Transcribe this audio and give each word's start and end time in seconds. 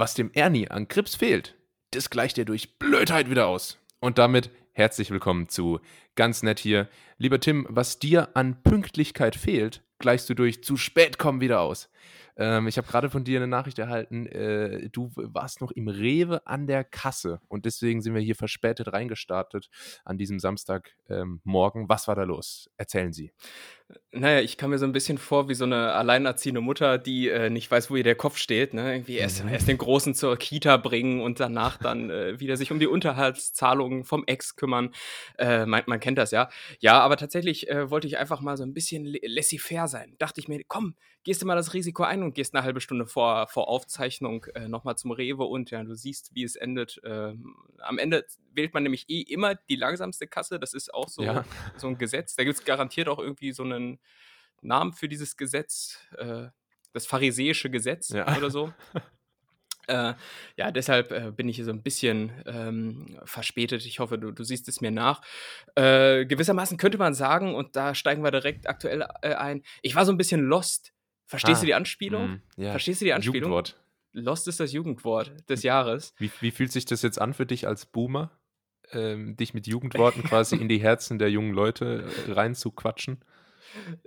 Was 0.00 0.14
dem 0.14 0.30
Ernie 0.32 0.70
an 0.70 0.86
Krips 0.86 1.16
fehlt, 1.16 1.56
das 1.90 2.08
gleicht 2.08 2.38
er 2.38 2.44
durch 2.44 2.78
Blödheit 2.78 3.30
wieder 3.30 3.48
aus. 3.48 3.78
Und 3.98 4.16
damit 4.16 4.48
herzlich 4.70 5.10
willkommen 5.10 5.48
zu 5.48 5.80
Ganz 6.14 6.44
nett 6.44 6.60
hier. 6.60 6.88
Lieber 7.16 7.40
Tim, 7.40 7.66
was 7.68 7.98
dir 7.98 8.28
an 8.36 8.62
Pünktlichkeit 8.62 9.34
fehlt, 9.34 9.82
gleichst 9.98 10.30
du 10.30 10.34
durch 10.34 10.62
zu 10.62 10.76
spät 10.76 11.18
kommen 11.18 11.40
wieder 11.40 11.58
aus. 11.62 11.88
Ähm, 12.36 12.68
ich 12.68 12.78
habe 12.78 12.86
gerade 12.86 13.10
von 13.10 13.24
dir 13.24 13.38
eine 13.38 13.46
Nachricht 13.46 13.78
erhalten, 13.78 14.26
äh, 14.26 14.88
du 14.90 15.10
warst 15.14 15.60
noch 15.60 15.70
im 15.72 15.88
Rewe 15.88 16.46
an 16.46 16.66
der 16.66 16.84
Kasse 16.84 17.40
und 17.48 17.64
deswegen 17.64 18.00
sind 18.00 18.14
wir 18.14 18.20
hier 18.20 18.36
verspätet 18.36 18.92
reingestartet 18.92 19.68
an 20.04 20.18
diesem 20.18 20.38
Samstagmorgen. 20.38 21.82
Ähm, 21.82 21.88
Was 21.88 22.08
war 22.08 22.14
da 22.14 22.22
los? 22.22 22.70
Erzählen 22.76 23.12
Sie. 23.12 23.32
Naja, 24.10 24.40
ich 24.40 24.58
kam 24.58 24.70
mir 24.70 24.78
so 24.78 24.84
ein 24.84 24.92
bisschen 24.92 25.16
vor 25.16 25.48
wie 25.48 25.54
so 25.54 25.64
eine 25.64 25.92
alleinerziehende 25.92 26.60
Mutter, 26.60 26.98
die 26.98 27.28
äh, 27.28 27.48
nicht 27.48 27.70
weiß, 27.70 27.90
wo 27.90 27.96
ihr 27.96 28.02
der 28.02 28.16
Kopf 28.16 28.36
steht. 28.36 28.74
Ne? 28.74 28.94
Irgendwie 28.94 29.16
erst, 29.16 29.44
mhm. 29.44 29.50
erst 29.50 29.66
den 29.66 29.78
Großen 29.78 30.14
zur 30.14 30.36
Kita 30.36 30.76
bringen 30.76 31.22
und 31.22 31.40
danach 31.40 31.78
dann 31.78 32.10
äh, 32.10 32.38
wieder 32.38 32.58
sich 32.58 32.70
um 32.70 32.78
die 32.78 32.86
Unterhaltszahlungen 32.86 34.04
vom 34.04 34.24
Ex 34.26 34.56
kümmern. 34.56 34.92
Äh, 35.38 35.64
man, 35.64 35.84
man, 35.86 36.00
kennt 36.00 36.18
das 36.18 36.32
ja. 36.32 36.50
Ja, 36.80 37.00
aber 37.00 37.16
tatsächlich 37.16 37.70
äh, 37.70 37.90
wollte 37.90 38.06
ich 38.06 38.18
einfach 38.18 38.42
mal 38.42 38.58
so 38.58 38.62
ein 38.62 38.74
bisschen 38.74 39.04
laissez-faire 39.04 39.88
sein. 39.88 40.16
Dachte 40.18 40.40
ich 40.40 40.48
mir, 40.48 40.60
komm, 40.68 40.94
gehst 41.28 41.42
du 41.42 41.46
mal 41.46 41.56
das 41.56 41.74
Risiko 41.74 42.04
ein 42.04 42.22
und 42.22 42.34
gehst 42.34 42.54
eine 42.54 42.64
halbe 42.64 42.80
Stunde 42.80 43.04
vor, 43.04 43.48
vor 43.48 43.68
Aufzeichnung 43.68 44.46
äh, 44.54 44.66
nochmal 44.66 44.96
zum 44.96 45.10
Rewe 45.10 45.44
und 45.44 45.70
ja, 45.70 45.84
du 45.84 45.94
siehst, 45.94 46.34
wie 46.34 46.42
es 46.42 46.56
endet. 46.56 47.02
Ähm, 47.04 47.54
am 47.80 47.98
Ende 47.98 48.24
wählt 48.54 48.72
man 48.72 48.82
nämlich 48.82 49.10
eh 49.10 49.20
immer 49.20 49.54
die 49.54 49.76
langsamste 49.76 50.26
Kasse. 50.26 50.58
Das 50.58 50.72
ist 50.72 50.94
auch 50.94 51.10
so, 51.10 51.22
ja. 51.22 51.44
so 51.76 51.86
ein 51.86 51.98
Gesetz. 51.98 52.34
Da 52.34 52.44
gibt 52.44 52.58
es 52.58 52.64
garantiert 52.64 53.08
auch 53.08 53.18
irgendwie 53.18 53.52
so 53.52 53.62
einen 53.62 53.98
Namen 54.62 54.94
für 54.94 55.06
dieses 55.06 55.36
Gesetz, 55.36 55.98
äh, 56.16 56.46
das 56.94 57.04
pharisäische 57.04 57.68
Gesetz 57.68 58.08
ja. 58.08 58.34
oder 58.34 58.50
so. 58.50 58.72
Äh, 59.90 60.12
ja, 60.58 60.70
deshalb 60.70 61.12
äh, 61.12 61.30
bin 61.30 61.48
ich 61.48 61.56
hier 61.56 61.64
so 61.64 61.70
ein 61.70 61.82
bisschen 61.82 62.30
ähm, 62.44 63.18
verspätet. 63.24 63.86
Ich 63.86 64.00
hoffe, 64.00 64.18
du, 64.18 64.32
du, 64.32 64.44
siehst 64.44 64.68
es 64.68 64.82
mir 64.82 64.90
nach. 64.90 65.22
Äh, 65.76 66.26
gewissermaßen 66.26 66.76
könnte 66.76 66.98
man 66.98 67.14
sagen, 67.14 67.54
und 67.54 67.74
da 67.74 67.94
steigen 67.94 68.22
wir 68.22 68.30
direkt 68.30 68.68
aktuell 68.68 69.08
äh, 69.22 69.32
ein, 69.32 69.62
ich 69.80 69.94
war 69.94 70.04
so 70.04 70.12
ein 70.12 70.18
bisschen 70.18 70.42
lost. 70.42 70.92
Verstehst 71.28 71.58
ah, 71.58 71.60
du 71.60 71.66
die 71.66 71.74
Anspielung? 71.74 72.30
Mm, 72.30 72.42
ja. 72.56 72.70
Verstehst 72.72 73.00
du 73.00 73.04
die 73.04 73.12
Anspielung? 73.12 73.50
Jugendwort. 73.50 73.80
Lost 74.12 74.48
ist 74.48 74.58
das 74.58 74.72
Jugendwort 74.72 75.32
des 75.48 75.62
Jahres. 75.62 76.12
Wie, 76.18 76.30
wie 76.40 76.50
fühlt 76.50 76.72
sich 76.72 76.86
das 76.86 77.02
jetzt 77.02 77.20
an 77.20 77.34
für 77.34 77.46
dich 77.46 77.68
als 77.68 77.86
Boomer? 77.86 78.32
ähm, 78.92 79.36
dich 79.36 79.54
mit 79.54 79.66
Jugendworten 79.66 80.22
quasi 80.22 80.56
in 80.56 80.68
die 80.68 80.80
Herzen 80.80 81.18
der 81.18 81.30
jungen 81.30 81.52
Leute 81.52 82.04
äh, 82.26 82.32
reinzuquatschen. 82.32 83.18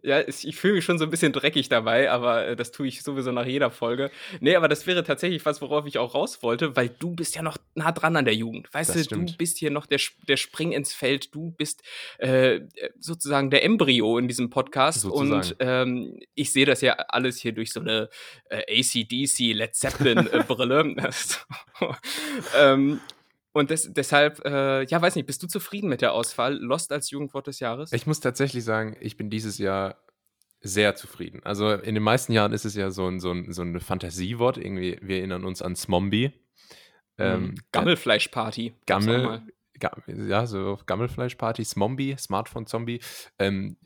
Ja, 0.04 0.22
ich 0.28 0.56
fühle 0.56 0.76
mich 0.76 0.86
schon 0.86 0.98
so 0.98 1.06
ein 1.06 1.12
bisschen 1.12 1.34
dreckig 1.34 1.70
dabei, 1.70 2.12
aber 2.12 2.48
äh, 2.48 2.56
das 2.56 2.72
tue 2.72 2.88
ich 2.88 3.04
sowieso 3.04 3.32
nach 3.32 3.46
jeder 3.46 3.72
Folge. 3.72 4.12
Nee, 4.40 4.56
aber 4.56 4.68
das 4.68 4.88
wäre 4.88 5.04
tatsächlich 5.04 5.46
was, 5.46 5.62
worauf 5.62 5.86
ich 5.86 5.98
auch 5.98 6.14
raus 6.14 6.44
wollte, 6.44 6.76
weil 6.76 6.90
du 6.90 7.12
bist 7.12 7.36
ja 7.36 7.42
noch 7.42 7.58
nah 7.76 7.92
dran 7.92 8.16
an 8.16 8.26
der 8.26 8.36
Jugend. 8.36 8.74
Weißt 8.74 8.90
das 8.90 8.98
du, 8.98 9.04
stimmt. 9.04 9.32
du 9.32 9.38
bist 9.38 9.58
hier 9.58 9.72
noch 9.72 9.86
der, 9.86 10.00
der 10.28 10.38
Spring 10.38 10.72
ins 10.72 10.94
Feld, 10.94 11.34
du 11.34 11.52
bist 11.52 11.84
äh, 12.18 12.62
sozusagen 13.00 13.50
der 13.50 13.64
Embryo 13.64 14.18
in 14.18 14.28
diesem 14.28 14.50
Podcast. 14.50 15.02
Sozusagen. 15.02 15.32
Und 15.32 15.56
ähm, 15.60 16.20
ich 16.36 16.52
sehe 16.52 16.66
das 16.66 16.82
ja 16.82 16.94
alles 16.94 17.38
hier 17.38 17.54
durch 17.54 17.72
so 17.72 17.80
eine 17.80 18.10
äh, 18.50 18.80
ACDC 18.80 19.54
Led 19.56 19.76
Zeppelin-Brille. 19.76 20.96
ähm, 22.58 23.00
und 23.54 23.70
des, 23.70 23.92
deshalb, 23.92 24.44
äh, 24.46 24.84
ja, 24.86 25.02
weiß 25.02 25.16
nicht, 25.16 25.26
bist 25.26 25.44
du 25.44 25.48
zufrieden 25.48 25.90
mit 25.90 26.02
der 26.02 26.14
Auswahl? 26.14 26.56
Lost 26.56 26.92
als 26.92 27.10
Jugendwort 27.10 27.48
des 27.48 27.60
Jahres? 27.60 27.92
Ich 27.92 28.08
muss 28.08 28.20
tatsächlich 28.20 28.64
sagen, 28.64 28.96
ich 29.00 29.18
bin 29.18 29.30
dieses 29.30 29.58
Jahr 29.58 29.98
sehr 30.62 30.96
zufrieden. 30.96 31.42
Also 31.44 31.72
in 31.72 31.96
den 31.96 32.04
meisten 32.04 32.34
Jahren 32.34 32.54
ist 32.54 32.66
es 32.66 32.76
ja 32.76 32.92
so 32.92 33.08
ein, 33.08 33.20
so 33.20 33.32
ein, 33.32 33.52
so 33.52 33.64
ein 33.64 33.80
Fantasiewort. 33.80 34.58
Irgendwie, 34.58 34.98
wir 35.02 35.18
erinnern 35.18 35.44
uns 35.44 35.62
an 35.62 35.76
Zombie. 35.76 36.28
Mhm. 37.18 37.26
Ähm, 37.26 37.56
Gammelfleischparty. 37.72 38.76
Gammel, 38.86 39.42
ja, 40.08 40.46
so 40.46 40.80
Gammelfleischparty, 40.86 41.64
Zombie, 41.64 42.16
Smartphone-Zombie. 42.18 43.00
Ähm, 43.40 43.78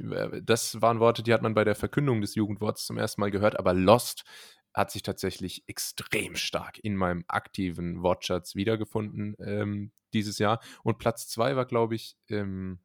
das 0.43 0.81
waren 0.81 0.99
Worte, 0.99 1.23
die 1.23 1.33
hat 1.33 1.41
man 1.41 1.53
bei 1.53 1.63
der 1.63 1.75
Verkündung 1.75 2.21
des 2.21 2.35
Jugendworts 2.35 2.85
zum 2.85 2.97
ersten 2.97 3.21
Mal 3.21 3.31
gehört, 3.31 3.57
aber 3.57 3.73
Lost 3.73 4.25
hat 4.75 4.91
sich 4.91 5.03
tatsächlich 5.03 5.63
extrem 5.67 6.35
stark 6.35 6.79
in 6.83 6.97
meinem 6.97 7.23
aktiven 7.29 8.03
Wortschatz 8.03 8.55
wiedergefunden 8.55 9.35
ähm, 9.39 9.91
dieses 10.13 10.37
Jahr. 10.37 10.59
Und 10.83 10.97
Platz 10.97 11.29
zwei 11.29 11.55
war, 11.55 11.65
glaube 11.65 11.95
ich, 11.95 12.17
ähm, 12.29 12.79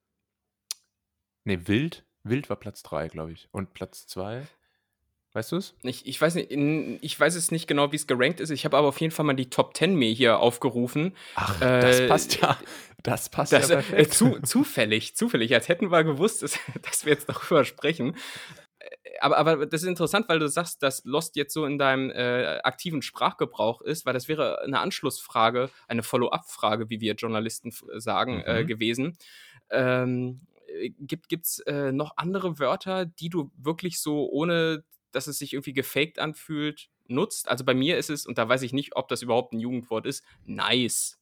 ne, 1.44 1.66
Wild. 1.66 2.06
Wild 2.22 2.48
war 2.48 2.56
Platz 2.56 2.84
drei, 2.84 3.08
glaube 3.08 3.32
ich. 3.32 3.48
Und 3.50 3.74
Platz 3.74 4.06
zwei, 4.06 4.46
weißt 5.32 5.50
du 5.50 5.56
es? 5.56 5.74
Ich, 5.82 6.06
ich, 6.06 6.20
weiß 6.20 6.36
nicht, 6.36 6.52
ich 6.52 7.18
weiß 7.18 7.34
es 7.34 7.50
nicht 7.50 7.66
genau, 7.66 7.90
wie 7.90 7.96
es 7.96 8.06
gerankt 8.06 8.38
ist. 8.38 8.50
Ich 8.50 8.64
habe 8.64 8.76
aber 8.76 8.86
auf 8.86 9.00
jeden 9.00 9.12
Fall 9.12 9.26
mal 9.26 9.34
die 9.34 9.50
Top 9.50 9.76
10 9.76 9.96
mir 9.96 10.12
hier 10.12 10.38
aufgerufen. 10.38 11.16
Ach, 11.34 11.60
äh, 11.60 11.80
das 11.80 12.06
passt 12.06 12.40
ja. 12.40 12.56
Das 13.02 13.30
passt 13.30 13.52
das, 13.52 13.68
ja 13.68 13.76
perfekt. 13.76 14.00
Äh, 14.00 14.10
zu, 14.10 14.40
zufällig, 14.42 15.16
zufällig, 15.16 15.54
als 15.54 15.68
hätten 15.68 15.90
wir 15.90 16.04
gewusst, 16.04 16.42
dass, 16.42 16.56
dass 16.82 17.04
wir 17.04 17.14
jetzt 17.14 17.28
darüber 17.28 17.64
sprechen 17.64 18.14
aber, 19.20 19.38
aber 19.38 19.66
das 19.66 19.82
ist 19.82 19.88
interessant, 19.88 20.28
weil 20.28 20.38
du 20.38 20.48
sagst, 20.48 20.82
dass 20.82 21.04
Lost 21.04 21.36
jetzt 21.36 21.52
so 21.52 21.64
in 21.64 21.78
deinem 21.78 22.10
äh, 22.10 22.60
aktiven 22.62 23.02
Sprachgebrauch 23.02 23.80
ist, 23.80 24.06
weil 24.06 24.14
das 24.14 24.28
wäre 24.28 24.62
eine 24.62 24.80
Anschlussfrage, 24.80 25.70
eine 25.88 26.02
Follow-up-Frage, 26.02 26.90
wie 26.90 27.00
wir 27.00 27.14
Journalisten 27.14 27.72
sagen, 27.96 28.40
äh, 28.40 28.52
mhm. 28.52 28.58
äh, 28.58 28.64
gewesen. 28.64 29.18
Ähm, 29.70 30.40
gibt 31.00 31.32
es 31.32 31.58
äh, 31.60 31.92
noch 31.92 32.16
andere 32.16 32.58
Wörter, 32.58 33.04
die 33.06 33.28
du 33.28 33.50
wirklich 33.56 34.00
so, 34.00 34.28
ohne 34.30 34.84
dass 35.12 35.26
es 35.26 35.38
sich 35.38 35.52
irgendwie 35.54 35.72
gefaked 35.72 36.18
anfühlt, 36.18 36.88
nutzt? 37.08 37.48
Also 37.48 37.64
bei 37.64 37.74
mir 37.74 37.98
ist 37.98 38.10
es, 38.10 38.26
und 38.26 38.38
da 38.38 38.48
weiß 38.48 38.62
ich 38.62 38.72
nicht, 38.72 38.94
ob 38.96 39.08
das 39.08 39.22
überhaupt 39.22 39.52
ein 39.52 39.60
Jugendwort 39.60 40.06
ist, 40.06 40.24
nice. 40.44 41.18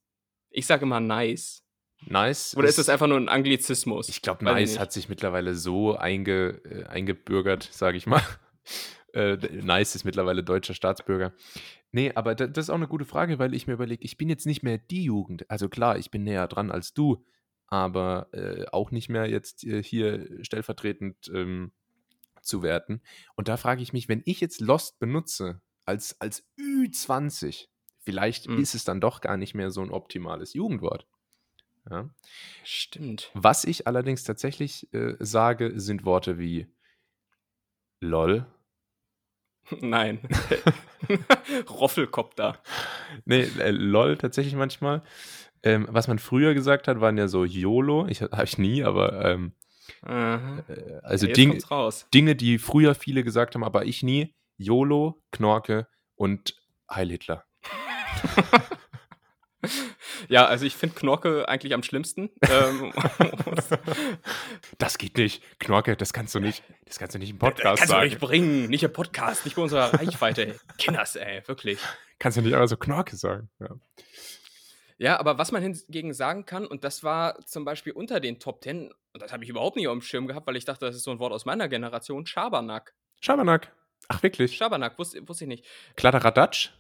Ich 0.51 0.67
sage 0.67 0.85
immer 0.85 1.01
nice. 1.01 1.65
Nice. 2.07 2.57
Oder 2.57 2.69
ist 2.69 2.79
das 2.79 2.89
einfach 2.89 3.07
nur 3.07 3.19
ein 3.19 3.29
Anglizismus? 3.29 4.09
Ich 4.09 4.23
glaube, 4.23 4.45
nice 4.45 4.79
hat 4.79 4.93
sich 4.93 5.09
mittlerweile 5.09 5.55
so 5.55 5.97
einge, 5.97 6.61
äh, 6.65 6.85
eingebürgert, 6.85 7.69
sage 7.71 7.97
ich 7.97 8.07
mal. 8.07 8.23
Äh, 9.15 9.39
nice 9.63 9.95
ist 9.95 10.05
mittlerweile 10.05 10.45
deutscher 10.45 10.75
Staatsbürger. 10.75 11.33
Nee, 11.93 12.13
aber 12.15 12.35
das 12.35 12.67
ist 12.67 12.71
auch 12.71 12.75
eine 12.75 12.87
gute 12.87 13.07
Frage, 13.07 13.39
weil 13.39 13.55
ich 13.55 13.67
mir 13.67 13.73
überlege, 13.73 14.05
ich 14.05 14.19
bin 14.19 14.29
jetzt 14.29 14.45
nicht 14.45 14.63
mehr 14.63 14.77
die 14.77 15.03
Jugend. 15.03 15.51
Also 15.51 15.71
klar, 15.71 15.97
ich 15.97 16.11
bin 16.11 16.25
näher 16.25 16.47
dran 16.47 16.71
als 16.71 16.93
du, 16.93 17.25
aber 17.69 18.29
äh, 18.33 18.67
auch 18.71 18.91
nicht 18.91 19.09
mehr 19.09 19.27
jetzt 19.27 19.65
äh, 19.65 19.83
hier 19.83 20.45
stellvertretend 20.45 21.31
ähm, 21.35 21.73
zu 22.43 22.63
werten. 22.63 23.01
Und 23.35 23.49
da 23.49 23.57
frage 23.57 23.83
ich 23.83 23.95
mich, 23.95 24.09
wenn 24.11 24.23
ich 24.27 24.41
jetzt 24.41 24.61
Lost 24.61 24.99
benutze 24.99 25.63
als, 25.87 26.21
als 26.21 26.47
Ü20, 26.59 27.69
vielleicht 28.01 28.49
mhm. 28.49 28.59
ist 28.59 28.75
es 28.75 28.85
dann 28.85 29.01
doch 29.01 29.23
gar 29.23 29.39
nicht 29.39 29.55
mehr 29.55 29.71
so 29.71 29.81
ein 29.81 29.91
optimales 29.91 30.53
Jugendwort. 30.53 31.07
Ja. 31.91 32.09
Stimmt. 32.65 33.31
Was 33.35 33.65
ich 33.65 33.87
allerdings 33.87 34.25
tatsächlich 34.25 34.93
äh, 34.93 35.15
sage, 35.19 35.73
sind 35.81 36.05
Worte 36.05 36.39
wie 36.39 36.67
LOL. 38.01 38.47
Nein. 39.81 40.21
Roffelkopter. 41.71 42.63
Nee, 43.25 43.43
äh, 43.59 43.71
LOL 43.71 44.17
tatsächlich 44.17 44.55
manchmal. 44.55 45.03
Ähm, 45.63 45.89
was 45.91 46.09
man 46.09 46.19
früher 46.19 46.55
gesagt 46.55 46.89
hat, 46.89 47.01
waren 47.01 47.19
ja 47.19 47.27
so 47.27 47.45
YOLO. 47.45 48.07
Ich 48.07 48.23
habe 48.23 48.45
ich 48.45 48.59
nie, 48.59 48.85
aber 48.85 49.25
ähm, 49.25 49.53
äh, 50.07 50.39
also 51.03 51.27
ja, 51.27 51.33
Ding, 51.33 51.61
Dinge, 52.15 52.37
die 52.37 52.59
früher 52.59 52.95
viele 52.95 53.25
gesagt 53.25 53.55
haben, 53.55 53.65
aber 53.65 53.85
ich 53.85 54.03
nie. 54.03 54.35
YOLO, 54.57 55.23
Knorke 55.33 55.89
und 56.15 56.57
Heil 56.91 57.11
Hitler. 57.11 57.45
Ja, 60.29 60.47
also 60.47 60.67
ich 60.67 60.77
finde 60.77 60.95
Knorke 60.95 61.49
eigentlich 61.49 61.75
am 61.75 61.83
schlimmsten. 61.83 62.31
Ähm, 62.43 62.93
das 64.79 64.99
geht 64.99 65.17
nicht. 65.17 65.43
Knorke, 65.59 65.97
das 65.97 66.13
kannst 66.13 66.35
du 66.35 66.41
nicht. 66.41 66.63
Das 66.85 66.99
kannst 66.99 67.15
du 67.15 67.19
nicht 67.19 67.31
im 67.31 67.39
Podcast 67.39 67.65
das 67.65 67.79
kannst 67.81 67.91
sagen. 67.91 68.11
Kannst 68.11 68.23
du 68.23 68.27
nicht 68.27 68.29
bringen. 68.29 68.69
Nicht 68.69 68.83
im 68.83 68.93
Podcast, 68.93 69.45
nicht 69.45 69.57
bei 69.57 69.63
unserer 69.63 69.95
Reichweite. 69.95 70.59
Kinders, 70.79 71.17
ey, 71.17 71.43
wirklich. 71.47 71.79
Kannst 72.19 72.37
du 72.37 72.43
nicht 72.43 72.55
einfach 72.55 72.69
so 72.69 72.77
Knorke 72.77 73.17
sagen. 73.17 73.49
Ja. 73.59 73.71
Ja, 74.99 75.21
aber 75.21 75.39
was 75.39 75.53
man 75.53 75.63
hingegen 75.63 76.13
sagen 76.13 76.45
kann, 76.45 76.67
und 76.67 76.83
das 76.83 77.05
war 77.05 77.41
zum 77.47 77.65
Beispiel 77.65 77.93
unter 77.93 78.19
den 78.19 78.41
Top 78.41 78.61
Ten, 78.61 78.93
und 79.13 79.23
das 79.23 79.33
habe 79.33 79.45
ich 79.45 79.51
überhaupt 79.51 79.77
nicht 79.77 79.87
auf 79.87 79.95
dem 79.95 80.03
Schirm 80.03 80.27
gehabt, 80.27 80.47
weil 80.47 80.57
ich 80.57 80.65
dachte, 80.65 80.87
das 80.87 80.97
ist 80.97 81.05
so 81.05 81.13
ein 81.13 81.21
Wort 81.21 81.33
aus 81.33 81.47
meiner 81.47 81.69
Generation, 81.69 82.27
Schabernack. 82.27 82.95
Schabernack. 83.21 83.73
Ach, 84.09 84.23
wirklich? 84.23 84.57
Schabernack, 84.57 84.99
wusste, 84.99 85.27
wusste 85.29 85.45
ich 85.45 85.49
nicht. 85.49 85.65
Kladderadatsch? 85.95 86.71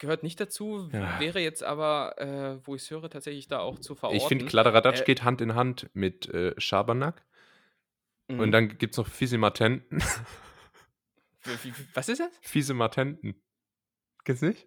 Gehört 0.00 0.24
nicht 0.24 0.40
dazu, 0.40 0.88
ja. 0.92 1.20
wäre 1.20 1.38
jetzt 1.38 1.62
aber, 1.62 2.18
äh, 2.18 2.66
wo 2.66 2.74
ich 2.74 2.82
es 2.82 2.90
höre, 2.90 3.08
tatsächlich 3.08 3.46
da 3.46 3.60
auch 3.60 3.78
zu 3.78 3.94
verorten. 3.94 4.20
Ich 4.20 4.26
finde, 4.26 4.46
Kladderadatsch 4.46 5.02
äh, 5.02 5.04
geht 5.04 5.22
Hand 5.22 5.40
in 5.40 5.54
Hand 5.54 5.88
mit 5.94 6.28
äh, 6.28 6.58
Schabernack. 6.58 7.24
Und 8.26 8.38
mhm. 8.38 8.52
dann 8.52 8.78
gibt 8.78 8.94
es 8.94 8.98
noch 8.98 9.06
Fisimatenten. 9.06 10.02
Was 11.94 12.08
ist 12.08 12.20
das? 12.20 12.30
Fisimatenten. 12.40 13.40
Kennst 14.24 14.42
du 14.42 14.46
nicht? 14.46 14.66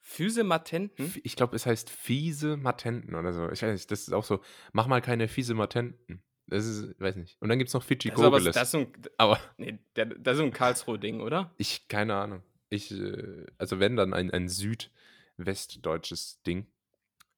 Füsematenten? 0.00 1.14
Ich 1.22 1.36
glaube, 1.36 1.56
es 1.56 1.66
heißt 1.66 1.88
fiese 1.88 2.56
Matenten 2.56 3.14
oder 3.14 3.32
so. 3.32 3.50
Ich 3.50 3.62
weiß 3.62 3.72
nicht, 3.72 3.90
das 3.90 4.00
ist 4.00 4.12
auch 4.12 4.24
so, 4.24 4.40
mach 4.72 4.86
mal 4.86 5.00
keine 5.00 5.28
fiese 5.28 5.54
Matenten. 5.54 6.22
Das 6.46 6.66
ist, 6.66 7.00
weiß 7.00 7.16
nicht. 7.16 7.40
Und 7.40 7.48
dann 7.48 7.58
gibt 7.58 7.68
es 7.68 7.74
noch 7.74 7.82
Fidschi 7.84 8.10
Kogeles. 8.10 8.54
Das 8.54 8.68
ist 8.68 8.74
ein, 8.74 8.92
aber, 9.18 9.38
nee, 9.56 9.78
das 9.94 10.08
ist 10.26 10.36
so 10.38 10.42
ein 10.42 10.52
Karlsruhe-Ding, 10.52 11.20
oder? 11.20 11.54
Ich, 11.58 11.86
keine 11.86 12.16
Ahnung. 12.16 12.42
Ich, 12.70 12.90
äh, 12.92 13.44
also 13.58 13.78
wenn 13.80 13.96
dann 13.96 14.14
ein, 14.14 14.30
ein 14.30 14.48
Süd, 14.48 14.90
westdeutsches 15.36 16.40
Ding. 16.42 16.66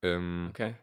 Ähm, 0.02 0.48
Okay. 0.50 0.74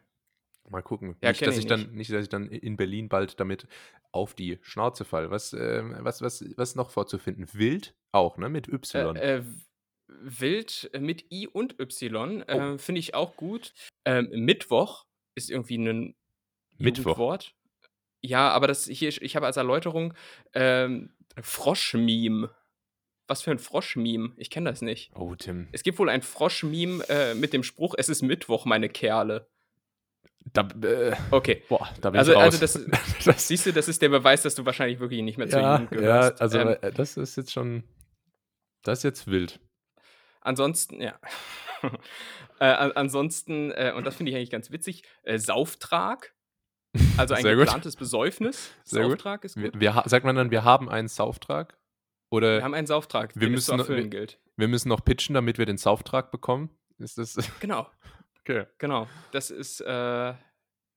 Mal 0.68 0.82
gucken. 0.82 1.16
Ja, 1.22 1.30
nicht, 1.30 1.44
dass 1.44 1.58
ich 1.58 1.66
dann, 1.66 1.90
nicht, 1.92 2.12
dass 2.12 2.22
ich 2.22 2.28
dann 2.28 2.48
in 2.48 2.76
Berlin 2.76 3.08
bald 3.08 3.40
damit 3.40 3.66
auf 4.12 4.34
die 4.34 4.58
Schnauze 4.62 5.04
falle. 5.04 5.30
Was, 5.30 5.52
ähm, 5.52 5.96
was, 6.00 6.22
was, 6.22 6.44
was 6.56 6.76
noch 6.76 6.90
vorzufinden? 6.90 7.48
Wild 7.54 7.94
auch, 8.12 8.36
ne? 8.36 8.48
Mit 8.48 8.68
Y. 8.68 9.16
Äh, 9.16 9.38
äh, 9.38 9.44
Wild 10.06 10.90
mit 10.98 11.32
I 11.32 11.48
und 11.48 11.80
Y 11.80 12.42
Oh. 12.46 12.52
äh, 12.52 12.78
finde 12.78 12.98
ich 13.00 13.14
auch 13.14 13.36
gut. 13.36 13.72
Ähm, 14.04 14.28
Mittwoch 14.30 15.06
ist 15.34 15.50
irgendwie 15.50 15.78
ein 15.78 16.14
Mittwoch. 16.78 17.04
Jugendwort. 17.04 17.54
Ja, 18.22 18.50
aber 18.50 18.66
das 18.68 18.84
hier, 18.86 19.08
ich 19.08 19.34
habe 19.34 19.46
als 19.46 19.56
Erläuterung 19.56 20.14
ähm, 20.52 21.14
Froschmeme. 21.40 22.54
Was 23.30 23.42
für 23.42 23.52
ein 23.52 23.60
Froschmeme? 23.60 24.32
Ich 24.38 24.50
kenne 24.50 24.68
das 24.68 24.82
nicht. 24.82 25.12
Oh, 25.14 25.36
Tim. 25.36 25.68
Es 25.70 25.84
gibt 25.84 26.00
wohl 26.00 26.08
ein 26.08 26.20
Froschmeme 26.20 27.04
äh, 27.08 27.34
mit 27.34 27.52
dem 27.52 27.62
Spruch, 27.62 27.94
es 27.96 28.08
ist 28.08 28.22
Mittwoch, 28.22 28.64
meine 28.64 28.88
Kerle. 28.88 29.46
Da, 30.52 30.66
äh, 30.82 31.14
Okay. 31.30 31.62
boah, 31.68 31.88
da 32.00 32.10
bin 32.10 32.18
Also- 32.18 32.32
ich 32.32 32.38
raus. 32.38 32.60
also 32.60 32.80
das- 32.88 33.04
das, 33.24 33.46
Siehst 33.46 33.66
du, 33.66 33.72
das 33.72 33.86
ist 33.86 34.02
der 34.02 34.08
Beweis, 34.08 34.42
dass 34.42 34.56
du 34.56 34.66
wahrscheinlich 34.66 34.98
wirklich 34.98 35.22
nicht 35.22 35.38
mehr 35.38 35.48
zur 35.48 35.60
ja, 35.60 35.78
ja, 35.78 35.84
gehörst. 35.86 36.40
also 36.42 36.58
ähm, 36.58 36.76
äh, 36.80 36.90
das 36.90 37.16
ist 37.16 37.36
jetzt 37.36 37.52
schon, 37.52 37.84
das 38.82 38.98
ist 38.98 39.02
jetzt 39.04 39.26
wild. 39.28 39.60
Ansonsten, 40.40 41.00
ja. 41.00 41.16
äh, 42.58 42.64
an- 42.64 42.92
ansonsten, 42.92 43.70
äh, 43.70 43.92
und 43.94 44.04
das 44.06 44.16
finde 44.16 44.32
ich 44.32 44.36
eigentlich 44.36 44.50
ganz 44.50 44.72
witzig, 44.72 45.04
äh, 45.22 45.38
Sauftrag. 45.38 46.34
Also 47.16 47.34
ein 47.34 47.42
Sehr 47.42 47.54
gut. 47.54 47.66
geplantes 47.66 47.94
Besäufnis. 47.94 48.72
Sehr 48.82 49.02
gut. 49.04 49.12
Sauftrag 49.12 49.44
ist 49.44 49.56
Wir, 49.56 49.70
gut. 49.70 49.80
wir, 49.80 49.94
ha- 49.94 50.08
sagt 50.08 50.24
man 50.24 50.34
dann, 50.34 50.50
wir 50.50 50.64
haben 50.64 50.88
einen 50.88 51.06
Sauftrag? 51.06 51.76
Oder 52.30 52.58
Wir 52.58 52.64
haben 52.64 52.74
einen 52.74 52.86
Sauftrag, 52.86 53.32
wir 53.34 53.48
müssen 53.50 53.72
noch- 53.76 53.80
erfüllen 53.88 54.04
wir- 54.12 54.20
gilt. 54.20 54.38
wir 54.56 54.68
müssen 54.68 54.88
noch 54.88 55.04
pitchen, 55.04 55.34
damit 55.34 55.58
wir 55.58 55.66
den 55.66 55.78
Sauftrag 55.78 56.30
bekommen? 56.30 56.70
Ist 56.98 57.18
das 57.18 57.36
Genau, 57.60 57.88
okay? 58.40 58.66
genau. 58.78 59.08
Das 59.32 59.50
ist 59.50 59.80
äh, 59.80 59.86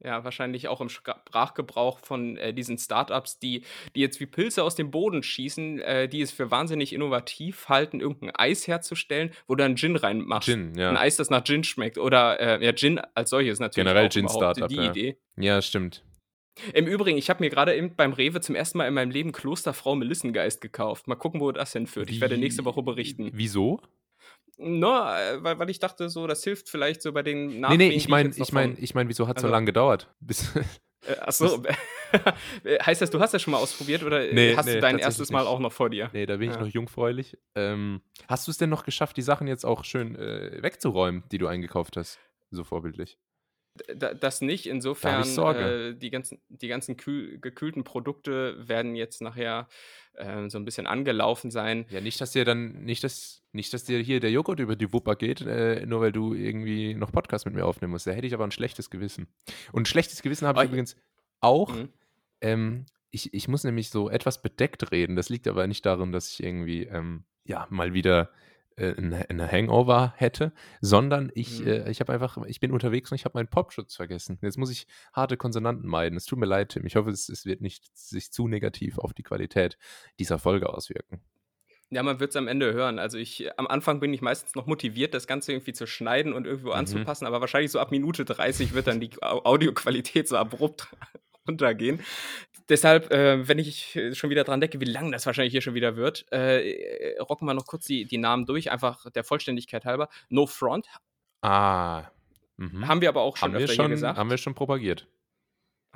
ja 0.05 0.23
wahrscheinlich 0.23 0.67
auch 0.67 0.81
im 0.81 0.89
Sprachgebrauch 0.89 1.99
von 1.99 2.35
äh, 2.37 2.53
diesen 2.53 2.77
Startups, 2.77 3.39
die, 3.39 3.63
die 3.95 4.01
jetzt 4.01 4.19
wie 4.19 4.25
Pilze 4.25 4.61
aus 4.63 4.75
dem 4.75 4.91
Boden 4.91 5.23
schießen, 5.23 5.79
äh, 5.79 6.07
die 6.09 6.21
es 6.21 6.31
für 6.31 6.51
wahnsinnig 6.51 6.91
innovativ 6.93 7.69
halten, 7.69 7.99
irgendein 8.01 8.35
Eis 8.35 8.67
herzustellen, 8.67 9.31
wo 9.47 9.55
du 9.55 9.63
dann 9.63 9.75
Gin 9.77 9.95
reinmachst. 9.95 10.45
Gin, 10.49 10.73
Ein 10.73 10.77
ja. 10.77 10.95
Eis, 10.99 11.15
das 11.15 11.29
nach 11.29 11.43
Gin 11.45 11.63
schmeckt. 11.63 11.97
Oder 11.97 12.39
äh, 12.39 12.63
ja, 12.65 12.73
Gin 12.73 12.99
als 13.15 13.29
solches 13.29 13.59
natürlich. 13.59 13.85
Generell 13.87 14.07
auch 14.07 14.11
Gin 14.11 14.25
überhaupt 14.25 14.57
Startup, 14.57 14.67
Die 14.69 14.75
ja. 14.75 14.89
Idee. 14.91 15.17
Ja, 15.37 15.61
stimmt. 15.61 16.03
Im 16.73 16.85
Übrigen, 16.87 17.17
ich 17.17 17.29
habe 17.29 17.43
mir 17.43 17.49
gerade 17.49 17.81
beim 17.95 18.13
Rewe 18.13 18.39
zum 18.41 18.53
ersten 18.55 18.77
Mal 18.77 18.87
in 18.87 18.93
meinem 18.93 19.11
Leben 19.11 19.31
Klosterfrau 19.31 19.95
Melissengeist 19.95 20.61
gekauft. 20.61 21.07
Mal 21.07 21.15
gucken, 21.15 21.41
wo 21.41 21.51
das 21.51 21.73
hinführt. 21.73 22.09
Ich 22.11 22.21
werde 22.21 22.35
Wie- 22.35 22.39
nächste 22.41 22.63
Woche 22.65 22.83
berichten. 22.83 23.31
Wieso? 23.33 23.81
Na, 24.57 25.19
äh, 25.19 25.43
weil, 25.43 25.57
weil 25.57 25.69
ich 25.71 25.79
dachte, 25.79 26.09
so, 26.09 26.27
das 26.27 26.43
hilft 26.43 26.69
vielleicht 26.69 27.01
so 27.01 27.11
bei 27.11 27.23
den 27.23 27.47
Nee, 27.47 27.59
Nachwehen, 27.59 27.77
nee, 27.79 27.89
die 27.89 27.95
ich 27.95 28.07
meine, 28.07 28.29
ich 28.35 28.51
meine, 28.53 28.75
vom- 28.75 28.83
ich 28.83 28.93
meine, 28.93 29.09
wieso 29.09 29.27
hat 29.27 29.37
es 29.37 29.41
so 29.41 29.47
Also- 29.47 29.53
lange 29.53 29.65
gedauert? 29.65 30.13
Bis, 30.19 30.53
Äh, 31.05 31.17
achso. 31.19 31.61
heißt 32.85 33.01
das, 33.01 33.09
du 33.09 33.19
hast 33.19 33.33
das 33.33 33.41
schon 33.41 33.51
mal 33.51 33.57
ausprobiert 33.57 34.03
oder 34.03 34.25
äh, 34.29 34.33
Nee, 34.33 34.55
hast 34.55 34.67
nee, 34.67 34.75
du 34.75 34.79
dein 34.79 34.99
erstes 34.99 35.31
Mal 35.31 35.39
nicht. 35.41 35.47
auch 35.49 35.59
noch 35.59 35.73
vor 35.73 35.89
dir? 35.89 36.09
nee, 36.13 36.25
da 36.25 36.37
bin 36.37 36.49
ich 36.49 36.55
Ja. 36.55 36.61
noch 36.61 36.67
jungfräulich. 36.69 37.37
Ähm, 37.55 37.99
hast 38.29 38.47
du 38.47 38.51
es 38.51 38.57
denn 38.57 38.69
noch 38.69 38.85
geschafft, 38.85 39.17
die 39.17 39.21
Sachen 39.21 39.47
jetzt 39.47 39.65
auch 39.65 39.83
schön 39.83 40.15
äh, 40.15 40.63
wegzuräumen, 40.63 41.23
die 41.31 41.39
du 41.39 41.47
eingekauft 41.47 41.97
hast? 41.97 42.19
So 42.51 42.63
vorbildlich. 42.63 43.17
Da, 43.95 44.13
das 44.13 44.41
nicht. 44.41 44.67
Insofern. 44.67 45.23
Äh, 45.55 45.95
die 45.95 46.09
ganzen, 46.11 46.39
die 46.49 46.67
ganzen 46.67 46.95
kühl, 46.95 47.39
gekühlten 47.39 47.83
Produkte 47.83 48.67
werden 48.67 48.95
jetzt 48.95 49.21
nachher 49.21 49.67
ähm, 50.17 50.49
so 50.49 50.59
ein 50.59 50.65
bisschen 50.65 50.85
angelaufen 50.85 51.49
sein. 51.49 51.85
Ja, 51.89 51.99
nicht, 51.99 52.21
dass 52.21 52.31
dir 52.31 52.45
dann, 52.45 52.83
nicht, 52.83 53.03
dass, 53.03 53.41
nicht, 53.51 53.73
dass 53.73 53.83
dir 53.83 53.99
hier 53.99 54.19
der 54.19 54.31
Joghurt 54.31 54.59
über 54.59 54.75
die 54.75 54.93
Wupper 54.93 55.15
geht, 55.15 55.41
äh, 55.41 55.85
nur 55.85 56.01
weil 56.01 56.11
du 56.11 56.33
irgendwie 56.35 56.93
noch 56.93 57.11
Podcast 57.11 57.45
mit 57.45 57.55
mir 57.55 57.65
aufnehmen 57.65 57.91
musst. 57.91 58.05
Da 58.05 58.11
hätte 58.11 58.27
ich 58.27 58.33
aber 58.33 58.43
ein 58.43 58.51
schlechtes 58.51 58.89
Gewissen. 58.89 59.27
Und 59.71 59.83
ein 59.83 59.85
schlechtes 59.85 60.21
Gewissen 60.21 60.47
habe 60.47 60.59
ich 60.59 60.65
Oh, 60.65 60.67
übrigens 60.67 60.95
auch. 61.39 61.73
Mhm. 61.73 61.89
Ähm, 62.41 62.85
ich, 63.09 63.33
ich 63.33 63.47
muss 63.47 63.63
nämlich 63.63 63.89
so 63.89 64.09
etwas 64.09 64.41
bedeckt 64.41 64.91
reden. 64.91 65.15
Das 65.15 65.29
liegt 65.29 65.47
aber 65.47 65.65
nicht 65.67 65.85
daran, 65.85 66.11
dass 66.11 66.29
ich 66.29 66.43
irgendwie, 66.43 66.83
ähm, 66.83 67.25
ja, 67.43 67.67
mal 67.69 67.93
wieder 67.93 68.29
äh, 68.77 68.95
eine, 68.95 69.51
Hangover 69.51 70.13
hätte, 70.17 70.53
sondern 70.81 71.31
ich, 71.35 71.59
Mhm. 71.61 71.67
äh, 71.67 71.89
ich 71.91 71.99
habe 71.99 72.13
einfach, 72.13 72.37
ich 72.45 72.59
bin 72.59 72.71
unterwegs 72.71 73.11
und 73.11 73.15
ich 73.15 73.25
habe 73.25 73.37
meinen 73.37 73.47
Popschutz 73.49 73.95
vergessen. 73.95 74.39
Jetzt 74.41 74.57
muss 74.57 74.71
ich 74.71 74.87
harte 75.13 75.37
Konsonanten 75.37 75.87
meiden. 75.89 76.15
Es 76.17 76.25
tut 76.25 76.39
mir 76.39 76.45
leid, 76.45 76.69
Tim. 76.69 76.85
Ich 76.85 76.95
hoffe, 76.95 77.09
es, 77.09 77.29
es 77.29 77.45
wird 77.45 77.61
nicht 77.61 77.85
sich 77.97 78.31
zu 78.31 78.47
negativ 78.47 78.97
auf 78.97 79.13
die 79.13 79.23
Qualität 79.23 79.77
dieser 80.19 80.39
Folge 80.39 80.69
auswirken. 80.69 81.21
Ja, 81.89 82.01
man 82.01 82.19
wird 82.19 82.31
es 82.31 82.35
am 82.35 82.47
Ende 82.47 82.73
hören. 82.73 82.97
Also 82.97 83.19
ich, 83.19 83.47
am 83.59 83.67
Anfang 83.67 83.99
bin 83.99 84.11
ich 84.13 84.21
meistens 84.23 84.55
noch 84.55 84.65
motiviert, 84.65 85.13
das 85.13 85.27
Ganze 85.27 85.51
irgendwie 85.51 85.73
zu 85.73 85.85
schneiden 85.85 86.33
und 86.33 86.47
irgendwo 86.47 86.69
Mhm. 86.69 86.75
anzupassen, 86.75 87.27
aber 87.27 87.39
wahrscheinlich 87.39 87.71
so 87.71 87.79
ab 87.79 87.91
Minute 87.91 88.25
30 88.25 88.73
wird 88.73 88.87
dann 88.87 88.99
die 88.99 89.11
Au- 89.21 89.43
Audioqualität 89.45 90.27
so 90.27 90.37
abrupt 90.37 90.87
runtergehen. 91.47 91.99
Deshalb, 92.69 93.11
äh, 93.11 93.47
wenn 93.47 93.59
ich 93.59 93.99
schon 94.13 94.29
wieder 94.29 94.43
dran 94.43 94.61
denke, 94.61 94.79
wie 94.79 94.85
lang 94.85 95.11
das 95.11 95.25
wahrscheinlich 95.25 95.51
hier 95.51 95.61
schon 95.61 95.73
wieder 95.73 95.95
wird, 95.95 96.25
äh, 96.31 96.71
äh, 96.71 97.19
rocken 97.19 97.47
wir 97.47 97.53
noch 97.53 97.65
kurz 97.65 97.85
die, 97.85 98.05
die 98.05 98.17
Namen 98.17 98.45
durch, 98.45 98.71
einfach 98.71 99.09
der 99.11 99.23
Vollständigkeit 99.23 99.85
halber. 99.85 100.09
No 100.29 100.45
Front 100.45 100.87
Ah. 101.41 102.05
Mhm. 102.57 102.87
haben 102.87 103.01
wir 103.01 103.09
aber 103.09 103.21
auch 103.21 103.35
schon 103.35 103.53
haben, 103.53 103.61
öfter 103.61 103.73
schon, 103.73 103.85
hier 103.87 103.95
gesagt. 103.95 104.17
haben 104.17 104.29
wir 104.29 104.37
schon 104.37 104.55
propagiert. 104.55 105.07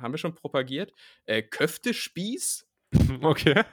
haben 0.00 0.12
wir 0.12 0.18
schon 0.18 0.34
propagiert. 0.34 0.92
Äh, 1.24 1.42
Köftespieß 1.42 2.66
okay. 3.22 3.64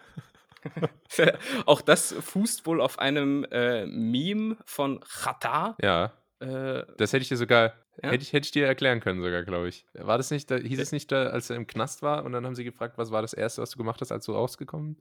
auch 1.65 1.81
das 1.81 2.13
fußt 2.13 2.65
wohl 2.65 2.81
auf 2.81 2.99
einem 2.99 3.43
äh, 3.51 3.85
Meme 3.85 4.57
von 4.65 4.99
Chata. 5.01 5.75
Ja, 5.81 6.13
Äh, 6.45 6.85
das 6.97 7.13
hätte 7.13 7.23
ich 7.23 7.29
dir 7.29 7.37
sogar, 7.37 7.73
Ja? 8.03 8.11
hätte, 8.11 8.23
ich, 8.23 8.33
hätte 8.33 8.45
ich 8.45 8.51
dir 8.51 8.65
erklären 8.67 8.99
können 8.99 9.21
sogar, 9.21 9.43
glaube 9.43 9.69
ich. 9.69 9.85
War 9.93 10.17
das 10.17 10.31
nicht, 10.31 10.49
da, 10.51 10.57
hieß 10.57 10.79
es 10.79 10.91
nicht, 10.91 11.11
da, 11.11 11.27
als 11.27 11.49
er 11.49 11.55
im 11.55 11.67
Knast 11.67 12.01
war 12.01 12.23
und 12.23 12.31
dann 12.31 12.45
haben 12.45 12.55
sie 12.55 12.63
gefragt, 12.63 12.97
was 12.97 13.11
war 13.11 13.21
das 13.21 13.33
Erste, 13.33 13.61
was 13.61 13.71
du 13.71 13.77
gemacht 13.77 14.01
hast, 14.01 14.11
als 14.11 14.25
du 14.25 14.33
rausgekommen 14.33 14.97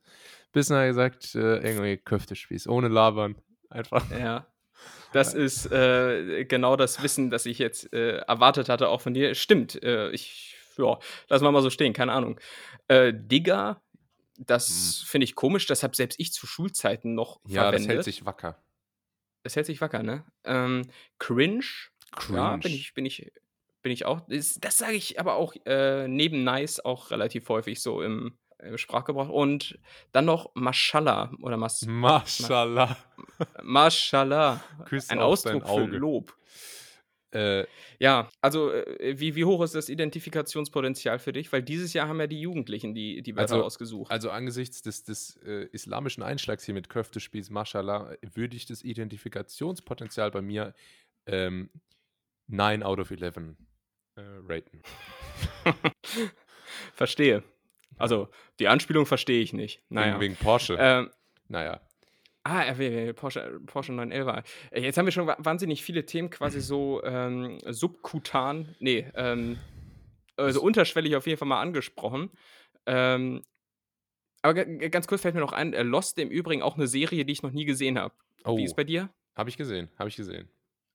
bist? 0.52 0.70
Und 0.70 0.76
er 0.76 0.82
hat 0.82 0.88
gesagt, 0.88 1.34
äh, 1.34 1.58
irgendwie 1.58 1.96
Köftespieß, 1.96 2.68
ohne 2.68 2.88
labern. 2.88 3.36
Einfach. 3.70 4.04
ja. 4.10 4.46
Das 5.12 5.32
ist 5.32 5.70
äh, 5.70 6.44
genau 6.44 6.74
das 6.74 7.00
Wissen, 7.02 7.30
das 7.30 7.46
ich 7.46 7.58
jetzt 7.60 7.92
äh, 7.92 8.16
erwartet 8.18 8.68
hatte, 8.68 8.88
auch 8.88 9.00
von 9.00 9.14
dir. 9.14 9.36
Stimmt. 9.36 9.80
Äh, 9.82 10.10
ich, 10.10 10.56
ja, 10.76 10.98
wir 11.28 11.50
mal 11.52 11.62
so 11.62 11.70
stehen, 11.70 11.92
keine 11.92 12.12
Ahnung. 12.12 12.40
Äh, 12.88 13.12
Digger, 13.14 13.80
das 14.38 15.04
finde 15.06 15.24
ich 15.24 15.36
komisch, 15.36 15.66
das 15.66 15.84
habe 15.84 15.94
selbst 15.94 16.18
ich 16.18 16.32
zu 16.32 16.46
Schulzeiten 16.48 17.14
noch 17.14 17.40
Hm. 17.44 17.50
Ja, 17.52 17.62
verwendet. 17.62 17.88
das 17.88 17.94
hält 17.94 18.04
sich 18.04 18.26
wacker. 18.26 18.58
Das 19.44 19.54
hält 19.54 19.66
sich 19.66 19.80
wacker, 19.80 20.02
ne? 20.02 20.24
Ähm, 20.44 20.82
cringe, 21.18 21.64
Cringe. 22.16 22.38
Ja, 22.38 22.56
bin 22.56 22.72
ich, 22.72 22.94
bin 22.94 23.06
ich, 23.06 23.32
bin 23.82 23.92
ich 23.92 24.04
auch. 24.04 24.20
Das, 24.28 24.54
das 24.54 24.78
sage 24.78 24.94
ich 24.94 25.20
aber 25.20 25.34
auch 25.34 25.54
äh, 25.66 26.08
neben 26.08 26.44
nice 26.44 26.80
auch 26.80 27.10
relativ 27.10 27.48
häufig 27.48 27.80
so 27.80 28.02
im, 28.02 28.38
im 28.58 28.78
Sprachgebrauch. 28.78 29.28
Und 29.28 29.78
dann 30.12 30.24
noch 30.24 30.50
Mashallah 30.54 31.32
oder 31.42 31.56
Mas, 31.56 31.84
Mashallah. 31.86 32.96
Mashallah. 33.62 34.62
Küss 34.86 35.10
Ein 35.10 35.18
Ausdruck 35.18 35.68
für. 35.68 35.84
Lob. 35.84 36.34
Äh, 37.34 37.66
Ja, 37.98 38.28
also 38.40 38.70
äh, 38.72 39.18
wie, 39.18 39.34
wie 39.34 39.44
hoch 39.44 39.62
ist 39.62 39.74
das 39.74 39.88
Identifikationspotenzial 39.88 41.18
für 41.18 41.32
dich? 41.32 41.52
Weil 41.52 41.62
dieses 41.62 41.92
Jahr 41.92 42.08
haben 42.08 42.20
ja 42.20 42.26
die 42.26 42.40
Jugendlichen 42.40 42.94
die, 42.94 43.22
die 43.22 43.34
Wörter 43.36 43.54
Also- 43.54 43.64
ausgesucht. 43.64 44.10
also 44.10 44.30
angesichts 44.30 44.82
des, 44.82 45.04
des 45.04 45.36
äh, 45.44 45.66
islamischen 45.72 46.22
Einschlags 46.22 46.64
hier 46.64 46.74
mit 46.74 46.88
Köftespieß, 46.88 47.50
Mashallah, 47.50 48.16
würde 48.34 48.56
ich 48.56 48.66
das 48.66 48.82
Identifikationspotenzial 48.82 50.30
bei 50.30 50.42
mir 50.42 50.74
ähm, 51.26 51.70
9 52.48 52.82
out 52.82 52.98
of 53.00 53.10
11 53.10 53.36
äh, 53.36 54.22
raten. 54.48 54.82
Verstehe. 56.94 57.42
Also 57.96 58.28
die 58.58 58.68
Anspielung 58.68 59.06
verstehe 59.06 59.40
ich 59.42 59.52
nicht. 59.52 59.82
Naja. 59.88 60.14
Wegen, 60.14 60.20
wegen 60.20 60.36
Porsche. 60.36 60.76
Ähm, 60.78 61.10
naja. 61.48 61.80
Ah, 62.46 62.60
RW, 62.62 63.14
Porsche, 63.14 63.58
Porsche 63.66 63.92
911. 63.92 64.42
Äh, 64.70 64.82
Jetzt 64.82 64.98
haben 64.98 65.06
wir 65.06 65.12
schon 65.12 65.26
wa- 65.26 65.36
wahnsinnig 65.38 65.82
viele 65.82 66.04
Themen 66.04 66.28
quasi 66.28 66.60
so 66.60 67.02
ähm, 67.02 67.58
subkutan, 67.66 68.74
nee, 68.80 69.06
ähm, 69.14 69.58
also 70.36 70.60
unterschwellig 70.62 71.16
auf 71.16 71.26
jeden 71.26 71.38
Fall 71.38 71.48
mal 71.48 71.62
angesprochen. 71.62 72.30
Ähm, 72.86 73.42
aber 74.42 74.52
ga- 74.54 74.64
ga- 74.64 74.88
ganz 74.88 75.06
kurz 75.06 75.22
fällt 75.22 75.34
mir 75.34 75.40
noch 75.40 75.52
ein, 75.54 75.72
äh, 75.72 75.82
Lost 75.82 76.18
im 76.18 76.28
Übrigen 76.28 76.60
auch 76.60 76.76
eine 76.76 76.86
Serie, 76.86 77.24
die 77.24 77.32
ich 77.32 77.42
noch 77.42 77.52
nie 77.52 77.64
gesehen 77.64 77.98
habe. 77.98 78.14
Oh, 78.44 78.58
Wie 78.58 78.64
ist 78.64 78.76
bei 78.76 78.84
dir? 78.84 79.08
habe 79.36 79.48
ich 79.48 79.56
gesehen, 79.56 79.88
habe 79.98 80.08
ich 80.10 80.16
gesehen. 80.16 80.48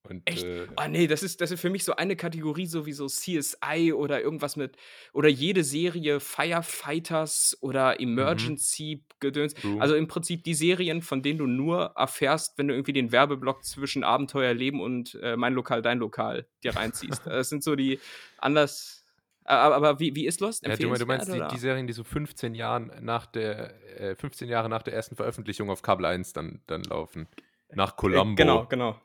Und, 0.10 0.24
Echt? 0.26 0.44
Äh, 0.44 0.68
Ah, 0.76 0.88
nee, 0.88 1.08
das 1.08 1.22
ist, 1.24 1.40
das 1.42 1.52
ist 1.52 1.60
für 1.62 1.70
mich 1.70 1.84
so 1.84 1.96
eine 1.96 2.16
Kategorie, 2.16 2.66
so 2.66 2.86
wie 2.86 2.94
so 2.94 3.08
CSI 3.08 3.94
oder 3.94 4.22
irgendwas 4.22 4.56
mit, 4.56 4.76
oder 5.14 5.30
jede 5.30 5.64
Serie 5.64 6.20
Firefighters 6.20 7.58
oder 7.62 8.00
Emergency-Gedöns. 8.00 9.54
True. 9.56 9.82
Also 9.82 9.96
im 9.96 10.08
Prinzip 10.08 10.44
die 10.44 10.54
Serien, 10.54 11.02
von 11.02 11.22
denen 11.22 11.40
du 11.40 11.48
nur 11.48 11.94
erfährst, 11.96 12.58
wenn 12.58 12.68
du 12.68 12.74
irgendwie 12.74 12.94
den 12.94 13.12
Werbeblock 13.12 13.64
zwischen 13.64 14.04
Abenteuerleben 14.04 14.80
und 14.80 15.16
äh, 15.22 15.36
mein 15.38 15.54
Lokal, 15.54 15.82
dein 15.82 16.00
Lokal 16.00 16.48
dir 16.64 16.76
reinziehst. 16.76 17.22
das 17.26 17.50
sind 17.50 17.64
so 17.64 17.76
die 17.76 18.00
anders. 18.38 19.06
äh, 19.46 19.52
Aber, 19.52 19.76
aber 19.76 20.00
wie, 20.00 20.16
wie 20.16 20.26
ist 20.26 20.40
Lost? 20.42 20.66
ja, 20.66 20.76
du, 20.76 20.94
du 20.94 21.06
meinst 21.06 21.32
die, 21.32 21.42
die? 21.52 21.58
Serien, 21.58 21.88
die 21.88 21.94
so 21.94 22.04
15 22.04 22.56
Jahren 22.56 22.92
nach 23.02 23.26
der, 23.26 23.74
äh, 24.00 24.16
15 24.16 24.48
Jahre 24.50 24.70
nach 24.70 24.82
der 24.84 24.94
ersten 24.94 25.16
Veröffentlichung 25.16 25.70
auf 25.70 25.82
Kabel 25.82 26.06
1 26.06 26.34
dann, 26.34 26.62
dann 26.68 26.84
laufen. 26.84 27.28
Nach 27.74 27.92
Äh, 27.94 27.96
Columbo. 27.98 28.36
Genau, 28.36 28.66
genau. 28.66 29.00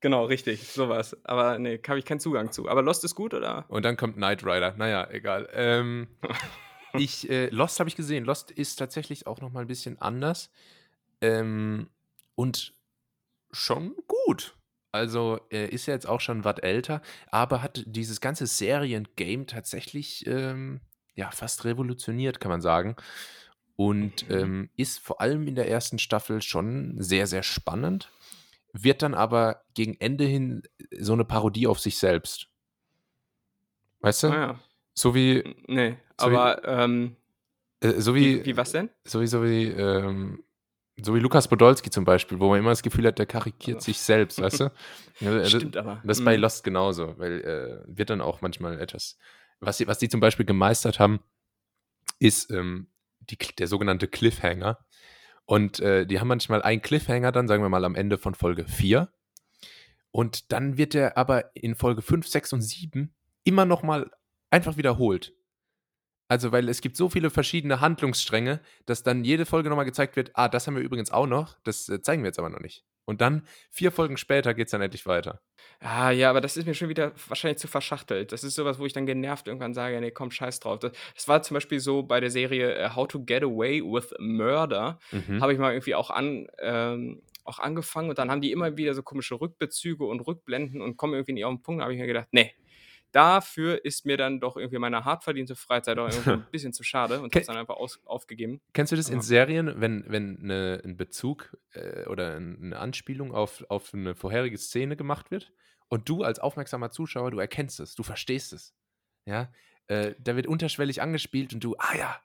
Genau, 0.00 0.24
richtig, 0.26 0.68
sowas. 0.68 1.16
Aber 1.24 1.58
ne, 1.58 1.80
habe 1.88 1.98
ich 1.98 2.04
keinen 2.04 2.20
Zugang 2.20 2.52
zu. 2.52 2.68
Aber 2.68 2.82
Lost 2.82 3.04
ist 3.04 3.14
gut, 3.14 3.34
oder? 3.34 3.64
Und 3.68 3.84
dann 3.84 3.96
kommt 3.96 4.14
Knight 4.16 4.44
Rider. 4.44 4.74
Naja, 4.76 5.08
egal. 5.10 5.48
Ähm, 5.52 6.08
ich, 6.94 7.28
äh, 7.28 7.48
Lost 7.48 7.80
habe 7.80 7.88
ich 7.88 7.96
gesehen. 7.96 8.24
Lost 8.24 8.50
ist 8.50 8.76
tatsächlich 8.76 9.26
auch 9.26 9.40
noch 9.40 9.50
mal 9.50 9.60
ein 9.62 9.66
bisschen 9.66 10.00
anders. 10.00 10.50
Ähm, 11.20 11.88
und 12.36 12.74
schon 13.50 13.96
gut. 14.06 14.56
Also, 14.92 15.40
er 15.50 15.72
ist 15.72 15.86
ja 15.86 15.94
jetzt 15.94 16.08
auch 16.08 16.20
schon 16.20 16.44
was 16.44 16.58
älter, 16.60 17.02
aber 17.30 17.62
hat 17.62 17.82
dieses 17.86 18.20
ganze 18.20 18.46
Serien-Game 18.46 19.46
tatsächlich, 19.46 20.26
ähm, 20.26 20.80
ja, 21.14 21.30
fast 21.30 21.64
revolutioniert, 21.64 22.40
kann 22.40 22.50
man 22.50 22.62
sagen. 22.62 22.96
Und, 23.76 24.28
Mhm. 24.28 24.34
ähm, 24.34 24.70
ist 24.76 24.98
vor 25.00 25.20
allem 25.20 25.46
in 25.46 25.56
der 25.56 25.68
ersten 25.68 25.98
Staffel 25.98 26.40
schon 26.40 26.94
sehr, 27.00 27.26
sehr 27.26 27.42
spannend, 27.42 28.10
wird 28.82 29.02
dann 29.02 29.14
aber 29.14 29.62
gegen 29.74 29.94
Ende 30.00 30.24
hin 30.24 30.62
so 30.98 31.12
eine 31.12 31.24
Parodie 31.24 31.66
auf 31.66 31.80
sich 31.80 31.98
selbst. 31.98 32.48
Weißt 34.00 34.24
Ah 34.24 34.28
du? 34.28 34.34
ja. 34.34 34.60
So 34.94 35.14
wie 35.14 35.40
N 35.40 35.54
ne, 35.68 35.98
so 36.20 36.30
wie 36.30 36.36
aber, 36.36 36.66
ähm 36.66 37.16
äh, 37.80 38.00
so 38.00 38.14
wie 38.14 38.40
wie 38.40 38.44
wie 38.46 38.56
was 38.56 38.72
denn? 38.72 38.90
so 39.04 39.20
wie 39.20 39.26
so 39.26 39.42
wie, 39.44 39.66
ähm 39.66 40.42
so 41.00 41.14
wie 41.14 41.20
Lukas 41.20 41.46
Podolski 41.46 41.90
zum 41.90 42.04
Beispiel, 42.04 42.40
wo 42.40 42.48
man 42.48 42.58
immer 42.58 42.70
das 42.70 42.82
Gefühl 42.82 43.06
hat, 43.06 43.20
der 43.20 43.26
karikiert 43.26 43.76
Also 43.76 43.84
sich 43.86 43.98
selbst, 44.00 44.40
weißt 44.40 44.60
du? 44.60 44.72
Äh, 45.20 45.44
Stimmt 45.46 45.76
aber. 45.76 46.00
das 46.04 46.18
ist 46.18 46.24
bei 46.24 46.36
Mhm. 46.36 46.42
Lost 46.42 46.64
genauso, 46.64 47.16
weil, 47.18 47.40
äh, 47.40 47.84
wird 47.96 48.10
dann 48.10 48.20
auch 48.20 48.40
manchmal 48.40 48.80
etwas 48.80 49.16
was 49.60 49.78
sie 49.78 49.86
was 49.88 49.98
die 49.98 50.08
zum 50.08 50.20
Beispiel 50.20 50.46
gemeistert 50.46 50.98
haben, 51.00 51.20
ist, 52.20 52.50
ähm, 52.50 52.88
die 53.20 53.36
der 53.36 53.66
sogenannte 53.68 54.08
Cliffhanger. 54.08 54.78
Und, 55.48 55.80
äh, 55.80 56.04
die 56.06 56.20
haben 56.20 56.28
manchmal 56.28 56.60
einen 56.60 56.82
Cliffhanger 56.82 57.32
dann, 57.32 57.48
sagen 57.48 57.62
wir 57.62 57.70
mal, 57.70 57.86
am 57.86 57.94
Ende 57.94 58.18
von 58.18 58.34
Folge 58.34 58.66
4. 58.66 59.08
Und 60.10 60.52
dann 60.52 60.76
wird 60.76 60.92
der 60.92 61.16
aber 61.16 61.56
in 61.56 61.74
Folge 61.74 62.02
5, 62.02 62.28
6 62.28 62.52
und 62.52 62.60
7 62.60 63.14
immer 63.44 63.64
noch 63.64 63.82
mal 63.82 64.10
einfach 64.50 64.76
wiederholt. 64.76 65.34
Also, 66.28 66.52
weil 66.52 66.68
es 66.68 66.82
gibt 66.82 66.96
so 66.96 67.08
viele 67.08 67.30
verschiedene 67.30 67.80
Handlungsstränge, 67.80 68.60
dass 68.86 69.02
dann 69.02 69.24
jede 69.24 69.46
Folge 69.46 69.70
noch 69.70 69.76
mal 69.76 69.84
gezeigt 69.84 70.16
wird: 70.16 70.32
„Ah, 70.34 70.48
das 70.48 70.66
haben 70.66 70.76
wir 70.76 70.82
übrigens 70.82 71.10
auch 71.10 71.26
noch, 71.26 71.58
das, 71.64 71.88
äh, 71.88 72.02
zeigen 72.02 72.22
wir 72.22 72.28
jetzt 72.28 72.38
aber 72.38 72.50
noch 72.50 72.60
nicht.“ 72.60 72.84
Und 73.08 73.20
dann 73.22 73.46
4 73.70 73.90
Folgen 73.92 74.16
später 74.18 74.54
geht's 74.54 74.70
dann 74.72 74.82
endlich 74.82 75.06
weiter. 75.06 75.40
Ah, 75.80 76.10
ja, 76.10 76.30
aber 76.30 76.40
das 76.40 76.56
ist 76.56 76.66
mir 76.66 76.74
schon 76.74 76.88
wieder 76.88 77.12
wahrscheinlich 77.28 77.58
zu 77.58 77.68
verschachtelt. 77.68 78.32
Das 78.32 78.44
ist 78.44 78.54
so 78.54 78.64
was, 78.64 78.78
wo 78.78 78.86
ich 78.86 78.92
dann 78.92 79.06
genervt 79.06 79.46
irgendwann 79.48 79.74
sage: 79.74 80.00
„Ne, 80.00 80.10
komm, 80.10 80.30
scheiß 80.30 80.60
drauf.“ 80.60 80.78
Da 80.80 80.90
das 81.14 81.28
war 81.28 81.42
zum 81.42 81.54
Beispiel 81.54 81.80
so 81.80 82.02
bei 82.02 82.20
der 82.20 82.30
Serie, 82.30 82.74
äh, 82.74 82.90
„How 82.94 83.06
to 83.08 83.20
Get 83.24 83.42
Away 83.42 83.82
with 83.82 84.12
Murder“, 84.18 84.98
Mhm. 85.12 85.40
habe 85.40 85.52
ich 85.52 85.58
mal 85.58 85.72
irgendwie 85.72 85.94
auch 85.94 86.10
an 86.10 86.46
ähm, 86.60 87.22
auch 87.44 87.58
angefangen 87.60 88.10
und 88.10 88.18
dann 88.18 88.30
haben 88.30 88.42
die 88.42 88.52
immer 88.52 88.76
wieder 88.76 88.92
so 88.94 89.02
komische 89.02 89.40
Rückbezüge 89.40 90.04
und 90.04 90.20
Rückblenden 90.20 90.82
und 90.82 90.96
kommen 90.96 91.14
irgendwie 91.14 91.32
nicht 91.32 91.44
auf 91.44 91.52
'n 91.54 91.62
Punkt. 91.62 91.80
Da 91.80 91.84
habe 91.84 91.94
ich 91.94 92.00
mir 92.00 92.06
gedacht: 92.06 92.28
„Ne, 92.32 92.50
dafür 93.12 93.84
ist 93.84 94.06
mir 94.06 94.16
dann 94.16 94.40
doch 94.40 94.56
irgendwie 94.56 94.78
meine 94.78 95.04
hart 95.04 95.24
verdiente 95.24 95.56
Freizeit 95.56 95.98
auch 95.98 96.08
irgendwo 96.08 96.36
'n 96.36 96.46
bisschen 96.50 96.72
zu 96.72 96.82
schade“ 96.84 97.20
und 97.22 97.34
habe 97.34 97.42
es 97.42 97.46
dann 97.46 97.56
einfach 97.56 97.76
aus 97.76 98.00
aufgegeben. 98.04 98.60
Kennst 98.74 98.92
du 98.92 98.96
das 98.96 99.08
in 99.08 99.20
Ja. 99.20 99.22
Serien, 99.22 99.80
wenn 99.80 100.04
wenn 100.08 100.34
'ne 100.42 100.80
'n 100.84 100.96
Bezug, 100.96 101.56
äh, 101.72 102.04
oder 102.06 102.36
'n 102.36 102.58
'ne 102.68 102.78
Anspielung 102.78 103.32
auf 103.34 103.64
auf 103.70 103.92
'ne 103.94 104.14
vorherige 104.14 104.58
Szene 104.58 104.96
gemacht 104.96 105.30
wird 105.30 105.52
und 105.88 106.08
du 106.08 106.22
als 106.22 106.38
aufmerksamer 106.38 106.90
Zuschauer, 106.90 107.30
du 107.30 107.38
erkennst 107.38 107.80
es, 107.80 107.94
du 107.94 108.02
verstehst 108.02 108.52
es, 108.52 108.74
ja? 109.26 109.52
Äh, 109.86 110.14
da 110.20 110.36
wird 110.36 110.46
unterschwellig 110.46 111.00
angespielt 111.02 111.54
und 111.54 111.64
du: 111.64 111.76
„Ah 111.78 111.96
ja.“ 111.96 112.20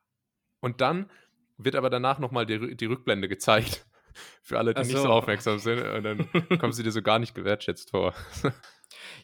Und 0.62 0.80
dann 0.82 1.10
wird 1.58 1.75
aber 1.75 1.90
danach 1.90 2.20
noch 2.20 2.32
mal 2.32 2.46
die 2.46 2.75
die 2.78 2.86
Rückblende 2.86 3.28
gezeigt 3.30 3.86
für 4.44 4.58
alle, 4.58 4.74
die 4.75 4.84
Ach 4.84 4.86
nicht 4.86 5.02
so 5.02 5.10
so. 5.12 5.12
aufmerksam 5.12 5.60
sind 5.60 5.82
und 5.82 6.04
dann 6.04 6.30
kommst 6.58 6.80
du 6.80 6.84
dir 6.84 6.92
so 6.92 7.02
gar 7.02 7.20
nicht 7.20 7.36
gewertschätzt 7.36 7.92
vor. 7.92 8.13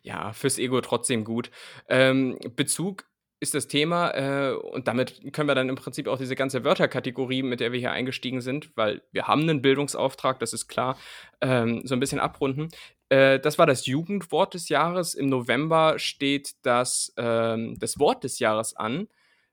Ja, 0.04 0.34
fürs 0.34 0.58
Ego 0.58 0.82
trotzdem 0.82 1.24
gut. 1.24 1.52
Ähm, 1.88 2.38
Bezug 2.56 3.06
ist 3.42 3.54
das 3.54 3.68
Thema, 3.68 4.10
äh, 4.12 4.54
und 4.54 4.88
damit 4.88 5.22
können 5.34 5.48
wir 5.48 5.56
dann 5.56 5.70
im 5.70 5.76
Prinzip 5.76 6.08
auch 6.08 6.18
diese 6.18 6.36
ganze 6.36 6.64
Wörterkategorie, 6.66 7.42
mit 7.44 7.60
der 7.62 7.72
wir 7.72 7.80
hier 7.80 7.92
eingestiegen 7.92 8.42
sind, 8.42 8.72
weil 8.76 9.02
wir 9.12 9.28
haben 9.28 9.46
'nen 9.46 9.62
Bildungsauftrag, 9.62 10.40
das 10.40 10.52
ist 10.54 10.68
klar, 10.68 10.98
ähm, 11.42 11.82
so 11.86 11.96
'n 11.96 12.00
bisschen 12.02 12.20
abrunden. 12.20 12.68
Äh, 13.10 13.40
das 13.40 13.58
war 13.58 13.66
das 13.66 13.86
Jugendwort 13.86 14.54
des 14.56 14.68
Jahres. 14.70 15.14
Im 15.16 15.28
November 15.28 16.00
steht 16.00 16.52
das, 16.64 17.14
ähm 17.18 17.76
das 17.80 17.98
Wort 18.00 18.24
des 18.26 18.40
Jahres 18.40 18.76
an. 18.76 19.08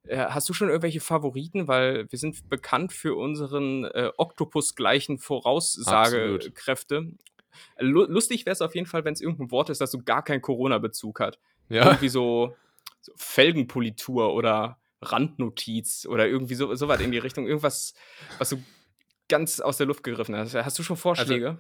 Äh, 0.04 0.16
hast 0.18 0.48
du 0.48 0.52
schon 0.52 0.68
irgendwelche 0.68 1.00
Favoriten? 1.00 1.68
Weil 1.68 2.10
wir 2.10 2.18
sind 2.18 2.48
bekannt 2.48 2.92
für 2.92 3.14
unseren, 3.16 3.84
äh, 3.84 4.10
Oktopusgleichen. 4.16 5.18
Voraussagekräfte. 5.18 7.12
Lu 7.78 8.04
lustig 8.06 8.46
wäre 8.46 8.52
es 8.52 8.60
auf 8.62 8.74
jeden 8.74 8.86
Fall, 8.86 9.04
wenn's 9.04 9.20
irgend 9.20 9.40
'n 9.40 9.50
Wort 9.50 9.70
ist, 9.70 9.80
das 9.80 9.90
so 9.90 9.98
gar 10.04 10.22
keinen 10.24 10.42
Corona-Bezug 10.42 11.20
hat. 11.20 11.38
Ja. 11.68 11.86
Irgendwie 11.86 12.08
so 12.08 12.54
so 13.00 13.12
Felgenpolitur 13.16 14.34
oder 14.34 14.78
Randnotiz 15.02 16.06
oder 16.06 16.26
irgendwie 16.26 16.54
so 16.54 16.74
so 16.74 16.88
was 16.88 17.00
in 17.00 17.12
die 17.12 17.18
Richtung. 17.18 17.46
Irgendwas, 17.46 17.94
was 18.38 18.48
so 18.50 18.58
ganz 19.28 19.60
aus 19.60 19.76
der 19.76 19.86
Luft 19.86 20.02
gegriffen 20.04 20.34
ist. 20.34 20.54
Hast 20.54 20.78
du 20.78 20.82
schon 20.82 20.94
Also, 20.94 21.02
Vorschläge? 21.02 21.58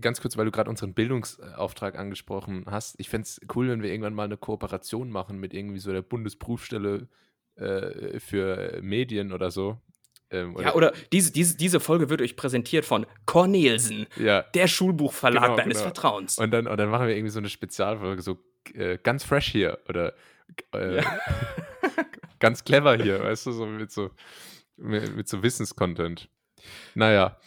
ganz 0.00 0.20
kurz, 0.20 0.36
weil 0.36 0.44
du 0.44 0.50
grad 0.50 0.68
unseren 0.68 0.92
Bildungsauftrag 0.94 1.98
angesprochen 1.98 2.64
hast. 2.66 2.96
Ich 3.00 3.08
fände 3.08 3.24
es 3.26 3.40
cool, 3.54 3.68
wenn 3.68 3.82
wir 3.82 3.90
irgendwann 3.90 4.14
mal 4.14 4.28
'ne 4.28 4.36
Kooperation 4.36 5.10
machen 5.10 5.38
mit 5.38 5.54
irgendwie 5.54 5.78
so 5.78 5.92
der 5.92 6.02
Bundesprüfstelle, 6.02 7.08
äh, 7.56 8.20
für 8.20 8.80
Medien 8.82 9.32
oder 9.32 9.50
so. 9.50 9.78
Ähm, 10.30 10.52
Ja, 10.58 10.74
oder 10.74 10.76
oder 10.76 10.92
diese 11.12 11.30
diese 11.32 11.56
diese 11.56 11.78
Folge 11.80 12.10
wird 12.10 12.20
euch 12.20 12.36
präsentiert 12.36 12.84
von 12.84 13.06
Cornelsen, 13.26 14.06
Ja. 14.16 14.42
der 14.42 14.66
Schulbuchverlag 14.66 15.42
Genau, 15.44 15.56
deines 15.56 15.78
genau. 15.78 15.84
Vertrauens. 15.84 16.38
Und 16.38 16.50
dann 16.50 16.66
und 16.66 16.76
dann 16.78 16.88
machen 16.90 17.06
wir 17.06 17.14
irgendwie 17.16 17.30
so 17.30 17.40
'ne 17.40 17.48
Spezialfolge, 17.48 18.22
so, 18.22 18.38
äh, 18.74 18.98
ganz 19.02 19.22
fresh 19.24 19.52
hier 19.52 19.78
oder, 19.88 20.14
äh, 20.74 20.96
Ja. 20.96 21.02
ganz 22.40 22.64
clever 22.64 22.96
hier, 22.96 23.20
weißt 23.22 23.46
du, 23.46 23.52
so 23.52 23.66
mit 23.66 23.90
so 23.92 24.10
mi 24.76 25.00
mit 25.10 25.28
so 25.28 25.42
Wissenscontent. 25.42 26.28
Na 26.94 27.12
ja. 27.12 27.40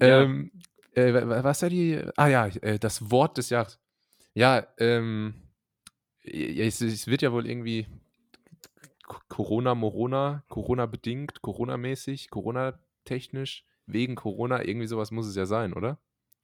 Ähm, 0.00 0.50
äh, 0.94 1.12
wa 1.12 1.28
wa 1.28 1.44
was 1.44 1.62
war 1.62 1.68
die 1.68 2.00
ah 2.16 2.26
ja, 2.28 2.46
äh, 2.46 2.78
das 2.78 3.10
Wort 3.10 3.36
des 3.38 3.50
Jahres. 3.50 3.78
Ja, 4.34 4.66
ähm, 4.78 5.34
es 6.22 6.80
es 6.80 7.06
wird 7.06 7.22
ja 7.22 7.32
wohl 7.32 7.46
irgendwie 7.46 7.86
Corona 9.34 9.74
Morona, 9.74 10.44
Corona-bedingt, 10.48 11.42
Corona-mäßig, 11.42 12.30
Corona-technisch, 12.30 13.64
wegen 13.84 14.14
Corona, 14.14 14.62
irgendwie 14.64 14.86
so 14.86 14.96
was 14.96 15.10
muss 15.10 15.26
es 15.26 15.34
ja 15.34 15.44
sein, 15.44 15.72
oder? 15.74 15.98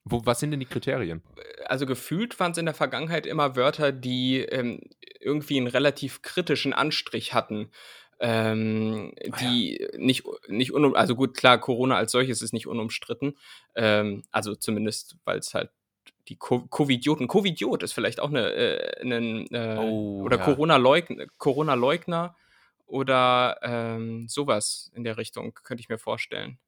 Wo 0.05 0.25
was 0.25 0.39
sind 0.39 0.51
denn 0.51 0.59
die 0.59 0.65
Kriterien? 0.65 1.21
Also, 1.67 1.85
gefühlt 1.85 2.39
waren's 2.39 2.57
in 2.57 2.65
der 2.65 2.73
Vergangenheit 2.73 3.25
immer 3.25 3.55
Wörter, 3.55 3.91
die, 3.91 4.39
ähm, 4.39 4.81
irgendwie 5.19 5.57
'n 5.59 5.67
relativ 5.67 6.21
kritischen 6.21 6.73
Anstrich 6.73 7.33
hatten, 7.33 7.69
ähm, 8.19 9.13
ja. 9.37 9.37
die 9.39 9.87
nicht 9.97 10.23
nicht 10.47 10.73
unum 10.73 10.95
also 10.95 11.15
gut, 11.15 11.35
klar, 11.37 11.59
Corona 11.59 11.95
als 11.97 12.11
solches 12.11 12.41
ist 12.41 12.53
nicht 12.53 12.67
unumstritten. 12.67 13.37
Ähm, 13.75 14.23
also 14.31 14.55
zumindest, 14.55 15.17
weil's 15.25 15.53
halt 15.53 15.69
die 16.27 16.37
Co 16.37 16.61
Covidioten 16.67 17.27
Covidiot 17.27 17.83
ist 17.83 17.93
vielleicht 17.93 18.19
auch 18.19 18.29
'ne 18.29 18.51
äh, 18.53 19.05
'nen, 19.05 19.47
äh 19.53 19.77
Oh, 19.77 20.25
oder 20.25 20.37
ja. 20.37 20.39
Corona-Leugn 20.39 21.27
Corona-Leugner 21.37 22.35
oder, 22.91 23.59
ähm, 23.63 24.27
so 24.29 24.47
was 24.47 24.91
in 24.95 25.03
der 25.03 25.17
Richtung, 25.17 25.53
könnte 25.63 25.81
ich 25.81 25.89
mir 25.89 25.97
vorstellen. 25.99 26.59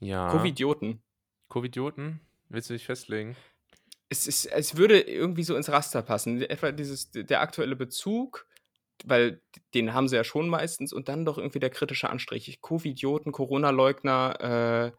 Ja. 0.00 0.28
Covidioten. 0.30 1.02
Covidioten? 1.48 2.20
Willst 2.48 2.70
du 2.70 2.74
dich 2.74 2.84
festlegen? 2.84 3.36
Es 4.10 4.26
ist 4.26 4.46
es 4.46 4.76
würde 4.76 5.00
irgendwie 5.00 5.44
so 5.44 5.56
ins 5.56 5.68
Raster 5.70 6.02
passen. 6.02 6.42
Etwa 6.42 6.72
dieses 6.72 7.10
der 7.10 7.40
aktuelle 7.40 7.76
Bezug, 7.76 8.46
weil 9.04 9.40
den 9.74 9.94
haben 9.94 10.08
sie 10.08 10.16
ja 10.16 10.24
schon 10.24 10.48
meistens 10.48 10.92
und 10.92 11.08
dann 11.08 11.24
doch 11.24 11.38
irgendwie 11.38 11.58
der 11.60 11.70
kritische 11.70 12.10
Anstrich. 12.10 12.60
Covidioten, 12.60 13.32
Corona-Leugner, 13.32 14.92
äh, 14.94 14.98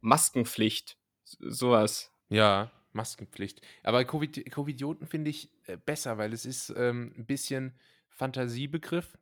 Maskenpflicht, 0.00 0.98
s 1.24 1.38
so 1.40 1.70
was. 1.72 2.12
Ja, 2.30 2.72
Maskenpflicht. 2.92 3.60
Aber 3.84 4.04
Covid 4.04 4.50
Covidioten 4.52 5.06
finde 5.06 5.30
ich, 5.30 5.50
äh, 5.66 5.76
besser, 5.76 6.18
weil 6.18 6.32
es 6.32 6.46
ist, 6.46 6.74
ähm, 6.76 7.14
'n 7.16 7.26
bisschen 7.26 7.78
Fantasiebegriff, 8.10 9.18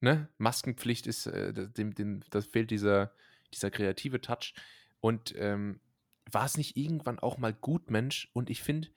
ne? 0.00 0.28
Maskenpflicht 0.38 1.06
ist, 1.06 1.26
äh, 1.26 1.52
dem 1.70 1.94
dem 1.94 2.20
da 2.30 2.40
fehlt 2.42 2.70
dieser 2.70 3.14
dieser 3.54 3.70
kreative 3.70 4.20
Touch. 4.20 4.54
Und, 5.00 5.34
ähm, 5.36 5.80
war 6.30 6.44
es 6.46 6.56
nicht 6.58 6.76
irgendwann 6.76 7.18
auch 7.18 7.38
mal 7.38 7.52
Gutmensch? 7.54 8.30
Und 8.34 8.50
ich 8.50 8.62
finde, 8.62 8.88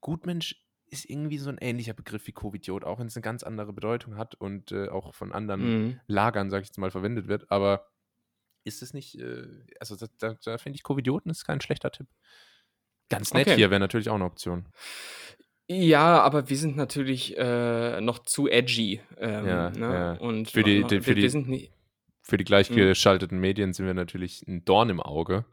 Gutmensch 0.00 0.66
ist 0.86 1.08
irgendwie 1.08 1.38
so 1.38 1.50
'n 1.50 1.58
ähnlicher 1.60 1.94
Begriff 1.94 2.26
wie 2.26 2.32
Covidiot, 2.32 2.84
auch 2.84 2.98
wenn's 3.00 3.16
'ne 3.16 3.22
ganz 3.22 3.42
andere 3.44 3.72
Bedeutung 3.72 4.16
hat 4.16 4.34
und, 4.36 4.72
äh, 4.72 4.88
auch 4.88 5.14
von 5.14 5.32
anderen 5.32 5.70
Mhm. 5.70 6.00
Lagern, 6.08 6.50
sage 6.50 6.62
ich 6.64 6.68
jetzt 6.70 6.78
mal, 6.78 6.90
verwendet 6.90 7.28
wird. 7.28 7.50
Aber 7.52 7.90
ist 8.64 8.82
es 8.82 8.94
nicht, 8.94 9.18
äh 9.20 9.66
also 9.80 9.96
da 9.96 10.08
da 10.18 10.34
da 10.44 10.58
finde 10.58 10.76
ich, 10.76 10.84
Covidioten 10.84 11.30
ist 11.32 11.44
kein 11.46 11.60
schlechter 11.62 11.92
Tipp. 11.92 12.08
Ganz 13.10 13.34
nett 13.34 13.50
Okay. 13.50 13.50
hier 13.50 13.70
wäre 13.70 13.80
natürlich 13.80 14.08
auch 14.08 14.16
'ne 14.18 14.24
Option. 14.24 14.70
Ja, 15.72 16.20
aber 16.22 16.50
wir 16.50 16.56
sind 16.56 16.76
natürlich, 16.76 17.38
äh, 17.38 18.00
noch 18.00 18.18
zu 18.18 18.48
edgy, 18.48 19.00
ähm, 19.18 19.46
Ja, 19.46 19.70
ne? 19.70 19.78
ja. 19.86 20.12
Und 20.14 20.50
Für 20.50 20.64
die 20.64 20.80
ma 20.80 20.88
d 20.88 21.00
für 21.00 21.06
wir 21.06 21.16
wir 21.16 21.22
die 21.22 21.28
sind 21.28 21.48
ni 21.48 21.70
für 22.22 22.36
die 22.36 22.44
gleichgeschalteten 22.44 23.38
Medien 23.38 23.72
sind 23.72 23.86
wir 23.86 23.94
natürlich 23.94 24.42
'n 24.48 24.64
Dorn 24.64 24.90
im 24.90 25.00
Auge. 25.00 25.44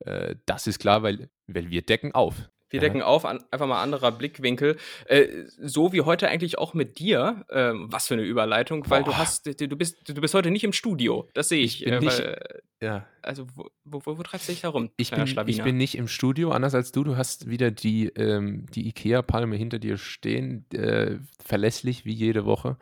Äh, 0.00 0.36
das 0.46 0.66
ist 0.66 0.78
klar, 0.78 1.02
weil 1.02 1.28
weil 1.48 1.68
wir 1.68 1.82
decken 1.82 2.12
auf. 2.14 2.48
Wir 2.70 2.80
decken 2.80 3.02
auf, 3.02 3.24
an, 3.24 3.44
einfach 3.50 3.66
mal 3.66 3.82
anderer 3.82 4.12
Blickwinkel. 4.12 4.76
Äh, 5.06 5.26
so 5.58 5.92
wie 5.92 6.02
heute 6.02 6.28
eigentlich 6.28 6.58
auch 6.58 6.74
mit 6.74 6.98
dir. 6.98 7.44
Äh, 7.48 7.72
was 7.74 8.08
für 8.08 8.14
eine 8.14 8.24
Überleitung, 8.24 8.82
Boah. 8.82 8.90
weil 8.90 9.04
du 9.04 9.16
hast, 9.16 9.46
du 9.46 9.76
bist, 9.76 10.08
du 10.08 10.14
bist 10.14 10.34
heute 10.34 10.50
nicht 10.50 10.64
im 10.64 10.72
Studio. 10.72 11.28
Das 11.34 11.48
sehe 11.48 11.62
ich. 11.62 11.82
ich 11.82 11.92
äh, 11.92 12.00
nicht, 12.00 12.18
weil, 12.18 12.62
ja. 12.80 13.06
Also 13.22 13.46
wo, 13.54 13.68
wo, 13.84 14.00
wo, 14.18 14.22
treibst 14.22 14.48
du 14.48 14.52
dich 14.52 14.62
herum? 14.62 14.90
Ich 14.96 15.10
bin, 15.10 15.26
ich 15.46 15.62
bin 15.62 15.76
nicht 15.76 15.96
im 15.96 16.08
Studio, 16.08 16.50
anders 16.50 16.74
als 16.74 16.92
du. 16.92 17.04
Du 17.04 17.16
hast 17.16 17.48
wieder 17.48 17.70
die, 17.70 18.06
ähm, 18.08 18.66
die 18.74 18.88
IKEA-Palme 18.88 19.56
hinter 19.56 19.78
dir 19.78 19.96
stehen, 19.98 20.64
äh, 20.72 21.18
verlässlich 21.44 22.04
wie 22.04 22.12
jede 22.12 22.44
Woche. 22.44 22.76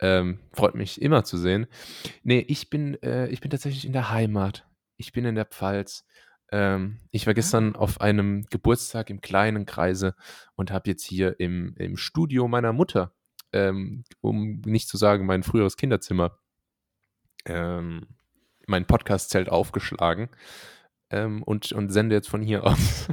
Ähm, 0.00 0.40
freut 0.52 0.74
mich 0.74 1.00
immer 1.00 1.24
zu 1.24 1.36
sehen. 1.36 1.66
Nee, 2.22 2.44
ich 2.48 2.70
bin, 2.70 3.00
äh, 3.02 3.28
ich 3.28 3.40
bin 3.40 3.50
tatsächlich 3.50 3.84
in 3.84 3.92
der 3.92 4.10
Heimat. 4.10 4.66
Ich 4.96 5.12
bin 5.12 5.24
in 5.24 5.34
der 5.34 5.46
Pfalz. 5.46 6.04
Ähm, 6.52 6.98
ich 7.10 7.26
war 7.26 7.34
gestern 7.34 7.74
ah. 7.74 7.78
auf 7.78 8.00
einem 8.00 8.44
Geburtstag 8.50 9.10
im 9.10 9.22
kleinen 9.22 9.64
Kreise 9.66 10.14
und 10.54 10.70
habe 10.70 10.90
jetzt 10.90 11.02
hier 11.02 11.40
im, 11.40 11.74
im 11.78 11.96
Studio 11.96 12.46
meiner 12.46 12.74
Mutter, 12.74 13.12
ähm, 13.52 14.04
um 14.20 14.60
nicht 14.60 14.88
zu 14.88 14.98
sagen 14.98 15.26
mein 15.26 15.42
früheres 15.42 15.78
Kinderzimmer, 15.78 16.38
ähm, 17.46 18.06
mein 18.66 18.86
Podcast-Zelt 18.86 19.48
aufgeschlagen 19.48 20.28
ähm, 21.10 21.42
und, 21.42 21.72
und 21.72 21.88
sende 21.90 22.14
jetzt 22.14 22.28
von 22.28 22.42
hier 22.42 22.64
aus. 22.64 23.08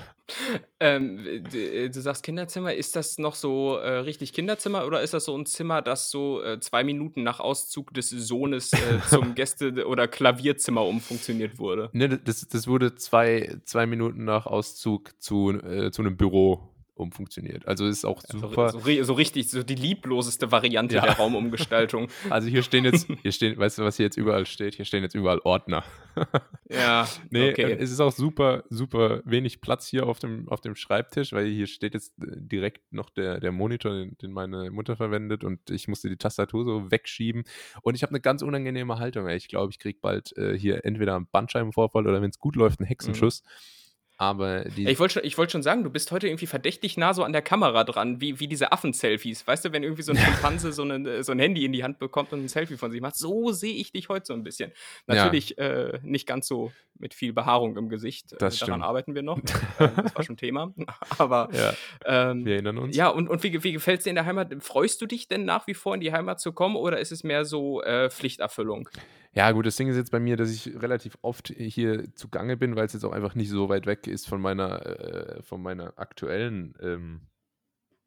Ähm, 0.80 1.44
äh, 1.54 1.90
du 1.90 2.02
sagst 2.02 2.24
Kinderzimmer, 2.24 2.74
ist 2.74 2.96
das 2.96 3.18
noch 3.18 3.36
so 3.36 3.78
äh, 3.78 4.00
richtig 4.00 4.34
Kinderzimmer 4.34 4.86
oder 4.86 5.02
ist 5.02 5.14
das 5.14 5.26
so 5.26 5.38
ein 5.38 5.46
Zimmer, 5.46 5.82
das 5.82 6.10
so 6.10 6.42
äh, 6.42 6.60
zwei 6.60 6.84
Minuten 6.84 7.24
nach 7.24 7.40
Auszug 7.40 7.94
des 7.94 8.10
Sohnes 8.10 8.74
äh, 8.74 9.00
zum 9.10 9.34
Gäste- 9.36 9.86
oder 9.88 10.08
Klavierzimmer 10.08 10.86
umfunktioniert 10.86 11.60
wurde? 11.60 11.90
Ne, 11.94 12.18
das, 12.18 12.48
das 12.48 12.68
wurde 12.68 12.96
zwei, 12.96 13.58
zwei 13.66 13.86
Minuten 13.86 14.24
nach 14.24 14.46
Auszug 14.46 15.12
zu, 15.22 15.52
äh, 15.52 15.92
zu 15.92 16.02
einem 16.02 16.18
Büro 16.18 16.70
umfunktioniert. 17.00 17.68
Also 17.68 17.86
ist 17.86 18.06
auch 18.06 18.22
super. 18.22 18.70
So, 18.70 18.80
so, 18.80 19.04
so, 19.04 19.14
richtig, 19.14 19.50
so 19.50 19.64
die 19.64 19.76
liebloseste 19.76 20.52
Variante 20.52 20.96
ja. 20.96 21.02
der 21.02 21.18
Raumumgestaltung. 21.18 22.08
Also 22.30 22.48
hier 22.48 22.64
stehen 22.64 22.86
jetzt, 22.86 23.08
hier 23.22 23.32
stehen, 23.32 23.58
weißt 23.58 23.78
du, 23.78 23.84
was 23.84 23.98
hier 23.98 24.06
jetzt 24.06 24.18
überall 24.18 24.46
steht? 24.46 24.76
Hier 24.76 24.86
stehen 24.86 25.04
jetzt 25.04 25.16
überall 25.16 25.40
Ordner. 25.40 25.84
ja, 26.70 27.08
nee, 27.30 27.52
okay. 27.52 27.78
es 27.80 27.92
ist 27.92 28.00
auch 28.00 28.12
super, 28.12 28.64
super 28.70 29.22
wenig 29.26 29.62
Platz 29.62 29.88
hier 29.88 30.06
auf 30.06 30.20
dem, 30.20 30.48
auf 30.50 30.62
dem 30.62 30.76
Schreibtisch, 30.76 31.34
weil 31.34 31.48
hier 31.48 31.68
steht 31.68 31.94
jetzt 31.94 32.14
äh, 32.22 32.26
direkt 32.36 32.92
noch 32.94 33.10
der, 33.10 33.40
der 33.40 33.52
Monitor, 33.52 33.94
den, 33.94 34.18
den 34.18 34.32
meine 34.32 34.70
Mutter 34.70 34.96
verwendet 34.96 35.44
und 35.44 35.70
ich 35.70 35.88
musste 35.88 36.10
die 36.10 36.18
Tastatur 36.18 36.66
so 36.66 36.92
wegschieben 36.92 37.44
und 37.82 37.96
ich 37.96 38.04
habe 38.04 38.12
eine 38.12 38.22
ganz 38.22 38.42
unangenehme 38.42 39.00
Haltung. 39.00 39.28
Ich 39.30 39.48
glaube, 39.48 39.72
ich 39.72 39.80
kriege 39.80 40.00
bald 40.02 40.36
äh, 40.38 40.58
hier 40.58 40.86
entweder 40.86 41.16
einen 41.16 41.28
Bandscheibenvorfall 41.32 42.06
oder 42.06 42.22
wenn 42.22 42.30
es 42.30 42.40
gut 42.40 42.56
läuft, 42.56 42.80
einen 42.80 42.88
Hexenschuss. 42.88 43.44
Mhm. 43.44 43.79
Aber 44.22 44.66
ich 44.76 45.00
wollte 45.00 45.22
schon, 45.22 45.38
wollt 45.38 45.50
schon 45.50 45.64
sagen, 45.64 45.86
du 45.86 45.90
bist 45.90 46.12
heute 46.12 46.28
irgendwie 46.28 46.46
verdächtig 46.46 46.98
nah 46.98 47.14
so 47.14 47.24
an 47.24 47.32
der 47.32 47.42
Kamera 47.42 47.86
dran, 47.86 48.20
wie, 48.20 48.42
wie 48.42 48.50
diese 48.50 48.74
Affen-Selfies. 48.74 49.48
Weißt 49.48 49.64
du, 49.64 49.72
wenn 49.72 49.82
irgendwie 49.82 50.02
so 50.02 50.12
ein 50.12 50.18
Schimpanse 50.18 50.74
so, 50.74 50.82
eine, 50.82 51.24
so 51.24 51.32
ein 51.32 51.40
Handy 51.40 51.64
in 51.64 51.72
die 51.72 51.86
Hand 51.86 52.00
bekommt 52.00 52.34
und 52.34 52.44
ein 52.44 52.50
Selfie 52.50 52.76
von 52.76 52.92
sich 52.92 53.00
macht, 53.00 53.16
so 53.16 53.54
sehe 53.54 53.74
ich 53.74 53.94
dich 53.94 54.10
heute 54.10 54.26
so 54.26 54.34
ein 54.34 54.44
bisschen. 54.44 54.74
Natürlich 55.08 55.56
ja. 55.58 55.64
äh, 55.64 56.00
nicht 56.04 56.28
ganz 56.28 56.50
so 56.50 56.74
mit 56.98 57.14
viel 57.14 57.32
Behaarung 57.32 57.78
im 57.78 57.88
Gesicht. 57.88 58.36
Das 58.40 58.62
äh, 58.62 58.66
Daran 58.66 58.82
arbeiten 58.82 59.16
wir 59.16 59.22
noch. 59.22 59.40
das 59.80 60.14
war 60.14 60.24
schon 60.26 60.36
Thema. 60.36 60.74
Aber 61.18 61.48
ja, 61.54 61.74
ähm, 62.04 62.44
wir 62.44 62.56
erinnern 62.56 62.78
uns. 62.78 62.98
Ja, 62.98 63.08
und, 63.08 63.30
und 63.30 63.42
wie, 63.44 63.64
wie 63.64 63.72
gefällt 63.72 64.00
es 64.00 64.04
dir 64.04 64.10
in 64.10 64.16
der 64.18 64.26
Heimat? 64.26 64.54
Freust 64.60 65.02
du 65.02 65.06
dich 65.06 65.30
denn 65.30 65.46
nach 65.46 65.66
wie 65.66 65.74
vor 65.74 65.96
in 65.96 66.02
die 66.02 66.12
Heimat 66.12 66.42
zu 66.42 66.52
kommen 66.52 66.76
oder 66.76 67.00
ist 67.00 67.14
es 67.14 67.24
mehr 67.24 67.46
so 67.46 67.82
äh, 67.84 68.10
Pflichterfüllung? 68.10 68.90
Ja, 69.32 69.52
gut, 69.52 69.66
das 69.66 69.76
Ding 69.76 69.88
ist 69.88 69.96
jetzt 69.96 70.12
bei 70.12 70.20
mir, 70.20 70.38
dass 70.38 70.52
ich 70.52 70.82
relativ 70.82 71.18
oft 71.22 71.50
hier 71.50 72.14
zugange 72.16 72.58
bin, 72.58 72.76
weil 72.76 72.88
es 72.88 72.94
jetzt 72.94 73.04
auch 73.04 73.12
einfach 73.12 73.36
nicht 73.36 73.50
so 73.50 73.70
weit 73.70 73.86
weg 73.86 74.08
ist 74.08 74.28
von 74.28 74.42
meiner, 74.42 74.86
äh, 74.86 75.44
von 75.44 75.62
meiner 75.62 75.98
aktuellen 76.00 76.74
ähm, 76.82 77.28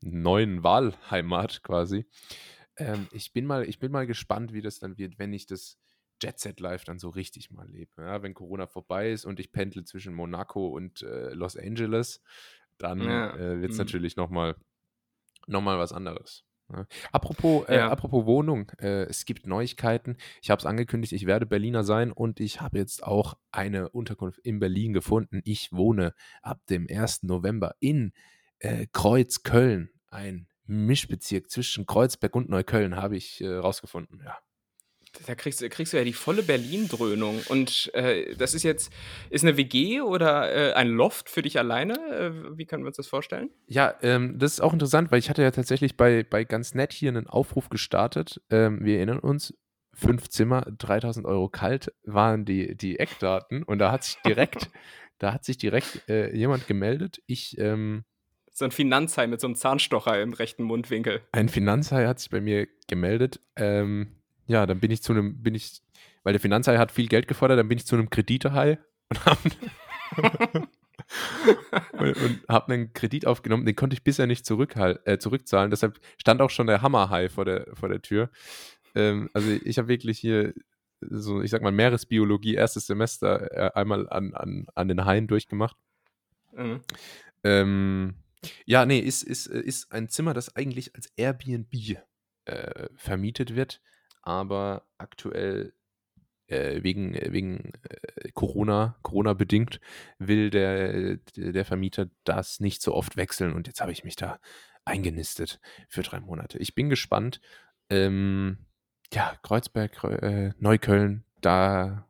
neuen 0.01 0.65
Wahlheimat 0.65 1.63
quasi. 1.63 2.07
Ähm, 2.77 3.07
ich, 3.13 3.33
bin 3.33 3.47
mal, 3.47 3.69
ich 3.69 3.79
bin 3.79 3.93
mal 3.93 4.07
gespannt, 4.07 4.53
wie 4.53 4.63
das 4.63 4.81
dann 4.81 4.99
wird, 4.99 5.19
wenn 5.19 5.33
ich 5.33 5.47
das 5.47 5.79
Jet 6.21 6.39
Set 6.41 6.61
Live 6.61 6.85
dann 6.85 6.99
so 6.99 7.09
richtig 7.09 7.51
mal 7.51 7.69
lebe. 7.69 8.03
Ja, 8.03 8.23
wenn 8.23 8.35
Corona 8.35 8.67
vorbei 8.67 9.13
ist 9.13 9.25
und 9.25 9.39
ich 9.39 9.53
pendle 9.53 9.85
zwischen 9.85 10.15
Monaco 10.15 10.69
und 10.69 11.03
äh, 11.03 11.33
Los 11.35 11.57
Angeles, 11.57 12.21
dann 12.79 13.01
ja. 13.01 13.35
äh, 13.37 13.61
wird 13.61 13.71
es 13.71 13.79
mhm. 13.79 13.85
natürlich 13.85 14.17
nochmal 14.17 14.57
noch 15.47 15.61
mal 15.61 15.79
was 15.79 15.93
anderes. 15.93 16.45
Ja. 16.73 16.87
Apropos, 17.13 17.69
äh, 17.69 17.79
apropos 17.79 18.27
Wohnung, 18.27 18.71
äh, 18.79 19.05
es 19.05 19.25
gibt 19.25 19.47
Neuigkeiten. 19.47 20.17
Ich 20.43 20.51
habe 20.51 20.61
es 20.61 20.67
angekündigt, 20.67 21.13
ich 21.13 21.27
werde 21.27 21.47
Berliner 21.47 21.85
sein 21.85 22.13
und 22.13 22.41
ich 22.41 22.61
habe 22.61 22.79
jetzt 22.79 23.03
auch 23.05 23.35
eine 23.51 23.89
Unterkunft 23.91 24.39
in 24.41 24.59
Berlin 24.59 24.93
gefunden. 24.93 25.41
Ich 25.45 25.73
wohne 25.73 26.15
ab 26.41 26.61
dem 26.69 26.87
1. 26.89 27.25
November 27.25 27.75
in 27.81 28.13
äh, 28.59 28.87
Kreuzköln, 28.93 29.91
ein 30.09 30.49
Mischbezirk 30.67 31.51
zwischen 31.51 31.87
Kreuzberg 31.87 32.35
und 32.35 32.49
Neukölln, 32.49 32.97
habe 32.97 33.17
ich 33.17 33.41
äh, 33.41 33.49
rausgefunden. 33.49 34.21
Ja. 34.25 34.39
Da 35.27 35.35
kriegst, 35.35 35.63
kriegst 35.71 35.93
du 35.93 35.99
ja 35.99 36.05
die 36.05 36.13
volle 36.13 36.43
Berlin-Dröhnung. 36.43 37.43
Und 37.49 37.91
äh, 37.95 38.35
das 38.35 38.55
ist 38.55 38.63
jetzt, 38.63 38.93
ist 39.31 39.45
eine 39.45 39.57
WG 39.57 40.01
oder 40.01 40.53
äh, 40.53 40.73
ein 40.73 40.89
Loft 40.89 41.29
für 41.29 41.43
dich 41.43 41.59
alleine? 41.59 41.95
Äh, 41.95 42.57
wie 42.57 42.65
können 42.65 42.83
wir 42.83 42.89
uns 42.89 42.97
das 42.97 43.09
vorstellen? 43.09 43.51
Ja, 43.67 43.95
ähm, 44.03 44.39
das 44.39 44.55
ist 44.55 44.61
auch 44.61 44.73
interessant, 44.73 45.13
weil 45.13 45.19
ich 45.19 45.29
hatte 45.29 45.43
ja 45.43 45.51
tatsächlich 45.51 45.97
bei, 45.97 46.25
bei 46.25 46.45
ganz 46.45 46.75
nett 46.75 46.93
hier 46.93 47.11
einen 47.11 47.27
Aufruf 47.27 47.69
gestartet. 47.69 48.41
Ähm, 48.51 48.85
wir 48.85 48.97
erinnern 48.97 49.19
uns, 49.19 49.55
fünf 49.95 50.29
Zimmer, 50.29 50.63
3000 50.79 51.27
Euro 51.27 51.49
kalt 51.49 51.93
waren 52.05 52.45
die, 52.45 52.75
die 52.77 52.99
Eckdaten. 52.99 53.63
Und 53.63 53.79
da 53.79 53.93
hat 53.93 54.05
sich 54.05 54.17
direkt, 54.25 54.71
da 55.19 55.33
hat 55.33 55.45
sich 55.45 55.59
direkt 55.59 56.09
äh, 56.09 56.35
jemand 56.35 56.67
gemeldet. 56.67 57.23
Ich, 57.27 57.59
ähm, 57.59 58.05
so 58.51 58.65
ein 58.65 58.71
Finanzhai 58.71 59.27
mit 59.27 59.41
so 59.41 59.47
einem 59.47 59.57
Zahnstocher 59.57 60.21
im 60.21 60.35
rechten 60.35 60.63
Mundwinkel. 60.63 61.23
Ein 61.33 61.49
Finanzhai 61.49 62.07
hat 62.07 62.19
sich 62.19 62.31
bei 62.31 62.41
mir 62.41 62.69
gemeldet. 62.87 63.41
Ähm, 63.57 64.22
ja, 64.47 64.67
dann 64.67 64.81
bin 64.81 64.91
ich 64.91 65.03
zu 65.03 65.13
einem, 65.13 65.43
bin 65.43 65.55
ich, 65.55 65.83
weil 66.23 66.33
der 66.33 66.41
Finanzhai 66.41 66.79
hat 66.79 66.93
viel 66.93 67.09
Geld 67.09 67.29
gefordert, 67.29 67.59
dann 67.59 67.69
bin 67.69 67.79
ich 67.79 67.87
zu 67.87 67.97
einem 67.97 68.11
Kreditehai 68.11 68.79
und 69.09 69.27
habe 69.27 69.51
und, 71.93 72.17
und 72.17 72.41
habe 72.49 72.73
einen 72.73 72.93
Kredit 72.93 73.27
aufgenommen, 73.27 73.67
den 73.67 73.77
konnte 73.77 73.95
ich 73.95 74.05
bisher 74.05 74.27
nicht 74.27 74.49
äh, 74.51 75.19
zurückzahlen. 75.19 75.71
Deshalb 75.71 76.01
stand 76.19 76.41
auch 76.41 76.51
schon 76.51 76.67
der 76.67 76.83
Hammerhai 76.83 77.29
vor 77.29 77.45
der, 77.45 77.67
vor 77.75 77.89
der 77.89 78.03
Tür. 78.03 78.31
Ähm, 78.95 79.29
also 79.33 79.51
ich 79.51 79.79
habe 79.79 79.89
wirklich 79.89 80.19
hier 80.19 80.55
so, 81.01 81.43
ich 81.43 81.51
sag 81.51 81.63
mal, 81.63 81.73
Meeresbiologie, 81.73 82.55
erstes 82.55 82.87
Semester 82.87 83.51
äh, 83.53 83.71
einmal 83.75 84.09
an, 84.09 84.35
an, 84.35 84.67
an 84.75 84.89
den 84.89 85.05
Haien 85.05 85.27
durchgemacht. 85.27 85.77
Mhm. 86.53 86.81
Ähm, 87.45 88.15
ja, 88.67 88.87
nee, 88.87 88.99
ist, 88.99 89.23
ist, 89.23 89.47
ist 89.47 89.93
ein 89.93 90.09
Zimmer, 90.09 90.35
das 90.35 90.55
eigentlich 90.55 90.95
als 90.95 91.13
Airbnb 91.17 91.73
äh, 92.45 92.89
vermietet 92.97 93.55
wird 93.55 93.81
aber 94.23 94.87
aktuell 94.99 95.75
äh, 96.47 96.83
wegen, 96.83 97.15
äh, 97.15 97.33
wegen 97.33 97.73
äh, 97.89 98.31
Corona, 98.33 98.97
Corona 99.03 99.35
bedingt, 99.35 99.81
will 100.19 100.51
der, 100.51 101.17
der 101.37 101.65
Vermieter 101.65 102.09
das 102.25 102.61
nicht 102.61 102.83
so 102.83 102.95
oft 102.95 103.17
wechseln 103.17 103.53
und 103.53 103.67
jetzt 103.67 103.81
habe 103.81 103.93
ich 103.93 104.05
mich 104.05 104.17
da 104.17 104.39
eingenistet 104.85 105.61
für 105.89 106.03
drei 106.03 106.21
Monate. 106.21 106.59
Ich 106.59 106.75
bin 106.75 106.89
gespannt. 106.89 107.41
Ähm, 107.89 108.59
ja, 109.13 109.37
Kreuzberg, 109.43 110.03
äh, 110.05 110.53
Neukölln, 110.59 111.25
da 111.41 112.09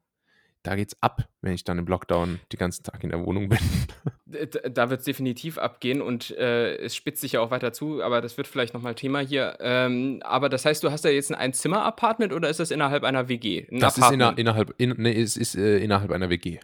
da 0.62 0.76
geht's 0.76 0.96
ab, 1.00 1.28
wenn 1.40 1.54
ich 1.54 1.64
dann 1.64 1.78
im 1.78 1.86
Lockdown 1.86 2.40
die 2.52 2.56
ganzen 2.56 2.84
Tag 2.84 3.02
in 3.02 3.10
der 3.10 3.24
Wohnung 3.24 3.48
bin. 3.48 3.58
Da 4.72 4.88
wird 4.88 5.00
es 5.00 5.04
definitiv 5.04 5.58
abgehen 5.58 6.00
und 6.00 6.30
äh, 6.30 6.76
es 6.76 6.96
spitzt 6.96 7.20
sich 7.20 7.32
ja 7.32 7.40
auch 7.40 7.50
weiter 7.50 7.74
zu, 7.74 8.02
aber 8.02 8.22
das 8.22 8.38
wird 8.38 8.46
vielleicht 8.46 8.72
nochmal 8.72 8.94
Thema 8.94 9.20
hier. 9.20 9.58
Ähm, 9.60 10.22
aber 10.24 10.48
das 10.48 10.64
heißt, 10.64 10.82
du 10.82 10.90
hast 10.90 11.04
da 11.04 11.10
jetzt 11.10 11.30
ein 11.30 11.34
Einzimmer-Apartment 11.34 12.32
oder 12.32 12.48
ist 12.48 12.58
das 12.58 12.70
innerhalb 12.70 13.04
einer 13.04 13.28
WG? 13.28 13.66
Ein 13.70 13.80
das 13.80 13.98
Apartment? 13.98 14.22
ist 14.22 14.28
inner, 14.28 14.38
innerhalb, 14.38 14.74
in, 14.78 14.94
nee, 14.96 15.20
es 15.20 15.36
ist 15.36 15.54
äh, 15.54 15.80
innerhalb 15.80 16.10
einer 16.10 16.30
WG. 16.30 16.60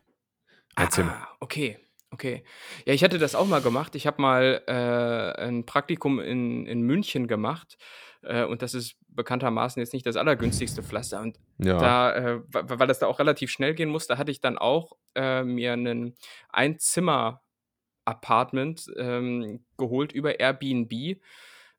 Ein 0.77 0.87
ah, 0.87 0.91
Zimmer. 0.91 1.29
Okay. 1.41 1.77
Okay. 2.11 2.43
Ja, 2.87 2.95
ich 2.95 3.05
hatte 3.05 3.19
das 3.19 3.35
auch 3.35 3.47
mal 3.47 3.61
gemacht. 3.61 3.95
Ich 3.95 4.07
habe 4.07 4.23
mal 4.23 4.63
äh, 4.67 5.43
ein 5.43 5.67
Praktikum 5.67 6.21
in, 6.21 6.65
in 6.65 6.81
München 6.81 7.27
gemacht. 7.27 7.77
Äh, 8.23 8.45
und 8.45 8.63
das 8.63 8.75
ist 8.75 8.97
bekanntermaßen 9.09 9.81
jetzt 9.81 9.93
nicht 9.93 10.07
das 10.07 10.17
allergünstigste 10.17 10.83
Pflaster. 10.83 11.21
Und 11.21 11.39
ja. 11.59 11.77
da, 11.79 12.15
äh, 12.15 12.41
weil 12.51 12.87
das 12.87 12.99
da 12.99 13.07
auch 13.07 13.19
relativ 13.19 13.51
schnell 13.51 13.75
gehen 13.75 13.91
muss, 13.91 14.07
da 14.07 14.17
hatte 14.19 14.31
ich 14.31 14.41
dann 14.41 14.57
auch 14.59 14.93
äh, 15.15 15.45
mir 15.45 15.73
einen 15.73 16.15
Einzimmer-Apartment 16.51 18.87
ähm, 18.97 19.65
geholt 19.77 20.13
über 20.13 20.41
Airbnb. 20.41 21.21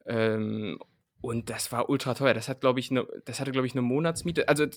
Ähm, 0.06 0.80
und 1.22 1.50
das 1.50 1.74
war 1.74 1.90
ultra 1.90 2.14
teuer. 2.14 2.34
Das 2.34 2.48
hat, 2.48 2.62
glaube 2.62 2.80
ich, 2.80 2.92
ne, 2.92 3.06
das 3.26 3.42
hatte, 3.42 3.52
glaube 3.52 3.68
ich, 3.68 3.74
eine 3.74 3.82
Monatsmiete. 3.82 4.48
Also 4.48 4.64
äh, 4.64 4.70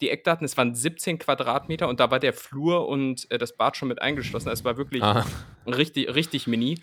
die 0.00 0.10
Eckdaten, 0.10 0.44
es 0.44 0.56
waren 0.56 0.74
17 0.74 1.18
Quadratmeter 1.18 1.88
und 1.88 2.00
da 2.00 2.10
war 2.10 2.18
der 2.18 2.32
Flur 2.32 2.88
und 2.88 3.30
äh, 3.30 3.38
das 3.38 3.56
Bad 3.56 3.76
schon 3.76 3.88
mit 3.88 4.02
eingeschlossen. 4.02 4.48
Es 4.48 4.64
war 4.64 4.76
wirklich 4.76 5.04
richtig, 5.66 6.12
richtig 6.12 6.48
mini 6.48 6.80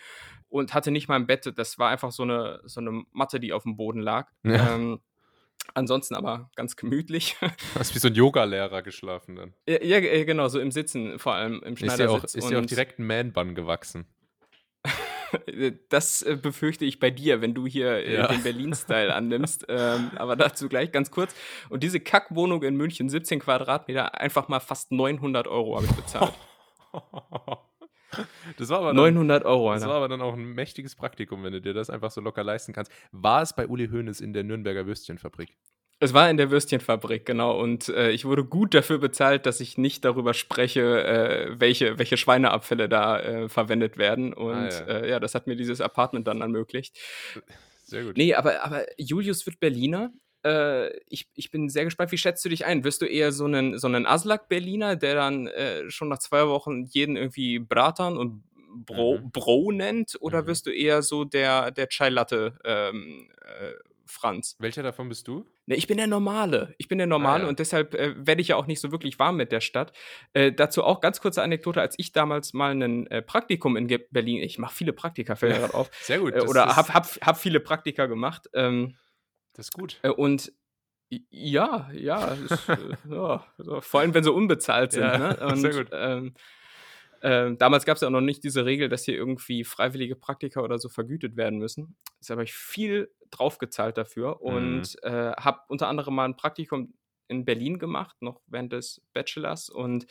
und 0.50 0.74
hatte 0.74 0.92
nicht 0.92 1.08
mal 1.08 1.16
ein 1.16 1.28
Bett. 1.28 1.52
Das 1.58 1.78
war 1.80 1.90
einfach 1.90 2.12
so 2.12 2.24
eine, 2.24 2.62
so 2.66 2.80
eine 2.80 3.04
Matte, 3.12 3.40
die 3.40 3.54
auf 3.54 3.64
dem 3.64 3.78
Boden 3.78 4.00
lag. 4.00 4.30
Ja. 4.44 4.76
Ähm, 4.76 5.00
ansonsten 5.74 6.16
aber 6.16 6.50
ganz 6.56 6.76
gemütlich. 6.76 7.36
Du 7.40 7.48
hast 7.80 7.94
wie 7.96 8.00
so 8.00 8.08
ein 8.08 8.16
Yoga-Lehrer 8.16 8.82
geschlafen 8.82 9.36
dann. 9.36 9.54
Ja, 9.68 9.82
ja, 9.84 10.24
genau, 10.24 10.48
so 10.48 10.60
im 10.60 10.72
Sitzen, 10.72 11.20
vor 11.20 11.34
allem 11.34 11.62
im 11.64 11.78
Schneidersitz. 11.78 12.36
Ist 12.36 12.50
dir 12.50 12.60
auch, 12.60 12.64
auch 12.64 12.66
direkt 12.66 13.00
ein 13.00 13.08
Man-Bun 13.08 13.56
gewachsen? 13.56 14.06
das 15.90 16.22
äh, 16.22 16.38
befürchte 16.42 16.86
ich 16.86 17.00
bei 17.00 17.12
dir, 17.12 17.42
wenn 17.42 17.54
du 17.54 17.68
hier 17.68 17.92
äh, 17.98 18.16
Ja. 18.16 18.28
den 18.28 18.44
Berlin-Style 18.44 19.14
annimmst. 19.14 19.66
Ähm, 19.68 20.12
aber 20.16 20.36
dazu 20.36 20.70
gleich 20.70 20.92
ganz 20.92 21.12
kurz. 21.12 21.36
Und 21.70 21.84
diese 21.84 22.00
Kackwohnung 22.00 22.64
in 22.64 22.76
München, 22.76 23.10
17 23.10 23.40
Quadratmeter, 23.40 24.20
einfach 24.20 24.48
mal 24.48 24.60
fast 24.60 24.92
900 24.92 25.48
Euro 25.48 25.76
habe 25.76 25.86
ich 25.86 25.92
bezahlt. 25.92 26.34
Das 28.58 28.70
war 28.70 28.78
aber 28.80 28.88
dann, 28.88 28.96
900 28.96 29.46
Euro, 29.46 29.74
das 29.74 29.86
war 29.86 29.96
aber 29.96 30.08
dann 30.08 30.22
auch 30.22 30.34
ein 30.34 30.54
mächtiges 30.54 30.96
Praktikum, 30.96 31.44
wenn 31.44 31.54
du 31.54 31.62
dir 31.62 31.74
das 31.74 31.90
einfach 31.90 32.12
so 32.12 32.22
locker 32.22 32.44
leisten 32.44 32.74
kannst. 32.74 32.92
War 33.12 33.42
es 33.42 33.54
bei 33.54 33.68
Uli 33.68 33.90
Hoeneß 33.90 34.22
in 34.22 34.34
der 34.34 34.44
Nürnberger 34.44 34.86
Würstchenfabrik? 34.86 35.58
Es 36.00 36.14
war 36.14 36.30
in 36.30 36.38
der 36.38 36.52
Würstchenfabrik, 36.52 37.26
genau. 37.26 37.60
Und 37.60 37.90
äh, 37.90 38.12
ich 38.12 38.24
wurde 38.24 38.46
gut 38.46 38.76
dafür 38.76 39.00
bezahlt, 39.00 39.48
dass 39.48 39.60
ich 39.60 39.80
nicht 39.80 40.06
darüber 40.06 40.36
spreche, 40.36 41.04
äh, 41.04 41.60
welche, 41.60 41.98
welche 41.98 42.18
Schweineabfälle 42.18 42.88
da 42.88 43.20
äh, 43.20 43.50
verwendet 43.50 43.98
werden. 43.98 44.32
Und 44.32 44.54
Ah, 44.54 44.70
ja. 44.70 44.80
ja. 44.88 44.88
Äh, 45.00 45.10
ja, 45.10 45.20
das 45.20 45.34
hat 45.34 45.48
mir 45.48 45.56
dieses 45.56 45.82
Apartment 45.82 46.28
dann 46.28 46.42
ermöglicht. 46.42 46.98
Sehr 47.84 48.04
gut. 48.04 48.16
Nee, 48.16 48.36
aber, 48.36 48.64
aber 48.64 48.86
Julius 49.00 49.46
wird 49.48 49.60
Berliner. 49.60 50.12
Äh, 50.46 50.96
ich, 51.08 51.28
ich 51.36 51.52
bin 51.52 51.70
sehr 51.70 51.86
gespannt, 51.86 52.12
wie 52.12 52.18
schätzt 52.18 52.44
du 52.46 52.50
dich 52.50 52.66
ein? 52.66 52.84
Wirst 52.84 53.02
du 53.02 53.06
eher 53.06 53.32
so 53.32 53.46
einen, 53.46 53.78
so 53.78 53.88
einen 53.88 54.06
Aslak-Berliner, 54.06 54.96
der 54.96 55.16
dann 55.16 55.48
äh, 55.48 55.90
schon 55.90 56.10
nach 56.10 56.20
zwei 56.20 56.48
Wochen 56.48 56.86
jeden 56.86 57.16
irgendwie 57.16 57.60
Bratan 57.60 58.18
und 58.18 58.44
Bro, 58.86 59.20
Mhm. 59.24 59.32
Bro 59.32 59.72
nennt? 59.72 60.18
Oder 60.20 60.44
Mhm. 60.44 60.48
wirst 60.48 60.68
du 60.68 60.72
eher 60.72 61.02
so 61.02 61.24
der, 61.24 61.72
der 61.72 61.88
Chai 61.90 62.10
Latte 62.10 62.60
ähm, 62.64 63.28
äh, 63.42 63.72
Franz? 64.06 64.56
Welcher 64.60 64.84
davon 64.84 65.10
bist 65.10 65.28
du? 65.28 65.46
Ne, 65.66 65.76
ich 65.76 65.88
bin 65.88 65.98
der 65.98 66.06
Normale. 66.08 66.76
Ich 66.78 66.88
bin 66.88 66.98
der 67.00 67.08
Normale 67.08 67.44
ja. 67.44 67.50
und 67.50 67.60
deshalb 67.60 67.96
äh, 67.96 68.14
werde 68.18 68.42
ich 68.42 68.50
ja 68.50 68.56
auch 68.56 68.68
nicht 68.68 68.80
so 68.80 68.92
wirklich 68.92 69.18
warm 69.20 69.36
mit 69.38 69.52
der 69.52 69.62
Stadt. 69.62 69.94
Äh, 70.34 70.52
dazu 70.54 70.84
auch 70.84 71.02
ganz 71.02 71.20
kurze 71.22 71.42
Anekdote, 71.42 71.82
als 71.82 71.96
ich 71.98 72.12
damals 72.12 72.54
mal 72.54 72.72
ein 72.72 73.08
äh, 73.08 73.22
Praktikum 73.22 73.76
in 73.78 73.88
Berlin, 74.12 74.42
ich 74.44 74.60
mache 74.60 74.76
viele 74.76 74.94
Praktika, 74.94 75.36
fällt 75.36 75.54
mir 75.54 75.60
gerade 75.60 75.74
auf, 75.74 75.90
Sehr 76.02 76.20
gut. 76.20 76.36
äh, 76.36 76.42
oder 76.42 76.68
ist, 76.68 76.76
hab, 76.78 76.94
hab, 76.94 77.06
hab 77.22 77.38
viele 77.38 77.60
Praktika 77.60 78.06
gemacht. 78.06 78.48
Ähm, 78.54 78.96
das 79.58 79.66
ist 79.68 79.74
gut. 79.74 80.00
äh, 80.04 80.10
und 80.10 80.54
ja, 81.30 81.90
ja, 81.94 82.28
ist, 82.34 82.68
äh, 82.70 82.78
ja 83.10 83.46
vor 83.82 84.00
allem 84.02 84.14
wenn 84.14 84.24
sie 84.24 84.32
unbezahlt 84.32 84.92
sind. 84.92 85.04
Ja, 85.04 85.18
ne? 85.18 85.38
Und, 85.52 85.58
sehr 85.58 85.72
gut. 85.72 85.88
Ähm, 85.94 86.34
ähm, 87.22 87.58
damals 87.58 87.86
gab 87.86 87.96
es 87.96 88.02
ja 88.02 88.10
auch 88.10 88.12
noch 88.12 88.22
nicht 88.22 88.44
diese 88.44 88.66
Regel, 88.66 88.90
dass 88.90 89.06
hier 89.06 89.16
irgendwie 89.16 89.64
freiwillige 89.64 90.16
Praktika 90.16 90.60
oder 90.62 90.78
so 90.78 90.90
vergütet 90.90 91.36
werden 91.38 91.60
müssen. 91.60 91.96
Jetzt 92.20 92.30
habe 92.30 92.44
ich 92.44 92.54
viel 92.54 93.10
draufgezahlt 93.32 93.98
dafür 93.98 94.38
Mhm. 94.42 94.48
und 94.48 95.04
äh, 95.04 95.32
habe 95.32 95.62
unter 95.70 95.88
anderem 95.88 96.14
mal 96.16 96.26
ein 96.26 96.36
Praktikum 96.36 96.94
in 97.30 97.44
Berlin 97.46 97.80
gemacht, 97.80 98.16
noch 98.22 98.42
während 98.48 98.72
des 98.74 99.02
Bachelors 99.14 99.70
und 99.70 100.06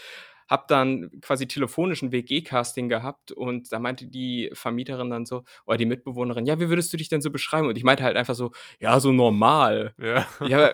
habe 0.48 0.64
dann 0.68 1.10
quasi 1.20 1.46
telefonischen 1.46 2.12
WG-Casting 2.12 2.88
gehabt 2.88 3.32
und 3.32 3.72
da 3.72 3.78
meinte 3.78 4.06
die 4.06 4.50
Vermieterin 4.52 5.10
dann 5.10 5.26
so, 5.26 5.44
oder 5.66 5.76
die 5.76 5.86
Mitbewohnerin, 5.86 6.46
ja, 6.46 6.60
wie 6.60 6.68
würdest 6.68 6.92
du 6.92 6.96
dich 6.96 7.08
denn 7.08 7.20
so 7.20 7.30
beschreiben? 7.30 7.68
Und 7.68 7.76
ich 7.76 7.84
meinte 7.84 8.04
halt 8.04 8.16
einfach 8.16 8.34
so, 8.34 8.52
ja, 8.80 8.98
so 9.00 9.12
normal. 9.12 9.94
Ja. 9.98 10.26
Ja, 10.46 10.72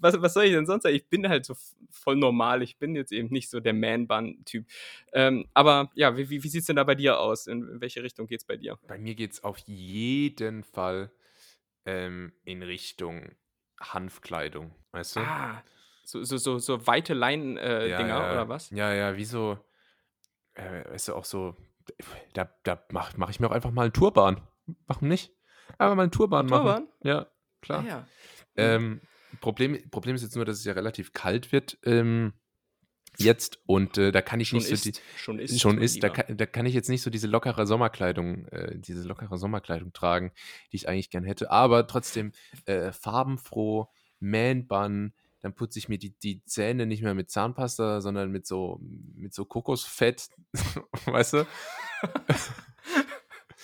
was, 0.00 0.20
was 0.20 0.34
soll 0.34 0.44
ich 0.44 0.52
denn 0.52 0.66
sonst 0.66 0.82
sagen? 0.82 0.96
Ich 0.96 1.08
bin 1.08 1.28
halt 1.28 1.44
so 1.44 1.54
voll 1.90 2.16
normal. 2.16 2.62
Ich 2.62 2.78
bin 2.78 2.94
jetzt 2.94 3.12
eben 3.12 3.28
nicht 3.28 3.50
so 3.50 3.60
der 3.60 3.74
Man-Bun-Typ. 3.74 4.66
Ähm, 5.12 5.46
aber 5.54 5.90
ja, 5.94 6.16
wie, 6.16 6.28
wie, 6.30 6.42
wie 6.42 6.48
sieht 6.48 6.60
es 6.60 6.66
denn 6.66 6.76
da 6.76 6.84
bei 6.84 6.94
dir 6.94 7.18
aus? 7.20 7.46
In, 7.46 7.68
in 7.68 7.80
welche 7.80 8.02
Richtung 8.02 8.26
geht 8.26 8.40
es 8.40 8.46
bei 8.46 8.56
dir? 8.56 8.78
Bei 8.86 8.98
mir 8.98 9.14
geht 9.14 9.32
es 9.32 9.44
auf 9.44 9.58
jeden 9.66 10.64
Fall 10.64 11.10
ähm, 11.84 12.32
in 12.44 12.62
Richtung 12.62 13.34
Hanfkleidung. 13.80 14.74
Weißt 14.92 15.16
du? 15.16 15.20
Ah, 15.20 15.62
so, 16.06 16.22
so, 16.22 16.36
so, 16.36 16.58
so 16.60 16.86
weite 16.86 17.14
Leinen-Dinger 17.14 17.88
ja, 17.88 18.06
ja. 18.06 18.32
oder 18.32 18.48
was? 18.48 18.70
Ja, 18.70 18.94
ja, 18.94 19.16
wie 19.16 19.24
so, 19.24 19.58
äh, 20.54 20.88
weißt 20.88 21.08
du, 21.08 21.14
auch 21.16 21.24
so, 21.24 21.56
da, 22.32 22.48
da 22.62 22.80
mache 22.92 23.18
mach 23.18 23.30
ich 23.30 23.40
mir 23.40 23.48
auch 23.48 23.52
einfach 23.52 23.72
mal 23.72 23.82
einen 23.82 23.92
Turban. 23.92 24.40
Warum 24.86 25.08
nicht? 25.08 25.32
Aber 25.78 25.96
mal 25.96 26.04
einen 26.04 26.12
Turban 26.12 26.46
machen. 26.46 26.64
Turban? 26.64 26.88
Ja, 27.02 27.26
klar. 27.60 27.84
Ah, 27.84 27.88
ja. 27.88 28.06
Ähm, 28.54 29.00
Problem, 29.40 29.90
Problem 29.90 30.14
ist 30.14 30.22
jetzt 30.22 30.36
nur, 30.36 30.44
dass 30.44 30.58
es 30.58 30.64
ja 30.64 30.74
relativ 30.74 31.12
kalt 31.12 31.50
wird 31.50 31.76
ähm, 31.84 32.34
jetzt 33.18 33.58
und 33.66 33.98
äh, 33.98 34.12
da 34.12 34.22
kann 34.22 34.38
ich 34.38 34.50
Schon 34.50 34.58
nicht 34.58 34.68
so 34.68 34.76
die, 34.76 34.90
ist, 34.90 35.02
schon 35.16 35.38
ist, 35.40 35.60
schon 35.60 35.78
ist, 35.78 36.04
da 36.04 36.08
kann, 36.08 36.36
da 36.36 36.46
kann 36.46 36.66
ich 36.66 36.74
jetzt 36.74 36.88
nicht 36.88 37.02
so 37.02 37.10
diese 37.10 37.26
lockere 37.26 37.66
Sommerkleidung, 37.66 38.46
äh, 38.46 38.78
diese 38.78 39.02
lockere 39.02 39.38
Sommerkleidung 39.38 39.92
tragen, 39.92 40.30
die 40.70 40.76
ich 40.76 40.88
eigentlich 40.88 41.10
gern 41.10 41.24
hätte. 41.24 41.50
Aber 41.50 41.88
trotzdem 41.88 42.30
äh, 42.66 42.92
farbenfroh, 42.92 43.88
Man-Bun, 44.20 45.12
dann 45.40 45.54
putze 45.54 45.78
ich 45.78 45.88
mir 45.88 45.98
die, 45.98 46.16
die 46.18 46.42
Zähne 46.44 46.86
nicht 46.86 47.02
mehr 47.02 47.14
mit 47.14 47.30
Zahnpasta, 47.30 48.00
sondern 48.00 48.30
mit 48.30 48.46
so, 48.46 48.78
mit 48.80 49.34
so 49.34 49.44
Kokosfett, 49.44 50.28
weißt 51.06 51.34
du? 51.34 51.46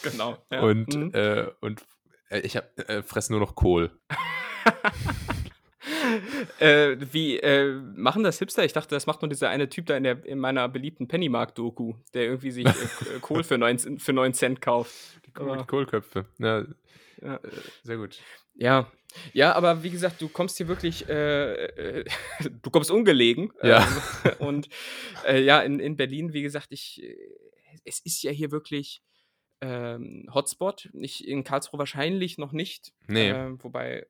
Genau. 0.02 0.36
Ja. 0.50 0.62
Und, 0.62 0.92
Mhm. 0.96 1.10
äh, 1.14 1.46
und 1.60 1.80
äh, 2.28 2.40
ich 2.40 2.56
hab, 2.56 2.76
äh, 2.88 3.04
fress 3.04 3.30
nur 3.30 3.38
noch 3.38 3.54
Kohl. 3.54 3.96
äh, 6.58 6.96
wie 7.12 7.38
äh, 7.38 7.74
machen 7.94 8.22
das 8.24 8.38
Hipster? 8.38 8.64
Ich 8.64 8.72
dachte, 8.72 8.94
das 8.94 9.06
macht 9.06 9.22
nur 9.22 9.28
dieser 9.28 9.48
eine 9.48 9.68
Typ 9.68 9.86
da 9.86 9.96
in, 9.96 10.04
der, 10.04 10.24
in 10.24 10.38
meiner 10.38 10.68
beliebten 10.68 11.08
Pennymark-Doku, 11.08 11.94
der 12.14 12.24
irgendwie 12.24 12.50
sich 12.50 12.66
äh, 12.66 12.72
K- 12.72 13.18
Kohl 13.20 13.44
für 13.44 13.58
9, 13.58 13.98
für 13.98 14.12
9 14.12 14.34
Cent 14.34 14.60
kauft. 14.60 14.92
Die 15.26 15.32
Kohl. 15.32 15.64
Kohlköpfe. 15.66 16.26
Ja, 16.38 16.64
Ja. 17.22 17.36
äh, 17.36 17.40
sehr 17.84 17.96
gut. 17.98 18.18
Ja, 18.54 18.90
ja, 19.32 19.52
aber 19.54 19.82
wie 19.82 19.90
gesagt, 19.90 20.20
du 20.20 20.28
kommst 20.28 20.56
hier 20.56 20.68
wirklich, 20.68 21.08
äh, 21.08 21.66
äh, 21.66 22.04
du 22.62 22.70
kommst 22.70 22.90
ungelegen. 22.90 23.52
Ja. 23.62 23.86
Ähm, 24.24 24.32
und 24.38 24.68
äh, 25.26 25.40
ja, 25.42 25.60
in, 25.60 25.80
in 25.80 25.96
Berlin, 25.96 26.32
wie 26.32 26.42
gesagt, 26.42 26.68
ich, 26.70 27.02
äh, 27.02 27.16
es 27.84 28.00
ist 28.00 28.22
ja 28.22 28.30
hier 28.30 28.50
wirklich 28.50 29.02
ähm, 29.60 30.28
Hotspot. 30.32 30.88
Ich, 30.92 31.26
in 31.26 31.44
Karlsruhe 31.44 31.78
wahrscheinlich 31.78 32.38
noch 32.38 32.52
nicht. 32.52 32.92
Nee. 33.06 33.30
Ähm, 33.30 33.62
wobei, 33.62 34.06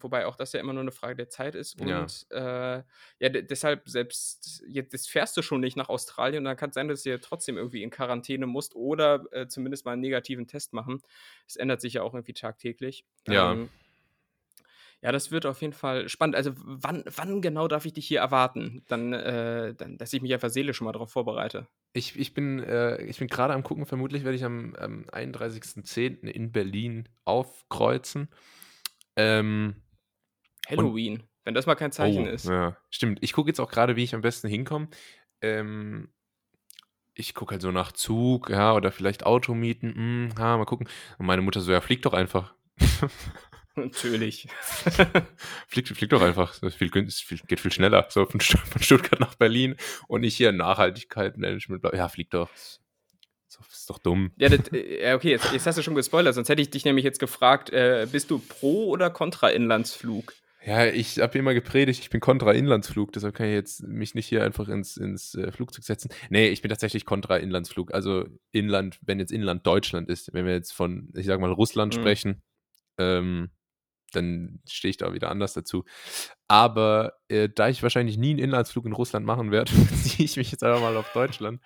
wobei 0.00 0.26
auch 0.26 0.36
das 0.36 0.52
ja 0.52 0.60
immer 0.60 0.72
nur 0.72 0.80
eine 0.82 0.90
Frage 0.90 1.16
der 1.16 1.28
Zeit 1.28 1.54
ist. 1.54 1.80
Und 1.80 1.88
Ja. 1.88 2.06
äh, 2.30 2.82
ja, 3.20 3.28
de- 3.28 3.42
deshalb 3.42 3.88
selbst, 3.88 4.62
jetzt, 4.68 4.90
jetzt 4.92 5.10
fährst 5.10 5.36
du 5.36 5.42
schon 5.42 5.60
nicht 5.60 5.76
nach 5.76 5.88
Australien 5.90 6.38
und 6.40 6.44
dann 6.46 6.56
kann 6.56 6.70
es 6.70 6.74
sein, 6.74 6.88
dass 6.88 7.02
du 7.02 7.10
ja 7.10 7.18
trotzdem 7.18 7.56
irgendwie 7.58 7.82
in 7.82 7.90
Quarantäne 7.90 8.46
musst 8.46 8.74
oder 8.74 9.24
äh, 9.32 9.46
zumindest 9.48 9.84
mal 9.84 9.92
einen 9.92 10.00
negativen 10.02 10.46
Test 10.46 10.72
machen. 10.72 11.00
Es 11.46 11.56
ändert 11.56 11.80
sich 11.82 11.94
ja 11.94 12.02
auch 12.02 12.14
irgendwie 12.14 12.32
tagtäglich. 12.34 13.04
Ja. 13.28 13.52
Ähm, 13.52 13.68
ja, 15.02 15.12
das 15.12 15.30
wird 15.30 15.46
auf 15.46 15.60
jeden 15.60 15.72
Fall 15.72 16.08
spannend. 16.08 16.36
Also, 16.36 16.52
wann, 16.56 17.04
wann 17.14 17.42
genau 17.42 17.68
darf 17.68 17.84
ich 17.84 17.92
dich 17.92 18.06
hier 18.06 18.20
erwarten? 18.20 18.82
Dann, 18.88 19.12
äh, 19.12 19.74
dann 19.74 19.98
dass 19.98 20.12
ich 20.12 20.22
mich 20.22 20.32
einfach 20.32 20.50
seelisch 20.50 20.78
schon 20.78 20.86
mal 20.86 20.92
darauf 20.92 21.12
vorbereite. 21.12 21.68
Ich, 21.92 22.18
ich 22.18 22.34
bin, 22.34 22.60
äh, 22.62 23.02
ich 23.04 23.18
bin 23.18 23.28
gerade 23.28 23.54
am 23.54 23.62
gucken, 23.62 23.86
vermutlich 23.86 24.24
werde 24.24 24.36
ich 24.36 24.44
am, 24.44 24.74
am 24.74 25.04
31.10. 25.04 26.26
in 26.26 26.50
Berlin 26.50 27.08
aufkreuzen. 27.24 28.28
Ähm, 29.16 29.76
Halloween, 30.68 31.22
wenn 31.44 31.54
das 31.54 31.66
mal 31.66 31.74
kein 31.74 31.92
Zeichen 31.92 32.26
oh, 32.26 32.30
ist. 32.30 32.46
Ja, 32.46 32.76
stimmt. 32.90 33.18
Ich 33.22 33.32
gucke 33.32 33.48
jetzt 33.48 33.60
auch 33.60 33.70
gerade, 33.70 33.96
wie 33.96 34.04
ich 34.04 34.14
am 34.14 34.22
besten 34.22 34.48
hinkomme. 34.48 34.88
Ähm, 35.40 36.08
ich 37.14 37.34
gucke 37.34 37.52
halt 37.52 37.62
so 37.62 37.70
nach 37.70 37.92
Zug, 37.92 38.50
ja, 38.50 38.74
oder 38.74 38.92
vielleicht 38.92 39.24
Auto 39.24 39.54
mieten. 39.54 39.94
Hm, 39.94 40.28
ja, 40.38 40.56
mal 40.56 40.64
gucken. 40.66 40.88
Und 41.18 41.26
meine 41.26 41.42
Mutter 41.42 41.60
so, 41.60 41.72
ja, 41.72 41.80
flieg 41.80 42.02
doch 42.02 42.12
einfach. 42.12 42.54
Natürlich. 43.76 44.48
flieg, 45.68 45.86
flieg 45.88 46.10
doch 46.10 46.22
einfach. 46.22 46.58
Das 46.60 46.74
viel, 46.74 46.90
viel, 46.90 47.38
geht 47.46 47.60
viel 47.60 47.72
schneller. 47.72 48.06
So 48.10 48.24
von, 48.26 48.40
Stu- 48.40 48.58
von 48.58 48.82
Stuttgart 48.82 49.20
nach 49.20 49.34
Berlin 49.34 49.76
und 50.08 50.22
nicht 50.22 50.36
hier 50.36 50.52
Nachhaltigkeit, 50.52 51.36
Management. 51.36 51.84
Ja, 51.94 52.08
flieg 52.08 52.30
doch. 52.30 52.50
So, 53.48 53.60
ist 53.70 53.88
doch 53.88 53.98
dumm. 53.98 54.32
Ja, 54.38 54.48
das, 54.48 54.60
äh, 54.72 55.12
okay, 55.14 55.30
jetzt, 55.30 55.52
jetzt 55.52 55.66
hast 55.66 55.78
du 55.78 55.82
schon 55.82 55.94
gespoilert, 55.94 56.34
sonst 56.34 56.48
hätte 56.48 56.60
ich 56.62 56.70
dich 56.70 56.84
nämlich 56.84 57.04
jetzt 57.04 57.20
gefragt, 57.20 57.70
äh, 57.70 58.06
bist 58.10 58.30
du 58.30 58.38
pro 58.38 58.86
oder 58.88 59.08
contra 59.10 59.48
Inlandsflug? 59.50 60.34
Ja, 60.64 60.84
ich 60.86 61.20
habe 61.20 61.38
immer 61.38 61.54
gepredigt, 61.54 62.00
ich 62.00 62.10
bin 62.10 62.20
kontra 62.20 62.50
Inlandsflug, 62.52 63.12
deshalb 63.12 63.36
kann 63.36 63.46
ich 63.46 63.52
jetzt 63.52 63.82
mich 63.84 64.16
nicht 64.16 64.26
hier 64.26 64.42
einfach 64.42 64.68
ins, 64.68 64.96
ins 64.96 65.36
äh, 65.36 65.52
Flugzeug 65.52 65.84
setzen. 65.84 66.10
Nee, 66.28 66.48
ich 66.48 66.60
bin 66.60 66.70
tatsächlich 66.70 67.04
kontra 67.04 67.36
Inlandsflug. 67.36 67.94
Also 67.94 68.26
Inland, 68.50 68.98
wenn 69.02 69.20
jetzt 69.20 69.30
Inland 69.30 69.64
Deutschland 69.64 70.08
ist, 70.10 70.32
wenn 70.34 70.44
wir 70.44 70.54
jetzt 70.54 70.72
von, 70.72 71.10
ich 71.14 71.26
sag 71.26 71.38
mal, 71.40 71.52
Russland 71.52 71.94
Mhm. 71.94 72.00
sprechen, 72.00 72.42
ähm, 72.98 73.50
dann 74.12 74.60
stehe 74.68 74.90
ich 74.90 74.96
da 74.96 75.12
wieder 75.12 75.30
anders 75.30 75.52
dazu. 75.54 75.84
Aber 76.48 77.14
äh, 77.28 77.48
da 77.48 77.68
ich 77.68 77.82
wahrscheinlich 77.82 78.18
nie 78.18 78.30
einen 78.30 78.38
Inlandsflug 78.38 78.86
in 78.86 78.92
Russland 78.92 79.26
machen 79.26 79.50
werde, 79.50 79.72
ziehe 80.02 80.24
ich 80.24 80.36
mich 80.36 80.52
jetzt 80.52 80.62
einfach 80.64 80.80
mal 80.80 80.96
auf 80.96 81.10
Deutschland. 81.10 81.60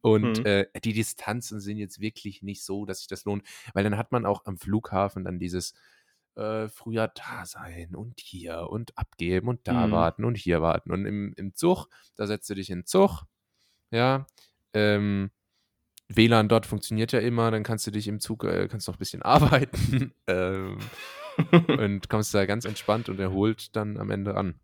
Und 0.00 0.38
Mhm. 0.38 0.46
äh, 0.46 0.66
die 0.84 0.92
Distanzen 0.92 1.60
sind 1.60 1.78
jetzt 1.78 2.00
wirklich 2.00 2.42
nicht 2.42 2.64
so, 2.64 2.84
dass 2.86 2.98
sich 2.98 3.08
das 3.08 3.24
lohnt, 3.24 3.44
weil 3.74 3.84
dann 3.84 3.96
hat 3.96 4.12
man 4.12 4.26
auch 4.26 4.44
am 4.46 4.58
Flughafen 4.58 5.24
dann 5.24 5.38
dieses 5.38 5.74
äh, 6.36 6.68
früher 6.68 7.08
da 7.08 7.44
sein 7.46 7.94
und 7.94 8.20
hier 8.20 8.68
und 8.70 8.96
abgeben 8.98 9.48
und 9.48 9.68
da 9.68 9.86
Mhm. 9.86 9.92
warten 9.92 10.24
und 10.24 10.36
hier 10.36 10.62
warten. 10.62 10.90
Und 10.92 11.06
im, 11.06 11.32
im 11.36 11.54
Zug, 11.54 11.88
da 12.16 12.26
setzt 12.26 12.48
du 12.50 12.54
dich 12.54 12.70
in 12.70 12.80
den 12.80 12.86
Zug, 12.86 13.24
ja, 13.90 14.26
ähm, 14.74 15.30
WLAN 16.08 16.48
dort 16.48 16.66
funktioniert 16.66 17.12
ja 17.12 17.20
immer, 17.20 17.50
dann 17.50 17.62
kannst 17.62 17.86
du 17.86 17.90
dich 17.90 18.08
im 18.08 18.20
Zug, 18.20 18.44
äh, 18.44 18.68
kannst 18.68 18.88
noch 18.88 18.96
ein 18.96 18.98
bisschen 18.98 19.22
arbeiten 19.24 20.14
ähm, 20.26 20.78
und 21.68 22.08
kommst 22.08 22.34
da 22.34 22.46
ganz 22.46 22.64
entspannt 22.64 23.08
und 23.08 23.18
erholt 23.20 23.74
dann 23.76 23.98
am 23.98 24.10
Ende 24.10 24.36
an. 24.36 24.60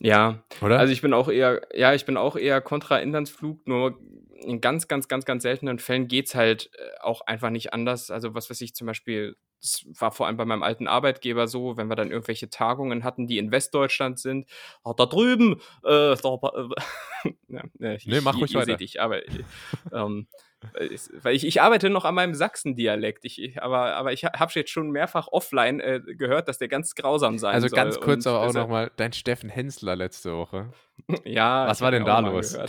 Ja, 0.00 0.42
Oder? 0.60 0.78
also 0.78 0.92
ich 0.92 1.00
bin 1.00 1.14
auch 1.14 1.28
eher, 1.28 1.62
ja, 1.74 1.94
ich 1.94 2.04
bin 2.04 2.16
auch 2.16 2.36
eher 2.36 2.60
kontra 2.60 2.98
Inlandsflug, 2.98 3.66
nur 3.66 3.98
in 4.40 4.60
ganz, 4.60 4.88
ganz, 4.88 5.08
ganz, 5.08 5.24
ganz 5.24 5.42
seltenen 5.42 5.78
Fällen 5.78 6.06
geht 6.06 6.26
es 6.26 6.34
halt 6.34 6.70
äh, 6.74 7.00
auch 7.00 7.22
einfach 7.22 7.50
nicht 7.50 7.72
anders. 7.72 8.10
Also 8.10 8.34
was 8.34 8.50
weiß 8.50 8.60
ich 8.60 8.74
zum 8.74 8.86
Beispiel, 8.86 9.36
das 9.60 9.84
war 9.98 10.12
vor 10.12 10.26
allem 10.26 10.36
bei 10.36 10.44
meinem 10.44 10.62
alten 10.62 10.86
Arbeitgeber 10.86 11.48
so, 11.48 11.76
wenn 11.76 11.88
wir 11.88 11.96
dann 11.96 12.12
irgendwelche 12.12 12.48
Tagungen 12.48 13.02
hatten, 13.02 13.26
die 13.26 13.38
in 13.38 13.50
Westdeutschland 13.50 14.20
sind, 14.20 14.48
oh, 14.84 14.92
da 14.92 15.06
drüben, 15.06 15.54
äh, 15.82 16.14
da, 16.14 16.38
äh, 17.24 17.32
ja, 17.80 17.94
ich, 17.94 18.06
mach 18.22 18.36
ruhig 18.36 18.54
weiter. 18.54 18.76
Dich, 18.76 19.00
aber, 19.00 19.26
äh, 19.26 19.44
ähm, 19.92 20.28
weil 21.22 21.34
ich, 21.34 21.46
ich 21.46 21.62
arbeite 21.62 21.88
noch 21.90 22.04
an 22.04 22.14
meinem 22.14 22.34
Sachsen-Dialekt, 22.34 23.24
ich, 23.24 23.62
aber, 23.62 23.94
aber 23.94 24.12
ich 24.12 24.24
habe 24.24 24.52
jetzt 24.54 24.70
schon 24.70 24.90
mehrfach 24.90 25.28
offline 25.28 25.80
äh, 25.80 26.00
gehört, 26.00 26.48
dass 26.48 26.58
der 26.58 26.68
ganz 26.68 26.94
grausam 26.94 27.38
sein 27.38 27.54
also 27.54 27.68
soll. 27.68 27.78
Also 27.78 28.00
ganz 28.00 28.04
kurz 28.04 28.26
aber 28.26 28.40
auch 28.40 28.52
nochmal, 28.52 28.90
dein 28.96 29.12
Steffen 29.12 29.50
Hensler 29.50 29.96
letzte 29.96 30.36
Woche. 30.36 30.70
ja. 31.24 31.66
Was 31.66 31.80
war 31.80 31.90
denn 31.90 32.04
da 32.04 32.20
los? 32.20 32.58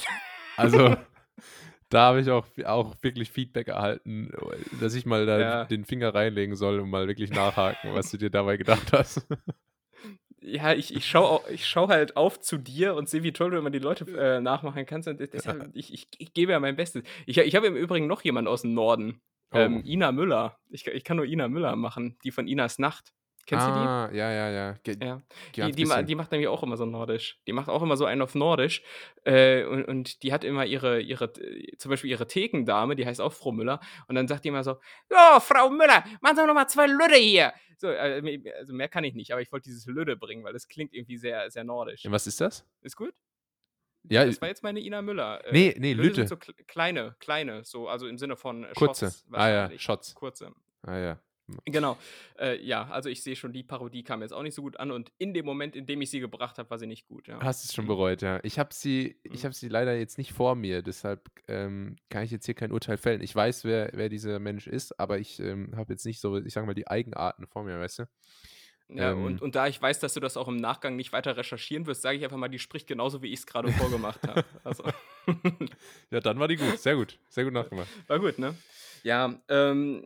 Also 0.57 0.93
da 1.89 2.01
habe 2.01 2.19
ich 2.19 2.29
auch, 2.29 2.45
auch 2.65 2.93
wirklich 3.01 3.31
Feedback 3.31 3.69
erhalten, 3.69 4.29
dass 4.81 4.93
ich 4.93 5.05
mal 5.05 5.25
da 5.25 5.39
ja. 5.39 5.63
den 5.63 5.85
Finger 5.85 6.13
reinlegen 6.13 6.57
soll 6.57 6.81
und 6.81 6.89
mal 6.89 7.07
wirklich 7.07 7.29
nachhaken, 7.29 7.93
was 7.93 8.11
du 8.11 8.17
dir 8.17 8.29
dabei 8.29 8.57
gedacht 8.57 8.91
hast. 8.91 9.25
Ja, 10.41 10.73
ich, 10.73 10.95
ich 10.95 11.05
schaue 11.05 11.41
ich 11.51 11.67
schau 11.67 11.89
halt 11.89 12.15
auf 12.15 12.39
zu 12.39 12.57
dir 12.57 12.95
und 12.95 13.09
sehe, 13.09 13.23
wie 13.23 13.33
toll 13.33 13.51
du 13.51 13.57
immer 13.57 13.71
die 13.71 13.79
Leute 13.79 14.05
äh, 14.17 14.39
nachmachen 14.39 14.85
kannst. 14.85 15.07
Und 15.07 15.19
deshalb, 15.19 15.69
ich, 15.73 15.93
ich, 15.93 16.07
ich 16.17 16.33
gebe 16.33 16.53
ja 16.53 16.59
mein 16.59 16.75
Bestes. 16.75 17.03
Ich, 17.25 17.37
ich 17.37 17.55
habe 17.55 17.67
im 17.67 17.75
Übrigen 17.75 18.07
noch 18.07 18.21
jemanden 18.23 18.47
aus 18.47 18.61
dem 18.61 18.73
Norden. 18.73 19.21
Oh. 19.51 19.57
Ähm, 19.57 19.83
Ina 19.83 20.11
Müller. 20.11 20.57
Ich, 20.69 20.87
ich 20.87 21.03
kann 21.03 21.17
nur 21.17 21.25
Ina 21.25 21.47
Müller 21.47 21.75
machen, 21.75 22.17
die 22.23 22.31
von 22.31 22.47
Inas 22.47 22.79
Nacht. 22.79 23.13
Kennst 23.49 23.65
ah, 23.65 23.71
du 23.71 23.79
die? 23.79 23.87
Ah, 23.87 24.09
ja, 24.15 24.31
ja, 24.31 24.49
ja. 24.51 24.73
Ge 24.83 24.95
ja. 25.01 25.21
Die, 25.55 25.71
die, 25.71 26.05
die, 26.05 26.15
macht 26.15 26.31
nämlich 26.31 26.47
auch 26.47 26.61
immer 26.61 26.77
so 26.77 26.85
Nordisch. 26.85 27.39
Die 27.47 27.51
macht 27.51 27.67
auch 27.67 27.81
immer 27.81 27.97
so 27.97 28.05
einen 28.05 28.21
auf 28.21 28.35
Nordisch. 28.35 28.83
Äh, 29.23 29.63
und, 29.63 29.85
und, 29.85 30.21
die 30.21 30.31
hat 30.31 30.43
immer 30.43 30.67
ihre, 30.67 31.01
ihre, 31.01 31.33
zum 31.79 31.89
Beispiel 31.89 32.11
ihre 32.11 32.27
Thekendame, 32.27 32.95
die 32.95 33.07
heißt 33.07 33.19
auch 33.19 33.33
Frau 33.33 33.51
Müller. 33.51 33.79
Und 34.07 34.13
dann 34.13 34.27
sagt 34.27 34.45
die 34.45 34.49
immer 34.49 34.63
so: 34.63 34.77
Ja, 35.09 35.39
Frau 35.39 35.71
Müller, 35.71 36.03
machen 36.21 36.35
Sie 36.35 36.45
noch 36.45 36.53
mal 36.53 36.67
zwei 36.67 36.85
Lüde 36.85 37.15
hier. 37.15 37.51
So, 37.77 37.87
äh, 37.87 38.39
also 38.55 38.71
mehr 38.71 38.87
kann 38.87 39.03
ich 39.03 39.15
nicht, 39.15 39.31
aber 39.31 39.41
ich 39.41 39.51
wollte 39.51 39.67
dieses 39.67 39.87
Lüde 39.87 40.15
bringen, 40.15 40.43
weil 40.43 40.53
das 40.53 40.67
klingt 40.67 40.93
irgendwie 40.93 41.17
sehr, 41.17 41.49
sehr 41.49 41.63
nordisch. 41.63 42.03
Ja, 42.03 42.11
was 42.11 42.27
ist 42.27 42.39
das? 42.39 42.67
Ist 42.83 42.97
gut? 42.97 43.15
Ja, 44.03 44.27
das 44.27 44.39
war 44.41 44.47
jetzt 44.47 44.61
meine 44.61 44.79
Ina 44.79 45.01
Müller. 45.01 45.43
Äh, 45.43 45.53
nee, 45.53 45.75
nee, 45.79 45.93
Lüde. 45.93 46.27
Sind 46.27 46.29
so 46.29 46.37
kleine, 46.67 47.15
kleine, 47.19 47.63
so, 47.65 47.87
also 47.87 48.05
im 48.07 48.19
Sinne 48.19 48.35
von 48.35 48.67
Kurze. 48.75 49.11
Ah 49.31 49.49
ja, 49.49 49.71
Shots. 49.79 50.13
Kurze. 50.13 50.53
Ah 50.83 50.97
ja. 50.97 51.19
Genau. 51.65 51.97
Äh, 52.39 52.63
ja, 52.63 52.87
also 52.89 53.09
ich 53.09 53.23
sehe 53.23 53.35
schon, 53.35 53.53
die 53.53 53.63
Parodie 53.63 54.03
kam 54.03 54.21
jetzt 54.21 54.33
auch 54.33 54.43
nicht 54.43 54.55
so 54.55 54.61
gut 54.61 54.79
an 54.79 54.91
und 54.91 55.11
in 55.17 55.33
dem 55.33 55.45
Moment, 55.45 55.75
in 55.75 55.85
dem 55.85 56.01
ich 56.01 56.09
sie 56.09 56.19
gebracht 56.19 56.57
habe, 56.57 56.69
war 56.69 56.77
sie 56.77 56.87
nicht 56.87 57.07
gut. 57.07 57.27
Ja. 57.27 57.39
Hast 57.41 57.65
es 57.65 57.73
schon 57.73 57.87
bereut, 57.87 58.21
ja. 58.21 58.39
Ich 58.43 58.59
habe 58.59 58.73
sie, 58.73 59.17
mhm. 59.23 59.33
ich 59.33 59.41
sie 59.57 59.69
leider 59.69 59.95
jetzt 59.95 60.17
nicht 60.17 60.33
vor 60.33 60.55
mir, 60.55 60.81
deshalb 60.81 61.29
ähm, 61.47 61.95
kann 62.09 62.23
ich 62.23 62.31
jetzt 62.31 62.45
hier 62.45 62.55
kein 62.55 62.71
Urteil 62.71 62.97
fällen. 62.97 63.21
Ich 63.21 63.35
weiß, 63.35 63.63
wer, 63.65 63.91
wer 63.93 64.09
dieser 64.09 64.39
Mensch 64.39 64.67
ist, 64.67 64.99
aber 64.99 65.19
ich 65.19 65.39
ähm, 65.39 65.73
habe 65.75 65.93
jetzt 65.93 66.05
nicht 66.05 66.19
so, 66.19 66.37
ich 66.37 66.53
sage 66.53 66.67
mal, 66.67 66.73
die 66.73 66.87
Eigenarten 66.87 67.47
vor 67.47 67.63
mir, 67.63 67.79
weißt 67.79 67.99
du? 67.99 68.05
Ja, 68.91 69.11
ähm, 69.11 69.23
und, 69.23 69.41
und 69.41 69.55
da 69.55 69.67
ich 69.67 69.79
weiß, 69.79 69.99
dass 69.99 70.15
du 70.15 70.19
das 70.19 70.35
auch 70.35 70.47
im 70.47 70.57
Nachgang 70.57 70.95
nicht 70.95 71.13
weiter 71.13 71.37
recherchieren 71.37 71.85
wirst, 71.85 72.01
sage 72.01 72.17
ich 72.17 72.23
einfach 72.23 72.37
mal, 72.37 72.47
die 72.47 72.57
spricht 72.57 72.87
genauso, 72.87 73.21
wie 73.21 73.31
ich 73.31 73.39
es 73.39 73.45
gerade 73.45 73.71
vorgemacht 73.71 74.27
habe. 74.27 74.43
Also. 74.63 74.83
ja, 76.11 76.19
dann 76.19 76.39
war 76.39 76.47
die 76.47 76.55
gut. 76.55 76.77
Sehr 76.79 76.95
gut. 76.95 77.17
Sehr 77.29 77.43
gut 77.43 77.53
nachgemacht. 77.53 77.87
War 78.07 78.19
gut, 78.19 78.39
ne? 78.39 78.55
Ja, 79.03 79.39
ähm, 79.47 80.05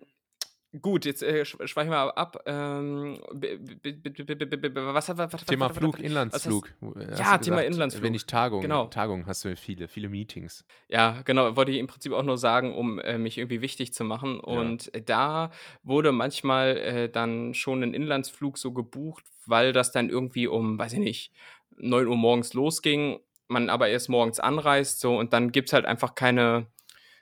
Gut, 0.81 1.05
jetzt 1.05 1.21
äh, 1.21 1.45
schweichen 1.45 1.91
wir 1.91 2.17
ab. 2.17 2.41
Ähm, 2.47 3.19
was, 3.31 5.09
was, 5.09 5.33
was, 5.33 5.45
Thema 5.45 5.69
Flug, 5.69 5.99
Inlandsflug. 5.99 6.73
ja, 7.15 7.37
Thema 7.37 7.63
Inlandsflug. 7.63 8.03
Wenn 8.03 8.15
ich 8.15 8.25
Tagung, 8.25 8.61
genau. 8.61 8.87
Tagung 8.87 9.27
hast 9.27 9.45
du 9.45 9.55
viele, 9.55 9.87
viele 9.87 10.09
Meetings. 10.09 10.65
Ja, 10.89 11.21
genau, 11.25 11.55
wollte 11.55 11.71
ich 11.71 11.77
im 11.77 11.85
Prinzip 11.85 12.11
auch 12.13 12.23
nur 12.23 12.39
sagen, 12.39 12.73
um 12.73 12.97
äh, 12.99 13.19
mich 13.19 13.37
irgendwie 13.37 13.61
wichtig 13.61 13.93
zu 13.93 14.03
machen. 14.03 14.39
Und 14.39 14.91
ja. 14.95 15.01
da 15.01 15.51
wurde 15.83 16.11
manchmal 16.11 16.77
äh, 16.77 17.09
dann 17.09 17.53
schon 17.53 17.83
ein 17.83 17.93
Inlandsflug 17.93 18.57
so 18.57 18.71
gebucht, 18.71 19.25
weil 19.45 19.73
das 19.73 19.91
dann 19.91 20.09
irgendwie 20.09 20.47
um, 20.47 20.79
weiß 20.79 20.93
ich 20.93 20.99
nicht, 20.99 21.33
9 21.77 22.07
Uhr 22.07 22.17
morgens 22.17 22.53
losging, 22.53 23.19
man 23.47 23.69
aber 23.69 23.89
erst 23.89 24.09
morgens 24.09 24.39
anreist, 24.39 24.99
so 24.99 25.17
und 25.17 25.33
dann 25.33 25.51
gibt 25.51 25.69
es 25.69 25.73
halt 25.73 25.85
einfach 25.85 26.15
keine, 26.15 26.65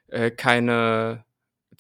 äh, 0.08 0.32
keine 0.32 1.26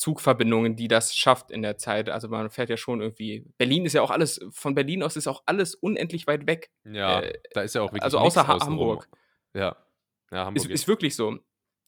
Zugverbindungen, 0.02 0.76
die 0.76 0.88
das 0.88 1.16
schafft 1.16 1.52
in 1.52 1.62
der 1.62 1.78
Zeit. 1.78 2.10
Also 2.10 2.28
man 2.28 2.50
fährt 2.50 2.72
ja 2.72 2.78
schon 2.78 3.02
irgendwie. 3.02 3.46
Berlin 3.60 3.86
ist 3.86 3.94
ja 3.94 4.02
auch 4.02 4.10
alles, 4.10 4.44
von 4.50 4.74
Berlin 4.74 5.04
aus 5.04 5.16
ist 5.16 5.28
auch 5.28 5.44
alles 5.46 5.76
unendlich 5.76 6.26
weit 6.26 6.48
weg. 6.48 6.72
Ja, 6.84 7.20
äh, 7.20 7.40
da 7.54 7.62
ist 7.62 7.76
ja 7.76 7.82
auch 7.82 7.90
wirklich. 7.90 8.02
Also 8.02 8.18
außer 8.18 8.48
ha 8.48 8.60
Hamburg. 8.60 9.08
Ja. 9.54 9.78
Ja, 10.32 10.46
Hamburg. 10.46 10.66
Ist, 10.66 10.72
ist, 10.72 10.88
wirklich 10.88 11.16
so. 11.16 11.38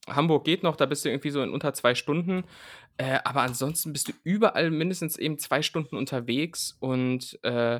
Hamburg 0.07 0.45
geht 0.45 0.61
noch, 0.61 0.75
da 0.75 0.85
bist 0.85 1.03
du 1.03 1.09
irgendwie 1.09 1.31
so 1.31 1.41
in 1.41 1.49
unter 1.49 1.73
zwei 1.73 1.95
Stunden. 1.95 2.43
Äh, 2.97 3.17
aber 3.23 3.41
ansonsten 3.41 3.93
bist 3.93 4.09
du 4.09 4.11
überall 4.23 4.69
mindestens 4.69 5.17
eben 5.17 5.39
zwei 5.39 5.63
Stunden 5.63 5.97
unterwegs 5.97 6.77
und 6.79 7.39
äh, 7.41 7.79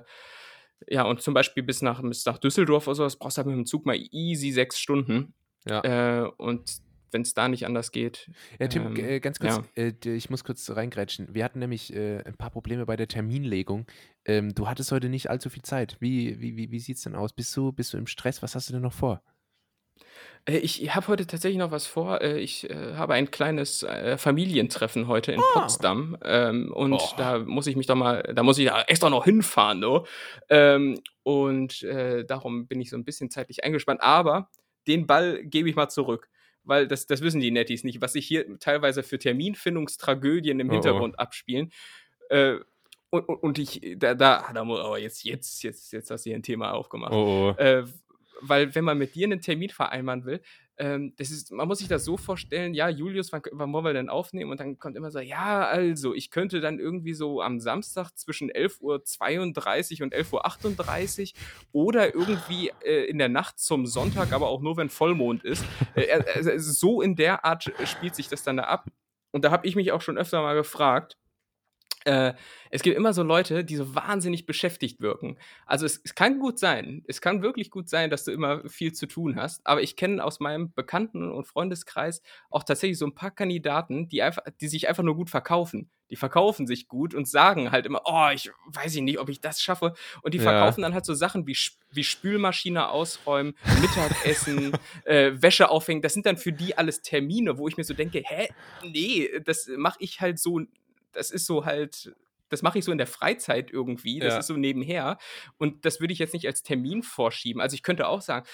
ja, 0.88 1.04
und 1.04 1.22
zum 1.22 1.36
Beispiel 1.36 1.62
bis 1.62 1.84
nach, 1.84 2.02
bis 2.02 2.26
nach 2.26 2.40
Düsseldorf 2.40 2.88
oder 2.88 2.96
sowas 2.96 3.20
brauchst 3.20 3.38
du 3.38 3.40
halt 3.42 3.48
mit 3.50 3.56
dem 3.56 3.68
Zug 3.68 3.86
mal 3.86 4.00
easy 4.10 4.52
sechs 4.52 4.80
Stunden. 4.80 5.36
Ja. 5.68 6.24
Äh, 6.24 6.32
und 6.38 6.82
wenn 7.14 7.22
es 7.22 7.34
da 7.34 7.48
nicht 7.48 7.66
anders 7.66 7.92
geht. 7.92 8.30
Ja, 8.60 8.68
Tim, 8.68 8.88
ähm, 8.88 8.96
äh, 8.98 9.20
ganz 9.20 9.40
kurz, 9.40 9.62
ja. 9.76 9.84
äh, 9.84 10.16
ich 10.16 10.30
muss 10.30 10.44
kurz 10.44 10.70
reingrätschen. 10.70 11.34
Wir 11.34 11.44
hatten 11.44 11.60
nämlich 11.60 11.94
äh, 11.94 12.24
ein 12.24 12.36
paar 12.36 12.50
Probleme 12.50 12.86
bei 12.86 12.96
der 12.96 13.08
Terminlegung. 13.08 13.86
Ähm, 14.26 14.54
du 14.54 14.68
hattest 14.68 14.92
heute 14.92 15.10
nicht 15.10 15.30
allzu 15.30 15.50
viel 15.50 15.64
Zeit. 15.64 15.98
Wie, 16.00 16.42
wie, 16.42 16.58
wie, 16.58 16.72
wie 16.72 16.80
sieht 16.80 16.98
es 16.98 17.04
denn 17.04 17.16
aus? 17.16 17.34
Bist 17.34 17.56
du, 17.56 17.72
bist 17.72 17.94
du 17.94 17.98
im 17.98 18.08
Stress? 18.08 18.42
Was 18.42 18.56
hast 18.56 18.70
du 18.70 18.74
denn 18.74 18.82
noch 18.82 18.94
vor? 18.94 19.22
Äh, 20.46 20.58
ich 20.58 20.94
habe 20.96 21.08
heute 21.08 21.28
tatsächlich 21.28 21.60
noch 21.60 21.72
was 21.72 21.88
vor. 21.88 22.22
Äh, 22.22 22.40
ich 22.40 22.70
äh, 22.70 22.94
habe 22.96 23.14
ein 23.14 23.32
kleines 23.32 23.86
Familientreffen 24.18 25.08
heute 25.08 25.34
in 25.34 25.40
ah. 25.40 25.60
Potsdam. 25.60 26.18
Ähm, 26.24 26.72
und 26.74 26.94
oh. 26.94 27.14
da 27.18 27.40
muss 27.40 27.68
ich 27.68 27.76
mich 27.76 27.88
doch 27.88 27.96
mal, 27.96 28.24
da 28.34 28.44
muss 28.44 28.58
ich 28.58 28.70
extra 28.88 29.10
noch 29.10 29.26
hinfahren. 29.26 29.80
No? 29.80 30.06
Ähm, 30.50 31.00
und 31.24 31.84
darum 31.84 32.68
bin 32.68 32.82
ich 32.82 32.90
so 32.90 32.98
ein 32.98 33.06
bisschen 33.06 33.30
zeitlich 33.30 33.64
eingespannt. 33.64 34.02
Aber 34.02 34.50
den 34.88 35.08
Ball 35.08 35.42
gebe 35.44 35.70
ich 35.70 35.76
mal 35.76 35.88
zurück 35.88 36.30
weil 36.64 36.88
das, 36.88 37.08
das 37.08 37.22
wissen 37.22 37.42
die 37.42 37.52
Netties 37.52 37.84
nicht, 37.84 38.02
was 38.02 38.14
sich 38.14 38.28
hier 38.28 38.60
teilweise 38.60 39.04
für 39.04 39.20
Terminfindungstragödien 39.20 40.60
im 40.60 40.68
oh, 40.68 40.72
oh. 40.72 40.74
Hintergrund 40.74 41.16
oh. 41.18 41.22
abspielen. 41.22 41.72
Äh, 42.30 42.58
und, 43.10 43.26
und, 43.26 43.60
ich, 43.60 43.80
da, 43.98 44.16
da, 44.16 44.52
da 44.54 44.64
muss, 44.64 44.80
aber 44.80 44.98
jetzt, 44.98 45.24
jetzt, 45.24 45.64
jetzt, 45.64 45.94
jetzt 45.94 46.10
hast 46.10 46.26
du 46.26 46.32
hier 46.32 46.38
ein 46.38 46.44
Thema 46.44 46.74
aufgemacht. 46.74 47.14
Oh, 47.14 47.54
oh. 47.56 47.62
Äh, 47.62 47.86
weil, 48.42 48.74
wenn 48.76 48.84
man 48.84 48.98
mit 48.98 49.16
dir 49.16 49.28
einen 49.28 49.42
Termin 49.42 49.70
vereinbaren 49.70 50.26
will, 50.26 50.42
ähm, 50.78 51.14
das 51.18 51.30
ist, 51.30 51.52
man 51.52 51.68
muss 51.68 51.80
sich 51.80 51.88
das 51.88 52.04
so 52.04 52.18
vorstellen, 52.18 52.74
ja, 52.74 52.90
Julius, 52.90 53.32
wann, 53.32 53.42
wann 53.52 53.72
wollen 53.74 53.86
wir 53.86 53.94
denn 53.94 54.10
aufnehmen? 54.10 54.52
Und 54.52 54.60
dann 54.60 54.80
kommt 54.80 54.98
immer 54.98 55.12
so, 55.12 55.20
ja, 55.20 55.66
also, 55.68 56.14
ich 56.14 56.32
könnte 56.32 56.62
dann 56.62 56.80
irgendwie 56.80 57.14
so 57.14 57.42
am 57.42 57.60
Samstag 57.60 58.12
zwischen 58.16 58.50
11.32 58.50 58.82
Uhr 58.82 60.06
und 60.06 60.16
11.38 60.16 61.34
Uhr 61.72 61.86
oder 61.86 62.16
irgendwie 62.16 62.72
äh, 62.84 63.06
in 63.06 63.20
der 63.20 63.30
Nacht 63.30 63.60
zum 63.60 63.86
Sonntag, 63.86 64.32
aber 64.34 64.48
auch 64.48 64.62
nur, 64.62 64.78
wenn 64.78 64.90
Vollmond 64.90 65.44
ist. 65.44 65.64
Äh, 65.96 66.06
äh, 66.06 66.60
so 66.60 67.02
in 67.02 67.16
der 67.16 67.46
Art 67.46 67.72
spielt 67.86 68.16
sich 68.16 68.28
das 68.28 68.42
dann 68.44 68.58
da 68.58 68.64
ab. 68.64 68.88
Und 69.32 69.46
da 69.46 69.52
habe 69.52 69.68
ich 69.68 69.76
mich 69.76 69.92
auch 69.92 70.02
schon 70.02 70.18
öfter 70.18 70.42
mal 70.42 70.56
gefragt, 70.56 71.18
äh, 72.06 72.34
es 72.70 72.82
gibt 72.82 72.98
immer 72.98 73.14
so 73.14 73.24
Leute, 73.24 73.64
die 73.64 73.76
so 73.76 73.96
wahnsinnig 73.96 74.46
beschäftigt 74.46 75.00
wirken. 75.00 75.38
Also 75.66 75.86
es, 75.86 76.02
es, 76.04 76.16
kann 76.16 76.40
gut 76.40 76.60
sein, 76.60 77.04
es 77.08 77.22
kann 77.22 77.42
wirklich 77.42 77.70
gut 77.70 77.88
sein, 77.90 78.10
dass 78.10 78.24
du 78.24 78.32
immer 78.32 78.68
viel 78.68 78.94
zu 78.94 79.08
tun 79.08 79.36
hast, 79.36 79.66
aber 79.66 79.82
ich 79.82 79.96
kenne 79.96 80.24
aus 80.24 80.40
meinem 80.40 80.74
Bekannten- 80.74 81.32
und 81.32 81.48
Freundeskreis 81.48 82.22
auch 82.50 82.64
tatsächlich 82.64 82.98
so 82.98 83.06
ein 83.06 83.16
paar 83.16 83.32
Kandidaten, 83.32 84.10
die, 84.10 84.22
einfach, 84.22 84.44
die 84.60 84.68
sich 84.68 84.88
einfach 84.88 85.04
nur 85.04 85.16
gut 85.16 85.30
verkaufen. 85.30 85.90
Die 86.10 86.16
verkaufen 86.16 86.68
sich 86.68 86.88
gut 86.88 87.16
und 87.16 87.28
sagen 87.28 87.72
halt 87.72 87.86
immer, 87.86 88.02
oh, 88.06 88.30
ich 88.32 88.52
weiß 88.68 88.96
nicht, 88.98 89.20
ob 89.20 89.30
ich 89.30 89.42
das 89.42 89.62
schaffe. 89.62 89.94
Und 90.22 90.34
die 90.34 90.38
ja. 90.38 90.44
verkaufen 90.44 90.82
dann 90.82 90.94
halt 90.94 91.06
so 91.06 91.14
Sachen 91.14 91.48
wie, 91.48 91.58
wie 91.92 92.04
Spülmaschine 92.04 92.90
ausräumen, 92.90 93.56
Mittagessen, 93.82 94.74
äh, 95.06 95.32
Wäsche 95.36 95.70
aufhängen. 95.70 96.02
Das 96.02 96.14
sind 96.14 96.26
dann 96.26 96.38
für 96.38 96.52
die 96.52 96.78
alles 96.78 97.02
Termine, 97.02 97.58
wo 97.58 97.68
ich 97.68 97.78
mir 97.78 97.84
so 97.84 97.94
denke, 97.96 98.22
hä, 98.24 98.50
nee, 98.84 99.28
das 99.44 99.68
mache 99.76 99.98
ich 100.02 100.22
halt 100.22 100.38
so 100.38 100.60
das 101.14 101.32
ist 101.32 101.46
so 101.46 101.66
halt, 101.66 102.16
das 102.50 102.62
mache 102.62 102.80
ich 102.80 102.86
so 102.86 102.92
in 102.92 102.98
der 102.98 103.08
Freizeit 103.08 103.72
irgendwie, 103.72 104.20
das 104.20 104.34
ja. 104.34 104.40
ist 104.40 104.48
so 104.48 104.58
nebenher. 104.58 105.18
Und 105.58 105.86
das 105.86 106.00
würde 106.00 106.14
ich 106.14 106.20
jetzt 106.20 106.34
nicht 106.34 106.48
als 106.48 106.64
Termin 106.64 107.04
vorschieben. 107.04 107.62
Also 107.62 107.76
ich 107.76 107.84
könnte 107.84 108.08
auch 108.08 108.22
sagen, 108.22 108.46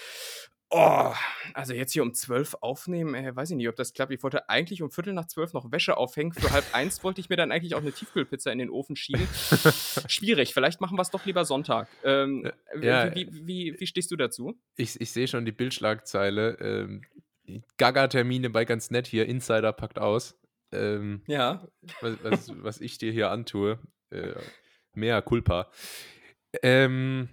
oh, 0.71 1.13
also 1.53 1.73
jetzt 1.73 1.93
hier 1.93 2.03
um 2.03 2.13
zwölf 2.13 2.55
aufnehmen, 2.61 3.15
äh, 3.15 3.35
weiß 3.35 3.51
ich 3.51 3.57
nicht, 3.57 3.69
ob 3.69 3.75
das 3.75 3.93
klappt. 3.93 4.11
Ich 4.11 4.23
wollte 4.23 4.49
eigentlich 4.49 4.81
um 4.81 4.91
Viertel 4.91 5.13
nach 5.13 5.25
zwölf 5.25 5.53
noch 5.53 5.71
Wäsche 5.71 5.97
aufhängen. 5.97 6.33
Für 6.33 6.51
halb 6.51 6.65
eins 6.73 7.03
wollte 7.03 7.21
ich 7.21 7.29
mir 7.29 7.37
dann 7.37 7.51
eigentlich 7.51 7.75
auch 7.75 7.81
eine 7.81 7.91
Tiefkühlpizza 7.91 8.51
in 8.51 8.59
den 8.59 8.69
Ofen 8.69 8.95
schieben. 8.95 9.27
Schwierig, 10.07 10.53
vielleicht 10.53 10.81
machen 10.81 10.97
wir 10.97 11.01
es 11.01 11.09
doch 11.09 11.25
lieber 11.25 11.45
Sonntag. 11.45 11.87
Ähm, 12.03 12.45
äh, 12.73 12.85
ja, 12.85 13.15
wie, 13.15 13.27
wie, 13.31 13.47
wie, 13.47 13.79
wie, 13.79 13.87
stehst 13.87 14.11
du 14.11 14.15
dazu? 14.15 14.59
Ich, 14.75 14.99
ich 15.01 15.11
sehe 15.11 15.27
schon 15.27 15.45
die 15.45 15.51
Bildschlagzeile. 15.51 16.57
Ähm, 16.59 17.01
Gaga-Termine 17.77 18.49
bei 18.51 18.65
ganz 18.65 18.91
nett 18.91 19.07
hier. 19.07 19.25
Insider 19.25 19.73
packt 19.73 19.97
aus. 19.97 20.37
Ähm, 20.71 21.23
ja. 21.27 21.67
Was, 21.99 22.17
was, 22.23 22.51
was, 22.63 22.81
ich 22.81 22.97
dir 22.97 23.11
hier 23.11 23.31
antue. 23.31 23.79
Äh, 24.11 24.33
mehr 24.93 25.21
Culpa. 25.21 25.71
Ähm, 26.63 27.29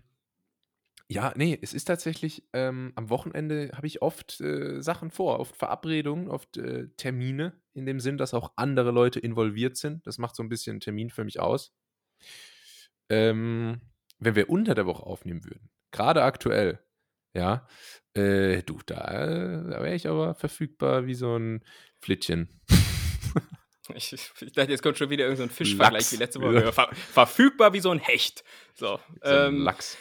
Ja, 1.09 1.33
ne, 1.37 1.57
es 1.62 1.72
ist 1.72 1.85
tatsächlich, 1.85 2.49
ähm, 2.53 2.92
am 2.96 3.11
Wochenende 3.11 3.70
habe 3.75 3.87
ich 3.87 4.03
oft, 4.03 4.40
äh, 4.40 4.81
Sachen 4.83 5.11
vor, 5.12 5.38
oft 5.38 5.57
Verabredungen, 5.57 6.29
oft, 6.29 6.57
äh, 6.57 6.88
Termine 6.96 7.53
in 7.75 7.87
dem 7.87 8.01
Sinn, 8.01 8.18
dass 8.18 8.35
auch 8.35 8.53
andere 8.57 8.90
Leute 8.90 9.20
involviert 9.20 9.77
sind. 9.77 10.05
Das 10.07 10.18
macht 10.18 10.35
so 10.35 10.42
'n 10.42 10.49
bisschen 10.49 10.81
Termin 10.81 11.11
für 11.11 11.22
mich 11.25 11.38
aus. 11.38 11.72
Ähm, 13.09 13.81
wenn 14.18 14.35
wir 14.35 14.51
unter 14.51 14.75
der 14.75 14.87
Woche 14.87 15.05
aufnehmen 15.05 15.44
würden, 15.44 15.70
grade 15.92 16.22
aktuell, 16.22 16.81
ja, 17.35 17.66
äh, 18.14 18.62
du, 18.62 18.79
da 18.87 18.96
da 19.62 19.83
wäre 19.83 19.94
ich 19.94 20.09
aber 20.09 20.35
verfügbar 20.35 21.07
wie 21.07 21.14
so 21.14 21.37
'n 21.37 21.62
Flittchen. 22.01 22.61
Ich 23.94 24.12
ich 24.12 24.53
dachte, 24.53 24.70
jetzt 24.70 24.83
kommt 24.83 24.99
schon 24.99 25.11
wieder 25.11 25.25
irgend 25.25 25.38
so 25.38 25.49
Fischvergleich 25.49 26.11
wie 26.12 26.16
letzte 26.16 26.40
Woche. 26.40 26.72
Ver 26.72 26.88
verfügbar 26.94 27.72
wie 27.72 27.81
so 27.81 27.90
'n 27.90 27.99
Hecht. 27.99 28.44
So, 28.75 28.99
So 29.22 29.31
ähm 29.31 29.62
Lachs. 29.62 29.96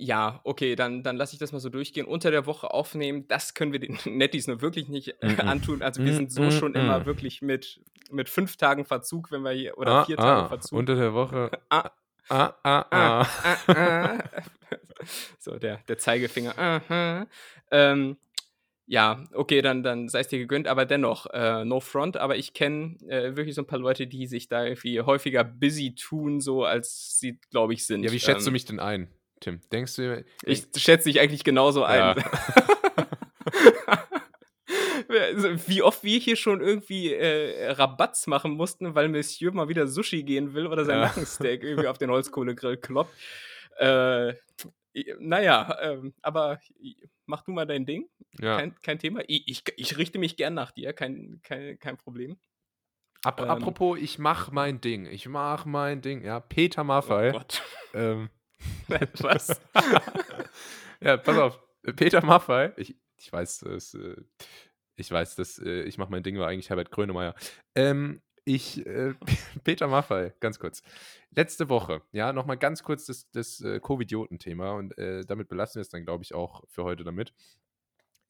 Ja, 0.00 0.40
okay, 0.44 0.76
dann 0.76 1.02
dann 1.02 1.16
lasse 1.16 1.32
ich 1.32 1.40
das 1.40 1.50
mal 1.50 1.58
so 1.58 1.70
durchgehen. 1.70 2.06
Unter 2.06 2.30
der 2.30 2.46
Woche 2.46 2.70
aufnehmen, 2.72 3.26
das 3.26 3.54
können 3.54 3.72
wir 3.72 3.80
den 3.80 3.98
Nettis 4.04 4.46
nur 4.46 4.60
wirklich 4.62 4.88
nicht, 4.88 5.08
äh, 5.20 5.36
antun. 5.38 5.82
Also, 5.82 6.04
wir 6.04 6.14
sind 6.14 6.30
so 6.32 6.50
schon 6.52 6.74
immer 6.76 7.00
mm. 7.00 7.06
wirklich 7.06 7.42
mit 7.42 7.80
mit 8.10 8.28
5 8.28 8.56
Tagen 8.56 8.84
Verzug, 8.84 9.32
wenn 9.32 9.42
wir 9.42 9.50
hier 9.50 9.76
oder 9.76 9.92
Ah, 9.92 10.04
4 10.04 10.16
Tage 10.16 10.42
ah, 10.44 10.48
Verzug. 10.48 10.78
unter 10.78 10.94
der 10.94 11.14
Woche. 11.14 11.50
Ah. 11.68 11.90
Ah, 12.30 12.52
ah, 12.62 12.84
Ah, 12.90 13.22
ah. 13.22 13.26
ah, 13.66 13.72
ah. 13.74 14.18
So, 15.38 15.58
der 15.58 15.78
der 15.88 15.98
Zeigefinger. 15.98 16.56
Aha. 16.58 17.26
Ähm, 17.70 18.18
ja, 18.90 19.22
okay, 19.34 19.60
dann 19.60 19.82
dann 19.82 20.08
sei's 20.08 20.28
dir 20.28 20.38
gegönnt, 20.38 20.66
aber 20.66 20.86
dennoch, 20.86 21.26
äh, 21.26 21.62
no 21.64 21.78
front, 21.78 22.16
aber 22.16 22.36
ich 22.36 22.54
kenne, 22.54 22.96
äh, 23.06 23.36
wirklich 23.36 23.54
so 23.54 23.60
'n 23.62 23.66
paar 23.66 23.78
Leute, 23.78 24.06
die 24.06 24.26
sich 24.26 24.48
da 24.48 24.64
irgendwie 24.64 25.00
häufiger 25.02 25.44
busy 25.44 25.94
tun, 25.94 26.40
so 26.40 26.64
als 26.64 27.18
sie, 27.20 27.38
glaube 27.50 27.74
ich, 27.74 27.84
sind. 27.86 28.02
Ja, 28.02 28.10
wie 28.12 28.18
schätzt 28.18 28.46
du 28.46 28.50
Ähm, 28.50 28.52
mich 28.54 28.64
denn 28.64 28.80
ein, 28.80 29.08
Tim? 29.40 29.60
Denkst 29.70 29.94
du 29.96 30.24
ich 30.44 30.64
schätze 30.76 31.10
dich 31.10 31.20
eigentlich 31.20 31.44
genauso 31.44 31.84
ein. 31.84 31.98
Ja. 31.98 32.14
Also, 35.08 35.48
wie 35.68 35.82
oft 35.82 36.04
wir 36.04 36.18
hier 36.18 36.36
schon 36.36 36.60
irgendwie, 36.60 37.14
äh, 37.14 37.70
Rabatz 37.70 38.26
machen 38.26 38.52
mussten, 38.52 38.94
weil 38.94 39.08
Monsieur 39.08 39.52
mal 39.52 39.68
wieder 39.68 39.86
Sushi 39.86 40.22
gehen 40.22 40.52
will 40.52 40.66
oder 40.66 40.84
sein 40.84 40.96
Ja. 40.96 41.06
Nackensteak 41.06 41.62
irgendwie 41.62 41.88
auf 41.88 41.96
den 41.96 42.10
Holzkohlegrill 42.10 42.76
kloppt. 42.76 43.14
Äh, 43.78 44.34
i 44.98 45.14
na 45.20 45.40
ja, 45.40 45.76
ähm, 45.82 46.14
aber 46.22 46.60
mach 47.26 47.42
du 47.42 47.52
mal 47.52 47.66
dein 47.66 47.86
Ding. 47.86 48.08
Ja. 48.40 48.56
Kein 48.58 48.74
kein 48.82 48.98
Thema. 48.98 49.20
I 49.28 49.42
ich 49.46 49.62
ich 49.76 49.96
richte 49.96 50.18
mich 50.18 50.36
gern 50.36 50.54
nach 50.54 50.70
dir, 50.72 50.92
kein 50.92 51.40
kein 51.42 51.78
kein 51.78 51.96
Problem. 51.96 52.38
Ap 53.24 53.40
Ähm. 53.40 53.48
apropos, 53.50 53.98
ich 53.98 54.18
mache 54.18 54.52
mein 54.54 54.80
Ding. 54.80 55.06
Ich 55.06 55.26
mache 55.28 55.68
mein 55.68 56.00
Ding. 56.02 56.22
Ja, 56.24 56.40
Peter 56.40 56.82
Oh 56.82 56.84
Maffay. 56.84 57.32
Gott. 57.32 57.62
ähm, 57.94 58.30
Was? 59.20 59.60
ja, 61.00 61.16
pass 61.16 61.38
auf. 61.38 61.60
Peter 61.96 62.24
Maffay. 62.24 62.72
Ich, 62.76 62.96
ich 63.16 63.32
weiß, 63.32 63.60
das, 63.60 63.94
äh, 63.94 64.16
ich 64.96 65.10
weiß, 65.10 65.36
dass 65.36 65.58
äh, 65.58 65.82
ich 65.82 65.98
mache 65.98 66.10
mein 66.10 66.22
Ding 66.22 66.38
war 66.38 66.48
eigentlich 66.48 66.70
Herbert 66.70 66.90
Grönemeyer. 66.90 67.34
Ähm, 67.74 68.20
ich, 68.48 68.86
äh, 68.86 69.14
Peter 69.64 69.86
Maffay, 69.86 70.32
ganz 70.40 70.58
kurz. 70.58 70.82
Letzte 71.30 71.68
Woche, 71.68 72.02
ja, 72.12 72.32
nochmal 72.32 72.56
ganz 72.56 72.82
kurz 72.82 73.06
das, 73.06 73.30
das 73.30 73.60
äh, 73.60 73.78
Covidioten-Thema 73.78 74.72
und 74.72 74.96
äh, 74.96 75.24
damit 75.24 75.48
belassen 75.48 75.76
wir 75.76 75.82
es 75.82 75.90
dann, 75.90 76.04
glaube 76.04 76.24
ich, 76.24 76.34
auch 76.34 76.64
für 76.66 76.84
heute 76.84 77.04
damit. 77.04 77.34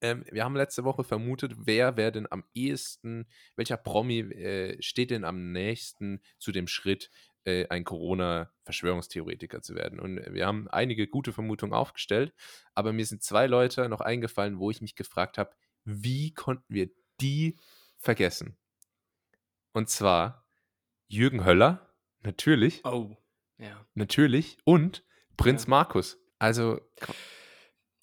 Ähm, 0.00 0.24
wir 0.31 0.44
haben 0.44 0.57
letzte 0.57 0.85
Woche 0.85 1.04
vermutet, 1.04 1.54
wer 1.59 1.96
wäre 1.96 2.12
denn 2.12 2.31
am 2.31 2.44
ehesten, 2.54 3.26
welcher 3.57 3.76
Promi 3.76 4.20
äh, 4.20 4.81
steht 4.83 5.11
denn 5.11 5.24
am 5.24 5.52
nächsten 5.52 6.20
zu 6.38 6.52
dem 6.52 6.66
Schritt, 6.66 7.11
äh, 7.44 7.66
ein 7.68 7.85
Corona-Verschwörungstheoretiker 7.85 9.62
zu 9.62 9.74
werden. 9.74 10.00
Und 10.00 10.20
wir 10.35 10.46
haben 10.46 10.68
einige 10.68 11.07
gute 11.07 11.33
Vermutungen 11.33 11.74
aufgestellt, 11.74 12.33
aber 12.74 12.92
mir 12.92 13.07
sind 13.07 13.22
zwei 13.22 13.46
Leute 13.46 13.88
noch 13.88 14.00
eingefallen, 14.00 14.59
wo 14.59 14.70
ich 14.70 14.81
mich 14.81 14.96
gefragt 14.96 15.38
habe, 15.38 15.50
wie 15.85 16.35
konnten 16.35 16.74
wir 16.74 16.90
die 17.20 17.57
vergessen? 17.98 18.57
Und 19.72 19.88
zwar 19.88 20.46
Jürgen 21.07 21.44
Höller, 21.44 21.94
natürlich, 22.22 22.85
Oh, 22.85 23.16
ja. 23.59 23.85
natürlich, 23.94 24.59
und 24.64 25.04
Prinz 25.37 25.64
Ja. 25.64 25.70
Markus. 25.70 26.18
Also, 26.38 26.81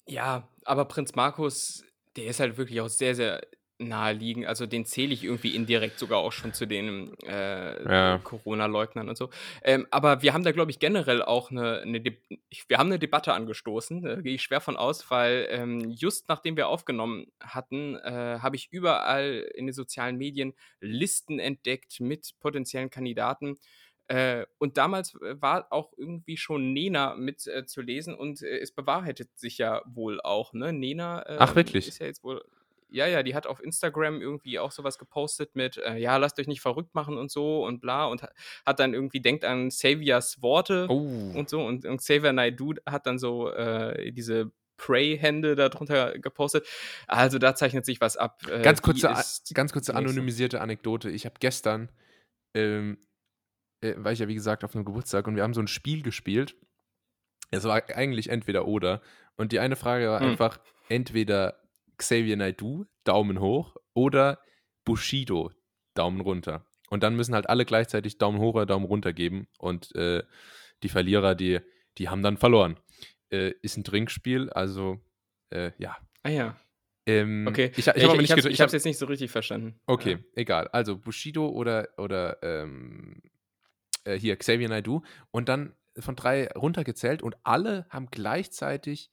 Ja, 0.06 0.48
aber 0.64 0.84
Prinz 0.86 1.14
Markus, 1.14 1.84
der 2.16 2.26
ist 2.26 2.40
halt 2.40 2.56
wirklich 2.56 2.80
auch 2.80 2.88
sehr, 2.88 3.14
sehr 3.14 3.40
naheliegend. 3.78 4.46
Also, 4.46 4.66
den 4.66 4.84
zähle 4.86 5.12
ich 5.14 5.24
irgendwie 5.24 5.54
indirekt 5.54 5.98
sogar 5.98 6.18
auch 6.18 6.32
schon 6.32 6.52
zu 6.54 6.66
den, 6.66 7.14
äh, 7.24 7.84
Ja. 7.84 8.20
Corona-Leugnern 8.22 9.08
und 9.08 9.16
so. 9.18 9.30
Ähm, 9.62 9.86
aber 9.90 10.22
wir 10.22 10.32
haben 10.34 10.44
da, 10.44 10.52
glaube 10.52 10.70
ich, 10.70 10.78
generell 10.78 11.22
auch 11.22 11.50
'ne 11.50 11.82
'ne 11.86 12.00
Deb 12.00 12.22
ich 12.48 12.64
wir 12.68 12.78
haben 12.78 12.88
'ne 12.88 12.98
Debatte 12.98 13.32
angestoßen, 13.34 14.02
da 14.02 14.16
gehe 14.20 14.34
ich 14.34 14.42
schwer 14.42 14.60
von 14.60 14.76
aus, 14.76 15.10
weil, 15.10 15.46
ähm, 15.50 15.90
just 15.90 16.28
nachdem 16.28 16.56
wir 16.56 16.68
aufgenommen 16.68 17.26
hatten, 17.40 17.96
äh, 17.96 18.38
habe 18.40 18.56
ich 18.56 18.68
überall 18.72 19.46
in 19.54 19.66
den 19.66 19.74
sozialen 19.74 20.16
Medien 20.16 20.54
Listen 20.80 21.38
entdeckt 21.38 22.00
mit 22.00 22.34
potenziellen 22.40 22.90
Kandidaten. 22.90 23.56
Äh, 24.08 24.46
und 24.58 24.76
damals, 24.78 25.14
äh, 25.16 25.40
war 25.42 25.66
auch 25.72 25.92
irgendwie 25.96 26.36
schon 26.36 26.72
Nena 26.72 27.16
mit, 27.16 27.46
äh, 27.48 27.66
zu 27.66 27.82
lesen 27.82 28.14
und, 28.14 28.40
äh, 28.42 28.58
es 28.60 28.72
bewahrheitet 28.72 29.36
sich 29.36 29.58
ja 29.58 29.82
wohl 29.86 30.20
auch, 30.20 30.52
ne? 30.52 30.72
Nena, 30.72 31.24
Ach, 31.38 31.54
ähm, 31.54 31.54
wirklich? 31.54 31.84
ist 31.84 31.98
ja 31.98 32.06
jetzt 32.06 32.22
wohl 32.22 32.44
ja, 32.88 33.06
ja, 33.06 33.22
die 33.22 33.34
hat 33.34 33.46
auf 33.46 33.62
Instagram 33.62 34.20
irgendwie 34.20 34.58
auch 34.58 34.70
so 34.72 34.84
was 34.84 34.98
gepostet 34.98 35.54
mit, 35.56 35.76
äh: 35.78 35.96
„Ja, 35.96 36.16
lasst 36.16 36.38
euch 36.38 36.46
nicht 36.46 36.60
verrückt 36.60 36.94
machen“ 36.94 37.18
und 37.18 37.30
so 37.30 37.64
und 37.64 37.80
bla 37.80 38.06
und 38.06 38.22
ha 38.22 38.28
hat 38.64 38.80
dann 38.80 38.94
irgendwie 38.94 39.20
denkt 39.20 39.44
an 39.44 39.68
Xaviers 39.70 40.42
Worte 40.42 40.86
oh, 40.88 41.32
und 41.34 41.48
so 41.48 41.64
und 41.64 41.84
und 41.84 41.98
Xavier 41.98 42.32
Naidoo 42.32 42.74
hat 42.86 43.06
dann 43.06 43.18
so, 43.18 43.50
äh, 43.50 44.12
diese 44.12 44.52
Pray-Hände 44.78 45.54
da 45.56 45.68
drunter 45.70 46.18
gepostet. 46.18 46.66
Also, 47.06 47.38
da 47.38 47.54
zeichnet 47.54 47.86
sich 47.86 48.00
was 48.00 48.16
ab. 48.16 48.40
Äh, 48.48 48.62
ganz 48.62 48.82
kurze, 48.82 49.08
ganz 49.54 49.72
kurze 49.72 49.94
anonymisierte 49.94 50.60
Anekdote. 50.60 51.10
Ich 51.10 51.24
habe 51.24 51.36
gestern, 51.40 51.90
ähm, 52.54 52.98
äh, 53.82 53.94
war 53.96 54.12
ich 54.12 54.18
ja 54.18 54.28
wie 54.28 54.34
gesagt 54.34 54.64
auf 54.64 54.74
einem 54.74 54.84
Geburtstag 54.84 55.26
und 55.26 55.36
wir 55.36 55.42
haben 55.42 55.54
so 55.54 55.60
ein 55.60 55.68
Spiel 55.68 56.02
gespielt. 56.02 56.56
Es 57.50 57.64
war 57.64 57.76
eigentlich 57.94 58.28
entweder 58.28 58.66
oder. 58.66 59.00
Und 59.36 59.52
die 59.52 59.60
eine 59.60 59.76
Frage 59.76 60.08
war 60.08 60.20
Hm. 60.20 60.28
einfach 60.30 60.58
entweder 60.88 61.60
Xavier 61.98 62.36
Naidoo, 62.36 62.86
Daumen 63.04 63.40
hoch, 63.40 63.76
oder 63.94 64.40
Bushido, 64.84 65.50
Daumen 65.94 66.20
runter. 66.20 66.66
Und 66.90 67.02
dann 67.02 67.16
müssen 67.16 67.34
halt 67.34 67.48
alle 67.48 67.64
gleichzeitig 67.64 68.18
Daumen 68.18 68.38
hoch 68.38 68.54
oder 68.54 68.66
Daumen 68.66 68.86
runter 68.86 69.12
geben. 69.12 69.48
Und 69.58 69.94
äh, 69.96 70.22
die 70.82 70.88
Verlierer, 70.88 71.34
die, 71.34 71.60
die 71.98 72.08
haben 72.08 72.22
dann 72.22 72.36
verloren. 72.36 72.78
Äh, 73.30 73.52
ist 73.62 73.76
ein 73.76 73.84
Trinkspiel, 73.84 74.50
also 74.50 75.00
äh, 75.50 75.72
ja. 75.78 75.96
Ah 76.22 76.28
ja, 76.28 76.56
Ähm, 77.06 77.46
okay. 77.48 77.70
Ich, 77.76 77.86
ich, 77.86 77.86
ich 77.86 78.04
aber 78.04 78.14
ich 78.14 78.20
nicht 78.20 78.30
habe 78.32 78.48
ich 78.48 78.60
hab's 78.60 78.72
jetzt 78.72 78.84
nicht 78.84 78.98
so 78.98 79.06
richtig 79.06 79.30
verstanden. 79.30 79.80
Okay, 79.86 80.18
egal. 80.34 80.68
Also 80.68 80.96
Bushido 80.98 81.48
oder, 81.48 81.88
oder 81.98 82.42
ähm, 82.42 83.22
äh, 84.04 84.18
hier 84.18 84.36
Xavier 84.36 84.68
Naidoo 84.68 85.02
und 85.30 85.48
dann 85.48 85.74
von 85.98 86.16
drei 86.16 86.48
runtergezählt 86.48 87.22
und 87.22 87.36
alle 87.42 87.86
haben 87.90 88.08
gleichzeitig 88.10 89.10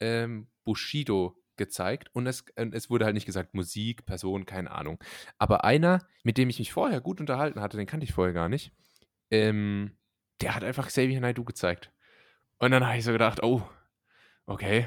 ähm, 0.00 0.48
Bushido 0.64 1.36
gezeigt 1.58 2.08
und 2.14 2.26
es, 2.26 2.44
es 2.72 2.88
wurde 2.90 3.04
halt 3.04 3.14
nicht 3.14 3.26
gesagt 3.26 3.54
Musik, 3.54 4.06
Person, 4.06 4.46
keine 4.46 4.70
Ahnung. 4.70 4.98
Aber 5.38 5.64
einer, 5.64 6.06
mit 6.22 6.38
dem 6.38 6.48
ich 6.48 6.58
mich 6.58 6.72
vorher 6.72 7.00
gut 7.00 7.20
unterhalten 7.20 7.60
hatte, 7.60 7.76
den 7.76 7.86
kannte 7.86 8.04
ich 8.04 8.12
vorher 8.12 8.32
gar 8.34 8.48
nicht, 8.48 8.72
ähm, 9.30 9.96
der 10.40 10.54
hat 10.54 10.64
einfach 10.64 10.86
Xavier 10.88 11.20
Naidoo 11.20 11.44
gezeigt. 11.44 11.92
Und 12.58 12.70
dann 12.70 12.86
habe 12.86 12.96
ich 12.98 13.04
so 13.04 13.12
gedacht, 13.12 13.42
oh, 13.42 13.62
okay, 14.46 14.86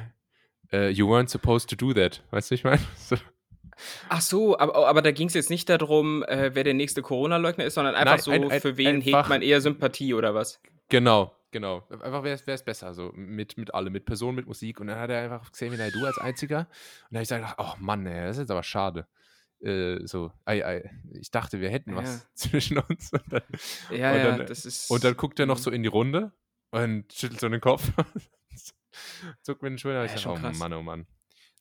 äh, 0.72 0.90
you 0.90 1.08
weren't 1.08 1.30
supposed 1.30 1.70
to 1.70 1.76
do 1.76 1.94
that. 1.94 2.24
Weißt 2.32 2.52
du, 2.52 2.56
ich 2.56 2.64
meine? 2.64 2.82
So. 2.98 3.18
Ach 4.10 4.22
so, 4.22 4.60
aber 4.60 4.88
aber 4.88 5.02
da 5.02 5.12
ging's 5.12 5.34
jetzt 5.34 5.50
nicht 5.50 5.68
darum, 5.68 6.24
äh, 6.24 6.52
wer 6.54 6.64
der 6.64 6.74
nächste 6.76 7.02
Corona-Leugner 7.02 7.66
ist, 7.66 7.74
sondern 7.76 7.96
einfach 7.96 8.16
Nein, 8.18 8.22
so, 8.22 8.32
ein- 8.32 8.52
ein- 8.52 8.62
für 8.62 8.78
wen 8.78 9.02
hegt 9.02 9.28
man 9.30 9.42
eher 9.42 9.60
Sympathie 9.60 10.14
oder 10.14 10.36
was? 10.36 10.62
Genau, 10.90 11.36
genau. 11.52 11.88
Einfach 11.90 12.24
wäre 12.24 12.40
es 12.46 12.64
besser, 12.64 12.94
so 12.94 13.12
mit, 13.16 13.58
mit 13.58 13.74
allem, 13.74 13.94
mit 13.94 14.06
Personen, 14.06 14.36
mit 14.36 14.48
Musik. 14.48 14.80
Und 14.80 14.88
dann 14.88 15.00
hat 15.00 15.10
er 15.10 15.22
einfach 15.24 15.52
Xavier 15.52 15.78
Naidoo 15.78 16.06
als 16.06 16.18
einziger. 16.18 16.60
Und 16.60 16.68
dann 17.12 17.18
habe 17.18 17.24
ich 17.24 17.30
gesagt, 17.30 17.56
oh 17.58 17.74
Mann, 17.80 18.06
ey, 18.06 18.26
das 18.28 18.38
ist 18.38 18.42
jetzt 18.42 18.52
aber 18.52 18.64
schade. 18.64 19.08
Äh, 19.62 20.00
so, 20.08 20.32
ei, 20.46 20.66
ei, 20.66 20.92
ich 21.14 21.30
dachte, 21.30 21.62
wir 21.62 21.70
hätten 21.70 21.96
was 21.96 22.28
zwischen 22.34 22.80
uns. 22.80 23.12
Und 23.14 23.24
dann, 23.32 23.42
Ja, 23.92 24.12
Und 24.12 24.18
ja, 24.18 24.38
dann- 24.38 24.48
das 24.48 24.66
ist 24.66 24.90
und 24.90 25.04
dann 25.04 25.16
guckt 25.16 25.40
er 25.40 25.46
noch 25.46 25.58
mhm. 25.58 25.62
so 25.62 25.72
in 25.72 25.84
die 25.84 25.90
Runde 25.90 26.32
und 26.72 27.12
schüttelt 27.14 27.40
so 27.40 27.48
den 27.50 27.62
Kopf. 27.62 27.92
Zuckt 29.42 29.62
mit 29.62 29.72
den 29.72 29.78
Schultern. 29.78 30.06
Ich 30.06 30.12
Ja, 30.12 30.18
sag, 30.18 30.24
schon 30.24 30.46
oh. 30.46 30.58
Mann, 30.58 30.74
oh 30.74 30.82
Mann. 30.82 31.06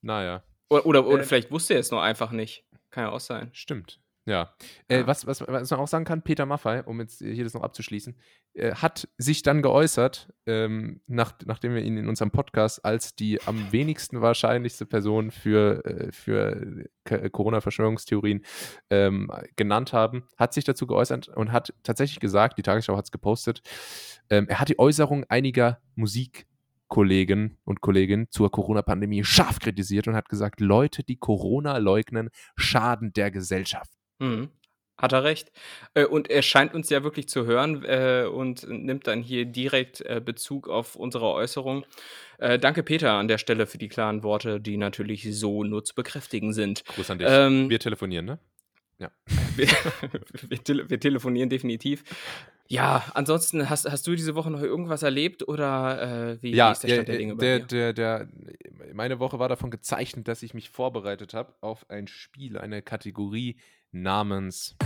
Naja, 0.03 0.43
Oder 0.71 0.87
oder 0.87 1.07
oder 1.07 1.23
Äh, 1.23 1.27
vielleicht 1.27 1.51
wusste 1.51 1.75
er 1.75 1.81
es 1.81 1.91
nur 1.91 2.03
einfach 2.03 2.31
nicht. 2.33 2.65
Kann 2.91 3.05
ja 3.05 3.11
auch 3.11 3.21
sein. 3.21 3.51
stimmt. 3.53 4.01
Ja. 4.27 4.55
Äh, 4.87 5.07
was, 5.07 5.27
was, 5.27 5.41
was 5.41 5.71
man 5.71 5.81
auch 5.81 5.89
sagen 5.89 6.05
kann, 6.05 6.23
Peter 6.23 6.45
Maffay, 6.47 6.83
um 6.85 7.01
jetzt 7.01 7.19
hier 7.21 7.43
das 7.43 7.55
noch 7.55 7.63
abzuschließen, 7.63 8.17
äh, 8.53 8.75
hat 8.75 9.09
sich 9.17 9.43
dann 9.43 9.63
geäußert, 9.63 10.33
ähm, 10.47 11.01
nach, 11.07 11.33
nachdem 11.47 11.75
wir 11.75 11.83
ihn 11.83 11.97
in 11.97 12.07
unserem 12.07 12.31
Podcast 12.31 12.85
als 12.85 13.17
die 13.17 13.41
am 13.47 13.73
wenigsten 13.73 14.21
wahrscheinlichste 14.21 14.85
Person 14.85 15.31
für, 15.31 15.85
äh, 15.85 16.13
für 16.13 16.85
K- 17.05 17.31
Corona-Verschwörungstheorien 17.31 18.45
ähm, 18.91 19.31
genannt 19.57 19.93
haben, 19.95 20.25
hat 20.37 20.53
sich 20.53 20.65
dazu 20.65 20.87
geäußert 20.87 21.29
und 21.29 21.51
hat 21.51 21.73
tatsächlich 21.83 22.21
gesagt, 22.21 22.59
die 22.59 22.63
Tagesschau 22.63 22.97
hat 22.97 23.07
es 23.07 23.11
gepostet, 23.13 23.63
ähm, 24.29 24.47
er 24.49 24.61
hat 24.61 24.69
die 24.69 24.79
Äußerung 24.79 25.25
einiger 25.29 25.81
Kollegen 26.89 27.57
und 27.65 27.81
Kolleginnen 27.81 28.27
zur 28.31 28.51
Corona-Pandemie 28.51 29.25
scharf 29.25 29.61
kritisiert 29.61 30.09
und 30.09 30.15
hat 30.15 30.29
gesagt, 30.29 30.61
Leute, 30.61 31.05
die 31.05 31.17
Corona 31.17 31.79
leugnen, 31.79 32.31
schaden 32.57 33.13
der 33.13 33.31
Gesellschaft. 33.31 33.91
Mhm. 34.21 34.51
Hat 35.01 35.13
er 35.13 35.25
recht. 35.25 35.51
Äh, 35.95 36.05
und 36.05 36.29
er 36.29 36.43
scheint 36.43 36.75
uns 36.75 36.91
ja 36.91 37.03
wirklich 37.03 37.27
zu 37.27 37.47
hören 37.47 37.85
äh, 37.85 38.27
und 38.31 38.69
nimmt 38.69 39.07
dann 39.07 39.23
hier 39.23 39.47
direkt 39.47 40.03
äh, 40.03 40.21
Bezug 40.23 40.69
auf 40.69 40.95
unsere 40.95 41.33
Äußerung. 41.33 41.87
Äh, 42.39 42.59
danke, 42.59 42.83
Peter, 42.83 43.13
an 43.13 43.27
der 43.27 43.39
Stelle 43.39 43.67
für 43.67 43.79
die 43.79 43.89
klaren 43.89 44.23
Worte, 44.23 44.61
die 44.61 44.77
natürlich 44.77 45.27
so 45.39 45.65
nur 45.65 45.85
zu 45.85 45.95
bekräftigen 45.95 46.53
sind. 46.53 46.85
Gruß 46.85 47.11
an 47.11 47.19
dich. 47.19 47.29
Ähm, 47.31 47.71
wir 47.71 47.81
telefonieren, 47.81 48.27
ne? 48.27 48.39
Ja. 48.99 49.11
wir, 49.57 49.69
wir, 50.49 50.63
tele 50.63 50.91
wir, 50.91 51.01
telefonieren 51.01 51.49
definitiv. 51.49 52.05
Ja, 52.69 53.11
ansonsten 53.15 53.71
hast, 53.71 53.91
hast 53.91 54.07
du 54.07 54.15
diese 54.15 54.35
Woche 54.35 54.51
noch 54.51 54.61
irgendwas 54.61 55.03
erlebt 55.03 55.49
oder 55.49 56.39
wie, 56.43 56.55
ja, 56.55 56.73
ist 56.73 56.83
der 56.83 56.89
Stand 56.91 57.09
der, 57.09 57.17
Dinge 57.17 57.35
bei 57.35 57.45
der, 57.45 57.59
dir? 57.61 57.93
Der, 57.95 58.25
der, 58.25 58.29
meine 58.93 59.19
Woche 59.19 59.39
war 59.39 59.49
davon 59.49 59.71
gezeichnet, 59.71 60.29
dass 60.29 60.43
ich 60.43 60.53
mich 60.53 60.69
vorbereitet 60.69 61.33
habe 61.33 61.55
auf 61.63 61.89
ein 61.89 62.07
Spiel, 62.07 62.59
eine 62.59 62.83
Kategorie 62.83 63.57
namens 63.93 64.77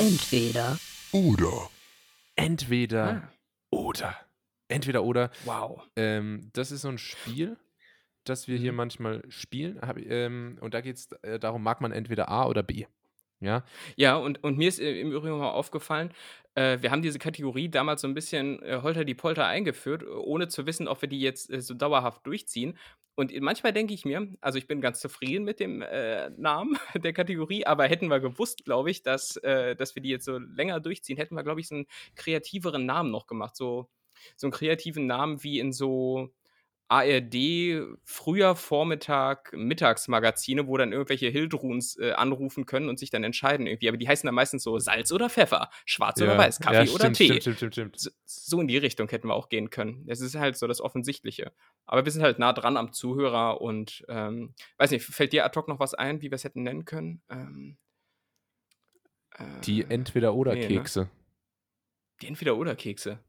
Entweder 0.00 0.78
oder. 1.12 1.70
Entweder 2.34 3.22
ah. 3.22 3.32
oder. 3.70 4.16
Entweder 4.68 5.04
oder. 5.04 5.30
Wow. 5.44 5.82
Ähm, 5.96 6.50
das 6.52 6.72
ist 6.72 6.82
so 6.82 6.88
ein 6.88 6.98
Spiel, 6.98 7.56
das 8.24 8.48
wir 8.48 8.56
hier 8.56 8.72
mhm. 8.72 8.76
manchmal 8.76 9.22
spielen. 9.28 9.80
Hab, 9.82 9.98
ähm, 9.98 10.58
und 10.60 10.74
da 10.74 10.80
geht 10.80 10.96
es 10.96 11.12
äh, 11.22 11.38
darum, 11.38 11.62
mag 11.62 11.80
man 11.80 11.92
entweder 11.92 12.28
A 12.28 12.46
oder 12.46 12.62
B. 12.62 12.86
Ja, 13.42 13.64
Ja, 13.96 14.16
und, 14.16 14.42
und 14.44 14.58
mir 14.58 14.68
ist 14.68 14.78
äh, 14.80 15.00
im 15.00 15.12
Übrigen 15.12 15.38
mal 15.38 15.50
aufgefallen, 15.50 16.12
äh, 16.54 16.78
wir 16.82 16.90
haben 16.90 17.00
diese 17.02 17.18
Kategorie 17.18 17.70
damals 17.70 18.02
so 18.02 18.08
ein 18.08 18.12
bisschen 18.14 18.62
äh, 18.62 18.80
holter 18.82 19.04
die 19.06 19.14
Polter 19.14 19.46
eingeführt, 19.46 20.04
ohne 20.06 20.48
zu 20.48 20.66
wissen, 20.66 20.88
ob 20.88 21.00
wir 21.00 21.08
die 21.08 21.20
jetzt 21.20 21.50
äh, 21.50 21.60
so 21.62 21.72
dauerhaft 21.74 22.26
durchziehen. 22.26 22.76
Und 23.14 23.38
manchmal 23.40 23.72
denke 23.72 23.94
ich 23.94 24.04
mir, 24.04 24.28
also 24.40 24.58
ich 24.58 24.66
bin 24.66 24.80
ganz 24.80 25.00
zufrieden 25.00 25.44
mit 25.44 25.58
dem 25.60 25.80
äh, 25.82 26.30
Namen 26.30 26.78
der 26.94 27.12
Kategorie, 27.14 27.64
aber 27.66 27.84
hätten 27.88 28.08
wir 28.08 28.20
gewusst, 28.20 28.64
glaube 28.64 28.90
ich, 28.90 29.02
dass, 29.02 29.36
äh, 29.38 29.74
dass 29.74 29.94
wir 29.94 30.02
die 30.02 30.10
jetzt 30.10 30.24
so 30.26 30.38
länger 30.38 30.80
durchziehen, 30.80 31.16
hätten 31.16 31.34
wir, 31.34 31.42
glaube 31.42 31.60
ich, 31.60 31.68
so 31.68 31.76
einen 31.76 31.86
kreativeren 32.16 32.84
Namen 32.86 33.10
noch 33.10 33.26
gemacht. 33.26 33.56
So, 33.56 33.88
so 34.36 34.46
einen 34.46 34.52
kreativen 34.52 35.06
Namen 35.06 35.42
wie 35.42 35.58
in 35.60 35.72
so 35.72 36.30
ARD 36.90 37.86
früher 38.02 38.56
Vormittag 38.56 39.52
Mittagsmagazine, 39.52 40.66
wo 40.66 40.76
dann 40.76 40.90
irgendwelche 40.90 41.28
Hildruns 41.28 41.96
äh, 41.98 42.10
anrufen 42.12 42.66
können 42.66 42.88
und 42.88 42.98
sich 42.98 43.10
dann 43.10 43.22
entscheiden 43.22 43.68
irgendwie. 43.68 43.88
Aber 43.88 43.96
die 43.96 44.08
heißen 44.08 44.26
dann 44.26 44.34
meistens 44.34 44.64
so 44.64 44.76
Salz 44.80 45.12
oder 45.12 45.30
Pfeffer, 45.30 45.70
Schwarz 45.84 46.18
ja. 46.18 46.26
oder 46.26 46.36
Weiß, 46.36 46.58
Kaffee 46.58 46.74
ja, 46.74 46.86
stimmt, 46.86 47.00
oder 47.00 47.12
Tee. 47.12 47.40
Stimmt, 47.40 47.56
stimmt, 47.58 47.74
stimmt, 47.74 48.00
so, 48.00 48.10
so, 48.24 48.60
in 48.60 48.66
die 48.66 48.76
Richtung 48.76 49.08
hätten 49.08 49.28
wir 49.28 49.34
auch 49.34 49.48
gehen 49.48 49.70
können. 49.70 50.04
Das 50.06 50.20
ist 50.20 50.34
halt 50.34 50.56
so 50.56 50.66
das 50.66 50.80
Offensichtliche. 50.80 51.52
Aber 51.86 52.04
wir 52.04 52.10
sind 52.10 52.22
halt 52.22 52.40
nah 52.40 52.52
dran 52.52 52.76
am 52.76 52.92
Zuhörer 52.92 53.60
und 53.60 54.04
ähm, 54.08 54.54
weiß 54.78 54.90
nicht, 54.90 55.04
fällt 55.04 55.32
dir 55.32 55.44
ad 55.44 55.56
hoc 55.56 55.68
noch 55.68 55.78
was 55.78 55.94
ein, 55.94 56.22
wie 56.22 56.32
wir 56.32 56.34
es 56.34 56.42
hätten 56.42 56.64
nennen 56.64 56.86
können? 56.86 57.22
Ähm, 57.30 57.76
äh, 59.36 59.60
die 59.64 59.84
Entweder-Oder-Kekse. 59.84 61.00
Nee, 61.02 61.06
ne? 61.06 61.10
Die 62.22 62.26
Entweder-Oder-Kekse. 62.26 63.20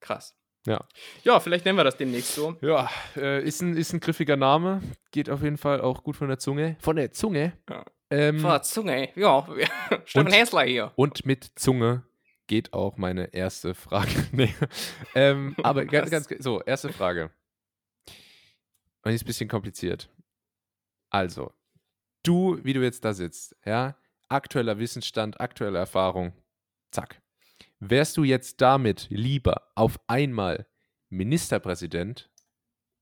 Krass. 0.00 0.36
Ja. 0.68 0.84
Ja, 1.24 1.40
vielleicht 1.40 1.64
nennen 1.64 1.78
wir 1.78 1.84
das 1.84 1.96
demnächst 1.96 2.34
so. 2.34 2.56
Ja, 2.60 2.90
äh, 3.16 3.42
ist, 3.42 3.62
ein, 3.62 3.76
ist 3.76 3.94
ein 3.94 4.00
griffiger 4.00 4.36
Name. 4.36 4.82
Geht 5.10 5.30
auf 5.30 5.42
jeden 5.42 5.56
Fall 5.56 5.80
auch 5.80 6.04
gut 6.04 6.16
von 6.16 6.28
der 6.28 6.38
Zunge. 6.38 6.76
Von 6.80 6.96
der 6.96 7.10
Zunge? 7.12 7.54
Ja. 7.70 7.84
Ähm, 8.10 8.38
von 8.38 8.50
der 8.50 8.62
Zunge, 8.62 9.08
ja. 9.16 9.48
Stefan 10.04 10.32
Häsler 10.32 10.62
hier. 10.64 10.92
Und 10.96 11.24
mit 11.24 11.52
Zunge 11.54 12.02
geht 12.46 12.74
auch 12.74 12.98
meine 12.98 13.32
erste 13.32 13.74
Frage. 13.74 14.10
nee. 14.32 14.54
ähm, 15.14 15.56
aber 15.62 15.84
ganz, 15.86 16.10
ganz, 16.10 16.28
so, 16.38 16.60
erste 16.62 16.92
Frage. 16.92 17.30
Und 19.02 19.10
die 19.10 19.14
ist 19.14 19.22
ein 19.22 19.26
bisschen 19.26 19.48
kompliziert. 19.48 20.10
Also, 21.08 21.52
du, 22.24 22.62
wie 22.62 22.74
du 22.74 22.82
jetzt 22.82 23.04
da 23.04 23.14
sitzt, 23.14 23.56
ja, 23.64 23.96
aktueller 24.28 24.78
Wissensstand, 24.78 25.40
aktuelle 25.40 25.78
Erfahrung, 25.78 26.34
zack. 26.90 27.22
Wärst 27.80 28.16
du 28.16 28.24
jetzt 28.24 28.60
damit 28.60 29.06
lieber 29.08 29.70
auf 29.76 30.00
einmal 30.08 30.66
Ministerpräsident 31.10 32.28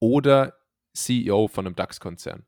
oder 0.00 0.58
CEO 0.92 1.48
von 1.48 1.66
einem 1.66 1.74
DAX-Konzern? 1.74 2.46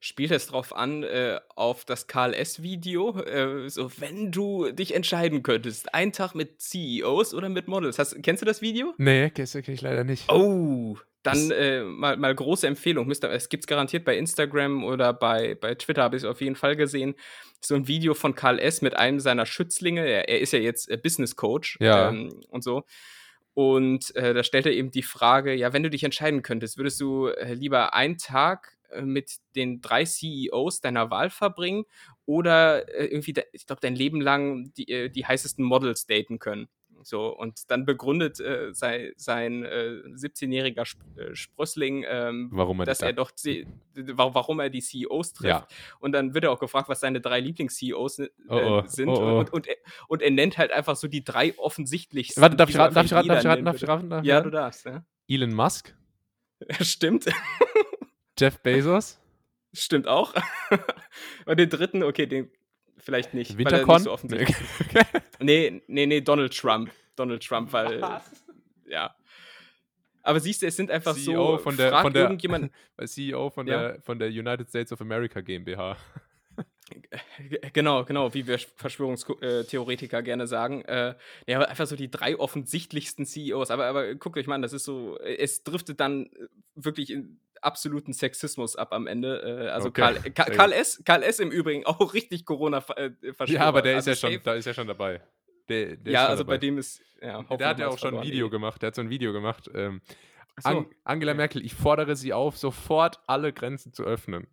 Spielt 0.00 0.32
es 0.32 0.48
drauf 0.48 0.76
an, 0.76 1.02
äh, 1.02 1.40
auf 1.56 1.86
das 1.86 2.06
KLS-Video? 2.08 3.22
Äh, 3.22 3.70
so, 3.70 3.90
wenn 3.98 4.32
du 4.32 4.70
dich 4.70 4.94
entscheiden 4.94 5.42
könntest, 5.42 5.94
einen 5.94 6.12
Tag 6.12 6.34
mit 6.34 6.60
CEOs 6.60 7.32
oder 7.32 7.48
mit 7.48 7.68
Models. 7.68 7.98
Hast, 7.98 8.22
kennst 8.22 8.42
du 8.42 8.46
das 8.46 8.60
Video? 8.60 8.92
Nee, 8.98 9.30
kenne 9.30 9.62
ich 9.66 9.80
leider 9.80 10.04
nicht. 10.04 10.30
Oh, 10.30 10.98
dann 11.24 11.50
äh, 11.50 11.82
mal, 11.82 12.16
mal 12.16 12.34
große 12.34 12.66
Empfehlung. 12.66 13.10
Es 13.10 13.48
gibt 13.48 13.64
es 13.64 13.66
garantiert 13.66 14.04
bei 14.04 14.16
Instagram 14.16 14.84
oder 14.84 15.12
bei, 15.12 15.54
bei 15.54 15.74
Twitter, 15.74 16.02
habe 16.02 16.16
ich 16.16 16.22
es 16.22 16.28
auf 16.28 16.40
jeden 16.40 16.54
Fall 16.54 16.76
gesehen. 16.76 17.14
So 17.60 17.74
ein 17.74 17.88
Video 17.88 18.12
von 18.14 18.34
Karl 18.34 18.58
S. 18.58 18.82
mit 18.82 18.94
einem 18.94 19.20
seiner 19.20 19.46
Schützlinge. 19.46 20.06
Er, 20.06 20.28
er 20.28 20.40
ist 20.40 20.52
ja 20.52 20.58
jetzt 20.58 20.90
äh, 20.90 20.98
Business 20.98 21.34
Coach 21.34 21.78
ja. 21.80 22.10
ähm, 22.10 22.28
und 22.50 22.62
so. 22.62 22.84
Und 23.54 24.14
äh, 24.16 24.34
da 24.34 24.44
stellt 24.44 24.66
er 24.66 24.72
eben 24.72 24.90
die 24.90 25.02
Frage: 25.02 25.54
Ja, 25.54 25.72
wenn 25.72 25.82
du 25.82 25.90
dich 25.90 26.04
entscheiden 26.04 26.42
könntest, 26.42 26.76
würdest 26.76 27.00
du 27.00 27.28
äh, 27.28 27.54
lieber 27.54 27.94
einen 27.94 28.18
Tag 28.18 28.76
äh, 28.90 29.00
mit 29.00 29.36
den 29.56 29.80
drei 29.80 30.04
CEOs 30.04 30.82
deiner 30.82 31.10
Wahl 31.10 31.30
verbringen 31.30 31.84
oder 32.26 32.86
äh, 32.94 33.06
irgendwie, 33.06 33.34
ich 33.52 33.66
glaube, 33.66 33.80
dein 33.80 33.96
Leben 33.96 34.20
lang 34.20 34.72
die, 34.74 35.10
die 35.10 35.24
heißesten 35.24 35.64
Models 35.64 36.06
daten 36.06 36.38
können? 36.38 36.68
So, 37.06 37.28
und 37.36 37.70
dann 37.70 37.84
begründet 37.84 38.40
äh, 38.40 38.72
sei, 38.72 39.12
sein 39.16 39.64
äh, 39.64 40.00
17-jähriger 40.14 40.82
Sp 40.88 41.00
äh, 41.16 41.34
Sprössling, 41.34 42.04
ähm, 42.08 42.50
warum 42.52 42.80
er 42.80 42.86
dass 42.86 43.00
er 43.00 43.12
doch 43.12 43.30
die, 43.30 43.66
warum 43.94 44.60
er 44.60 44.70
die 44.70 44.80
CEOs 44.80 45.32
trifft. 45.34 45.48
Ja. 45.48 45.66
Und 46.00 46.12
dann 46.12 46.34
wird 46.34 46.44
er 46.44 46.50
auch 46.50 46.60
gefragt, 46.60 46.88
was 46.88 47.00
seine 47.00 47.20
drei 47.20 47.40
Lieblings-CEOs 47.40 48.18
äh, 48.20 48.28
oh, 48.48 48.54
oh, 48.54 48.82
sind. 48.86 49.08
Oh, 49.08 49.12
oh, 49.14 49.38
und, 49.40 49.52
und, 49.52 49.66
er, 49.66 49.76
und, 50.08 50.22
er 50.22 50.30
nennt 50.30 50.58
halt 50.58 50.72
einfach 50.72 50.96
so 50.96 51.08
die 51.08 51.24
drei 51.24 51.56
offensichtlichsten. 51.58 52.40
Warte, 52.40 52.56
darf 52.56 52.70
ich 52.70 52.78
raten? 52.78 52.94
Darf 52.94 53.06
ich 53.06 53.12
raten? 53.12 53.28
Darf 53.28 53.40
ich 53.40 53.46
raten? 53.46 53.64
Darf 53.64 53.76
ich 53.76 53.88
raten? 53.88 54.24
Ja, 54.24 54.40
du 54.40 54.50
darfst. 54.50 54.86
Ja. 54.86 55.04
Elon 55.28 55.54
Musk. 55.54 55.94
Stimmt. 56.80 57.26
Jeff 58.38 58.58
Bezos. 58.60 59.20
Stimmt 59.72 60.06
auch. 60.06 60.34
und 61.46 61.58
den 61.58 61.68
dritten, 61.68 62.02
okay, 62.02 62.26
den 62.26 62.50
vielleicht 63.04 63.34
nicht. 63.34 63.56
Wintercon? 63.58 63.94
Nicht 63.96 64.04
so 64.04 64.12
offensichtlich 64.12 64.56
nee, 65.40 65.82
nee, 65.86 66.06
nee, 66.06 66.20
Donald 66.20 66.56
Trump. 66.56 66.90
Donald 67.16 67.46
Trump, 67.46 67.72
weil. 67.72 68.00
ja. 68.86 69.14
Aber 70.22 70.40
siehst 70.40 70.62
du, 70.62 70.66
es 70.66 70.76
sind 70.76 70.90
einfach 70.90 71.14
CEO 71.14 71.58
so. 71.58 71.58
Von 71.58 71.76
der, 71.76 72.00
von 72.00 72.12
der, 72.12 72.22
irgendjemand. 72.22 72.72
CEO 73.04 73.50
von, 73.50 73.66
ja? 73.66 73.88
der, 73.88 74.02
von 74.02 74.18
der 74.18 74.28
United 74.28 74.68
States 74.68 74.90
of 74.92 75.00
America 75.00 75.40
GmbH. 75.40 75.96
Genau, 77.72 78.04
genau, 78.04 78.32
wie 78.34 78.46
wir 78.46 78.58
Verschwörungstheoretiker 78.58 80.22
gerne 80.22 80.46
sagen. 80.46 80.82
Äh, 80.82 81.14
ja, 81.46 81.60
einfach 81.60 81.86
so 81.86 81.96
die 81.96 82.10
drei 82.10 82.38
offensichtlichsten 82.38 83.26
CEOs. 83.26 83.70
Aber, 83.70 83.86
aber 83.86 84.14
guckt 84.14 84.38
euch 84.38 84.46
mal 84.46 84.56
an, 84.56 84.62
das 84.62 84.72
ist 84.72 84.84
so, 84.84 85.18
es 85.18 85.62
driftet 85.62 86.00
dann 86.00 86.30
wirklich 86.74 87.10
in 87.10 87.40
absoluten 87.64 88.12
Sexismus 88.12 88.76
ab 88.76 88.92
am 88.92 89.06
Ende. 89.06 89.66
Äh, 89.66 89.68
also 89.68 89.88
okay. 89.88 90.00
Karl, 90.00 90.14
Karl, 90.32 90.56
Karl, 90.56 90.72
S., 90.72 91.02
Karl 91.04 91.22
S. 91.22 91.38
im 91.38 91.50
Übrigen 91.50 91.86
auch 91.86 92.14
richtig 92.14 92.44
Corona-Verschwörer. 92.44 93.48
Ja, 93.48 93.62
aber 93.62 93.82
der 93.82 93.96
also 93.96 94.10
ist 94.10 94.22
ja 94.22 94.30
schon, 94.30 94.40
da 94.42 94.54
ist 94.54 94.64
ja 94.64 94.74
schon 94.74 94.86
dabei. 94.86 95.20
Der, 95.68 95.96
der 95.96 96.12
ja, 96.12 96.26
also 96.26 96.42
dabei. 96.42 96.54
bei 96.54 96.58
dem 96.58 96.78
ist, 96.78 97.00
ja, 97.20 97.42
Der 97.42 97.68
hat 97.68 97.78
ja 97.78 97.88
auch 97.88 97.98
schon 97.98 98.16
ein 98.16 98.22
Video 98.22 98.50
gemacht, 98.50 98.82
der 98.82 98.88
hat 98.88 98.94
so 98.94 99.00
ein 99.00 99.10
Video 99.10 99.32
gemacht. 99.32 99.70
Ähm, 99.74 100.02
so. 100.60 100.68
An 100.68 100.86
Angela 101.04 101.32
okay. 101.32 101.38
Merkel, 101.38 101.64
ich 101.64 101.74
fordere 101.74 102.16
sie 102.16 102.32
auf, 102.32 102.56
sofort 102.56 103.20
alle 103.26 103.52
Grenzen 103.52 103.92
zu 103.92 104.04
öffnen. 104.04 104.46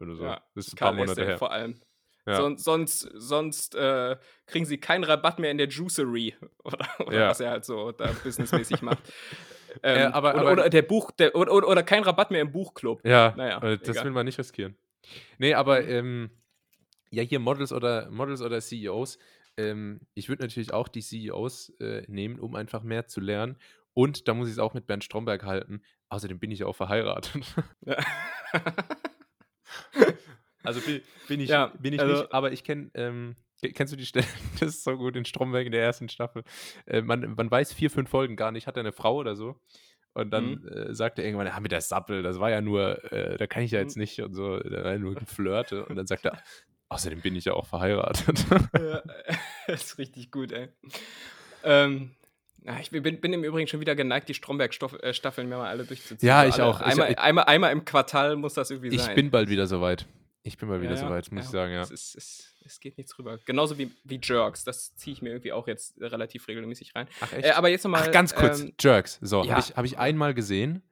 Oder 0.00 0.14
so. 0.14 0.24
Ja, 0.24 0.42
das 0.54 0.68
ist 0.68 0.74
ein 0.74 0.76
paar 0.76 0.92
Monate 0.92 1.24
her. 1.24 1.38
Vor 1.38 1.52
allem. 1.52 1.80
Ja. 2.26 2.36
Son 2.36 2.58
sonst 2.58 3.08
sonst 3.14 3.74
äh, 3.76 4.16
kriegen 4.46 4.64
sie 4.64 4.78
keinen 4.78 5.04
Rabatt 5.04 5.38
mehr 5.38 5.50
in 5.52 5.58
der 5.58 5.68
Juicery 5.68 6.34
oder, 6.64 6.86
oder 6.98 7.18
ja. 7.18 7.28
was 7.28 7.40
er 7.40 7.50
halt 7.50 7.64
so 7.64 7.92
da 7.92 8.10
businessmäßig 8.24 8.82
macht. 8.82 9.02
Ähm, 9.82 9.98
äh, 9.98 10.04
aber, 10.04 10.30
oder, 10.30 10.40
aber, 10.40 10.52
oder, 10.52 10.70
der 10.70 10.82
Buch, 10.82 11.10
der, 11.12 11.34
oder, 11.34 11.52
oder, 11.52 11.82
kein 11.82 12.02
Rabatt 12.02 12.30
mehr 12.30 12.40
im 12.40 12.52
Buchclub. 12.52 13.04
Ja, 13.06 13.34
naja, 13.36 13.62
äh, 13.62 13.78
das 13.78 14.04
will 14.04 14.10
man 14.10 14.26
nicht 14.26 14.38
riskieren. 14.38 14.76
Nee, 15.38 15.54
aber 15.54 15.82
mhm. 15.82 15.88
ähm, 15.88 16.30
ja, 17.10 17.22
hier 17.22 17.38
Models 17.38 17.72
oder 17.72 18.10
Models 18.10 18.42
oder 18.42 18.60
CEOs. 18.60 19.18
Ähm, 19.56 20.00
ich 20.14 20.28
würde 20.28 20.42
natürlich 20.42 20.72
auch 20.72 20.88
die 20.88 21.00
CEOs 21.00 21.70
äh, 21.80 22.02
nehmen, 22.08 22.38
um 22.38 22.54
einfach 22.54 22.82
mehr 22.82 23.06
zu 23.06 23.20
lernen. 23.20 23.56
Und 23.94 24.28
da 24.28 24.34
muss 24.34 24.48
ich 24.48 24.52
es 24.52 24.58
auch 24.58 24.74
mit 24.74 24.86
Bernd 24.86 25.04
Stromberg 25.04 25.44
halten. 25.44 25.82
Außerdem 26.08 26.38
bin 26.38 26.50
ich 26.50 26.58
ja 26.60 26.66
auch 26.66 26.76
verheiratet. 26.76 27.42
Ja. 27.84 27.96
also 30.62 30.80
bin, 30.80 31.00
bin 31.28 31.40
ich, 31.40 31.48
ja, 31.48 31.72
bin 31.78 31.94
ich 31.94 32.00
also, 32.00 32.22
nicht, 32.22 32.32
aber 32.32 32.52
ich 32.52 32.64
kenne, 32.64 32.90
ähm, 32.94 33.36
kennst 33.60 33.92
du 33.92 33.96
die 33.96 34.06
Stelle? 34.06 34.26
Das 34.60 34.68
ist 34.70 34.84
so 34.84 34.96
gut 34.96 35.16
in 35.16 35.24
Stromberg 35.24 35.66
in 35.66 35.72
der 35.72 35.82
ersten 35.82 36.08
Staffel. 36.08 36.42
Äh, 36.86 37.02
man, 37.02 37.34
man 37.36 37.50
weiß 37.50 37.72
vier, 37.72 37.90
fünf 37.90 38.10
Folgen 38.10 38.36
gar 38.36 38.52
nicht, 38.52 38.66
hat 38.66 38.76
er 38.76 38.80
eine 38.80 38.92
Frau 38.92 39.16
oder 39.16 39.36
so. 39.36 39.60
Und 40.14 40.30
dann 40.30 40.62
mhm. 40.62 40.68
äh, 40.68 40.94
sagt 40.94 41.18
er 41.18 41.26
irgendwann, 41.26 41.46
ja, 41.46 41.60
mit 41.60 41.72
der 41.72 41.82
Sappel, 41.82 42.22
das 42.22 42.40
war 42.40 42.50
ja 42.50 42.62
nur, 42.62 43.12
äh, 43.12 43.36
da 43.36 43.46
kann 43.46 43.62
ich 43.62 43.72
ja 43.72 43.80
jetzt 43.80 43.96
mhm. 43.96 44.00
nicht 44.00 44.20
und 44.20 44.34
so, 44.34 44.58
da 44.58 44.84
war 44.84 44.92
ja 44.92 44.98
nur 44.98 45.14
Flirte. 45.26 45.84
Und 45.84 45.96
dann 45.96 46.06
sagt 46.06 46.24
er, 46.24 46.42
außerdem 46.88 47.20
bin 47.20 47.36
ich 47.36 47.44
ja 47.44 47.52
auch 47.52 47.66
verheiratet. 47.66 48.46
ja, 48.78 49.02
das 49.66 49.84
ist 49.84 49.98
richtig 49.98 50.30
gut, 50.30 50.52
ey. 50.52 50.68
Ähm, 51.64 52.12
ich 52.80 52.90
bin, 52.90 53.20
bin 53.20 53.32
im 53.32 53.44
Übrigen 53.44 53.68
schon 53.68 53.80
wieder 53.80 53.94
geneigt, 53.94 54.28
die 54.28 54.34
Stromberg-Staffeln 54.34 55.48
mir 55.48 55.56
mal 55.56 55.68
alle 55.68 55.84
durchzuziehen. 55.84 56.26
Ja, 56.26 56.46
ich 56.46 56.54
alle, 56.54 56.64
auch. 56.64 56.80
Ich- 56.80 56.86
Einmal, 56.86 57.10
ich- 57.10 57.18
einmal, 57.18 57.44
einmal 57.44 57.72
im 57.72 57.84
Quartal 57.84 58.36
muss 58.36 58.54
das 58.54 58.70
irgendwie 58.70 58.88
Ich 58.88 59.02
sein. 59.02 59.14
bin 59.14 59.30
bald 59.30 59.48
wieder 59.48 59.66
soweit. 59.66 60.06
Ich 60.46 60.58
bin 60.58 60.68
mal 60.68 60.80
wieder 60.80 60.94
Ja, 60.94 60.96
ja, 61.02 61.08
soweit, 61.08 61.32
muss 61.32 61.44
ich 61.46 61.50
sagen, 61.50 61.72
ja. 61.72 61.82
Es, 61.82 61.90
ist, 61.90 62.14
es, 62.16 62.54
es 62.64 62.80
geht 62.80 62.96
nichts 62.98 63.18
rüber. 63.18 63.38
Genauso 63.44 63.78
wie, 63.78 63.90
wie 64.04 64.20
Jerks. 64.22 64.62
Das 64.64 64.94
ziehe 64.94 65.12
ich 65.12 65.20
mir 65.22 65.30
irgendwie 65.30 65.52
auch 65.52 65.66
jetzt 65.66 66.00
relativ 66.00 66.46
regelmäßig 66.48 66.94
rein. 66.94 67.08
Ach, 67.20 67.32
Äh, 67.32 67.50
aber 67.50 67.68
jetzt 67.68 67.82
nochmal. 67.84 68.04
Ach, 68.06 68.12
ganz 68.12 68.34
kurz, 68.34 68.60
Ähm, 68.60 68.72
Jerks. 68.80 69.18
So, 69.22 69.42
ja. 69.44 69.50
habe 69.52 69.60
ich, 69.60 69.76
hab 69.76 69.84
ich 69.84 69.98
einmal 69.98 70.34
gesehen. 70.34 70.82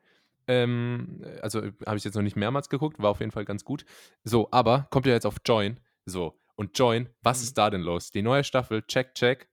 Ähm, 0.47 1.25
also 1.41 1.63
habe 1.87 1.97
ich 1.97 2.05
jetzt 2.05 2.15
noch 2.15 2.23
nicht 2.23 2.37
mehrmals 2.37 2.69
geguckt, 2.69 2.99
war 2.99 3.11
auf 3.11 3.21
jeden 3.21 3.33
Fall 3.33 3.45
ganz 3.45 3.65
gut. 3.65 3.85
So, 4.25 4.49
aber 4.51 4.89
kommt 4.91 5.07
ja 5.07 5.13
jetzt 5.13 5.25
auf 5.25 5.37
Join. 5.47 5.79
So, 6.05 6.39
und 6.57 6.77
Join, 6.79 7.09
was 7.23 7.39
Mhm. 7.39 7.45
ist 7.45 7.59
da 7.59 7.71
denn 7.71 7.81
los? 7.81 8.11
Die 8.11 8.23
neue 8.23 8.45
Staffel, 8.45 8.83
check, 8.83 9.15
check. 9.15 9.49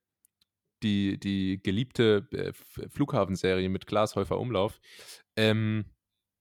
Die, 0.83 1.19
die 1.19 1.61
geliebte 1.61 2.27
äh, 2.31 2.53
Flughafenserie 2.89 3.69
mit 3.69 3.85
Klaas 3.85 4.15
Häufer 4.15 4.39
Umlauf, 4.39 4.79
ähm, 5.35 5.85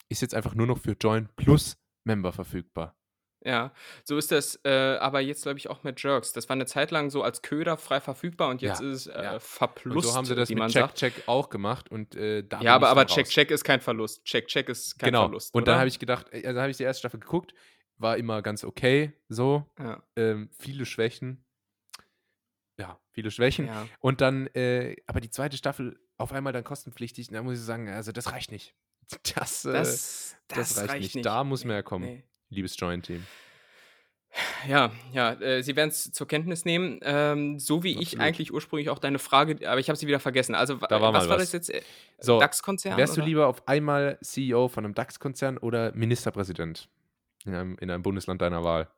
ist 0.08 0.22
jetzt 0.22 0.34
einfach 0.34 0.54
nur 0.54 0.66
noch 0.66 0.78
für 0.78 0.96
Join 0.98 1.28
plus 1.36 1.76
Member 2.04 2.32
verfügbar. 2.32 2.96
Ja, 3.43 3.72
so 4.05 4.16
ist 4.18 4.30
das. 4.32 4.61
Äh, 4.64 4.70
aber 5.01 5.20
jetzt, 5.20 5.43
glaube 5.43 5.59
ich, 5.59 5.70
auch 5.70 5.82
mit 5.82 6.03
Jerks. 6.03 6.32
Das 6.32 6.49
war 6.49 6.55
eine 6.55 6.66
Zeit 6.66 6.91
lang 6.91 7.11
so 7.11 7.22
als 7.22 7.43
Köder 7.43 7.76
frei 7.76 8.01
verfügbar 8.01 8.49
und 8.51 8.61
jetzt 8.62 8.80
Ja, 8.80 8.86
ist 8.91 9.07
es 9.07 9.07
äh, 9.07 9.22
ja. 9.22 9.38
verplust, 9.38 9.97
Und 9.97 10.03
so 10.12 10.14
haben 10.16 10.24
sie 10.26 10.34
das 10.34 10.51
mit 10.51 10.59
Check, 10.64 10.72
sagt. 10.72 10.95
Check 10.99 11.14
auch 11.26 11.49
gemacht 11.49 11.91
und 11.91 12.14
äh, 12.14 12.43
da 12.43 12.61
Ja, 12.61 12.74
aber, 12.74 12.88
aber 12.88 13.07
Check, 13.07 13.26
raus. 13.26 13.32
Check 13.32 13.51
ist 13.51 13.64
kein 13.64 13.80
Verlust. 13.80 14.24
Check, 14.24 14.47
Check 14.49 14.68
ist 14.68 14.99
kein 14.99 15.09
genau. 15.09 15.22
Verlust. 15.22 15.55
und 15.55 15.66
dann 15.68 15.78
habe 15.78 15.88
ich 15.88 15.99
gedacht, 15.99 16.26
äh, 16.32 16.47
also 16.47 16.61
habe 16.61 16.70
ich 16.70 16.76
die 16.76 16.82
erste 16.84 17.01
Staffel 17.01 17.20
geguckt, 17.20 17.55
war 17.99 18.16
immer 18.16 18.43
ganz 18.43 18.64
okay, 18.64 19.12
so, 19.28 19.66
Ja, 19.78 20.03
ähm, 20.16 20.51
viele 20.59 20.84
Schwächen. 20.86 21.45
Ja, 22.78 22.99
viele 23.12 23.30
Schwächen. 23.30 23.66
ja. 23.66 23.86
Und 24.01 24.20
dann, 24.22 24.47
äh, 24.49 24.97
aber 25.07 25.20
die 25.20 25.30
zweite 25.30 25.57
Staffel 25.57 25.99
auf 26.16 26.32
einmal 26.32 26.53
dann 26.53 26.64
kostenpflichtig, 26.64 27.28
da 27.28 27.43
muss 27.43 27.59
ich 27.59 27.64
sagen, 27.64 27.88
also 27.88 28.12
das 28.12 28.32
reicht 28.32 28.51
nicht. 28.53 28.74
Das, 29.34 29.64
äh, 29.64 29.72
Das, 29.72 30.36
das, 30.49 30.88
reicht, 30.88 31.14
nicht. 31.16 31.26
Da 31.26 31.43
muss 31.45 31.64
mehr 31.64 31.82
kommen, 31.82 32.05
Nee. 32.05 32.24
Liebes 32.51 32.78
Joint-Team. 32.78 33.24
Ja, 34.68 34.92
ja, 35.12 35.32
äh, 35.40 35.61
Sie 35.62 35.74
werden 35.74 35.88
es 35.90 36.12
zur 36.12 36.28
Kenntnis 36.28 36.64
nehmen. 36.64 37.01
Ähm, 37.03 37.59
so 37.59 37.82
wie 37.82 37.92
ich 37.94 37.98
Absolut. 38.12 38.24
eigentlich 38.24 38.53
ursprünglich 38.53 38.88
auch 38.88 39.01
deine 39.01 39.18
Frage, 39.18 39.68
aber 39.68 39.80
ich 39.80 39.88
habe 39.88 39.96
sie 39.96 40.07
wieder 40.07 40.20
vergessen. 40.20 40.55
Also, 40.55 40.76
Da 40.76 41.01
war 41.01 41.12
was 41.12 41.28
war 41.28 41.36
was. 41.38 41.51
das 41.51 41.53
jetzt? 41.53 41.70
Äh, 41.70 41.82
So, 42.20 42.38
DAX-Konzern? 42.38 42.96
Wärst 42.96 43.16
du 43.16 43.22
oder? 43.22 43.28
lieber 43.28 43.46
auf 43.48 43.66
einmal 43.66 44.18
CEO 44.22 44.68
von 44.68 44.84
einem 44.84 44.94
DAX-Konzern 44.94 45.59
oder 45.59 45.92
Ministerpräsident 45.96 46.88
in 47.44 47.55
einem, 47.55 47.76
in 47.80 47.90
einem 47.90 48.03
Bundesland 48.05 48.40
deiner 48.40 48.62
Wahl? 48.62 48.88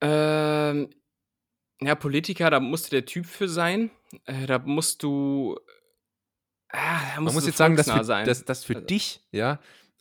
Ähm, 0.00 0.90
ja, 1.80 1.94
Politiker, 1.94 2.50
da 2.50 2.60
musst 2.60 2.86
du 2.86 2.90
der 2.90 3.04
Typ 3.06 3.26
für 3.26 3.48
sein. 3.48 3.90
Äh, 4.26 4.46
da 4.46 4.58
musst 4.58 5.02
du. 5.02 5.58
Ah, 6.68 7.00
da 7.16 7.20
musst 7.20 7.24
Man 7.24 7.24
muss 7.34 7.42
du 7.44 7.48
jetzt 7.50 7.56
sagen, 7.58 7.76
dass 7.76 7.90
für, 7.90 8.04
sein. 8.04 8.26
dass, 8.26 8.44
dass 8.44 8.64
für 8.64 8.76
Also- 8.76 8.86
dich, 8.86 9.20
ja, 9.30 9.58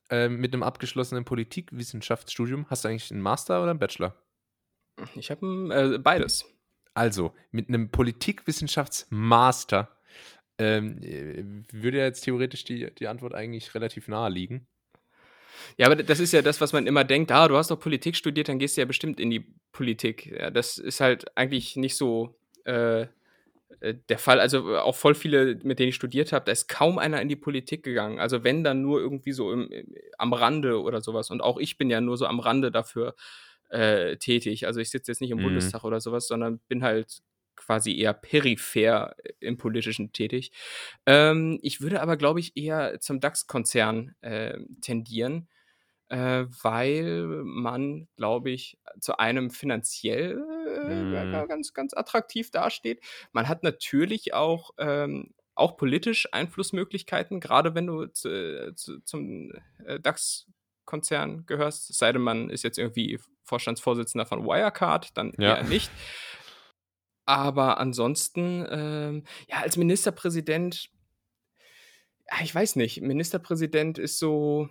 ähm, 0.10 0.38
mit 0.38 0.54
einem 0.54 0.64
abgeschlossenen 0.64 1.26
Politikwissenschaftsstudium, 1.26 2.68
hast 2.70 2.84
du 2.84 2.90
eigentlich 2.90 3.12
einen 3.12 3.22
Master 3.22 3.62
oder 3.62 3.72
einen 3.72 3.80
Bachelor? 3.80 4.16
Ich 5.16 5.32
habe 5.32 5.96
äh, 5.96 5.98
beides. 5.98 6.46
Also, 6.94 7.34
mit 7.52 7.70
einem 7.70 7.90
Politikwissenschaftsmaster 7.90 9.90
ähm, 10.60 11.02
äh, 11.02 11.44
würde 11.72 11.98
ja 11.98 12.06
jetzt 12.06 12.22
theoretisch 12.22 12.64
die, 12.64 12.94
die 12.94 13.08
Antwort 13.08 13.34
eigentlich 13.34 13.74
relativ 13.74 14.08
nahe 14.08 14.30
liegen. 14.30 14.68
Ja, 15.78 15.88
aber 15.88 15.96
das 15.96 16.20
ist 16.20 16.34
ja 16.34 16.42
das, 16.42 16.62
was 16.62 16.74
man 16.74 16.88
immer 16.88 17.04
denkt. 17.04 17.32
Ah, 17.32 17.48
du 17.48 17.58
hast 17.58 17.72
doch 17.72 17.80
Politik 17.80 18.16
studiert, 18.16 18.50
dann 18.50 18.60
gehst 18.60 18.78
du 18.78 18.82
ja 18.82 18.86
bestimmt 18.86 19.20
in 19.20 19.30
die 19.30 19.46
Politik. 19.72 20.28
Ja, 20.28 20.52
das 20.52 20.78
ist 20.78 21.00
halt 21.00 21.36
eigentlich 21.38 21.76
nicht 21.76 21.96
so 21.96 22.36
äh, 22.66 23.02
äh, 23.02 23.08
der 23.92 24.18
Fall. 24.18 24.40
Also 24.40 24.74
äh, 24.74 24.78
auch 24.78 24.96
voll 24.96 25.16
viele, 25.16 25.60
mit 25.64 25.80
denen 25.80 25.90
ich 25.90 25.96
studiert 25.96 26.32
habe, 26.32 26.46
da 26.46 26.52
ist 26.52 26.68
kaum 26.70 26.98
einer 26.98 27.22
in 27.22 27.28
die 27.30 27.36
Politik 27.36 27.84
gegangen. 27.84 28.20
Also 28.20 28.44
wenn 28.44 28.64
dann 28.64 28.82
nur 28.82 29.00
irgendwie 29.02 29.34
so 29.34 29.52
im, 29.52 29.70
im, 29.70 29.94
am 30.18 30.34
Rande 30.34 30.82
oder 30.82 31.02
sowas. 31.02 31.30
Und 31.30 31.42
auch 31.42 31.58
ich 31.58 31.78
bin 31.78 31.90
ja 31.90 32.00
nur 32.02 32.18
so 32.18 32.26
am 32.26 32.40
Rande 32.40 32.72
dafür 32.72 33.16
äh, 33.70 34.18
tätig. 34.18 34.68
Also 34.68 34.80
ich 34.80 34.90
sitze 34.90 35.12
jetzt 35.12 35.22
nicht 35.22 35.32
im 35.32 35.40
Mhm. 35.40 35.44
Bundestag 35.44 35.84
oder 35.84 36.00
sowas, 36.00 36.28
sondern 36.28 36.60
bin 36.70 36.84
halt 36.84 37.22
quasi 37.56 37.98
eher 37.98 38.14
peripher 38.14 39.16
im 39.40 39.58
Politischen 39.58 40.12
tätig. 40.14 40.52
Ähm, 41.06 41.60
ich 41.62 41.82
würde 41.82 42.02
aber, 42.02 42.18
glaube 42.18 42.40
ich, 42.40 42.56
eher 42.58 43.00
zum 43.00 43.20
DAX-Konzern 43.20 44.16
äh, 44.22 44.58
tendieren, 44.82 45.48
äh, 46.14 46.46
weil 46.62 47.42
man, 47.44 48.08
glaube 48.16 48.52
ich, 48.52 48.78
zu 49.00 49.18
einem 49.18 49.50
finanziell 49.50 50.38
äh, 50.38 51.24
Mhm. 51.26 51.48
ganz, 51.48 51.74
ganz 51.74 51.94
attraktiv 51.94 52.52
dasteht. 52.52 53.02
Man 53.32 53.48
hat 53.48 53.64
natürlich 53.64 54.34
auch, 54.34 54.72
ähm, 54.78 55.34
auch 55.56 55.76
politisch 55.78 56.28
Einflussmöglichkeiten, 56.32 57.40
gerade 57.40 57.74
wenn 57.76 57.88
du 57.88 58.06
zu, 58.08 58.74
zu, 58.76 59.00
zum 59.02 59.52
äh, 59.86 60.00
DAX-Konzern 60.00 61.46
gehörst. 61.46 61.90
Es 61.90 61.98
sei 61.98 62.12
denn, 62.12 62.22
man 62.22 62.50
ist 62.50 62.64
jetzt 62.64 62.78
irgendwie 62.78 63.20
Vorstandsvorsitzender 63.44 64.26
von 64.26 64.46
Wirecard, 64.46 65.18
dann 65.18 65.34
Ja. 65.38 65.58
eher 65.58 65.64
nicht. 65.64 65.90
Aber 67.26 67.78
ansonsten, 67.80 68.66
ähm, 68.70 69.24
ja, 69.48 69.58
als 69.62 69.78
Ministerpräsident, 69.78 70.90
ich 72.42 72.54
weiß 72.54 72.76
nicht, 72.76 73.02
Ministerpräsident 73.02 73.98
ist 73.98 74.20
so, 74.20 74.70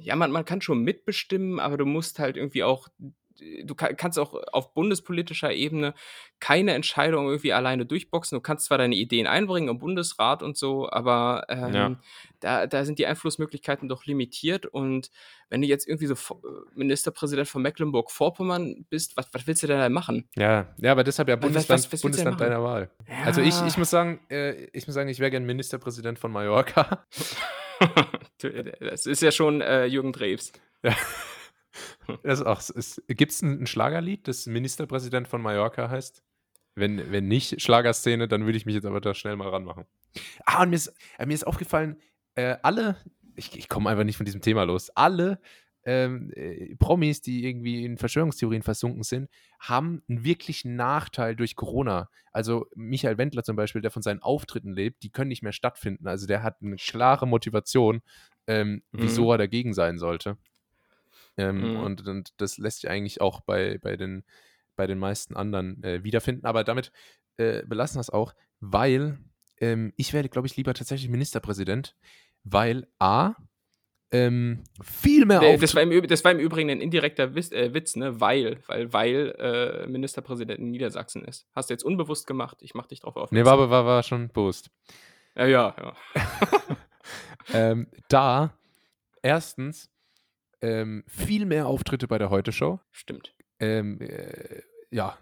ja, 0.00 0.16
man, 0.16 0.30
man 0.30 0.44
kann 0.44 0.60
schon 0.60 0.82
mitbestimmen, 0.82 1.60
aber 1.60 1.76
du 1.76 1.84
musst 1.84 2.18
halt 2.18 2.36
irgendwie 2.36 2.62
auch, 2.64 2.88
du 3.64 3.74
ka- 3.74 3.92
kannst 3.94 4.18
auch 4.18 4.34
auf 4.52 4.74
bundespolitischer 4.74 5.52
Ebene 5.52 5.94
keine 6.40 6.74
Entscheidung 6.74 7.26
irgendwie 7.26 7.52
alleine 7.52 7.86
durchboxen. 7.86 8.36
Du 8.36 8.40
kannst 8.42 8.66
zwar 8.66 8.78
deine 8.78 8.94
Ideen 8.94 9.26
einbringen 9.26 9.68
im 9.68 9.78
Bundesrat 9.78 10.42
und 10.42 10.56
so, 10.56 10.88
aber 10.90 11.44
ähm, 11.48 11.74
Ja. 11.74 11.96
da, 12.40 12.66
da 12.66 12.84
sind 12.84 12.98
die 12.98 13.06
Einflussmöglichkeiten 13.06 13.88
doch 13.88 14.04
limitiert. 14.06 14.66
Und 14.66 15.10
wenn 15.50 15.62
du 15.62 15.66
jetzt 15.66 15.88
irgendwie 15.88 16.06
so 16.06 16.14
Vo- 16.14 16.42
Ministerpräsident 16.74 17.48
von 17.48 17.62
Mecklenburg-Vorpommern 17.62 18.86
bist, 18.90 19.16
was, 19.16 19.28
was 19.32 19.46
willst 19.46 19.62
du 19.62 19.66
denn 19.66 19.78
da 19.78 19.88
machen? 19.88 20.28
Ja, 20.36 20.74
ja, 20.78 20.92
aber 20.92 21.04
deshalb 21.04 21.28
ja 21.28 21.36
Was- 21.36 21.42
was- 21.42 21.66
Bundesland, 21.66 21.70
was 21.70 21.88
du 21.90 21.96
denn 21.96 22.02
Bundesland 22.02 22.40
deiner 22.40 22.62
Wahl. 22.62 22.90
Also 23.24 23.40
ich, 23.40 23.54
Ja. 23.54 23.66
ich 23.66 23.76
muss 23.78 23.90
sagen, 23.90 24.20
äh, 24.30 24.64
ich 24.72 24.86
muss 24.86 24.94
sagen, 24.94 25.08
ich 25.08 25.18
wäre 25.20 25.30
gern 25.30 25.44
Ministerpräsident 25.44 26.18
von 26.18 26.32
Mallorca. 26.32 27.06
das 28.80 29.06
ist 29.06 29.22
ja 29.22 29.32
schon 29.32 29.60
äh, 29.60 29.86
Jürgen 29.86 30.12
Drews. 30.12 30.52
Ist 30.82 30.92
auch, 30.92 30.94
Gibt 33.08 33.32
es 33.32 33.42
ein, 33.42 33.62
ein 33.62 33.66
Schlagerlied, 33.66 34.28
das 34.28 34.46
Ministerpräsident 34.46 35.28
von 35.28 35.42
Mallorca 35.42 35.88
heißt? 35.90 36.22
Wenn, 36.76 37.12
wenn 37.12 37.28
nicht 37.28 37.60
Schlagerszene, 37.62 38.26
dann 38.26 38.46
würde 38.46 38.58
ich 38.58 38.66
mich 38.66 38.74
jetzt 38.74 38.86
aber 38.86 39.00
da 39.00 39.14
schnell 39.14 39.36
mal 39.36 39.48
ranmachen. 39.48 39.84
Ah, 40.44 40.62
und 40.62 40.70
mir 40.70 40.76
ist, 40.76 40.92
äh, 41.18 41.26
mir 41.26 41.34
ist 41.34 41.46
aufgefallen, 41.46 41.96
äh, 42.34 42.56
alle, 42.62 42.96
ich, 43.36 43.56
ich 43.56 43.68
komme 43.68 43.90
einfach 43.90 44.04
nicht 44.04 44.16
von 44.16 44.26
diesem 44.26 44.40
Thema 44.40 44.64
los, 44.64 44.90
alle 44.90 45.40
ähm, 45.84 46.32
äh, 46.34 46.74
Promis, 46.76 47.20
die 47.20 47.46
irgendwie 47.46 47.84
in 47.84 47.96
Verschwörungstheorien 47.98 48.62
versunken 48.62 49.02
sind, 49.02 49.28
haben 49.60 50.02
einen 50.08 50.24
wirklichen 50.24 50.74
Nachteil 50.76 51.36
durch 51.36 51.54
Corona. 51.56 52.08
Also 52.32 52.66
Michael 52.74 53.18
Wendler 53.18 53.44
zum 53.44 53.54
Beispiel, 53.54 53.82
der 53.82 53.90
von 53.92 54.02
seinen 54.02 54.20
Auftritten 54.20 54.72
lebt, 54.72 55.02
die 55.02 55.10
können 55.10 55.28
nicht 55.28 55.42
mehr 55.42 55.52
stattfinden. 55.52 56.08
Also 56.08 56.26
der 56.26 56.42
hat 56.42 56.56
eine 56.62 56.76
klare 56.76 57.26
Motivation, 57.28 58.00
ähm, 58.46 58.82
wieso 58.92 59.24
Mhm. 59.24 59.30
er 59.30 59.38
dagegen 59.38 59.74
sein 59.74 59.98
sollte. 59.98 60.38
Ähm, 61.36 61.72
Mhm. 61.72 61.76
und, 61.76 62.06
und 62.08 62.32
das 62.40 62.58
lässt 62.58 62.80
sich 62.82 62.90
eigentlich 62.90 63.20
auch 63.20 63.40
bei, 63.40 63.78
bei, 63.78 63.96
den, 63.96 64.24
bei 64.76 64.86
den 64.86 64.98
meisten 64.98 65.36
anderen 65.36 65.82
äh, 65.82 66.04
wiederfinden. 66.04 66.46
Aber 66.46 66.62
damit 66.64 66.92
äh, 67.38 67.62
belassen 67.66 67.96
wir 67.96 68.00
es 68.02 68.10
auch, 68.10 68.34
weil 68.60 69.18
ähm, 69.60 69.92
ich 69.96 70.12
werde, 70.12 70.28
glaube 70.28 70.46
ich, 70.46 70.56
lieber 70.56 70.74
tatsächlich 70.74 71.08
Ministerpräsident, 71.10 71.96
weil 72.44 72.86
A, 72.98 73.34
ähm, 74.12 74.62
viel 74.80 75.26
mehr 75.26 75.40
auf. 75.42 75.60
Das 75.60 75.74
war, 75.74 75.82
im, 75.82 76.06
das 76.06 76.22
war 76.24 76.30
im 76.30 76.38
Übrigen 76.38 76.70
ein 76.70 76.80
indirekter 76.80 77.34
Witz, 77.34 77.50
äh, 77.50 77.74
Witz 77.74 77.96
ne? 77.96 78.20
Weil, 78.20 78.62
weil, 78.68 78.92
weil 78.92 79.34
äh, 79.38 79.86
Ministerpräsident 79.88 80.60
in 80.60 80.70
Niedersachsen 80.70 81.24
ist. 81.24 81.48
Hast 81.52 81.68
du 81.70 81.74
jetzt 81.74 81.82
unbewusst 81.84 82.28
gemacht. 82.28 82.58
Ich 82.60 82.74
mach 82.74 82.86
dich 82.86 83.00
drauf 83.00 83.16
aufmerksam. 83.16 83.38
Nee, 83.38 83.44
war, 83.44 83.54
aber- 83.54 83.70
war, 83.70 83.84
war 83.86 84.02
schon 84.04 84.28
bewusst. 84.28 84.70
Ja, 85.34 85.46
ja, 85.46 85.74
ja. 85.80 85.94
ähm, 87.52 87.88
da, 88.08 88.56
erstens, 89.22 89.90
ähm, 90.64 91.04
viel 91.06 91.44
mehr 91.46 91.66
Auftritte 91.66 92.08
bei 92.08 92.18
der 92.18 92.30
Heute-Show. 92.30 92.80
Stimmt. 92.90 93.34
Ähm, 93.60 94.00
äh, 94.00 94.62
ja. 94.90 95.18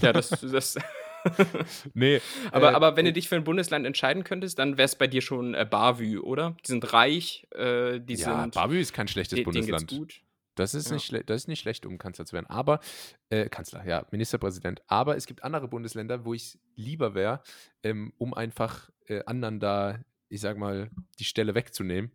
Ja, 0.00 0.12
das, 0.12 0.28
das 0.40 0.76
Nee. 1.94 2.20
aber, 2.52 2.70
äh, 2.70 2.74
aber 2.74 2.96
wenn 2.96 3.04
du 3.04 3.12
dich 3.12 3.28
für 3.28 3.34
ein 3.36 3.42
Bundesland 3.44 3.84
entscheiden 3.84 4.22
könntest, 4.22 4.58
dann 4.58 4.76
wäre 4.78 4.84
es 4.86 4.94
bei 4.96 5.08
dir 5.08 5.22
schon 5.22 5.54
äh, 5.54 5.66
Bavü, 5.68 6.18
oder? 6.20 6.56
Die 6.64 6.68
sind 6.70 6.92
reich, 6.92 7.46
äh, 7.50 7.98
die 8.00 8.14
ja, 8.14 8.42
sind. 8.42 8.54
Bavü 8.54 8.78
ist 8.78 8.92
kein 8.92 9.08
schlechtes 9.08 9.36
de- 9.36 9.44
denen 9.44 9.54
geht's 9.54 9.66
Bundesland. 9.66 9.90
gut. 10.00 10.22
Das 10.54 10.72
ist, 10.72 10.88
Ja. 10.88 10.94
nicht 10.94 11.28
das 11.28 11.42
ist 11.42 11.48
nicht 11.48 11.60
schlecht, 11.60 11.84
um 11.84 11.98
Kanzler 11.98 12.24
zu 12.24 12.32
werden. 12.32 12.46
Aber, 12.46 12.80
äh, 13.28 13.48
Kanzler, 13.48 13.84
ja, 13.86 14.06
Ministerpräsident. 14.10 14.82
Aber 14.86 15.16
es 15.16 15.26
gibt 15.26 15.42
andere 15.44 15.68
Bundesländer, 15.68 16.24
wo 16.24 16.32
ich 16.32 16.58
lieber 16.76 17.14
wäre, 17.14 17.42
ähm, 17.82 18.12
um 18.18 18.32
einfach 18.32 18.88
äh, 19.06 19.22
anderen 19.26 19.60
da, 19.60 19.98
ich 20.28 20.40
sag 20.40 20.56
mal, 20.58 20.90
die 21.18 21.24
Stelle 21.24 21.54
wegzunehmen 21.54 22.10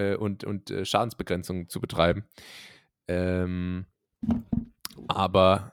äh, 0.00 0.16
und, 0.16 0.44
und 0.44 0.70
äh, 0.70 0.84
Schadensbegrenzung 0.84 1.68
zu 1.68 1.80
betreiben. 1.80 2.24
Ähm, 3.08 3.86
aber 5.08 5.72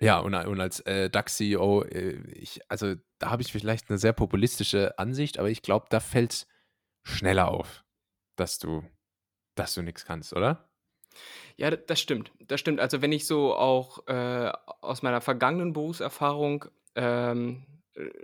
Ja, 0.00 0.18
und, 0.18 0.34
und 0.34 0.60
als 0.60 0.80
äh, 0.80 1.08
DAX-CEO, 1.08 1.84
äh, 1.84 2.16
ich, 2.32 2.60
also 2.68 2.94
da 3.18 3.30
habe 3.30 3.42
ich 3.42 3.52
vielleicht 3.52 3.90
eine 3.90 3.98
sehr 3.98 4.12
populistische 4.12 4.98
Ansicht, 4.98 5.38
aber 5.38 5.48
ich 5.48 5.62
glaube, 5.62 5.86
da 5.88 6.00
fällt 6.00 6.32
es 6.32 6.46
schneller 7.04 7.48
auf, 7.48 7.84
dass 8.36 8.58
du, 8.58 8.82
dass 9.54 9.74
du 9.74 9.82
nichts 9.82 10.04
kannst, 10.04 10.32
oder? 10.32 10.68
Ja, 11.56 11.70
das 11.70 12.00
stimmt. 12.00 12.32
Das 12.40 12.58
stimmt. 12.58 12.80
Also 12.80 13.02
wenn 13.02 13.12
ich 13.12 13.26
so 13.26 13.54
auch 13.54 14.06
äh, 14.08 14.50
aus 14.80 15.02
meiner 15.02 15.20
vergangenen 15.20 15.72
Berufserfahrung 15.72 16.64
ähm, 16.96 17.62
äh, 17.68 17.73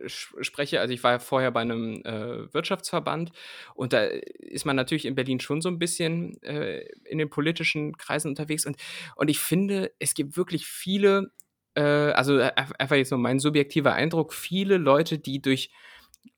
spreche, 0.07 0.81
also 0.81 0.93
ich 0.93 1.03
war 1.03 1.13
ja 1.13 1.19
vorher 1.19 1.51
bei 1.51 1.61
einem 1.61 2.03
äh, 2.05 2.53
Wirtschaftsverband 2.53 3.33
und 3.75 3.93
da 3.93 4.05
ist 4.05 4.65
man 4.65 4.77
natürlich 4.77 5.05
in 5.05 5.15
Berlin 5.15 5.41
schon 5.41 5.61
so 5.61 5.69
ein 5.69 5.79
bisschen 5.79 6.43
äh, 6.43 6.87
in 7.05 7.19
den 7.19 7.31
politischen 7.31 7.97
Kreisen 7.97 8.29
unterwegs 8.29 8.67
und, 8.67 8.77
und 9.17 9.29
ich 9.29 9.39
finde, 9.39 9.93
es 9.99 10.15
gibt 10.15 10.37
wirklich 10.37 10.67
viele, 10.67 11.33
äh, 11.75 11.83
also 11.83 12.39
äh, 12.39 12.53
einfach 12.57 12.97
jetzt 12.97 13.11
nur 13.11 13.21
mein 13.21 13.39
subjektiver 13.39 13.95
Eindruck, 13.95 14.33
viele 14.33 14.77
Leute, 14.77 15.19
die 15.19 15.41
durch 15.41 15.71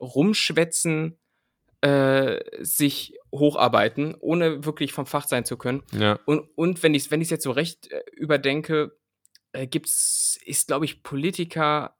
Rumschwätzen 0.00 1.18
äh, 1.80 2.38
sich 2.60 3.18
hocharbeiten, 3.32 4.14
ohne 4.20 4.64
wirklich 4.64 4.92
vom 4.92 5.06
Fach 5.06 5.26
sein 5.26 5.44
zu 5.44 5.56
können. 5.56 5.82
Ja. 5.92 6.18
Und, 6.26 6.48
und 6.54 6.82
wenn 6.82 6.94
ich 6.94 7.04
es 7.04 7.10
wenn 7.10 7.20
jetzt 7.20 7.42
so 7.42 7.50
recht 7.50 7.90
äh, 7.90 8.02
überdenke, 8.12 8.96
äh, 9.52 9.66
gibt's, 9.66 10.38
ist, 10.44 10.68
glaube 10.68 10.84
ich, 10.84 11.02
Politiker 11.02 11.96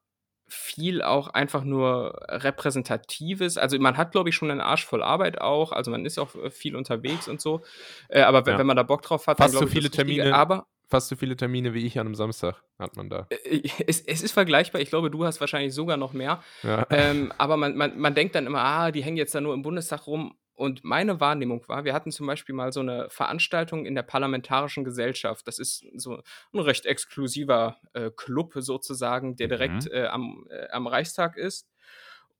viel 0.53 1.03
auch 1.03 1.29
einfach 1.29 1.65
nur 1.65 2.21
repräsentatives. 2.29 3.57
Also 3.57 3.79
man 3.79 3.97
hat, 3.97 4.13
glaube 4.13 4.29
ich, 4.29 4.35
schon 4.35 4.51
einen 4.51 4.61
Arsch 4.61 4.85
voll 4.85 5.03
Arbeit 5.03 5.41
auch. 5.41 5.73
Also 5.73 5.91
man 5.91 6.05
ist 6.05 6.19
auch 6.19 6.35
äh, 6.35 6.51
viel 6.51 6.77
unterwegs 6.77 7.27
und 7.27 7.41
so. 7.41 7.63
Äh, 8.09 8.21
aber 8.21 8.45
wenn, 8.45 8.55
ja. 8.55 8.59
wenn 8.59 8.67
man 8.67 8.77
da 8.77 8.83
Bock 8.83 9.03
drauf 9.03 9.27
hat, 9.27 9.39
Fast 9.39 9.55
dann 9.55 9.61
so 9.61 9.67
viele 9.67 9.91
Termine. 9.91 10.35
Aber 10.35 10.67
fast 10.91 11.09
so 11.09 11.17
viele 11.17 11.37
Termine 11.37 11.73
wie 11.73 11.87
ich 11.87 11.99
an 11.99 12.07
einem 12.07 12.15
Samstag 12.15 12.63
hat 12.79 12.97
man 12.97 13.09
da. 13.09 13.27
Äh, 13.31 13.63
es, 13.87 14.01
es, 14.03 14.23
ist 14.23 14.33
vergleichbar. 14.33 14.83
Ich 14.83 14.91
glaube, 14.91 15.11
du 15.11 15.25
hast 15.25 15.41
wahrscheinlich 15.41 15.73
sogar 15.73 15.97
noch 15.97 16.13
mehr. 16.13 16.43
Ja. 16.63 16.87
Ähm, 16.91 17.33
aber 17.39 17.57
man, 17.57 17.75
man, 17.77 17.99
man 17.99 18.15
denkt 18.15 18.35
dann 18.35 18.47
immer, 18.47 18.61
ah, 18.61 18.91
die 18.91 19.03
hängen 19.03 19.17
jetzt 19.17 19.35
da 19.35 19.41
nur 19.41 19.55
im 19.55 19.63
Bundestag 19.63 20.07
rum. 20.07 20.37
Und 20.63 20.85
meine 20.85 21.19
Wahrnehmung 21.19 21.67
war, 21.67 21.85
wir 21.85 21.93
hatten 21.93 22.13
zum 22.13 22.29
Beispiel 22.29 22.55
mal 22.55 22.73
so 22.73 22.79
eine 22.79 23.11
Veranstaltung 23.11 23.85
in 23.85 23.97
der 23.97 24.05
Parlamentarischen 24.05 24.85
Gesellschaft. 24.85 25.49
Das 25.49 25.59
ist 25.59 25.85
so 25.97 26.23
ein 26.53 26.61
recht 26.61 26.87
exklusiver 26.87 27.79
äh, 27.95 28.13
Club 28.15 28.53
sozusagen, 28.55 29.35
der 29.35 29.49
direkt 29.49 29.87
mhm. 29.87 29.91
äh, 29.93 30.07
am, 30.07 30.47
äh, 30.51 30.69
am 30.69 30.87
Reichstag 30.87 31.37
ist. 31.37 31.69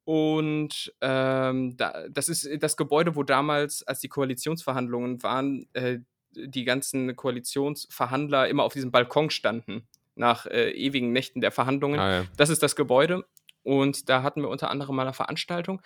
Und 0.05 0.95
ähm, 1.01 1.77
da, 1.77 2.07
das 2.11 2.29
ist 2.29 2.49
das 2.63 2.77
Gebäude, 2.77 3.17
wo 3.17 3.25
damals, 3.25 3.83
als 3.83 3.99
die 3.99 4.09
Koalitionsverhandlungen 4.09 5.21
waren, 5.25 5.67
äh, 5.73 5.99
die 6.31 6.63
ganzen 6.63 7.17
Koalitionsverhandler 7.17 8.47
immer 8.47 8.63
auf 8.63 8.73
diesem 8.73 8.93
Balkon 8.93 9.31
standen, 9.31 9.89
nach 10.15 10.47
äh, 10.47 10.71
ewigen 10.71 11.11
Nächten 11.11 11.41
der 11.41 11.51
Verhandlungen. 11.51 11.99
Ah, 11.99 12.13
ja. 12.19 12.25
Das 12.37 12.51
ist 12.51 12.63
das 12.63 12.77
Gebäude. 12.77 13.25
Und 13.65 14.09
da 14.09 14.23
hatten 14.23 14.43
wir 14.43 14.49
unter 14.49 14.71
anderem 14.71 14.95
mal 14.95 15.03
eine 15.03 15.13
Veranstaltung. 15.13 15.83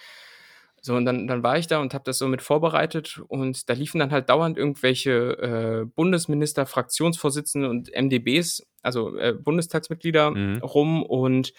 So, 0.86 0.94
und 0.94 1.04
dann, 1.04 1.26
dann 1.26 1.42
war 1.42 1.58
ich 1.58 1.66
da 1.66 1.80
und 1.80 1.94
habe 1.94 2.04
das 2.04 2.18
so 2.18 2.28
mit 2.28 2.42
vorbereitet 2.42 3.20
und 3.26 3.68
da 3.68 3.74
liefen 3.74 3.98
dann 3.98 4.12
halt 4.12 4.28
dauernd 4.28 4.56
irgendwelche 4.56 5.10
äh, 5.10 5.84
Bundesminister, 5.84 6.64
Fraktionsvorsitzende 6.64 7.68
und 7.68 7.90
MDBs, 7.92 8.64
also 8.82 9.16
äh, 9.16 9.32
Bundestagsmitglieder 9.32 10.30
mhm. 10.30 10.58
rum 10.58 11.02
und 11.02 11.52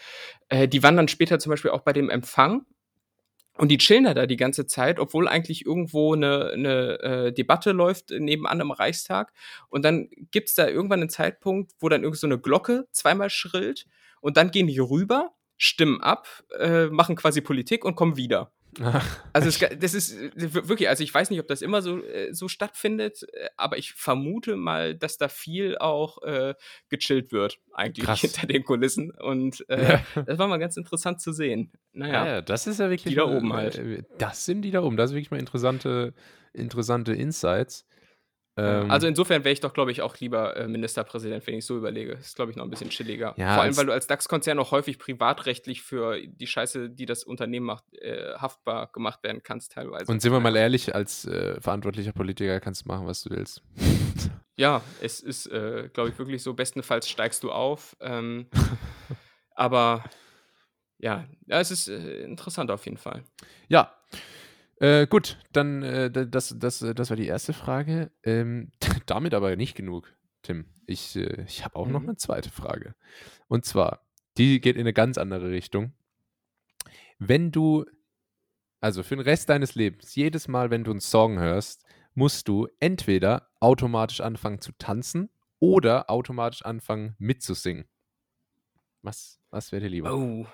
äh, 0.47 0.69
die 0.69 0.81
waren 0.81 0.95
dann 0.95 1.09
später 1.09 1.39
zum 1.39 1.49
Beispiel 1.49 1.71
auch 1.71 1.81
bei 1.81 1.91
dem 1.91 2.09
Empfang 2.09 2.65
und 3.57 3.67
die 3.67 3.77
chillen 3.79 4.05
da 4.05 4.25
die 4.25 4.37
ganze 4.37 4.65
Zeit, 4.65 4.97
obwohl 4.97 5.27
eigentlich 5.27 5.65
irgendwo 5.65 6.13
eine, 6.13 6.51
eine 6.53 6.99
äh, 7.01 7.33
Debatte 7.33 7.73
läuft 7.73 8.11
nebenan 8.11 8.61
im 8.61 8.71
Reichstag. 8.71 9.33
Und 9.67 9.83
dann 9.83 10.07
gibt's 10.31 10.55
da 10.55 10.69
irgendwann 10.69 11.01
einen 11.01 11.09
Zeitpunkt, 11.09 11.73
wo 11.79 11.89
dann 11.89 12.03
irgend 12.03 12.17
so 12.17 12.27
eine 12.27 12.39
Glocke 12.39 12.87
zweimal 12.91 13.29
schrillt 13.29 13.87
und 14.21 14.37
dann 14.37 14.51
gehen 14.51 14.67
die 14.67 14.79
rüber, 14.79 15.31
stimmen 15.57 15.99
ab, 15.99 16.27
äh, 16.57 16.85
machen 16.85 17.17
quasi 17.17 17.41
Politik 17.41 17.83
und 17.83 17.95
kommen 17.95 18.15
wieder. 18.15 18.53
Also 19.33 19.49
es, 19.49 19.79
das 19.79 19.93
ist 19.93 20.13
äh, 20.13 20.31
wirklich, 20.67 20.89
also 20.89 21.03
ich 21.03 21.13
weiß 21.13 21.29
nicht, 21.29 21.39
ob 21.39 21.47
das 21.47 21.61
immer 21.61 21.81
so, 21.81 22.03
äh, 22.03 22.33
so 22.33 22.47
stattfindet, 22.47 23.23
äh, 23.33 23.49
aber 23.57 23.77
ich 23.77 23.93
vermute 23.93 24.55
mal, 24.55 24.95
dass 24.95 25.17
da 25.17 25.29
viel 25.29 25.77
auch 25.77 26.21
äh, 26.23 26.53
gechillt 26.89 27.31
wird, 27.31 27.59
eigentlich 27.73 28.05
Krass. 28.05 28.21
hinter 28.21 28.47
den 28.47 28.63
Kulissen. 28.63 29.11
Und 29.11 29.67
äh, 29.69 29.99
ja. 30.15 30.23
das 30.23 30.37
war 30.37 30.47
mal 30.47 30.57
ganz 30.57 30.77
interessant 30.77 31.21
zu 31.21 31.31
sehen. 31.31 31.71
Naja, 31.93 32.25
ja, 32.25 32.41
das 32.41 32.67
ist 32.67 32.79
ja 32.79 32.89
wirklich. 32.89 33.13
Die 33.13 33.15
da 33.15 33.25
oben 33.25 33.53
halt. 33.53 33.81
Das 34.17 34.45
sind 34.45 34.61
die 34.61 34.71
da 34.71 34.83
oben. 34.83 34.97
Das 34.97 35.11
ist 35.11 35.15
wirklich 35.15 35.31
mal 35.31 35.39
interessante, 35.39 36.13
interessante 36.53 37.13
Insights. 37.13 37.85
Ähm, 38.57 38.89
also 38.89 39.05
insofern 39.05 39.43
wäre 39.43 39.53
ich 39.53 39.59
doch, 39.59 39.73
glaube 39.73 39.91
ich, 39.91 40.01
auch 40.01 40.17
lieber 40.17 40.57
äh, 40.57 40.67
Ministerpräsident, 40.67 41.45
wenn 41.45 41.55
ich 41.55 41.65
so 41.65 41.77
überlege. 41.77 42.15
Das 42.15 42.27
ist, 42.27 42.35
glaube 42.35 42.51
ich, 42.51 42.57
noch 42.57 42.63
ein 42.63 42.69
bisschen 42.69 42.89
chilliger. 42.89 43.35
Ja, 43.37 43.53
Vor 43.53 43.63
allem, 43.63 43.77
weil 43.77 43.85
du 43.85 43.91
als 43.91 44.07
DAX-Konzern 44.07 44.57
auch 44.57 44.71
häufig 44.71 44.97
privatrechtlich 44.97 45.83
für 45.83 46.19
die 46.25 46.47
Scheiße, 46.47 46.89
die 46.89 47.05
das 47.05 47.23
Unternehmen 47.23 47.67
macht, 47.67 47.83
äh, 47.93 48.33
haftbar 48.35 48.91
gemacht 48.91 49.23
werden 49.23 49.43
kannst, 49.43 49.73
teilweise. 49.73 50.11
Und 50.11 50.21
sind 50.21 50.31
wir 50.31 50.39
mal 50.39 50.55
ehrlich, 50.55 50.95
als 50.95 51.25
äh, 51.25 51.61
verantwortlicher 51.61 52.13
Politiker 52.13 52.59
kannst 52.59 52.85
du 52.85 52.87
machen, 52.87 53.05
was 53.05 53.23
du 53.23 53.29
willst. 53.29 53.61
ja, 54.55 54.81
es 55.01 55.19
ist, 55.19 55.45
äh, 55.47 55.89
glaube 55.93 56.09
ich, 56.09 56.17
wirklich 56.17 56.41
so. 56.41 56.55
Bestenfalls 56.55 57.07
steigst 57.07 57.43
du 57.43 57.51
auf. 57.51 57.95
Ähm, 58.01 58.47
aber 59.55 60.03
ja, 60.97 61.25
ja, 61.45 61.59
es 61.59 61.69
ist 61.69 61.87
äh, 61.89 62.23
interessant 62.23 62.71
auf 62.71 62.85
jeden 62.85 62.97
Fall. 62.97 63.23
Ja, 63.67 63.93
äh, 64.79 65.07
gut, 65.07 65.39
dann 65.53 65.81
äh, 65.83 66.11
das, 66.11 66.55
das, 66.57 66.79
das 66.79 67.09
war 67.09 67.17
die 67.17 67.27
erste 67.27 67.53
Frage. 67.53 68.11
Ähm, 68.23 68.71
damit 69.05 69.33
aber 69.33 69.55
nicht 69.55 69.75
genug, 69.75 70.13
Tim. 70.43 70.65
Ich, 70.85 71.15
äh, 71.15 71.43
ich 71.47 71.65
habe 71.65 71.75
auch 71.75 71.87
mhm. 71.87 71.93
noch 71.93 72.03
eine 72.03 72.17
zweite 72.17 72.49
Frage. 72.49 72.95
Und 73.47 73.65
zwar, 73.65 74.05
die 74.37 74.61
geht 74.61 74.75
in 74.75 74.81
eine 74.81 74.93
ganz 74.93 75.17
andere 75.17 75.49
Richtung. 75.49 75.93
Wenn 77.17 77.51
du, 77.51 77.85
also 78.79 79.01
für 79.01 79.15
den 79.15 79.23
Rest 79.23 79.49
deines 79.49 79.75
Lebens, 79.75 80.15
jedes 80.15 80.47
Mal, 80.47 80.69
wenn 80.69 80.83
du 80.83 80.91
einen 80.91 81.01
Song 81.01 81.39
hörst, 81.39 81.83
musst 82.13 82.47
du 82.47 82.67
entweder 82.79 83.49
automatisch 83.59 84.21
anfangen 84.21 84.61
zu 84.61 84.71
tanzen 84.73 85.29
oder 85.59 86.09
automatisch 86.09 86.63
anfangen 86.63 87.15
mitzusingen. 87.17 87.85
Was, 89.01 89.39
was 89.49 89.71
wäre 89.71 89.83
dir 89.83 89.89
lieber? 89.89 90.13
Oh. 90.13 90.45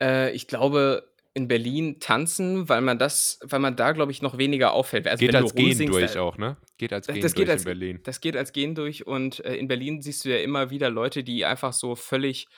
Äh, 0.00 0.32
ich 0.32 0.46
glaube, 0.46 1.07
in 1.38 1.48
Berlin 1.48 2.00
tanzen, 2.00 2.68
weil 2.68 2.80
man 2.80 2.98
das, 2.98 3.38
weil 3.44 3.60
man 3.60 3.76
da, 3.76 3.92
glaube 3.92 4.12
ich, 4.12 4.20
noch 4.20 4.36
weniger 4.36 4.72
auffällt. 4.72 5.06
Also 5.06 5.24
geht 5.24 5.34
als 5.34 5.54
Gehen 5.54 5.86
durch 5.86 6.12
da, 6.12 6.20
auch, 6.20 6.36
ne? 6.36 6.56
Geht 6.76 6.92
als 6.92 7.06
Gehen 7.06 7.22
das 7.22 7.32
durch 7.32 7.48
als, 7.48 7.62
in 7.62 7.66
Berlin. 7.66 8.00
Das 8.02 8.20
geht 8.20 8.36
als 8.36 8.52
Gehen 8.52 8.74
durch 8.74 9.06
und 9.06 9.42
äh, 9.44 9.54
in 9.54 9.68
Berlin 9.68 10.02
siehst 10.02 10.24
du 10.24 10.30
ja 10.30 10.38
immer 10.38 10.70
wieder 10.70 10.90
Leute, 10.90 11.22
die 11.22 11.44
einfach 11.44 11.72
so 11.72 11.94
völlig, 11.94 12.48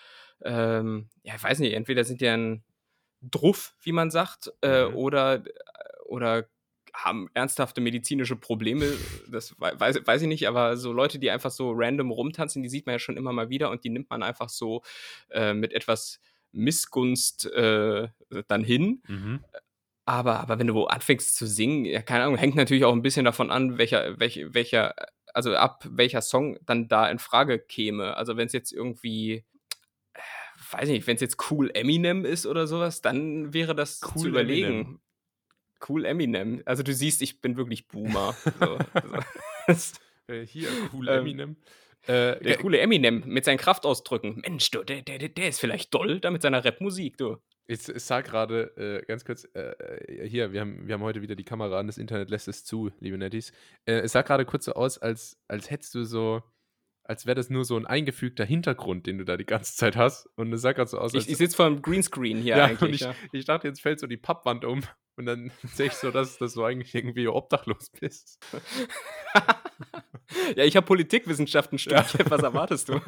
ähm, 0.42 1.10
ja, 1.22 1.34
ich 1.36 1.42
weiß 1.42 1.58
nicht, 1.58 1.74
entweder 1.74 2.04
sind 2.04 2.22
die 2.22 2.28
ein 2.28 2.64
Druff, 3.20 3.74
wie 3.82 3.92
man 3.92 4.10
sagt, 4.10 4.50
äh, 4.62 4.86
mhm. 4.86 4.96
oder, 4.96 5.44
oder 6.06 6.48
haben 6.94 7.28
ernsthafte 7.34 7.82
medizinische 7.82 8.36
Probleme, 8.36 8.86
das 9.30 9.54
weiß, 9.58 10.06
weiß 10.06 10.22
ich 10.22 10.28
nicht, 10.28 10.48
aber 10.48 10.78
so 10.78 10.92
Leute, 10.92 11.18
die 11.18 11.30
einfach 11.30 11.50
so 11.50 11.72
random 11.74 12.10
rumtanzen, 12.10 12.62
die 12.62 12.68
sieht 12.70 12.86
man 12.86 12.94
ja 12.94 12.98
schon 12.98 13.18
immer 13.18 13.32
mal 13.32 13.50
wieder 13.50 13.70
und 13.70 13.84
die 13.84 13.90
nimmt 13.90 14.08
man 14.08 14.22
einfach 14.22 14.48
so 14.48 14.82
äh, 15.30 15.52
mit 15.52 15.72
etwas 15.72 16.18
Missgunst 16.52 17.46
äh, 17.46 18.08
dann 18.48 18.64
hin. 18.64 19.02
Mhm. 19.06 19.44
Aber, 20.04 20.40
aber 20.40 20.58
wenn 20.58 20.66
du 20.66 20.74
wo 20.74 20.84
anfängst 20.84 21.36
zu 21.36 21.46
singen, 21.46 21.84
ja, 21.84 22.02
keine 22.02 22.24
Ahnung, 22.24 22.36
hängt 22.36 22.56
natürlich 22.56 22.84
auch 22.84 22.92
ein 22.92 23.02
bisschen 23.02 23.24
davon 23.24 23.50
an, 23.50 23.78
welcher, 23.78 24.18
welch, 24.18 24.44
welcher, 24.48 24.94
also 25.34 25.54
ab 25.54 25.86
welcher 25.88 26.22
Song 26.22 26.58
dann 26.66 26.88
da 26.88 27.08
in 27.08 27.18
Frage 27.18 27.58
käme. 27.58 28.16
Also 28.16 28.36
wenn 28.36 28.46
es 28.46 28.52
jetzt 28.52 28.72
irgendwie, 28.72 29.44
äh, 30.14 30.20
weiß 30.72 30.88
ich 30.88 30.94
nicht, 30.94 31.06
wenn 31.06 31.14
es 31.14 31.20
jetzt 31.20 31.50
Cool 31.50 31.70
Eminem 31.74 32.24
ist 32.24 32.46
oder 32.46 32.66
sowas, 32.66 33.02
dann 33.02 33.52
wäre 33.54 33.74
das 33.74 34.00
cool 34.02 34.22
zu 34.22 34.28
überlegen. 34.28 34.66
Eminem. 34.66 35.00
Cool 35.88 36.04
Eminem. 36.04 36.62
Also 36.66 36.82
du 36.82 36.92
siehst, 36.92 37.22
ich 37.22 37.40
bin 37.40 37.56
wirklich 37.56 37.86
Boomer. 37.86 38.34
so, 38.60 38.78
also. 39.66 39.96
Hier, 40.46 40.68
Cool 40.92 41.08
ähm, 41.08 41.20
Eminem. 41.20 41.56
Äh, 42.06 42.42
der 42.42 42.56
coole 42.58 42.78
Eminem 42.78 43.22
mit 43.26 43.44
seinen 43.44 43.58
Kraftausdrücken. 43.58 44.40
Mensch, 44.42 44.70
du, 44.70 44.82
der, 44.82 45.02
der, 45.02 45.18
der 45.18 45.48
ist 45.48 45.60
vielleicht 45.60 45.94
doll 45.94 46.20
da 46.20 46.30
mit 46.30 46.42
seiner 46.42 46.64
Rapmusik, 46.64 47.16
du. 47.18 47.36
Ich, 47.66 47.88
ich 47.88 48.02
sag 48.02 48.24
gerade, 48.24 48.74
äh, 48.76 49.06
ganz 49.06 49.24
kurz, 49.24 49.46
äh, 49.54 49.60
äh, 49.60 50.28
hier, 50.28 50.52
wir 50.52 50.62
haben, 50.62 50.88
wir 50.88 50.94
haben 50.94 51.02
heute 51.02 51.22
wieder 51.22 51.36
die 51.36 51.44
Kamera 51.44 51.78
an, 51.78 51.86
das 51.86 51.98
Internet 51.98 52.28
lässt 52.28 52.48
es 52.48 52.64
zu, 52.64 52.90
liebe 52.98 53.16
Netties. 53.16 53.52
Äh, 53.84 54.00
es 54.00 54.12
sah 54.12 54.22
gerade 54.22 54.44
kurz 54.44 54.64
so 54.64 54.72
aus, 54.72 54.98
als, 54.98 55.38
als 55.46 55.70
hättest 55.70 55.94
du 55.94 56.04
so, 56.04 56.42
als 57.04 57.26
wäre 57.26 57.36
das 57.36 57.48
nur 57.48 57.64
so 57.64 57.76
ein 57.76 57.86
eingefügter 57.86 58.44
Hintergrund, 58.44 59.06
den 59.06 59.18
du 59.18 59.24
da 59.24 59.36
die 59.36 59.46
ganze 59.46 59.76
Zeit 59.76 59.94
hast. 59.94 60.28
Und 60.36 60.52
es 60.52 60.62
sah 60.62 60.72
gerade 60.72 60.90
so 60.90 60.98
aus, 60.98 61.14
als. 61.14 61.26
Ich, 61.26 61.30
ich 61.30 61.38
sitze 61.38 61.56
vor 61.56 61.66
einem 61.66 61.82
Greenscreen 61.82 62.38
hier 62.38 62.56
ja, 62.56 62.64
eigentlich. 62.64 62.82
Und 62.82 62.94
ich, 62.94 63.00
ja. 63.02 63.14
ich 63.32 63.44
dachte, 63.44 63.68
jetzt 63.68 63.82
fällt 63.82 64.00
so 64.00 64.06
die 64.06 64.16
Pappwand 64.16 64.64
um. 64.64 64.82
Und 65.16 65.26
dann 65.26 65.52
sehe 65.74 65.86
ich 65.86 65.92
so, 65.92 66.10
dass, 66.10 66.38
dass 66.38 66.54
du 66.54 66.64
eigentlich 66.64 66.94
irgendwie 66.94 67.28
obdachlos 67.28 67.90
bist. 68.00 68.44
ja, 70.56 70.64
ich 70.64 70.76
habe 70.76 70.86
Politikwissenschaften 70.86 71.78
studiert. 71.78 72.12
Ja. 72.18 72.24
Was 72.30 72.42
erwartest 72.42 72.88
du? 72.88 73.00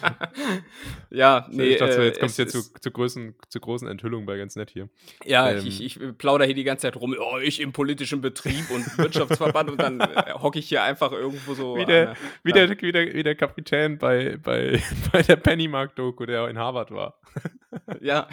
ja, 1.10 1.46
nee. 1.50 1.70
Ich 1.70 1.78
dachte, 1.78 2.02
äh, 2.02 2.06
jetzt 2.06 2.18
kommt 2.20 2.30
es 2.30 2.36
hier 2.36 2.48
zu, 2.48 2.62
zu, 2.62 2.90
großen, 2.90 3.34
zu 3.48 3.60
großen 3.60 3.88
Enthüllungen 3.88 4.26
bei 4.26 4.36
ganz 4.36 4.56
nett 4.56 4.70
hier. 4.70 4.88
Ja, 5.24 5.50
ähm, 5.50 5.66
ich, 5.66 5.82
ich, 5.82 5.98
plauder 6.18 6.44
hier 6.44 6.54
die 6.54 6.64
ganze 6.64 6.82
Zeit 6.82 6.96
rum. 6.96 7.16
Oh, 7.18 7.38
ich 7.38 7.60
im 7.60 7.72
politischen 7.72 8.20
Betrieb 8.20 8.70
und 8.70 8.98
Wirtschaftsverband 8.98 9.70
und 9.70 9.80
dann 9.80 10.00
äh, 10.00 10.32
hocke 10.34 10.58
ich 10.58 10.68
hier 10.68 10.82
einfach 10.82 11.12
irgendwo 11.12 11.54
so. 11.54 11.76
Wie 11.76 11.84
der, 11.84 12.16
wie 12.42 12.52
der, 12.52 12.70
wie 12.80 12.92
der, 12.92 13.14
wie 13.14 13.22
der 13.22 13.34
Kapitän 13.34 13.98
bei, 13.98 14.36
bei, 14.36 14.82
bei 15.12 15.22
der 15.22 15.36
Pennymark-Doku, 15.36 16.26
der 16.26 16.48
in 16.48 16.58
Harvard 16.58 16.90
war. 16.90 17.20
ja. 18.00 18.28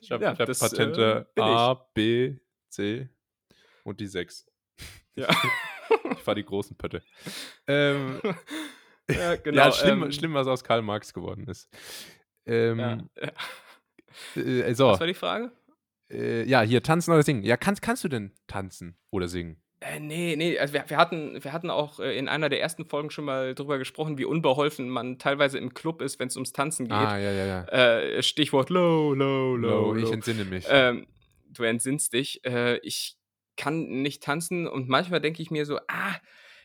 ich 0.00 0.10
habe 0.10 0.24
ja, 0.24 0.38
hab 0.38 0.58
Patente 0.58 1.26
äh, 1.36 1.40
A, 1.40 1.74
B, 1.94 2.36
C 2.68 3.08
und 3.84 4.00
die 4.00 4.06
6. 4.06 4.46
Ja. 5.14 5.28
Ich 6.12 6.18
fahre 6.18 6.36
die 6.36 6.44
großen 6.44 6.76
Pötte. 6.76 7.02
Ähm, 7.68 8.20
ja, 9.10 9.36
genau. 9.42 9.56
Ja, 9.56 9.72
schlimm, 9.72 10.04
ähm, 10.04 10.12
schlimm, 10.12 10.34
was 10.34 10.46
aus 10.46 10.62
Karl 10.64 10.82
Marx 10.82 11.12
geworden 11.12 11.46
ist. 11.48 11.68
Ähm, 12.46 12.78
ja, 12.78 12.98
ja. 14.36 14.42
Äh, 14.42 14.74
so. 14.74 14.88
Was 14.88 15.00
war 15.00 15.06
die 15.06 15.14
Frage? 15.14 15.52
Äh, 16.10 16.44
ja, 16.44 16.62
hier, 16.62 16.82
tanzen 16.82 17.12
oder 17.12 17.22
singen. 17.22 17.42
Ja, 17.42 17.56
kannst, 17.56 17.82
kannst 17.82 18.04
du 18.04 18.08
denn 18.08 18.32
tanzen 18.46 18.96
oder 19.10 19.28
singen? 19.28 19.60
Äh, 19.80 20.00
nee, 20.00 20.36
nee, 20.36 20.58
also 20.58 20.72
wir, 20.72 20.84
wir, 20.88 20.96
hatten, 20.96 21.42
wir 21.42 21.52
hatten 21.52 21.70
auch 21.70 22.00
äh, 22.00 22.16
in 22.16 22.28
einer 22.28 22.48
der 22.48 22.60
ersten 22.60 22.86
Folgen 22.86 23.10
schon 23.10 23.24
mal 23.24 23.54
drüber 23.54 23.78
gesprochen, 23.78 24.16
wie 24.16 24.24
unbeholfen 24.24 24.88
man 24.88 25.18
teilweise 25.18 25.58
im 25.58 25.74
Club 25.74 26.00
ist, 26.00 26.18
wenn 26.18 26.28
es 26.28 26.36
ums 26.36 26.52
Tanzen 26.52 26.86
geht. 26.86 26.96
Ah, 26.96 27.18
ja, 27.18 27.32
ja, 27.32 27.46
ja. 27.46 27.64
Äh, 27.64 28.22
Stichwort 28.22 28.70
low, 28.70 29.12
low, 29.12 29.56
low, 29.56 29.92
low. 29.92 29.96
Ich 29.96 30.10
entsinne 30.10 30.44
mich. 30.44 30.64
Ähm, 30.68 31.06
du 31.50 31.64
entsinnst 31.64 32.14
dich. 32.14 32.44
Äh, 32.44 32.78
ich 32.78 33.18
kann 33.56 34.02
nicht 34.02 34.22
tanzen 34.22 34.66
und 34.66 34.88
manchmal 34.88 35.20
denke 35.20 35.42
ich 35.42 35.50
mir 35.50 35.66
so, 35.66 35.78
ah, 35.88 36.16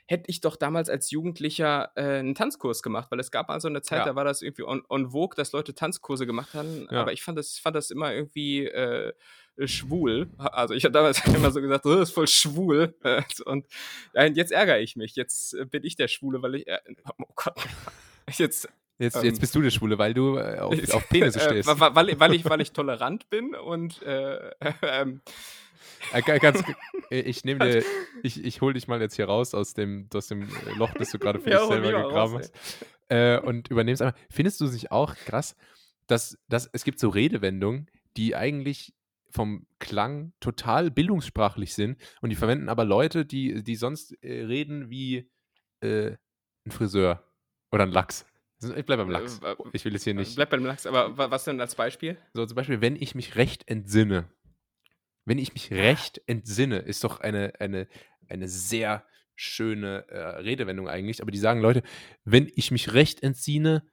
hätte 0.08 0.26
ich 0.28 0.42
doch 0.42 0.58
damals 0.58 0.90
als 0.90 1.10
Jugendlicher 1.12 1.92
äh, 1.96 2.20
einen 2.20 2.36
Tanzkurs 2.36 2.84
gemacht, 2.84 3.10
weil 3.12 3.20
es 3.20 3.32
gab 3.32 3.48
mal 3.48 3.62
so 3.62 3.70
eine 3.70 3.82
Zeit, 3.82 4.00
ja. 4.00 4.06
da 4.06 4.16
war 4.16 4.26
das 4.26 4.42
irgendwie 4.42 4.64
on, 4.64 4.84
on 4.90 5.12
vogue, 5.12 5.36
dass 5.36 5.54
Leute 5.54 5.74
Tanzkurse 5.74 6.26
gemacht 6.26 6.54
haben, 6.54 6.88
ja. 6.92 7.02
aber 7.02 7.14
ich 7.14 7.24
fand 7.24 7.38
das, 7.38 7.58
fand 7.60 7.76
das 7.76 7.92
immer 7.92 8.14
irgendwie 8.14 8.66
äh, 8.66 9.14
schwul. 9.66 10.30
Also 10.38 10.74
ich 10.74 10.84
habe 10.84 10.92
damals 10.92 11.26
immer 11.36 11.52
so 11.52 11.62
gesagt, 11.62 11.86
oh, 11.86 11.96
das 11.96 12.10
ist 12.10 12.16
voll 12.16 12.28
schwul. 12.28 12.94
Und 13.46 13.68
jetzt 14.14 14.52
ärgere 14.52 14.80
ich 14.80 14.96
mich. 14.96 15.16
Jetzt 15.16 15.54
äh, 15.54 15.66
bin 15.66 15.84
ich 15.84 15.96
der 15.96 16.08
Schwule, 16.08 16.42
weil 16.42 16.56
ich, 16.56 16.68
äh, 16.68 16.80
oh 17.20 17.34
Gott, 17.36 17.56
jetzt 18.38 18.70
Jetzt, 18.98 19.16
ähm, 19.16 19.24
jetzt 19.24 19.40
bist 19.40 19.56
du 19.56 19.64
der 19.64 19.72
Schwule, 19.72 19.98
weil 19.98 20.14
du 20.14 20.38
äh, 20.38 20.60
auf, 20.60 20.94
auf 20.94 21.10
Penisse 21.10 21.40
stehst. 21.40 21.68
Äh, 21.68 21.80
weil, 21.80 22.20
weil, 22.20 22.36
ich, 22.36 22.46
weil 22.46 22.62
ich 22.62 22.72
tolerant 22.72 23.32
bin 23.32 23.56
und 23.56 24.00
äh, 24.04 24.52
äh, 24.60 25.06
ganz, 26.20 26.64
äh, 27.12 27.20
ich 27.22 27.44
nehme 27.46 27.60
dir, 27.66 27.84
ich, 28.24 28.44
ich 28.44 28.62
hole 28.62 28.74
dich 28.74 28.88
mal 28.88 29.02
jetzt 29.02 29.16
hier 29.16 29.26
raus 29.26 29.54
aus 29.54 29.74
dem, 29.74 30.08
aus 30.14 30.28
dem 30.28 30.44
äh, 30.44 30.74
Loch, 30.78 30.94
das 30.94 31.12
du 31.12 31.20
gerade 31.20 31.40
für 31.40 31.50
ja, 31.50 31.60
dich 31.60 31.68
selber 31.68 32.04
gegraben 32.04 32.38
hast. 32.38 32.54
Äh, 33.10 33.40
und 33.40 33.70
übernimmst 33.70 34.02
einfach. 34.02 34.20
Findest 34.30 34.62
du 34.62 34.68
sich 34.68 34.92
auch 34.92 35.16
krass, 35.16 35.56
dass, 36.08 36.38
dass 36.48 36.70
es 36.72 36.84
gibt 36.84 37.00
so 37.00 37.10
Redewendungen, 37.10 37.90
die 38.18 38.36
eigentlich 38.36 38.94
vom 39.30 39.66
Klang 39.80 40.34
total 40.40 40.92
bildungssprachlich 40.92 41.74
sind 41.74 41.98
und 42.22 42.30
die 42.30 42.36
verwenden 42.36 42.70
aber 42.70 42.84
Leute, 42.84 43.26
die, 43.26 43.64
die 43.64 43.76
sonst 43.76 44.12
äh, 44.24 44.44
reden 44.44 44.90
wie 44.90 45.30
äh, 45.80 46.18
ein 46.66 46.72
Friseur 46.72 47.24
oder 47.72 47.84
ein 47.84 47.92
Lachs. 47.92 48.26
Ich 48.62 48.86
bleibe 48.86 49.04
beim 49.06 49.10
Lachs. 49.10 49.42
Ich 49.74 49.84
will 49.86 49.94
jetzt 49.94 50.04
hier 50.04 50.14
nicht. 50.14 50.36
Bleib 50.36 50.52
beim 50.52 50.64
Lachs, 50.64 50.86
aber 50.86 51.18
was 51.18 51.46
denn 51.46 51.60
als 51.60 51.74
Beispiel? 51.74 52.18
So, 52.34 52.46
zum 52.46 52.56
Beispiel, 52.56 52.80
wenn 52.80 52.96
ich 52.96 53.16
mich 53.16 53.36
recht 53.36 53.68
entsinne, 53.68 54.30
wenn 55.26 55.38
ich 55.38 55.54
mich 55.54 55.72
recht 55.72 56.22
entsinne, 56.28 56.80
ist 56.80 57.04
doch 57.04 57.20
eine, 57.20 57.54
eine, 57.60 57.88
eine 58.28 58.48
sehr 58.48 59.06
schöne 59.36 60.06
äh, 60.10 60.20
Redewendung 60.42 60.88
eigentlich. 60.88 61.22
Aber 61.22 61.32
die 61.32 61.38
sagen 61.38 61.62
Leute, 61.62 61.84
wenn 62.24 62.52
ich 62.56 62.72
mich 62.72 62.94
recht 62.94 63.24
entsinne, 63.24 63.84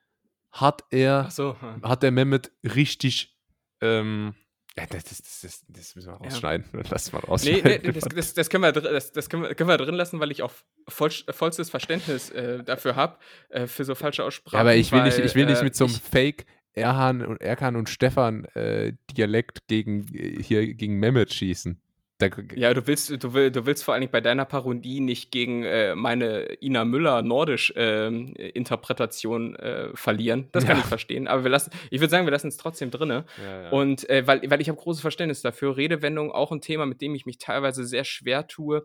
hat 0.51 0.85
er, 0.91 1.31
so. 1.31 1.57
hat 1.83 2.03
der 2.03 2.11
Mehmet 2.11 2.53
richtig, 2.65 3.37
ähm, 3.81 4.35
ja, 4.77 4.87
das, 4.87 5.05
das, 5.05 5.41
das, 5.41 5.65
das, 5.69 5.97
müssen 5.97 6.13
wir 6.13 6.15
rausschneiden. 6.15 6.67
Ja. 6.73 6.81
Lass 6.91 7.13
mal 7.13 7.19
rausschneiden. 7.19 7.63
Nee, 7.65 7.81
nee 7.83 7.93
das, 7.93 8.35
das, 8.35 8.49
können 8.49 8.63
wir, 8.63 8.73
das, 8.73 9.29
können, 9.29 9.43
wir, 9.43 9.55
können 9.55 9.69
wir 9.69 9.77
drin 9.77 9.95
lassen, 9.95 10.21
weil 10.21 10.31
ich 10.31 10.43
auch 10.43 10.53
voll, 10.87 11.11
vollstes 11.11 11.69
Verständnis 11.69 12.31
äh, 12.31 12.63
dafür 12.63 12.95
habe, 12.95 13.19
äh, 13.49 13.67
für 13.67 13.85
so 13.85 13.95
falsche 13.95 14.25
Aussprachen. 14.25 14.57
Ja, 14.57 14.61
aber 14.61 14.77
ich 14.77 14.93
will, 14.93 15.01
weil, 15.01 15.07
nicht, 15.07 15.19
ich 15.19 15.35
will 15.35 15.47
nicht 15.47 15.61
äh, 15.61 15.65
mit 15.65 15.75
so 15.75 15.87
einem 15.87 15.95
Fake 15.95 16.47
Erhan 16.79 17.25
und 17.25 17.41
Erkan 17.41 17.77
und 17.77 17.89
Stefan 17.89 18.45
äh, 18.55 18.93
Dialekt 19.17 19.69
gegen 19.69 20.07
äh, 20.15 20.43
hier 20.43 20.75
gegen 20.75 20.99
Mehmet 20.99 21.33
schießen. 21.33 21.81
Da, 22.21 22.27
ja, 22.57 22.75
du 22.75 22.85
willst, 22.89 23.23
du, 23.23 23.33
will, 23.33 23.53
du 23.53 23.65
willst 23.65 23.85
vor 23.85 23.95
allen 23.95 24.01
Dingen 24.01 24.11
bei 24.11 24.21
deiner 24.21 24.45
Parodie 24.45 24.99
nicht 24.99 25.31
gegen 25.31 25.63
äh, 25.63 25.95
meine 25.95 26.61
Ina 26.61 26.85
Müller 26.85 27.23
Nordisch-Interpretation 27.23 29.57
ähm, 29.61 29.93
äh, 29.93 29.97
verlieren. 29.97 30.49
Das 30.51 30.67
kann 30.67 30.79
ja. 30.79 30.83
ich 30.83 30.89
verstehen. 30.89 31.29
Aber 31.29 31.45
wir 31.45 31.51
lassen, 31.51 31.71
ich 31.91 32.01
würde 32.01 32.11
sagen, 32.11 32.27
wir 32.27 32.33
lassen 32.33 32.49
es 32.49 32.57
trotzdem 32.57 32.91
drin. 32.91 33.11
Ja, 33.11 33.25
ja. 33.47 33.71
Und 33.71 34.11
äh, 34.11 34.27
weil, 34.27 34.43
weil 34.51 34.61
ich 34.61 34.69
habe 34.69 34.81
großes 34.81 35.01
Verständnis 35.01 35.43
dafür. 35.43 35.77
Redewendung 35.77 36.33
auch 36.33 36.51
ein 36.51 36.61
Thema, 36.61 36.87
mit 36.87 37.01
dem 37.01 37.15
ich 37.15 37.25
mich 37.25 37.39
teilweise 37.39 37.87
sehr 37.87 38.03
schwer 38.03 38.49
tue. 38.49 38.85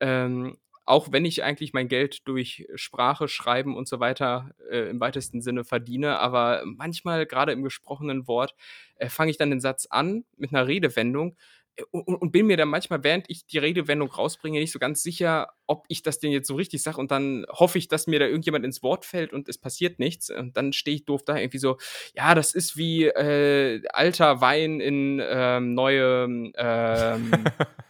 Ähm, 0.00 0.56
auch 0.84 1.12
wenn 1.12 1.24
ich 1.24 1.44
eigentlich 1.44 1.72
mein 1.72 1.88
Geld 1.88 2.26
durch 2.26 2.66
Sprache, 2.74 3.28
Schreiben 3.28 3.76
und 3.76 3.88
so 3.88 4.00
weiter 4.00 4.50
äh, 4.70 4.90
im 4.90 5.00
weitesten 5.00 5.40
Sinne 5.42 5.64
verdiene, 5.64 6.18
aber 6.18 6.62
manchmal, 6.64 7.26
gerade 7.26 7.52
im 7.52 7.62
gesprochenen 7.62 8.26
Wort, 8.26 8.54
äh, 8.96 9.08
fange 9.08 9.30
ich 9.30 9.38
dann 9.38 9.50
den 9.50 9.60
Satz 9.60 9.86
an 9.88 10.24
mit 10.36 10.52
einer 10.52 10.66
Redewendung 10.66 11.36
äh, 11.76 11.82
und, 11.90 12.16
und, 12.16 12.32
bin 12.32 12.46
mir 12.46 12.56
dann 12.56 12.68
manchmal, 12.68 13.04
während 13.04 13.26
ich 13.28 13.46
die 13.46 13.58
Redewendung 13.58 14.10
rausbringe, 14.10 14.58
nicht 14.58 14.72
so 14.72 14.78
ganz 14.78 15.02
sicher, 15.02 15.48
ob 15.66 15.84
ich 15.88 16.02
das 16.02 16.18
denn 16.18 16.32
jetzt 16.32 16.48
so 16.48 16.54
richtig 16.54 16.82
sage. 16.82 16.98
Und 16.98 17.10
dann 17.10 17.46
hoffe 17.48 17.78
ich, 17.78 17.88
dass 17.88 18.06
mir 18.06 18.18
da 18.18 18.26
irgendjemand 18.26 18.64
ins 18.64 18.82
Wort 18.82 19.04
fällt 19.04 19.32
und 19.32 19.48
es 19.48 19.58
passiert 19.58 19.98
nichts. 19.98 20.30
Und 20.30 20.56
dann 20.56 20.72
stehe 20.72 20.96
ich 20.96 21.04
doof 21.04 21.22
da 21.24 21.36
irgendwie 21.36 21.58
so, 21.58 21.78
ja, 22.14 22.34
das 22.34 22.54
ist 22.54 22.76
wie 22.76 23.04
äh, 23.04 23.82
alter 23.90 24.40
Wein 24.40 24.80
in 24.80 25.20
ähm, 25.24 25.74
neue 25.74 26.52
ähm, 26.56 27.32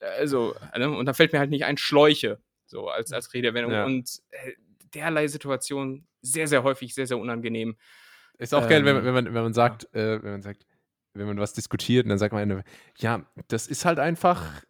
also, 0.00 0.54
ne? 0.76 0.90
und 0.90 1.06
da 1.06 1.12
fällt 1.12 1.32
mir 1.32 1.38
halt 1.38 1.50
nicht 1.50 1.64
ein 1.64 1.76
Schläuche, 1.76 2.40
so 2.66 2.88
als, 2.88 3.12
als 3.12 3.32
Redewendung. 3.34 3.72
Ja. 3.72 3.84
Und 3.84 4.20
äh, 4.30 4.52
derlei 4.94 5.28
Situation 5.28 6.06
sehr, 6.22 6.48
sehr 6.48 6.62
häufig, 6.62 6.94
sehr, 6.94 7.06
sehr 7.06 7.18
unangenehm. 7.18 7.76
Ist 8.38 8.54
auch 8.54 8.62
ähm, 8.62 8.68
geil, 8.68 8.84
wenn 8.84 8.96
man, 8.96 9.04
wenn 9.04 9.14
man, 9.14 9.24
wenn 9.26 9.42
man 9.42 9.54
sagt, 9.54 9.88
ja. 9.92 10.00
äh, 10.00 10.22
wenn 10.22 10.32
man 10.32 10.42
sagt, 10.42 10.66
wenn 11.14 11.26
man 11.26 11.38
was 11.38 11.52
diskutiert 11.52 12.04
und 12.04 12.10
dann 12.10 12.18
sagt 12.18 12.32
man, 12.32 12.62
ja, 12.98 13.26
das 13.48 13.66
ist 13.66 13.84
halt 13.84 13.98
einfach. 13.98 14.62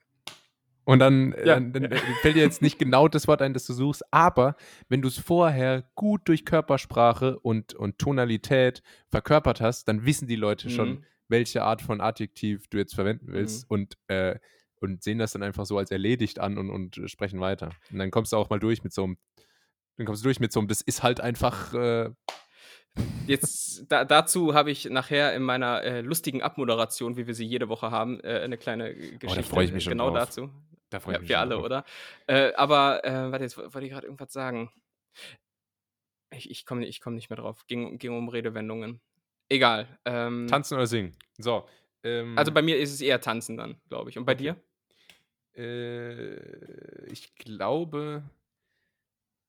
Und 0.85 0.99
dann, 0.99 1.33
äh, 1.35 1.47
ja. 1.47 1.61
dann, 1.61 1.73
dann 1.73 1.93
fällt 2.23 2.37
dir 2.37 2.43
jetzt 2.43 2.63
nicht 2.63 2.79
genau 2.79 3.07
das 3.07 3.29
Wort 3.29 3.43
ein, 3.43 3.55
das 3.55 3.67
du 3.67 3.75
suchst, 3.75 4.03
aber 4.13 4.57
wenn 4.89 5.03
du 5.03 5.09
es 5.09 5.19
vorher 5.19 5.85
gut 5.95 6.23
durch 6.25 6.45
Körpersprache 6.45 7.39
und, 7.39 7.75
und 7.75 7.99
Tonalität 7.99 8.83
verkörpert 9.09 9.61
hast, 9.61 9.87
dann 9.87 10.05
wissen 10.05 10.27
die 10.27 10.37
Leute 10.37 10.69
mhm. 10.69 10.73
schon, 10.73 11.05
welche 11.29 11.63
Art 11.63 11.83
von 11.83 12.01
Adjektiv 12.01 12.67
du 12.69 12.79
jetzt 12.79 12.95
verwenden 12.95 13.29
willst. 13.29 13.71
Mhm. 13.71 13.75
Und 13.75 13.99
äh, 14.09 14.37
und 14.83 15.03
sehen 15.03 15.19
das 15.19 15.33
dann 15.33 15.43
einfach 15.43 15.67
so 15.67 15.79
als 15.79 15.91
erledigt 15.91 16.39
an 16.39 16.59
und, 16.59 16.71
und 16.71 17.01
sprechen 17.11 17.41
weiter. 17.41 17.71
Und 17.91 17.99
dann 17.99 18.11
kommst 18.11 18.33
du 18.33 18.37
auch 18.37 18.51
mal 18.51 18.59
durch 18.61 18.83
mit 18.83 18.93
so 18.93 19.05
einem, 19.05 19.19
dann 19.97 20.07
kommst 20.07 20.23
du 20.23 20.27
durch 20.27 20.41
mit 20.41 20.53
so 20.53 20.61
einem, 20.61 20.69
das 20.69 20.81
ist 20.81 21.03
halt 21.03 21.21
einfach. 21.21 21.75
Äh, 21.75 22.11
Jetzt 23.27 23.85
da, 23.89 24.05
dazu 24.05 24.53
habe 24.55 24.71
ich 24.73 24.87
nachher 24.87 25.35
in 25.35 25.43
meiner 25.45 25.83
äh, 25.85 26.01
lustigen 26.01 26.43
Abmoderation, 26.43 27.17
wie 27.17 27.27
wir 27.29 27.35
sie 27.35 27.47
jede 27.47 27.69
Woche 27.69 27.93
haben, 27.93 28.19
äh, 28.21 28.41
eine 28.41 28.59
kleine 28.59 28.95
Geschichte. 28.95 29.27
Oh, 29.29 29.35
da 29.35 29.43
freue 29.43 29.65
ich 29.65 29.73
mich 29.73 29.85
schon 29.85 29.93
Genau 29.93 30.09
drauf. 30.11 30.19
dazu. 30.19 30.51
Da 30.91 30.99
freue 30.99 31.15
ich 31.15 31.21
mich 31.21 31.29
Wir 31.29 31.39
alle, 31.39 31.55
drauf. 31.55 31.65
oder? 31.65 31.85
Äh, 32.27 32.53
aber, 32.55 33.05
äh, 33.05 33.31
warte, 33.31 33.45
jetzt 33.45 33.57
wollte 33.57 33.85
ich 33.85 33.93
gerade 33.93 34.07
irgendwas 34.07 34.33
sagen. 34.33 34.73
Ich, 36.33 36.51
ich 36.51 36.67
komme 36.67 36.85
ich 36.85 37.01
komm 37.01 37.15
nicht 37.15 37.31
mehr 37.31 37.37
drauf. 37.37 37.65
Ging, 37.69 37.99
ging 37.99 38.13
um 38.13 38.29
Redewendungen. 38.29 39.01
Egal. 39.49 39.87
Ähm, 40.05 40.47
Tanzen 40.49 40.75
oder 40.75 40.87
singen? 40.87 41.17
So. 41.39 41.67
Ähm, 42.03 42.37
also 42.37 42.53
bei 42.53 42.63
mir 42.63 42.79
ist 42.79 42.93
es 42.93 43.01
eher 43.01 43.21
Tanzen 43.21 43.57
dann, 43.57 43.81
glaube 43.89 44.11
ich. 44.11 44.19
Und 44.19 44.25
bei 44.25 44.33
okay. 44.35 44.43
dir? 44.43 44.57
Äh, 45.57 47.07
ich 47.11 47.35
glaube 47.35 48.23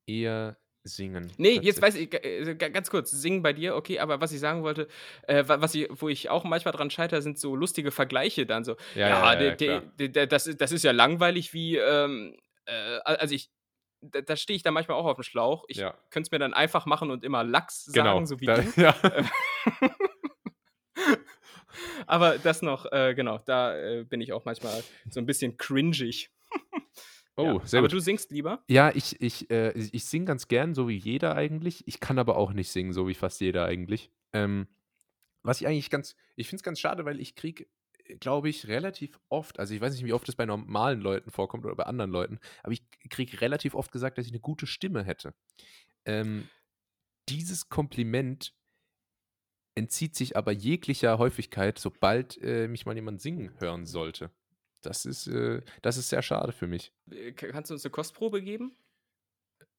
eher 0.08 0.58
singen. 0.84 1.32
Nee, 1.38 1.60
jetzt 1.62 1.82
weiß 1.82 1.96
ich, 1.96 2.14
äh, 2.14 2.56
ganz 2.56 2.90
kurz, 2.90 3.12
singen 3.12 3.44
bei 3.44 3.54
dir, 3.54 3.76
okay, 3.76 4.00
aber 4.00 4.20
was 4.20 4.32
ich 4.32 4.40
sagen 4.40 4.64
wollte, 4.64 4.88
äh, 5.28 5.44
was 5.46 5.76
ich, 5.76 5.88
wo 5.92 6.10
ich 6.10 6.30
auch 6.30 6.44
manchmal 6.44 6.74
dran 6.74 6.90
scheitere, 6.90 7.22
sind 7.22 7.40
so 7.40 7.56
lustige 7.56 7.92
Vergleiche 7.92 8.46
dann 8.46 8.64
so. 8.64 8.76
Ja, 8.96 9.10
ja, 9.10 9.40
ja, 9.40 9.54
ja 9.54 9.82
de, 9.82 10.10
de, 10.10 10.28
das, 10.28 10.46
das 10.58 10.72
ist 10.72 10.84
ja 10.84 10.92
langweilig 10.92 11.54
wie, 11.54 11.78
ähm, 11.78 12.36
äh, 12.66 12.98
also 13.04 13.36
ich, 13.36 13.52
da, 14.02 14.22
da 14.22 14.36
stehe 14.36 14.56
ich 14.56 14.64
dann 14.64 14.74
manchmal 14.74 14.98
auch 14.98 15.06
auf 15.06 15.18
dem 15.18 15.24
Schlauch. 15.24 15.66
Ich 15.68 15.78
ja. 15.78 15.92
könnte 16.10 16.28
es 16.28 16.32
mir 16.32 16.40
dann 16.40 16.54
einfach 16.54 16.86
machen 16.86 17.12
und 17.12 17.24
immer 17.24 17.44
Lachs 17.44 17.86
sagen, 17.86 18.08
genau. 18.08 18.26
so 18.26 18.40
wie 18.40 18.46
da, 18.46 18.58
du. 18.58 18.72
Ja. 18.82 18.96
Aber 22.08 22.38
das 22.38 22.62
noch, 22.62 22.92
äh, 22.92 23.14
genau, 23.16 23.40
da 23.40 23.78
äh, 23.78 24.04
bin 24.04 24.22
ich 24.22 24.34
auch 24.34 24.46
manchmal 24.46 24.84
so 25.10 25.20
ein 25.20 25.26
bisschen 25.26 25.58
cringig. 25.58 26.32
Oh, 27.38 27.60
ja. 27.60 27.66
sehr 27.66 27.80
aber 27.80 27.88
gut. 27.88 27.94
du 27.94 28.00
singst 28.02 28.32
lieber? 28.32 28.62
Ja, 28.68 28.92
ich, 28.94 29.20
ich, 29.22 29.50
äh, 29.50 29.72
ich 29.72 30.04
singe 30.04 30.26
ganz 30.26 30.50
gern, 30.50 30.74
so 30.74 30.90
wie 30.90 30.98
jeder 30.98 31.34
eigentlich. 31.36 31.88
Ich 31.88 32.02
kann 32.02 32.20
aber 32.20 32.36
auch 32.36 32.52
nicht 32.52 32.70
singen, 32.70 32.92
so 32.92 33.08
wie 33.08 33.14
fast 33.14 33.40
jeder 33.40 33.66
eigentlich. 33.66 34.12
Ähm, 34.34 34.68
was 35.42 35.62
ich 35.62 35.68
eigentlich 35.68 35.90
ganz, 35.90 36.16
ich 36.36 36.48
finde 36.48 36.58
es 36.58 36.64
ganz 36.64 36.80
schade, 36.80 37.06
weil 37.06 37.20
ich 37.20 37.36
kriege, 37.36 37.68
glaube 38.20 38.50
ich, 38.50 38.68
relativ 38.68 39.20
oft, 39.30 39.60
also 39.60 39.74
ich 39.74 39.82
weiß 39.82 39.94
nicht, 39.94 40.06
wie 40.06 40.14
oft 40.14 40.28
das 40.28 40.36
bei 40.36 40.46
normalen 40.46 41.02
Leuten 41.02 41.32
vorkommt 41.32 41.66
oder 41.66 41.76
bei 41.76 41.86
anderen 41.86 42.12
Leuten, 42.12 42.40
aber 42.64 42.74
ich 42.74 42.84
kriege 43.10 43.40
relativ 43.42 43.76
oft 43.76 43.92
gesagt, 43.92 44.18
dass 44.18 44.26
ich 44.26 44.32
eine 44.32 44.42
gute 44.42 44.68
Stimme 44.68 45.04
hätte. 45.04 45.34
Ähm, 46.06 46.50
dieses 47.30 47.70
Kompliment 47.70 48.54
entzieht 49.76 50.16
sich 50.16 50.36
aber 50.36 50.52
jeglicher 50.52 51.18
Häufigkeit, 51.18 51.80
sobald 51.80 52.38
äh, 52.42 52.68
mich 52.68 52.86
mal 52.86 52.96
jemand 52.96 53.22
singen 53.22 53.52
hören 53.60 53.86
sollte. 53.86 54.30
Das 54.82 55.06
ist, 55.06 55.28
äh, 55.28 55.62
das 55.82 55.98
ist 55.98 56.10
sehr 56.10 56.22
schade 56.22 56.52
für 56.52 56.68
mich. 56.68 56.92
Äh, 57.12 57.32
Kannst 57.34 57.70
du 57.70 57.76
uns 57.76 57.86
eine 57.86 57.92
Kostprobe 57.92 58.42
geben? 58.42 58.76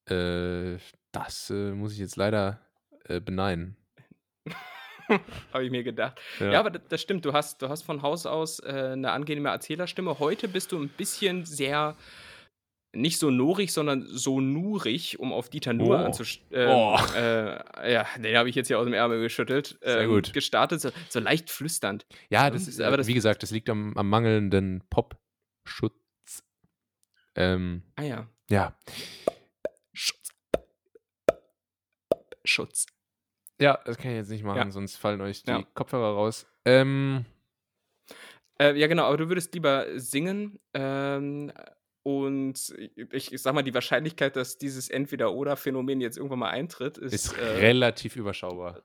Äh, 0.09 0.79
das 1.13 1.51
äh, 1.51 1.73
muss 1.73 1.93
ich 1.93 1.99
jetzt 1.99 2.17
leider 2.17 2.61
äh, 3.05 3.21
beneiden. 3.21 3.77
Habe 5.53 5.65
ich 5.65 5.71
mir 5.71 5.83
gedacht. 5.83 6.21
Ja, 6.39 6.61
aber 6.61 6.71
das, 6.71 6.83
das 6.89 7.03
stimmt. 7.03 7.25
Du 7.25 7.33
hast, 7.33 7.61
du 7.61 7.69
hast 7.69 7.83
von 7.83 8.03
Haus 8.03 8.25
aus 8.25 8.61
eine 8.61 9.11
angenehme 9.11 9.51
Erzählerstimme. 9.51 10.19
Heute 10.21 10.49
bist 10.49 10.73
du 10.73 10.81
ein 10.81 10.89
bisschen 10.89 11.45
sehr 11.45 11.97
nicht 12.95 13.19
so 13.19 13.31
norig, 13.31 13.73
sondern 13.73 14.07
so 14.07 14.41
nurig, 14.41 15.19
um 15.19 15.33
auf 15.33 15.49
Dieter 15.49 15.73
Nuhr 15.73 15.97
Oh. 16.01 16.05
anzustellen. 16.05 16.69
Oh. 16.71 16.99
Äh, 17.17 17.93
ja, 17.93 18.07
den 18.19 18.37
habe 18.37 18.49
ich 18.51 18.55
jetzt 18.55 18.69
hier 18.69 18.79
aus 18.79 18.85
dem 18.85 18.93
Ärmel 18.95 19.21
geschüttelt. 19.23 19.79
Sehr 19.83 20.03
ähm, 20.03 20.11
gut. 20.11 20.33
Gestartet, 20.33 20.81
so, 20.81 20.91
so 21.09 21.19
leicht 21.21 21.49
flüsternd. 21.51 22.07
Ja, 22.29 22.51
das 22.51 22.69
ist, 22.69 22.81
aber 22.81 22.89
aber 22.89 22.97
das- 22.99 23.07
wie 23.07 23.15
gesagt, 23.15 23.43
das 23.43 23.51
liegt 23.51 23.71
am, 23.71 23.97
am 23.97 24.09
mangelnden 24.11 24.83
Popschutz. 24.91 25.95
Ähm, 27.35 27.83
Ah 27.97 28.03
ja. 28.03 28.29
ja. 28.51 28.77
Schutz. 29.95 30.29
Schutz. 32.45 32.87
Ja, 33.61 33.79
das 33.85 33.97
kann 33.97 34.11
ich 34.11 34.17
jetzt 34.17 34.31
nicht 34.31 34.45
machen, 34.45 34.57
Ja. 34.59 34.71
sonst 34.71 34.97
fallen 34.97 35.21
euch 35.21 35.43
die 35.45 35.51
Ja. 35.51 35.63
Kopfhörer 35.75 36.15
raus. 36.15 36.47
Ähm, 36.65 37.25
Äh, 38.61 38.79
ja, 38.79 38.87
genau, 38.87 39.05
aber 39.05 39.17
du 39.17 39.29
würdest 39.29 39.55
lieber 39.55 39.87
singen. 39.99 40.59
Ähm, 40.75 41.53
und 42.05 42.75
ich, 43.13 43.33
ich 43.33 43.43
sag 43.43 43.55
mal, 43.55 43.63
die 43.63 43.75
Wahrscheinlichkeit, 43.75 44.37
dass 44.37 44.59
dieses 44.59 44.89
Entweder-Oder-Phänomen 44.89 46.01
jetzt 46.01 46.17
irgendwann 46.17 46.41
mal 46.41 46.51
eintritt, 46.51 46.99
ist, 46.99 47.13
ist 47.15 47.33
äh, 47.39 47.45
relativ 47.45 48.17
überschaubar. 48.17 48.83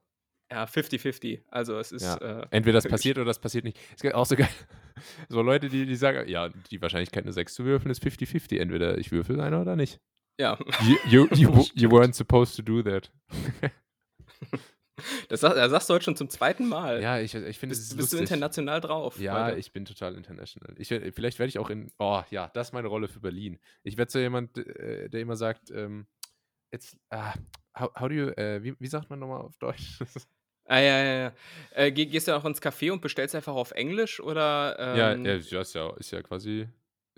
ja 0.52 0.66
50-50. 0.66 1.42
Also 1.50 1.78
es 1.80 1.92
ist. 1.92 2.04
Ja. 2.04 2.18
Äh, 2.18 2.48
Entweder 2.52 2.78
das 2.78 2.88
passiert 2.88 3.18
oder 3.18 3.26
das 3.26 3.40
passiert 3.40 3.64
nicht. 3.64 3.78
Es 3.96 4.02
gibt 4.02 4.14
auch 4.16 4.26
so 4.26 4.36
geil. 4.36 4.50
So 5.30 5.44
Leute, 5.44 5.70
die, 5.70 5.86
die 5.86 5.96
sagen, 5.96 6.28
ja, 6.28 6.50
die 6.50 6.82
Wahrscheinlichkeit, 6.82 7.24
eine 7.24 7.32
6 7.32 7.54
zu 7.54 7.66
würfeln, 7.66 7.92
ist 7.92 8.02
50-50. 8.04 8.58
Entweder 8.58 8.98
ich 8.98 9.12
würfel 9.12 9.40
eine 9.40 9.62
oder 9.62 9.76
nicht. 9.76 10.00
ja, 10.40 10.58
You, 10.84 10.96
you, 11.08 11.28
you, 11.36 11.66
you 11.76 11.90
weren't 11.90 12.14
supposed 12.16 12.56
to 12.56 12.64
do 12.64 12.82
that. 12.82 13.12
das, 15.30 15.42
das 15.42 15.72
sagst 15.72 15.90
du 15.90 15.94
heute 15.94 16.06
schon 16.06 16.16
zum 16.16 16.30
zweiten 16.30 16.68
Mal. 16.68 17.02
Ja, 17.02 17.20
ich, 17.20 17.34
ich 17.36 17.60
finde 17.60 17.74
es 17.74 17.80
bist, 17.80 17.92
ist 17.92 17.98
bist 17.98 18.14
du 18.14 18.18
international 18.18 18.82
drauf? 18.82 19.20
Ja, 19.20 19.48
heute? 19.48 19.60
ich 19.60 19.72
bin 19.72 19.86
total 19.86 20.16
international. 20.16 20.74
Ich, 20.78 20.88
vielleicht 20.88 21.40
werde 21.40 21.50
ich 21.50 21.60
auch 21.60 21.70
in. 21.70 21.92
Oh 22.00 22.22
ja, 22.30 22.50
das 22.54 22.70
ist 22.70 22.74
meine 22.74 22.88
Rolle 22.88 23.08
für 23.08 23.20
Berlin. 23.20 23.60
Ich 23.84 23.98
werde 23.98 24.12
so 24.12 24.20
jemand, 24.20 24.58
äh, 24.58 25.10
der 25.10 25.22
immer 25.22 25.36
sagt, 25.36 25.72
ähm, 25.72 26.08
jetzt, 26.72 26.98
ah, 27.10 27.34
how, 27.80 27.92
how 28.00 28.08
do 28.08 28.14
you, 28.14 28.28
äh, 28.30 28.64
wie, 28.64 28.76
wie 28.80 28.88
sagt 28.88 29.10
man 29.10 29.20
nochmal 29.20 29.42
auf 29.42 29.58
Deutsch? 29.58 30.00
Ah, 30.70 30.80
ja, 30.80 31.02
ja, 31.02 31.14
ja. 31.14 31.34
Äh, 31.72 31.94
geh, 31.94 32.08
gehst 32.08 32.28
du 32.28 32.36
auch 32.36 32.44
ins 32.44 32.62
Café 32.62 32.92
und 32.92 33.02
bestellst 33.02 33.34
einfach 33.36 33.56
auf 33.56 33.72
Englisch 33.72 34.20
oder. 34.20 34.98
ja, 34.98 35.12
Ähm, 35.14 35.26
ja, 35.26 35.36
ja, 35.36 35.62
ist 35.62 35.74
ja, 35.74 35.96
ist 35.96 36.12
ja 36.12 36.22
quasi, 36.22 36.68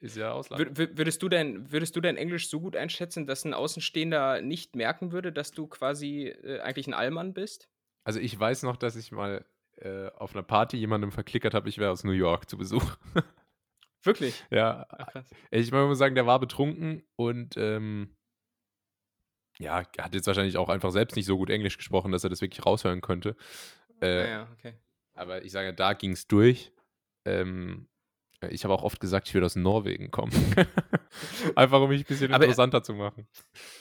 ist 0.00 0.16
ja, 0.16 0.32
Ausland. 0.32 0.62
Wür- 0.62 0.74
wür- 0.76 0.96
Würdest 0.98 1.22
du, 1.22 1.28
dein, 1.28 1.70
würdest 1.70 1.94
du 1.94 2.00
dein 2.00 2.16
Englisch 2.16 2.48
so 2.48 2.60
gut 2.60 2.74
einschätzen, 2.76 3.26
dass 3.26 3.44
ein 3.44 3.54
Außenstehender 3.54 4.40
nicht 4.42 4.74
merken 4.74 5.12
würde, 5.12 5.32
dass 5.32 5.52
du 5.52 5.66
quasi 5.66 6.28
äh, 6.28 6.60
eigentlich 6.60 6.86
ein 6.86 6.94
Allmann 6.94 7.34
bist? 7.34 7.68
Also 8.04 8.18
ich 8.18 8.38
weiß 8.38 8.62
noch, 8.62 8.76
dass 8.76 8.96
ich 8.96 9.12
mal 9.12 9.44
äh, 9.76 10.08
auf 10.12 10.34
einer 10.34 10.42
Party 10.42 10.76
jemandem 10.78 11.12
verklickert 11.12 11.54
habe, 11.54 11.68
ich 11.68 11.78
wäre 11.78 11.90
aus 11.90 12.04
New 12.04 12.12
York 12.12 12.48
zu 12.48 12.56
Besuch. 12.56 12.96
Wirklich? 14.02 14.42
ja, 14.50 14.86
Ach, 14.88 15.24
ich 15.50 15.70
muss 15.70 15.98
sagen, 15.98 16.14
der 16.14 16.26
war 16.26 16.40
betrunken 16.40 17.02
und 17.16 17.56
ähm, 17.58 18.16
ja, 19.58 19.82
er 19.98 20.04
hat 20.04 20.14
jetzt 20.14 20.26
wahrscheinlich 20.26 20.56
auch 20.56 20.70
einfach 20.70 20.90
selbst 20.90 21.16
nicht 21.16 21.26
so 21.26 21.36
gut 21.36 21.50
Englisch 21.50 21.76
gesprochen, 21.76 22.10
dass 22.12 22.24
er 22.24 22.30
das 22.30 22.40
wirklich 22.40 22.64
raushören 22.64 23.02
könnte. 23.02 23.36
Äh, 24.00 24.16
ja, 24.20 24.28
ja, 24.30 24.48
okay. 24.54 24.72
Aber 25.12 25.44
ich 25.44 25.52
sage, 25.52 25.74
da 25.74 25.92
ging 25.92 26.12
es 26.12 26.26
durch. 26.26 26.72
Ähm, 27.26 27.89
ich 28.48 28.64
habe 28.64 28.72
auch 28.74 28.82
oft 28.82 29.00
gesagt, 29.00 29.28
ich 29.28 29.34
würde 29.34 29.46
aus 29.46 29.56
Norwegen 29.56 30.10
kommen. 30.10 30.32
Einfach 31.56 31.80
um 31.80 31.88
mich 31.90 32.02
ein 32.02 32.06
bisschen 32.06 32.32
Aber- 32.32 32.44
interessanter 32.44 32.82
zu 32.82 32.94
machen. 32.94 33.26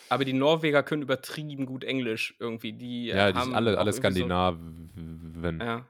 Aber 0.09 0.25
die 0.25 0.33
Norweger 0.33 0.83
können 0.83 1.01
übertrieben 1.01 1.65
gut 1.65 1.83
Englisch 1.83 2.35
irgendwie. 2.39 2.73
Die, 2.73 3.09
äh, 3.09 3.15
Ja, 3.17 3.31
die 3.31 3.37
haben 3.37 3.45
sind 3.45 3.55
alle, 3.55 3.77
alle 3.77 3.91
irgendwie 3.91 3.97
Skandinaven. 3.97 5.31
So, 5.41 5.49
ja. 5.65 5.87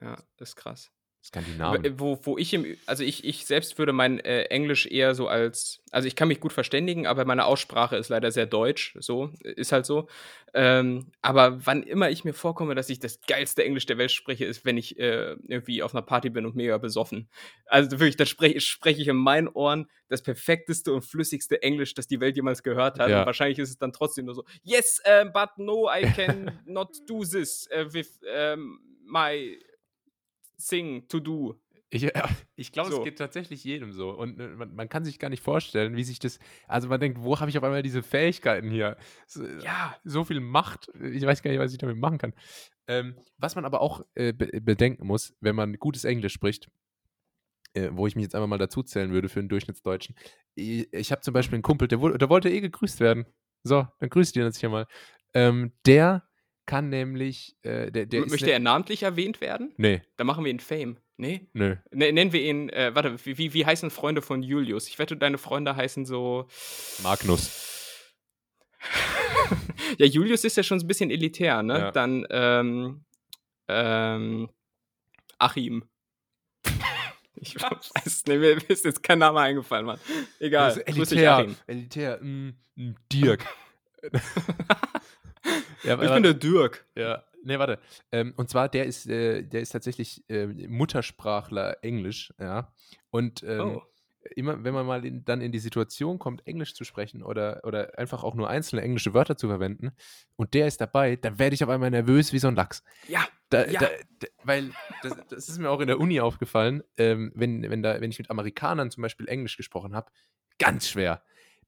Ja, 0.00 0.16
das 0.36 0.50
ist 0.50 0.56
krass. 0.56 0.92
Skandinaven. 1.24 1.82
W- 1.82 1.92
Wo, 1.96 2.18
wo 2.22 2.38
ich 2.38 2.52
im, 2.52 2.76
also 2.86 3.02
ich, 3.02 3.24
ich 3.24 3.46
selbst 3.46 3.78
würde 3.78 3.92
mein 3.92 4.20
äh, 4.20 4.42
Englisch 4.44 4.86
eher 4.86 5.14
so 5.14 5.26
als, 5.26 5.80
also 5.90 6.06
ich 6.06 6.16
kann 6.16 6.28
mich 6.28 6.38
gut 6.38 6.52
verständigen, 6.52 7.06
aber 7.06 7.24
meine 7.24 7.46
Aussprache 7.46 7.96
ist 7.96 8.10
leider 8.10 8.30
sehr 8.30 8.46
deutsch, 8.46 8.94
so, 9.00 9.30
ist 9.42 9.72
halt 9.72 9.86
so. 9.86 10.06
Ähm, 10.52 11.06
aber 11.22 11.66
wann 11.66 11.82
immer 11.82 12.10
ich 12.10 12.24
mir 12.24 12.34
vorkomme, 12.34 12.74
dass 12.74 12.90
ich 12.90 13.00
das 13.00 13.20
geilste 13.26 13.64
Englisch 13.64 13.86
der 13.86 13.98
Welt 13.98 14.12
spreche, 14.12 14.44
ist, 14.44 14.64
wenn 14.64 14.76
ich 14.76 14.98
äh, 15.00 15.32
irgendwie 15.48 15.82
auf 15.82 15.94
einer 15.94 16.02
Party 16.02 16.28
bin 16.30 16.44
und 16.46 16.54
mega 16.56 16.76
besoffen. 16.78 17.28
Also 17.66 17.92
wirklich, 17.92 18.16
da 18.16 18.26
spreche 18.26 18.60
spreche 18.60 19.00
ich 19.00 19.08
in 19.08 19.16
meinen 19.16 19.48
Ohren 19.48 19.88
das 20.08 20.22
perfekteste 20.22 20.92
und 20.92 21.02
flüssigste 21.02 21.62
Englisch, 21.62 21.94
das 21.94 22.06
die 22.06 22.20
Welt 22.20 22.36
jemals 22.36 22.62
gehört 22.62 22.98
hat. 23.00 23.08
Ja. 23.10 23.20
Und 23.20 23.26
wahrscheinlich 23.26 23.58
ist 23.58 23.70
es 23.70 23.78
dann 23.78 23.92
trotzdem 23.92 24.26
nur 24.26 24.34
so, 24.34 24.44
yes, 24.62 25.00
um, 25.22 25.32
but 25.32 25.50
no, 25.56 25.88
I 25.90 26.02
can 26.02 26.50
not 26.66 26.90
do 27.08 27.24
this 27.24 27.66
uh, 27.74 27.92
with 27.92 28.20
um, 28.54 28.78
my 29.06 29.58
thing 30.68 31.06
to 31.08 31.20
do. 31.20 31.60
Ich, 31.90 32.02
ja, 32.02 32.10
ich 32.56 32.72
glaube, 32.72 32.90
So. 32.90 32.98
es 32.98 33.04
geht 33.04 33.18
tatsächlich 33.18 33.62
jedem 33.64 33.92
so. 33.92 34.10
Und 34.10 34.40
äh, 34.40 34.48
man, 34.48 34.74
man 34.74 34.88
kann 34.88 35.04
sich 35.04 35.18
gar 35.18 35.28
nicht 35.28 35.42
vorstellen, 35.42 35.96
wie 35.96 36.04
sich 36.04 36.18
das. 36.18 36.38
Also 36.66 36.88
man 36.88 37.00
denkt, 37.00 37.20
wo 37.22 37.38
habe 37.38 37.50
ich 37.50 37.58
auf 37.58 37.64
einmal 37.64 37.82
diese 37.82 38.02
Fähigkeiten 38.02 38.70
hier? 38.70 38.96
So, 39.26 39.44
Ja. 39.44 39.96
so 40.04 40.24
viel 40.24 40.40
Macht. 40.40 40.90
Ich 41.00 41.24
weiß 41.24 41.42
gar 41.42 41.50
nicht, 41.50 41.60
was 41.60 41.72
ich 41.72 41.78
damit 41.78 41.96
machen 41.96 42.18
kann. 42.18 42.34
Ähm, 42.88 43.16
was 43.38 43.54
man 43.54 43.64
aber 43.64 43.80
auch 43.80 44.02
äh, 44.14 44.32
be 44.32 44.48
bedenken 44.60 45.06
muss, 45.06 45.34
wenn 45.40 45.54
man 45.56 45.74
gutes 45.74 46.04
Englisch 46.04 46.32
spricht, 46.34 46.68
äh, 47.74 47.90
wo 47.92 48.06
ich 48.06 48.16
mich 48.16 48.24
jetzt 48.24 48.34
einfach 48.34 48.48
mal 48.48 48.58
dazu 48.58 48.82
zählen 48.82 49.12
würde 49.12 49.28
für 49.28 49.40
einen 49.40 49.48
Durchschnittsdeutschen. 49.48 50.16
Ich, 50.54 50.92
ich 50.92 51.12
habe 51.12 51.22
zum 51.22 51.32
Beispiel 51.32 51.56
einen 51.56 51.62
Kumpel, 51.62 51.88
der, 51.88 51.98
der 51.98 52.28
wollte 52.28 52.50
eh 52.50 52.60
gegrüßt 52.60 53.00
werden. 53.00 53.24
So, 53.62 53.86
dann 54.00 54.10
grüßt 54.10 54.36
ihn 54.36 54.42
jetzt 54.42 54.58
hier 54.58 54.68
mal. 54.68 54.86
Ähm, 55.32 55.72
der 55.86 56.28
kann 56.66 56.88
nämlich. 56.88 57.56
Äh, 57.62 57.90
der, 57.90 58.06
der 58.06 58.20
Möchte 58.26 58.46
ne- 58.46 58.52
er 58.52 58.58
namentlich 58.58 59.02
erwähnt 59.02 59.40
werden? 59.40 59.72
Nee, 59.76 60.02
Dann 60.16 60.26
machen 60.26 60.44
wir 60.44 60.50
ihn 60.50 60.60
Fame. 60.60 60.96
Nee? 61.16 61.46
nö. 61.52 61.76
Ne, 61.92 62.12
nennen 62.12 62.32
wir 62.32 62.42
ihn, 62.42 62.68
äh, 62.70 62.92
warte, 62.94 63.16
wie, 63.24 63.54
wie, 63.54 63.64
heißen 63.64 63.90
Freunde 63.90 64.20
von 64.20 64.42
Julius? 64.42 64.88
Ich 64.88 64.98
wette, 64.98 65.16
deine 65.16 65.38
Freunde 65.38 65.76
heißen 65.76 66.06
so. 66.06 66.48
Magnus. 67.02 68.12
ja, 69.98 70.06
Julius 70.06 70.44
ist 70.44 70.56
ja 70.56 70.62
schon 70.62 70.80
ein 70.80 70.86
bisschen 70.86 71.10
elitär, 71.10 71.62
ne? 71.62 71.78
Ja. 71.78 71.92
Dann, 71.92 72.26
ähm, 72.30 73.04
ähm, 73.68 74.48
Achim. 75.38 75.84
Ich 77.36 77.60
weiß 77.60 78.24
nicht, 78.26 78.38
mir 78.38 78.70
ist 78.70 78.86
jetzt 78.86 79.02
kein 79.02 79.18
Name 79.18 79.38
eingefallen, 79.40 79.84
Mann. 79.84 79.98
Egal. 80.38 80.72
Dich, 80.74 80.86
elitär. 80.86 81.36
Achim. 81.36 81.56
Elitär. 81.66 82.18
Mm, 82.22 82.54
mm, 82.76 82.94
Dirk. 83.12 83.44
ja, 85.84 86.02
Ich 86.02 86.12
bin 86.12 86.22
der 86.22 86.34
Dirk. 86.34 86.86
Ja, 86.96 87.24
nee, 87.42 87.58
warte. 87.58 87.78
Ähm, 88.12 88.34
und 88.36 88.48
zwar, 88.48 88.68
der 88.68 88.86
ist, 88.86 89.06
äh, 89.08 89.42
der 89.42 89.60
ist 89.60 89.70
tatsächlich 89.70 90.24
äh, 90.28 90.46
Muttersprachler 90.46 91.82
Englisch, 91.82 92.32
ja. 92.38 92.72
Und 93.10 93.42
ähm, 93.42 93.60
Oh. 93.76 93.82
immer, 94.36 94.64
wenn 94.64 94.74
man 94.74 94.86
mal 94.86 95.04
in, 95.04 95.24
dann 95.24 95.40
in 95.40 95.52
die 95.52 95.58
Situation 95.58 96.18
kommt, 96.18 96.46
Englisch 96.46 96.74
zu 96.74 96.84
sprechen 96.84 97.22
oder, 97.22 97.60
oder 97.64 97.98
einfach 97.98 98.24
auch 98.24 98.34
nur 98.34 98.48
einzelne 98.48 98.82
englische 98.82 99.12
Wörter 99.14 99.36
zu 99.36 99.48
verwenden 99.48 99.92
und 100.36 100.54
der 100.54 100.66
ist 100.66 100.80
dabei, 100.80 101.16
dann 101.16 101.38
werde 101.38 101.54
ich 101.54 101.62
auf 101.62 101.70
einmal 101.70 101.90
nervös 101.90 102.32
wie 102.32 102.38
so 102.38 102.48
ein 102.48 102.54
Lachs. 102.56 102.82
Ja, 103.06 103.26
Da, 103.50 103.66
Ja. 103.66 103.80
da, 103.80 103.88
da, 104.20 104.26
weil 104.44 104.70
das, 105.02 105.14
das 105.28 105.48
ist 105.50 105.58
mir 105.58 105.68
auch 105.70 105.80
in 105.80 105.86
der 105.88 106.00
Uni 106.00 106.20
aufgefallen, 106.20 106.82
ähm, 106.96 107.32
wenn, 107.34 107.68
wenn, 107.70 107.82
da, 107.82 108.00
wenn 108.00 108.10
ich 108.10 108.18
mit 108.18 108.30
Amerikanern 108.30 108.90
zum 108.90 109.02
Beispiel 109.02 109.28
Englisch 109.28 109.56
gesprochen 109.58 109.94
habe, 109.94 110.10
ganz 110.58 110.88
schwer. 110.88 111.22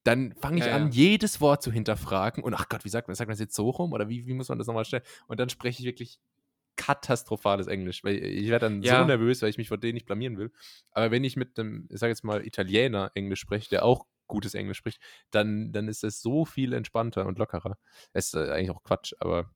Dann 0.07 0.33
fange 0.35 0.59
ich 0.59 0.67
Ja, 0.67 0.77
an, 0.77 0.83
ja. 0.87 0.89
jedes 0.93 1.41
Wort 1.41 1.63
zu 1.63 1.73
hinterfragen 1.73 2.45
und 2.45 2.55
ach 2.55 2.69
Gott, 2.69 2.85
wie 2.85 2.89
sagt 2.89 3.09
man, 3.09 3.15
sagt 3.15 3.29
man 3.29 3.33
das 3.33 3.41
jetzt 3.41 3.55
so 3.57 3.71
rum 3.71 3.93
oder 3.93 4.09
wie, 4.09 4.27
wie 4.27 4.35
muss 4.35 4.49
man 4.49 4.59
das 4.59 4.67
nochmal 4.67 4.85
stellen? 4.85 5.03
Und 5.27 5.41
dann 5.41 5.49
spreche 5.49 5.81
ich 5.81 5.87
wirklich 5.87 6.21
katastrophales 6.77 7.67
Englisch, 7.67 8.05
weil 8.05 8.17
ich 8.17 8.49
werde 8.49 8.67
dann 8.67 8.83
Ja. 8.83 9.01
so 9.01 9.07
nervös, 9.07 9.43
weil 9.43 9.49
ich 9.49 9.59
mich 9.59 9.69
vor 9.69 9.79
denen 9.79 9.95
nicht 9.95 10.07
blamieren 10.07 10.37
will. 10.39 10.53
Aber 10.93 11.11
wenn 11.11 11.25
ich 11.25 11.37
mit 11.37 11.59
einem, 11.59 11.89
ich 11.91 11.99
sage 11.99 12.11
jetzt 12.11 12.23
mal, 12.25 12.47
Italiener 12.47 13.11
Englisch 13.15 13.41
spreche, 13.41 13.69
der 13.71 13.85
auch 13.85 14.07
gutes 14.27 14.55
Englisch 14.55 14.79
spricht, 14.79 15.01
dann, 15.31 15.73
dann 15.73 15.89
ist 15.89 16.05
es 16.05 16.21
so 16.21 16.45
viel 16.45 16.73
entspannter 16.73 17.27
und 17.27 17.39
lockerer. 17.39 17.79
Es 18.13 18.27
ist 18.27 18.35
äh, 18.35 18.51
eigentlich 18.51 18.71
auch 18.71 18.83
Quatsch, 18.83 19.15
aber 19.21 19.51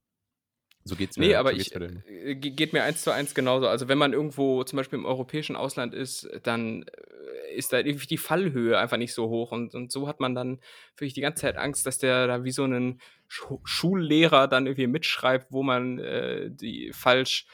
so 0.84 0.96
geht's 0.96 1.16
mir. 1.16 1.26
Nee, 1.28 1.34
aber 1.34 1.50
so 1.52 1.56
ich, 1.56 1.74
äh, 1.74 2.34
ge- 2.34 2.52
geht 2.52 2.72
mir 2.72 2.82
eins 2.82 3.02
zu 3.02 3.10
eins 3.12 3.34
genauso. 3.34 3.68
Also 3.68 3.88
wenn 3.88 3.98
man 3.98 4.12
irgendwo 4.12 4.64
zum 4.64 4.76
Beispiel 4.76 4.98
im 4.98 5.04
europäischen 5.04 5.56
Ausland 5.56 5.94
ist, 5.94 6.28
dann 6.42 6.82
äh, 6.82 7.54
ist 7.54 7.72
da 7.72 7.78
irgendwie 7.78 8.06
die 8.06 8.16
Fallhöhe 8.18 8.78
einfach 8.78 8.96
nicht 8.96 9.12
so 9.12 9.28
hoch. 9.28 9.52
Und, 9.52 9.74
und 9.74 9.92
so 9.92 10.08
hat 10.08 10.20
man 10.20 10.34
dann 10.34 10.60
wirklich 10.96 11.14
die 11.14 11.20
ganze 11.20 11.42
Zeit 11.42 11.56
Angst, 11.56 11.86
dass 11.86 11.98
der 11.98 12.26
da 12.26 12.44
wie 12.44 12.52
so 12.52 12.64
einen 12.64 13.00
Schu 13.28 13.60
Schullehrer 13.64 14.48
dann 14.48 14.66
irgendwie 14.66 14.86
mitschreibt, 14.86 15.48
wo 15.50 15.62
man 15.62 15.98
äh, 15.98 16.50
die 16.50 16.92
falsch 16.92 17.46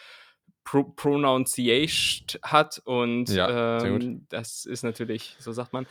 pro 0.65 0.85
pronunciation 0.85 2.41
hat. 2.43 2.81
Und 2.85 3.29
Ja, 3.31 3.83
ähm, 3.85 4.27
das 4.29 4.65
ist 4.65 4.83
natürlich, 4.83 5.37
so 5.39 5.53
sagt 5.53 5.73
man. 5.73 5.87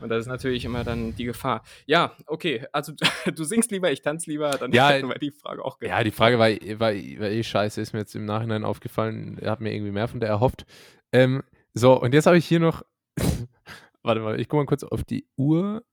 Und 0.00 0.08
das 0.08 0.20
ist 0.20 0.26
natürlich 0.26 0.64
immer 0.64 0.84
dann 0.84 1.14
die 1.16 1.24
Gefahr. 1.24 1.62
Ja, 1.86 2.16
okay, 2.26 2.66
also 2.72 2.92
du 3.34 3.44
singst 3.44 3.70
lieber, 3.70 3.90
ich 3.90 4.02
tanze 4.02 4.30
lieber, 4.30 4.50
dann 4.50 4.72
Ja, 4.72 4.90
hätten 4.90 5.08
wir 5.08 5.18
die 5.18 5.30
Frage 5.30 5.64
auch 5.64 5.78
Ja, 5.80 6.02
die 6.04 6.10
Frage 6.10 6.38
war, 6.38 6.48
war, 6.48 6.92
war 6.92 7.30
eh 7.30 7.42
scheiße, 7.42 7.80
ist 7.80 7.92
mir 7.92 8.00
jetzt 8.00 8.14
im 8.14 8.24
Nachhinein 8.24 8.64
aufgefallen. 8.64 9.38
Hat 9.44 9.60
mir 9.60 9.72
irgendwie 9.72 9.92
mehr 9.92 10.08
von 10.08 10.20
der 10.20 10.28
erhofft. 10.28 10.66
Ähm, 11.12 11.42
so, 11.74 12.00
und 12.00 12.14
jetzt 12.14 12.26
habe 12.26 12.38
ich 12.38 12.46
hier 12.46 12.60
noch. 12.60 12.84
Warte 14.02 14.20
mal, 14.20 14.40
ich 14.40 14.48
gucke 14.48 14.62
mal 14.62 14.66
kurz 14.66 14.84
auf 14.84 15.04
die 15.04 15.26
Uhr. 15.36 15.84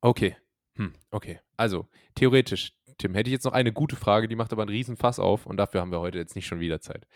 Okay. 0.00 0.36
Hm, 0.76 0.94
okay. 1.10 1.40
Also, 1.56 1.88
theoretisch, 2.14 2.72
Tim, 2.98 3.14
hätte 3.14 3.28
ich 3.28 3.32
jetzt 3.32 3.44
noch 3.44 3.52
eine 3.52 3.72
gute 3.72 3.96
Frage, 3.96 4.28
die 4.28 4.36
macht 4.36 4.52
aber 4.52 4.62
einen 4.62 4.70
riesen 4.70 4.96
Fass 4.96 5.18
auf 5.18 5.46
und 5.46 5.56
dafür 5.56 5.80
haben 5.80 5.92
wir 5.92 6.00
heute 6.00 6.18
jetzt 6.18 6.36
nicht 6.36 6.46
schon 6.46 6.60
wieder 6.60 6.80
Zeit. 6.80 7.06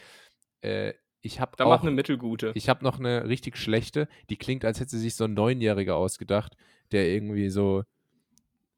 Äh, 0.61 0.95
ich 1.25 1.41
habe 1.41 1.53
Da 1.57 1.65
auch, 1.65 1.71
mach 1.71 1.83
eine 1.83 1.91
mittelgute. 1.91 2.53
ich 2.55 2.69
habe 2.69 2.85
noch 2.85 2.99
eine 2.99 3.27
richtig 3.29 3.57
schlechte, 3.57 4.09
die 4.29 4.37
klingt, 4.37 4.65
als 4.65 4.79
hätte 4.79 4.99
sich 4.99 5.15
so 5.15 5.25
ein 5.25 5.33
Neunjähriger 5.35 5.97
ausgedacht, 5.97 6.55
der 6.93 7.09
irgendwie 7.09 7.49
so, 7.49 7.85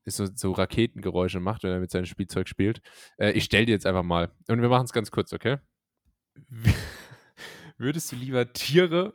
so, 0.07 0.27
so 0.33 0.53
Raketengeräusche 0.53 1.41
macht, 1.41 1.65
wenn 1.65 1.73
er 1.73 1.81
mit 1.81 1.91
seinem 1.91 2.07
Spielzeug 2.07 2.49
spielt. 2.49 2.81
Äh, 3.19 3.33
ich 3.33 3.45
stelle 3.45 3.67
dir 3.67 3.73
jetzt 3.73 3.85
einfach 3.85 4.05
mal. 4.05 4.31
Und 4.49 4.63
wir 4.63 4.69
machen 4.69 4.85
es 4.85 4.93
ganz 4.93 5.11
kurz, 5.11 5.33
okay? 5.33 5.57
Würdest 7.79 8.13
du 8.13 8.17
lieber 8.17 8.53
Tiere 8.53 9.15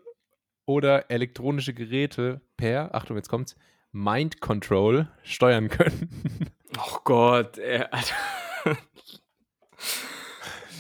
oder 0.65 1.09
elektronische 1.09 1.73
Geräte 1.73 2.41
per, 2.57 2.93
Achtung, 2.93 3.15
jetzt 3.15 3.29
kommt's, 3.29 3.55
Mind 3.93 4.41
Control 4.41 5.07
steuern 5.23 5.69
können? 5.69 6.09
Oh 6.77 6.99
Gott, 7.03 7.57
ey, 7.57 7.83
Alter. 7.91 8.77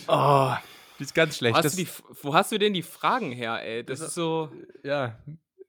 oh, 0.07 0.53
die 1.01 1.05
ist 1.05 1.13
ganz 1.13 1.33
wo 1.33 1.37
schlecht. 1.39 1.55
hast, 1.57 1.65
Das, 1.65 1.75
du 1.75 1.83
die, 1.83 1.89
wo 2.23 2.33
hast 2.33 2.51
du 2.51 2.57
denn 2.57 2.73
die 2.73 2.81
Fragen 2.83 3.31
her, 3.31 3.61
ey? 3.63 3.83
Das 3.83 3.99
Das- 3.99 4.09
ist 4.09 4.15
so 4.15 4.51
ja, 4.83 5.19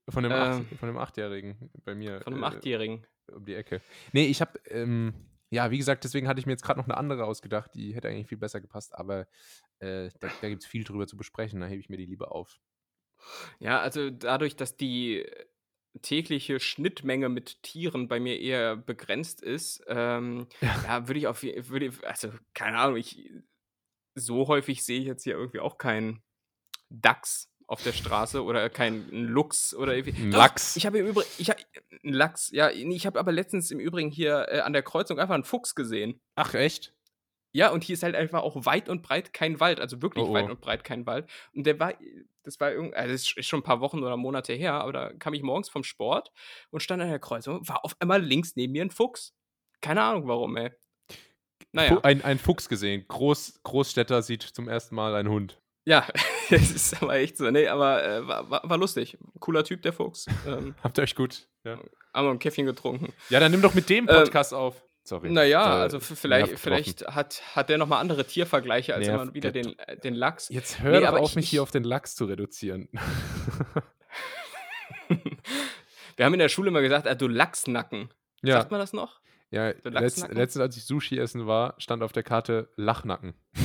von 0.09 0.22
dem, 0.22 0.33
Ähm. 0.33 0.39
Acht, 0.70 0.78
von 0.78 0.89
dem 0.89 0.99
Achtjährigen 0.99 1.70
bei 1.85 1.95
mir. 1.95 2.20
von 2.20 2.35
einem 2.35 2.43
äh, 2.43 2.47
Achtjährigen. 2.47 3.07
um 3.33 3.45
die 3.45 3.55
Ecke. 3.55 3.80
Nee, 4.12 4.26
ich 4.26 4.41
habe, 4.41 4.59
ähm, 4.68 5.14
ja, 5.51 5.70
wie 5.70 5.78
gesagt, 5.78 6.05
deswegen 6.05 6.28
hatte 6.28 6.41
ich 6.41 6.47
mir 6.47 6.53
jetzt 6.53 6.62
gerade 6.64 6.78
noch 6.80 6.87
eine 6.87 6.97
andere 6.97 7.24
ausgedacht, 7.24 7.70
die 7.74 7.95
hätte 7.95 8.09
eigentlich 8.09 8.26
viel 8.28 8.39
besser 8.39 8.61
gepasst, 8.61 8.95
aber 8.95 9.26
äh, 9.80 10.09
da, 10.20 10.28
da 10.41 10.49
gibt 10.49 10.62
es 10.62 10.66
viel 10.68 10.85
drüber 10.85 11.07
zu 11.07 11.16
besprechen, 11.16 11.61
da 11.61 11.66
hebe 11.66 11.80
ich 11.80 11.89
mir 11.89 11.97
die 11.99 12.07
lieber 12.07 12.33
auf. 12.33 12.61
Ja, 13.59 13.80
also 13.80 14.11
dadurch, 14.11 14.57
dass 14.57 14.76
die 14.76 15.24
tägliche 16.01 16.59
Schnittmenge 16.59 17.28
mit 17.28 17.62
Tieren 17.62 18.09
bei 18.09 18.18
mir 18.18 18.41
eher 18.41 18.76
begrenzt 18.76 19.43
ist, 19.43 19.83
ähm, 19.89 20.47
Ja. 20.62 20.83
ja, 20.85 21.09
würde 21.09 21.18
ich 21.20 21.26
auf 21.26 21.43
je- 21.43 21.68
würde, 21.68 21.87
ich- 21.87 22.07
also 22.07 22.30
keine 22.55 22.78
Ahnung, 22.78 22.97
ich 22.97 23.30
so 24.15 24.49
häufig 24.49 24.85
sehe 24.85 25.01
ich 25.01 25.07
jetzt 25.07 25.25
hier 25.25 25.35
irgendwie 25.35 25.61
auch 25.61 25.79
keinen 25.79 26.23
Dachs 26.91 27.49
auf 27.67 27.83
der 27.83 27.93
Straße 27.93 28.45
oder 28.45 28.69
keinen 28.69 29.09
Luchs 29.11 29.75
oder 29.75 29.97
irgendwie. 29.97 30.31
Lachs. 30.31 30.77
Ich 30.77 30.85
habe 30.85 30.99
im 30.99 31.07
Übrigen, 31.07 31.29
ich 31.39 31.49
habe 31.49 31.61
einen 32.03 32.13
Lachs, 32.13 32.51
ja, 32.51 32.71
ich 32.71 33.07
habe 33.07 33.19
aber 33.19 33.33
letztens 33.33 33.71
im 33.71 33.81
Übrigen 33.81 34.11
hier 34.11 34.47
äh, 34.51 34.61
an 34.61 34.73
der 34.75 34.83
Kreuzung 34.83 35.19
einfach 35.19 35.35
einen 35.35 35.45
Fuchs 35.45 35.75
gesehen. 35.75 36.21
Ach, 36.35 36.53
echt? 36.55 36.95
Ja, 37.53 37.71
und 37.71 37.85
hier 37.85 37.95
ist 37.95 38.03
halt 38.03 38.15
einfach 38.15 38.43
auch 38.43 38.65
weit 38.65 38.89
und 38.89 39.03
breit 39.03 39.33
kein 39.33 39.61
Wald, 39.61 39.79
also 39.81 40.01
wirklich 40.01 40.25
Oh, 40.25 40.31
oh. 40.31 40.35
weit 40.35 40.51
und 40.51 40.61
breit 40.61 40.85
kein 40.85 41.07
Wald. 41.07 41.31
Und 41.55 41.67
der 41.67 41.79
war, 41.79 41.95
das 42.43 42.59
war 42.61 42.73
irgendwie, 42.73 42.97
also 42.97 43.13
das 43.13 43.33
ist 43.37 43.47
schon 43.47 43.61
ein 43.61 43.65
paar 43.65 43.81
Wochen 43.81 44.03
oder 44.03 44.17
Monate 44.17 44.55
her, 44.55 44.75
aber 44.75 44.93
da 44.93 45.13
kam 45.15 45.35
ich 45.35 45.43
morgens 45.43 45.69
vom 45.69 45.85
Sport 45.85 46.33
und 46.71 46.81
stand 46.83 47.03
an 47.03 47.09
der 47.09 47.19
Kreuzung, 47.19 47.67
war 47.69 47.85
auf 47.85 47.95
einmal 48.01 48.23
links 48.23 48.57
neben 48.57 48.73
mir 48.73 48.83
ein 48.83 48.91
Fuchs. 48.91 49.35
Keine 49.81 50.03
Ahnung 50.03 50.29
warum, 50.29 50.57
ey. 50.57 50.73
Naja, 51.73 51.99
Ein, 52.03 52.23
ein 52.23 52.39
Fuchs 52.39 52.68
gesehen. 52.68 53.05
Groß, 53.09 53.61
Großstädter 53.62 54.20
sieht 54.23 54.43
zum 54.43 54.68
ersten 54.68 54.95
Mal 54.95 55.14
einen 55.14 55.29
Hund. 55.31 55.59
ja, 55.87 56.07
das 56.51 56.70
ist 56.70 57.03
aber 57.03 57.14
echt 57.16 57.39
so. 57.39 57.51
Nee, 57.51 57.66
aber 57.68 58.05
äh, 58.05 58.27
war, 58.27 58.51
war, 58.51 58.68
war 58.68 58.77
lustig. 58.79 59.16
Cooler 59.41 59.64
Typ, 59.64 59.81
der 59.83 59.93
Fuchs. 59.93 60.27
Ähm, 60.47 60.75
Habt 60.83 60.99
ihr 60.99 61.03
euch 61.03 61.14
gut? 61.14 61.49
Ja. 61.64 61.79
haben 62.12 62.27
wir 62.27 62.31
ein 62.31 62.39
Käffchen 62.39 62.66
getrunken. 62.66 63.12
Ja, 63.31 63.41
dann 63.41 63.53
nimm 63.53 63.62
doch 63.62 63.73
mit 63.75 63.89
dem 63.89 64.09
Ähm, 64.09 64.14
Podcast 64.16 64.53
auf. 64.53 64.83
Sorry. 65.05 65.31
Naja, 65.31 65.64
Da- 65.64 65.81
also 65.81 65.99
vielleicht, 65.99 66.59
vielleicht 66.61 67.07
hat, 67.07 67.43
hat 67.57 67.68
der 67.70 67.79
nochmal 67.79 68.01
andere 68.01 68.25
Tiervergleiche 68.25 68.95
als 68.95 69.07
Nerv 69.09 69.23
immer 69.23 69.35
wieder 69.35 69.51
den, 69.51 69.77
äh, 69.79 69.97
den 69.97 70.14
Lachs. 70.14 70.49
Jetzt 70.51 70.81
hör 70.81 70.93
Nee, 70.93 71.01
doch 71.01 71.09
aber 71.09 71.20
auf, 71.20 71.31
ich- 71.31 71.37
mich 71.37 71.49
hier 71.49 71.62
auf 71.62 71.70
den 71.73 71.83
Lachs 71.85 72.14
zu 72.14 72.27
reduzieren. 72.27 72.89
Wir 76.16 76.27
haben 76.27 76.35
in 76.35 76.39
der 76.41 76.49
Schule 76.49 76.68
immer 76.68 76.83
gesagt, 76.83 77.07
äh, 77.07 77.16
du 77.16 77.27
Lachsnacken. 77.29 78.11
ja, 78.43 78.59
Sagt 78.59 78.70
man 78.70 78.79
das 78.81 78.93
noch? 78.93 79.20
Ja 79.53 79.72
letzt, 79.84 80.28
letztens, 80.28 80.61
als 80.62 80.76
ich 80.76 80.84
Sushi 80.84 81.18
essen 81.18 81.46
war, 81.46 81.74
stand 81.78 82.03
auf 82.03 82.11
der 82.12 82.22
Karte 82.24 82.68
Lachnacken. 82.76 83.34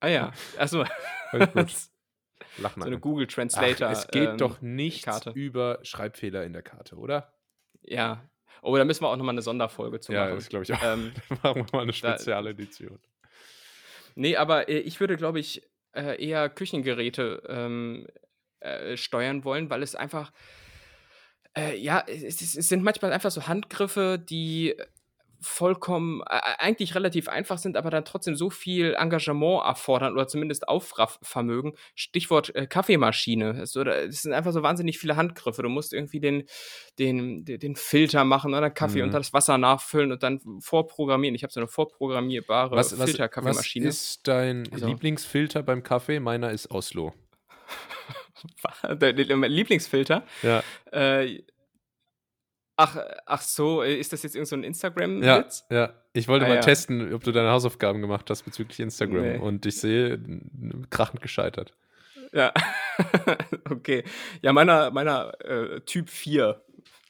Ah 0.00 0.08
ja, 0.08 0.32
achso. 0.58 0.84
Alles 1.30 1.52
gut. 1.54 1.70
so 2.58 2.62
Lachnacken. 2.62 2.92
eine 2.92 3.00
Google 3.00 3.26
Ach, 3.30 3.34
Translator. 3.34 3.88
es 3.90 4.06
geht 4.08 4.28
ähm, 4.30 4.36
doch 4.36 4.60
nichts 4.60 5.04
Karte. 5.06 5.30
über 5.30 5.78
Schreibfehler 5.82 6.44
in 6.44 6.52
der 6.52 6.60
Karte, 6.60 6.96
oder? 6.96 7.32
Ja. 7.80 8.22
Oh, 8.60 8.76
da 8.76 8.84
müssen 8.84 9.02
wir 9.02 9.08
auch 9.08 9.16
nochmal 9.16 9.32
eine 9.34 9.40
Sonderfolge 9.40 10.00
zu 10.00 10.12
ja, 10.12 10.24
machen. 10.24 10.34
das 10.34 10.50
glaube 10.50 10.64
ich 10.64 10.74
auch. 10.74 10.82
Ähm, 10.82 11.12
machen 11.42 11.54
wir 11.56 11.66
mal 11.72 11.82
eine 11.84 11.92
da- 11.92 12.10
Spezialedition. 12.16 12.98
nee, 14.14 14.36
aber 14.36 14.68
äh, 14.68 14.78
ich 14.80 15.00
würde, 15.00 15.16
glaube 15.16 15.40
ich, 15.40 15.62
äh, 15.92 16.22
eher 16.22 16.50
Küchengeräte 16.50 17.42
ähm, 17.48 18.06
äh, 18.60 18.98
steuern 18.98 19.42
wollen, 19.44 19.70
weil 19.70 19.82
es 19.82 19.94
einfach. 19.94 20.32
Äh, 21.56 21.76
ja, 21.78 22.02
es, 22.06 22.40
es 22.56 22.68
sind 22.68 22.82
manchmal 22.82 23.12
einfach 23.12 23.30
so 23.30 23.46
Handgriffe, 23.46 24.18
die 24.18 24.74
vollkommen, 25.40 26.22
äh, 26.22 26.40
eigentlich 26.58 26.94
relativ 26.94 27.28
einfach 27.28 27.58
sind, 27.58 27.76
aber 27.76 27.90
dann 27.90 28.06
trotzdem 28.06 28.34
so 28.34 28.48
viel 28.48 28.94
Engagement 28.94 29.62
erfordern 29.62 30.14
oder 30.14 30.26
zumindest 30.26 30.66
Aufraffvermögen. 30.68 31.74
Stichwort 31.94 32.54
äh, 32.54 32.66
Kaffeemaschine. 32.66 33.60
Es, 33.60 33.76
oder, 33.76 34.04
es 34.04 34.22
sind 34.22 34.32
einfach 34.32 34.52
so 34.52 34.62
wahnsinnig 34.62 34.98
viele 34.98 35.16
Handgriffe. 35.16 35.62
Du 35.62 35.68
musst 35.68 35.92
irgendwie 35.92 36.18
den, 36.20 36.44
den, 36.98 37.44
den, 37.44 37.58
den 37.60 37.76
Filter 37.76 38.24
machen 38.24 38.54
oder 38.54 38.70
Kaffee 38.70 39.02
Mhm. 39.02 39.10
dann 39.12 39.20
das 39.20 39.34
Wasser 39.34 39.58
nachfüllen 39.58 40.12
und 40.12 40.22
dann 40.22 40.40
vorprogrammieren. 40.60 41.34
Ich 41.34 41.42
habe 41.42 41.52
so 41.52 41.60
eine 41.60 41.68
vorprogrammierbare 41.68 42.74
Was, 42.74 42.92
was, 42.92 42.98
was 43.00 43.10
Filterkaffeemaschine. 43.10 43.86
ist 43.88 44.26
dein 44.26 44.66
Also- 44.72 44.86
Lieblingsfilter 44.86 45.62
beim 45.62 45.82
Kaffee? 45.82 46.20
Meiner 46.20 46.52
ist 46.52 46.70
Oslo. 46.70 47.12
Lieblingsfilter. 49.00 50.24
Ja, 50.42 50.62
Äh, 50.92 51.42
ach, 52.76 52.96
ach 53.26 53.40
so, 53.42 53.82
ist 53.82 54.12
das 54.12 54.22
jetzt 54.22 54.34
irgend 54.34 54.48
so 54.48 54.56
ein 54.56 54.62
ja, 54.62 54.68
Instagram-Witz? 54.68 55.64
ja. 55.70 55.94
Ich 56.16 56.28
wollte 56.28 56.44
Ah, 56.44 56.48
mal 56.48 56.54
ja. 56.56 56.60
testen, 56.60 57.12
ob 57.12 57.24
du 57.24 57.32
deine 57.32 57.50
Hausaufgaben 57.50 58.00
gemacht 58.00 58.30
hast 58.30 58.42
bezüglich 58.44 58.78
Instagram. 58.80 59.22
Nee. 59.22 59.38
Und 59.38 59.66
ich 59.66 59.80
sehe, 59.80 60.20
krachend 60.90 61.20
gescheitert. 61.22 61.74
Ja. 62.32 62.52
okay. 63.70 64.04
Ja, 64.42 64.52
meiner, 64.52 64.90
meiner 64.92 65.32
äh, 65.44 65.80
Typ 65.80 66.08
4. 66.08 66.62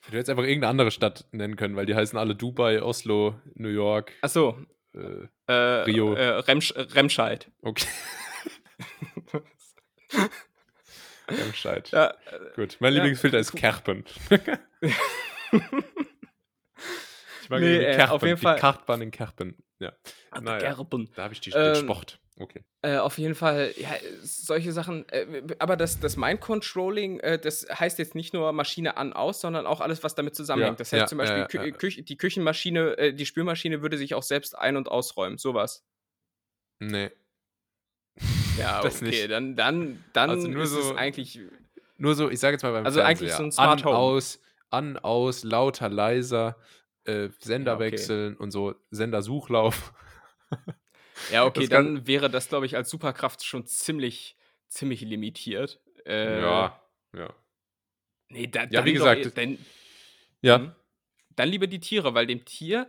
Du 0.06 0.12
hättest 0.12 0.30
einfach 0.30 0.44
irgendeine 0.44 0.70
andere 0.70 0.90
Stadt 0.90 1.26
nennen 1.32 1.56
können, 1.56 1.76
weil 1.76 1.86
die 1.86 1.94
heißen 1.94 2.18
alle 2.18 2.34
Dubai, 2.34 2.82
Oslo, 2.82 3.34
New 3.54 3.68
York. 3.68 4.12
Ach 4.22 4.28
so, 4.28 4.58
Äh, 4.94 5.28
äh, 5.52 5.52
Rio. 5.84 6.14
Äh, 6.14 6.28
Remsch 6.40 6.72
Remscheid. 6.76 7.50
okay, 7.62 7.86
Bescheid. 11.50 11.90
Ja, 11.90 12.14
Gut, 12.56 12.76
mein 12.80 12.92
Ja. 12.92 12.96
Lieblingsfilter 12.98 13.38
ist 13.38 13.52
Kerpen. 13.52 14.04
ich 17.42 17.50
mag 17.50 17.60
Nee, 17.60 17.76
äh, 17.78 17.96
Kerpen, 17.96 18.12
auf 18.14 18.22
jeden 18.22 18.36
die 18.36 18.42
Fall- 18.42 18.58
Kartbahn 18.58 19.00
in 19.02 19.10
Kerpen. 19.10 19.56
Ja, 19.78 19.92
naja, 20.40 20.74
Gerben. 20.74 21.10
da 21.14 21.24
habe 21.24 21.34
ich 21.34 21.40
die, 21.40 21.50
Ähm, 21.50 21.74
den 21.74 21.82
Sport. 21.84 22.20
Okay. 22.36 22.64
Äh, 22.82 22.96
auf 22.96 23.16
jeden 23.18 23.36
Fall, 23.36 23.72
ja, 23.76 23.90
solche 24.22 24.72
Sachen. 24.72 25.08
Äh, 25.10 25.42
aber 25.60 25.76
das, 25.76 26.00
das 26.00 26.16
Mind-Controlling, 26.16 27.20
äh, 27.20 27.38
das 27.38 27.64
heißt 27.70 27.98
jetzt 28.00 28.16
nicht 28.16 28.34
nur 28.34 28.52
Maschine 28.52 28.96
an, 28.96 29.12
aus, 29.12 29.40
sondern 29.40 29.66
auch 29.66 29.80
alles, 29.80 30.02
was 30.02 30.16
damit 30.16 30.34
zusammenhängt. 30.34 30.74
Ja, 30.74 30.78
das 30.78 30.92
heißt 30.92 31.00
ja, 31.02 31.06
zum 31.06 31.18
Beispiel, 31.18 31.72
Kü 31.72 32.02
die 32.02 32.16
Küchenmaschine, 32.16 32.98
äh, 32.98 33.12
die 33.14 33.24
Spülmaschine 33.26 33.82
würde 33.82 33.98
sich 33.98 34.14
auch 34.14 34.24
selbst 34.24 34.58
ein- 34.58 34.76
und 34.76 34.88
ausräumen. 34.88 35.38
Sowas. 35.38 35.86
Nee. 36.80 37.10
Ja, 38.58 38.80
Das 38.82 38.96
okay, 38.96 39.04
nicht. 39.06 39.30
dann, 39.30 39.56
dann, 39.56 40.04
dann 40.12 40.30
Also 40.30 40.48
nur 40.48 40.62
ist 40.62 40.72
es 40.72 40.88
so- 40.88 40.94
eigentlich. 40.94 41.40
Nur 41.96 42.14
so, 42.14 42.28
ich 42.28 42.40
sage 42.40 42.54
jetzt 42.54 42.62
mal 42.62 42.72
beim 42.72 42.84
Also 42.84 43.00
eigentlich 43.00 43.30
Fernseher. 43.30 43.36
so 43.36 43.42
ein 43.44 43.52
Smart 43.52 43.80
an, 43.80 43.84
Home. 43.86 43.96
aus, 43.96 44.40
an, 44.70 44.96
aus, 44.98 45.44
lauter, 45.44 45.88
leiser, 45.88 46.56
äh, 47.04 47.28
Sender 47.38 47.72
Ja, 47.72 47.76
okay. 47.76 47.92
wechseln 47.92 48.36
und 48.36 48.50
so, 48.50 48.74
Sendersuchlauf. 48.90 49.92
Ja, 51.30 51.44
okay, 51.44 51.60
Das 51.60 51.70
kann- 51.70 51.94
dann 51.94 52.06
wäre 52.08 52.28
das, 52.28 52.48
glaube 52.48 52.66
ich, 52.66 52.74
als 52.76 52.90
Superkraft 52.90 53.44
schon 53.44 53.64
ziemlich, 53.66 54.36
ziemlich 54.66 55.00
limitiert. 55.00 55.80
Äh, 56.04 56.40
ja, 56.40 56.80
ja. 57.16 57.32
Nee, 58.30 58.48
da, 58.48 58.62
Ja, 58.62 58.66
dann 58.66 58.84
wie 58.84 58.94
doch 58.94 58.98
gesagt, 59.04 59.26
eh- 59.26 59.30
dann, 59.30 59.58
Ja, 60.42 60.58
Mhm. 60.58 60.72
Dann 61.36 61.48
lieber 61.48 61.66
die 61.68 61.78
Tiere, 61.80 62.14
weil 62.14 62.26
dem 62.26 62.44
Tier, 62.44 62.88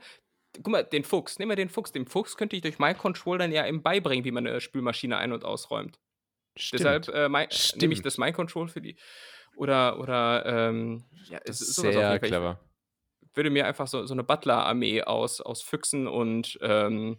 guck 0.63 0.67
mal, 0.67 0.83
den 0.83 1.03
Fuchs, 1.03 1.39
nehmen 1.39 1.51
wir 1.51 1.55
den 1.55 1.69
Fuchs. 1.69 1.91
Dem 1.91 2.05
Fuchs 2.05 2.37
könnte 2.37 2.55
ich 2.55 2.61
durch 2.61 2.79
Mind 2.79 2.97
Control 2.97 3.37
dann 3.37 3.51
ja 3.51 3.65
eben 3.67 3.81
beibringen, 3.83 4.25
wie 4.25 4.31
man 4.31 4.45
eine 4.45 4.61
Spülmaschine 4.61 5.17
ein- 5.17 5.31
und 5.31 5.45
ausräumt. 5.45 5.99
stimmt. 6.57 6.79
Deshalb 6.79 7.07
äh, 7.09 7.47
Stimmt. 7.51 7.81
nehme 7.81 7.93
ich 7.93 8.01
das 8.01 8.17
Mind 8.17 8.35
Control 8.35 8.67
für 8.67 8.81
die. 8.81 8.95
Oder, 9.57 9.99
oder, 9.99 10.45
ähm, 10.45 11.05
ja, 11.29 11.39
das 11.45 11.61
es 11.61 11.69
ist 11.69 11.75
sowas 11.75 11.93
sehr 11.93 12.19
clever. 12.19 12.59
Ich 13.21 13.35
würde 13.37 13.49
mir 13.49 13.65
einfach 13.65 13.87
so, 13.87 14.05
so 14.05 14.13
eine 14.13 14.23
Butler-Armee 14.23 15.03
aus, 15.03 15.41
aus 15.41 15.61
Füchsen 15.61 16.07
und, 16.07 16.57
ähm, 16.61 17.17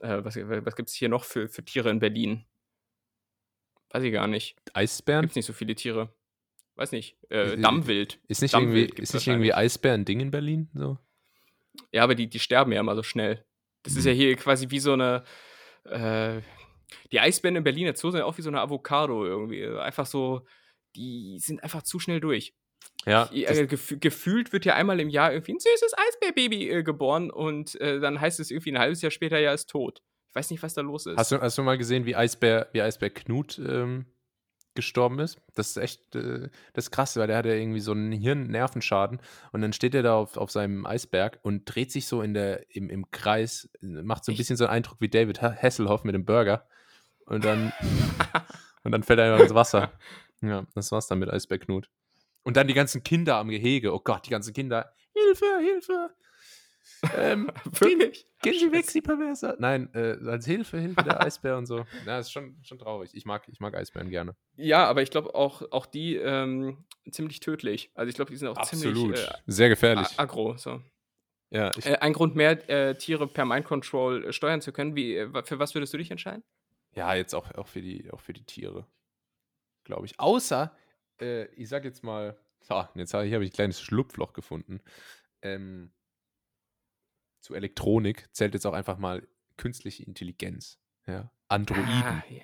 äh, 0.00 0.22
was, 0.22 0.36
was 0.36 0.76
gibt 0.76 0.88
es 0.88 0.94
hier 0.94 1.08
noch 1.08 1.24
für, 1.24 1.48
für 1.48 1.64
Tiere 1.64 1.90
in 1.90 1.98
Berlin? 1.98 2.44
Weiß 3.90 4.02
ich 4.02 4.12
gar 4.12 4.26
nicht. 4.26 4.56
Eisbären? 4.74 5.22
Gibt 5.22 5.32
es 5.32 5.36
nicht 5.36 5.46
so 5.46 5.52
viele 5.52 5.74
Tiere. 5.74 6.14
weiß 6.76 6.92
nicht, 6.92 7.16
äh, 7.30 7.56
Dammwild. 7.56 8.20
Ist 8.28 8.42
nicht, 8.42 8.54
Dammwild 8.54 8.90
irgendwie, 8.90 9.02
ist 9.02 9.14
nicht 9.14 9.26
irgendwie. 9.26 9.54
Eisbär 9.54 9.94
ein 9.94 10.04
Ding 10.04 10.20
in 10.20 10.30
Berlin? 10.30 10.70
So? 10.74 10.98
Ja, 11.92 12.02
aber 12.04 12.14
die, 12.14 12.28
die 12.28 12.38
sterben 12.38 12.72
ja 12.72 12.80
immer 12.80 12.94
so 12.96 13.02
schnell. 13.02 13.44
Das 13.82 13.96
ist 13.96 14.04
ja 14.04 14.12
hier 14.12 14.34
quasi 14.36 14.70
wie 14.70 14.80
so 14.80 14.92
eine. 14.92 15.24
Äh, 15.84 16.40
die 17.12 17.20
Eisbären 17.20 17.56
in 17.56 17.64
Berliner 17.64 17.94
Zoo 17.94 18.10
sind 18.10 18.20
ja 18.20 18.24
auch 18.26 18.36
wie 18.38 18.42
so 18.42 18.50
eine 18.50 18.60
Avocado 18.60 19.24
irgendwie. 19.24 19.66
Einfach 19.66 20.06
so, 20.06 20.46
die 20.96 21.38
sind 21.40 21.62
einfach 21.62 21.82
zu 21.82 21.98
schnell 21.98 22.20
durch. 22.20 22.54
Ja, 23.06 23.28
Ich- 23.32 23.48
äh, 23.48 23.66
gef 23.66 23.94
gefühlt 24.00 24.52
wird 24.52 24.64
ja 24.64 24.74
einmal 24.74 25.00
im 25.00 25.08
Jahr 25.08 25.32
irgendwie 25.32 25.52
ein 25.52 25.60
süßes 25.60 25.92
Eisbärbaby 25.96 26.70
äh, 26.70 26.82
geboren 26.82 27.30
und 27.30 27.80
äh, 27.80 28.00
dann 28.00 28.20
heißt 28.20 28.40
es 28.40 28.50
irgendwie 28.50 28.72
ein 28.72 28.78
halbes 28.78 29.02
Jahr 29.02 29.10
später, 29.10 29.38
ja, 29.38 29.52
ist 29.52 29.68
tot. 29.70 30.02
Ich 30.30 30.34
weiß 30.34 30.50
nicht, 30.50 30.62
was 30.62 30.74
da 30.74 30.82
los 30.82 31.06
ist. 31.06 31.16
hast, 31.16 31.32
du, 31.32 31.40
hast 31.40 31.56
du 31.58 31.62
mal 31.62 31.78
gesehen, 31.78 32.04
wie 32.06 32.14
Eisbär, 32.16 32.68
wie 32.72 32.82
Eisbär 32.82 33.10
Knut 33.10 33.58
ähm, 33.58 34.06
gestorben 34.78 35.18
ist? 35.18 35.38
Das 35.54 35.68
ist 35.70 35.76
echt, 35.76 36.14
äh, 36.14 36.48
das 36.72 36.86
ist 36.86 36.90
krass, 36.90 37.16
weil 37.16 37.26
der 37.26 37.36
hatte 37.36 37.50
irgendwie 37.54 37.80
so 37.80 37.92
einen 37.92 38.12
Hirnnervenschaden 38.12 39.20
und 39.52 39.60
dann 39.60 39.72
steht 39.72 39.94
er 39.94 40.02
da 40.02 40.14
auf, 40.14 40.36
auf 40.36 40.50
seinem 40.50 40.86
Eisberg 40.86 41.38
und 41.42 41.64
dreht 41.66 41.92
sich 41.92 42.06
so 42.06 42.22
in 42.22 42.32
der, 42.32 42.74
im, 42.74 42.88
im 42.88 43.10
Kreis, 43.10 43.68
macht 43.82 44.24
so 44.24 44.32
ein 44.32 44.38
bisschen 44.38 44.56
so 44.56 44.64
einen 44.64 44.74
Eindruck 44.74 45.00
wie 45.00 45.08
David 45.08 45.42
Ha- 45.42 45.54
Hasselhoff 45.60 46.04
mit 46.04 46.14
dem 46.14 46.24
Burger 46.24 46.66
und 47.26 47.44
dann, 47.44 47.72
und 48.84 48.92
dann 48.92 49.02
fällt 49.02 49.18
er 49.18 49.26
einfach 49.32 49.44
ins 49.44 49.54
Wasser. 49.54 49.92
Ja, 50.40 50.64
das 50.74 50.92
war's 50.92 51.08
dann 51.08 51.18
mit 51.18 51.28
Eisbär 51.30 51.58
Knut. 51.58 51.90
Und 52.44 52.56
dann 52.56 52.68
die 52.68 52.74
ganzen 52.74 53.02
Kinder 53.02 53.36
am 53.36 53.48
Gehege. 53.48 53.92
Oh 53.92 54.00
Gott, 54.00 54.24
die 54.26 54.30
ganzen 54.30 54.54
Kinder. 54.54 54.92
Hilfe, 55.12 55.46
Hilfe. 55.60 56.10
Ähm, 57.14 57.50
gehen, 57.80 58.12
gehen 58.42 58.58
Sie 58.58 58.72
weg, 58.72 58.84
Sie 58.90 59.00
Perverser. 59.02 59.56
Nein, 59.58 59.88
äh, 59.94 60.16
als 60.26 60.46
Hilfe, 60.46 60.78
Hilfe, 60.78 61.02
der 61.04 61.20
Eisbär 61.24 61.56
und 61.56 61.66
so. 61.66 61.84
Ja, 62.06 62.18
ist 62.18 62.32
schon, 62.32 62.56
schon 62.62 62.78
traurig. 62.78 63.10
Ich 63.14 63.24
mag, 63.24 63.46
ich 63.48 63.60
mag 63.60 63.74
Eisbären 63.76 64.10
gerne. 64.10 64.34
Ja, 64.56 64.86
aber 64.86 65.02
ich 65.02 65.10
glaube 65.10 65.34
auch, 65.34 65.62
auch 65.70 65.86
die 65.86 66.16
ähm, 66.16 66.84
ziemlich 67.10 67.40
tödlich. 67.40 67.90
Also 67.94 68.08
ich 68.08 68.14
glaube, 68.16 68.30
die 68.30 68.36
sind 68.36 68.48
auch 68.48 68.60
ziemlich 68.62 69.18
äh, 69.18 69.26
Sehr 69.46 69.68
gefährlich. 69.68 70.08
a- 70.18 70.22
aggro. 70.22 70.56
So. 70.56 70.82
ja, 71.50 71.70
Äh, 71.84 71.96
ein 71.98 72.12
Grund 72.12 72.34
mehr, 72.34 72.68
äh, 72.68 72.96
Tiere 72.96 73.26
per 73.28 73.44
Mind 73.44 73.64
Control 73.66 74.24
äh, 74.24 74.32
steuern 74.32 74.60
zu 74.60 74.72
können. 74.72 74.96
Wie, 74.96 75.16
äh, 75.16 75.42
für 75.44 75.58
was 75.58 75.74
würdest 75.74 75.92
du 75.94 75.98
dich 75.98 76.10
entscheiden? 76.10 76.42
ja, 76.94 77.14
jetzt 77.14 77.34
auch, 77.34 77.48
auch, 77.54 77.68
für 77.68 77.80
die, 77.82 78.10
auch 78.10 78.20
für 78.20 78.32
die 78.32 78.44
Tiere. 78.44 78.86
Glaube 79.84 80.06
ich. 80.06 80.18
Außer, 80.18 80.74
äh, 81.20 81.44
ich 81.54 81.68
sag 81.68 81.84
jetzt 81.84 82.02
mal, 82.02 82.36
so, 82.60 82.84
jetzt 82.96 83.14
habe 83.14 83.26
ich, 83.26 83.32
hab 83.34 83.40
ich 83.40 83.50
ein 83.50 83.54
kleines 83.54 83.80
Schlupfloch 83.80 84.32
gefunden. 84.32 84.80
Ähm, 85.42 85.92
zu 87.40 87.54
Elektronik 87.54 88.28
zählt 88.32 88.54
jetzt 88.54 88.66
auch 88.66 88.72
einfach 88.72 88.98
mal 88.98 89.26
künstliche 89.56 90.04
Intelligenz. 90.04 90.78
Ja. 91.06 91.30
Androiden. 91.48 91.84
Ah, 91.88 92.22
ja. 92.28 92.42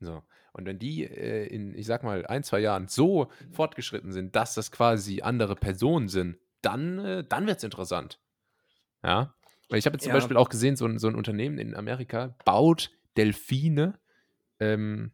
So. 0.00 0.22
Und 0.52 0.66
wenn 0.66 0.78
die 0.78 1.04
äh, 1.04 1.46
in, 1.46 1.74
ich 1.74 1.86
sag 1.86 2.02
mal, 2.02 2.26
ein, 2.26 2.42
zwei 2.42 2.60
Jahren 2.60 2.88
so 2.88 3.30
fortgeschritten 3.52 4.12
sind, 4.12 4.36
dass 4.36 4.54
das 4.54 4.70
quasi 4.70 5.22
andere 5.22 5.56
Personen 5.56 6.08
sind, 6.08 6.36
dann, 6.60 6.98
äh, 6.98 7.24
dann 7.26 7.46
wird 7.46 7.58
es 7.58 7.64
interessant. 7.64 8.20
Ja. 9.02 9.34
Weil 9.68 9.78
ich 9.78 9.86
habe 9.86 9.94
jetzt 9.94 10.02
zum 10.02 10.10
Ja. 10.10 10.16
Beispiel 10.16 10.36
auch 10.36 10.50
gesehen, 10.50 10.76
so 10.76 10.86
ein, 10.86 10.98
so 10.98 11.08
ein 11.08 11.14
Unternehmen 11.14 11.58
in 11.58 11.74
Amerika 11.74 12.36
baut 12.44 12.90
Delfine, 13.16 13.98
ähm, 14.60 15.12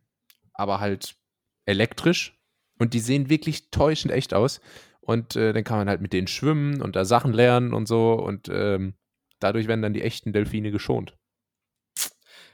aber 0.53 0.81
halt 0.81 1.17
elektrisch. 1.65 2.37
Und 2.79 2.95
die 2.95 3.01
sehen 3.01 3.29
wirklich 3.29 3.71
täuschend 3.71 4.13
echt 4.13 4.35
aus. 4.35 4.61
Und 5.01 5.37
äh, 5.37 5.53
dann 5.53 5.65
kann 5.65 5.79
man 5.79 5.89
halt 5.89 6.01
mit 6.01 6.13
denen 6.13 6.27
schwimmen 6.27 6.83
und 6.83 6.97
da 6.97 7.05
Sachen 7.05 7.33
lernen 7.33 7.73
und 7.73 7.87
so. 7.87 8.13
Und 8.15 8.49
ähm, 8.51 8.95
dadurch 9.41 9.69
werden 9.69 9.83
dann 9.83 9.95
die 9.95 10.03
echten 10.03 10.33
Delfine 10.33 10.71
geschont. 10.71 11.17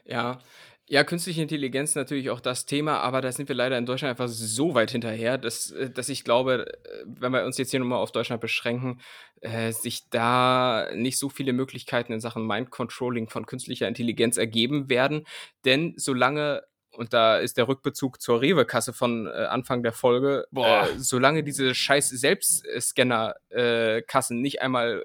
Ja. 0.05 0.41
Ja, 0.87 1.03
künstliche 1.03 1.41
Intelligenz 1.41 1.89
ist 1.91 1.97
natürlich 1.97 2.29
auch 2.29 2.41
das 2.41 2.67
Thema, 2.67 3.01
aber 3.01 3.23
da 3.23 3.33
sind 3.33 3.49
wir 3.49 3.57
leider 3.57 3.79
in 3.79 3.87
Deutschland 3.87 4.11
einfach 4.11 4.29
so 4.29 4.75
weit 4.75 4.91
hinterher, 4.91 5.39
dass, 5.39 5.71
äh, 5.71 5.89
dass 5.89 6.11
ich 6.11 6.25
glaube, 6.25 6.67
äh, 6.67 7.05
wenn 7.07 7.33
wir 7.33 7.47
uns 7.47 7.57
jetzt 7.57 7.71
hier 7.71 7.81
nochmal 7.81 8.01
auf 8.01 8.13
Deutschland 8.13 8.43
beschränken, 8.43 9.01
äh, 9.41 9.73
sich 9.73 10.11
da 10.11 10.91
nicht 10.95 11.19
so 11.19 11.31
viele 11.31 11.55
Möglichkeiten 11.55 12.13
in 12.13 12.21
Sachen 12.21 12.47
Mind-Controlling 12.47 13.31
von 13.31 13.47
künstlicher 13.47 13.89
Intelligenz 13.89 14.37
ergeben 14.37 14.91
werden. 14.91 15.25
Denn 15.65 15.95
solange, 15.97 16.65
und 16.91 17.15
da 17.15 17.39
ist 17.39 17.57
der 17.57 17.67
Rückbezug 17.67 18.21
zur 18.21 18.43
Rewe-Kasse 18.43 18.93
von 18.93 19.27
äh, 19.27 19.31
Anfang 19.31 19.83
der 19.83 19.93
Folge, 19.93 20.45
Boah. 20.51 20.87
äh, 20.87 20.99
solange 20.99 21.43
diese 21.43 21.75
scheiß 21.75 22.11
Selbstscanner-Kassen 22.11 24.43
nicht 24.43 24.61
einmal 24.61 25.03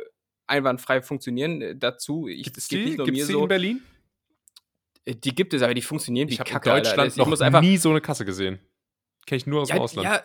einwandfrei 0.50 1.02
funktionieren, 1.02 1.62
äh, 1.62 1.76
dazu, 1.76 2.28
ich, 2.28 2.52
es 2.56 2.68
geht 2.68 2.86
nicht 2.86 2.98
nur 2.98 3.08
mir 3.08 3.26
so, 3.26 3.48
Berlin? 3.48 3.82
äh, 5.06 5.16
Die 5.16 5.34
gibt 5.36 5.54
es, 5.54 5.62
aber 5.62 5.74
die 5.74 5.82
funktionieren 5.82 6.30
wie 6.30 6.34
Ich 6.34 6.40
habe 6.40 6.50
in 6.50 6.54
Kacke, 6.54 6.72
Alter. 6.72 6.90
Deutschland 6.90 7.12
ich 7.12 7.18
noch 7.18 7.28
muss 7.28 7.42
einfach, 7.42 7.62
nie 7.62 7.78
so 7.78 7.90
eine 7.90 8.02
Kasse 8.02 8.26
gesehen. 8.26 8.60
Kenne 9.26 9.38
ich 9.38 9.48
nur 9.48 9.62
aus 9.62 9.68
dem 9.70 9.78
ja, 9.78 9.82
Ausland. 9.84 10.06
ja, 10.06 10.22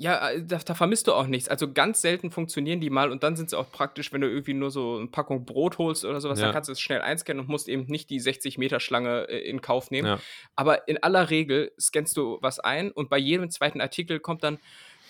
ja, 0.00 0.30
äh, 0.30 0.44
da, 0.44 0.58
da 0.58 0.74
vermisst 0.74 1.08
du 1.08 1.12
auch 1.12 1.26
nichts. 1.26 1.48
Also 1.48 1.72
ganz 1.72 2.00
selten 2.00 2.30
funktionieren 2.30 2.80
die 2.80 2.88
mal 2.88 3.10
und 3.10 3.24
dann 3.24 3.34
sind 3.34 3.50
sie 3.50 3.58
auch 3.58 3.72
praktisch, 3.72 4.12
wenn 4.12 4.20
du 4.20 4.28
irgendwie 4.28 4.54
nur 4.54 4.70
so 4.70 4.96
eine 4.96 5.08
Packung 5.08 5.44
Brot 5.44 5.78
holst 5.78 6.04
oder 6.04 6.20
sowas, 6.20 6.38
Ja. 6.38 6.46
dann 6.46 6.54
kannst 6.54 6.68
du 6.68 6.72
es 6.72 6.80
schnell 6.80 7.00
einscannen 7.00 7.40
und 7.40 7.48
musst 7.48 7.68
eben 7.68 7.86
nicht 7.86 8.08
die 8.08 8.20
60 8.20 8.58
Meter 8.58 8.78
Schlange 8.78 9.28
äh, 9.28 9.38
in 9.38 9.60
Kauf 9.60 9.90
nehmen. 9.90 10.06
Ja. 10.06 10.20
Aber 10.54 10.86
in 10.86 11.02
aller 11.02 11.30
Regel 11.30 11.72
scannst 11.80 12.16
du 12.16 12.38
was 12.40 12.60
ein 12.60 12.92
und 12.92 13.10
bei 13.10 13.18
jedem 13.18 13.50
zweiten 13.50 13.80
Artikel 13.80 14.20
kommt 14.20 14.44
dann, 14.44 14.58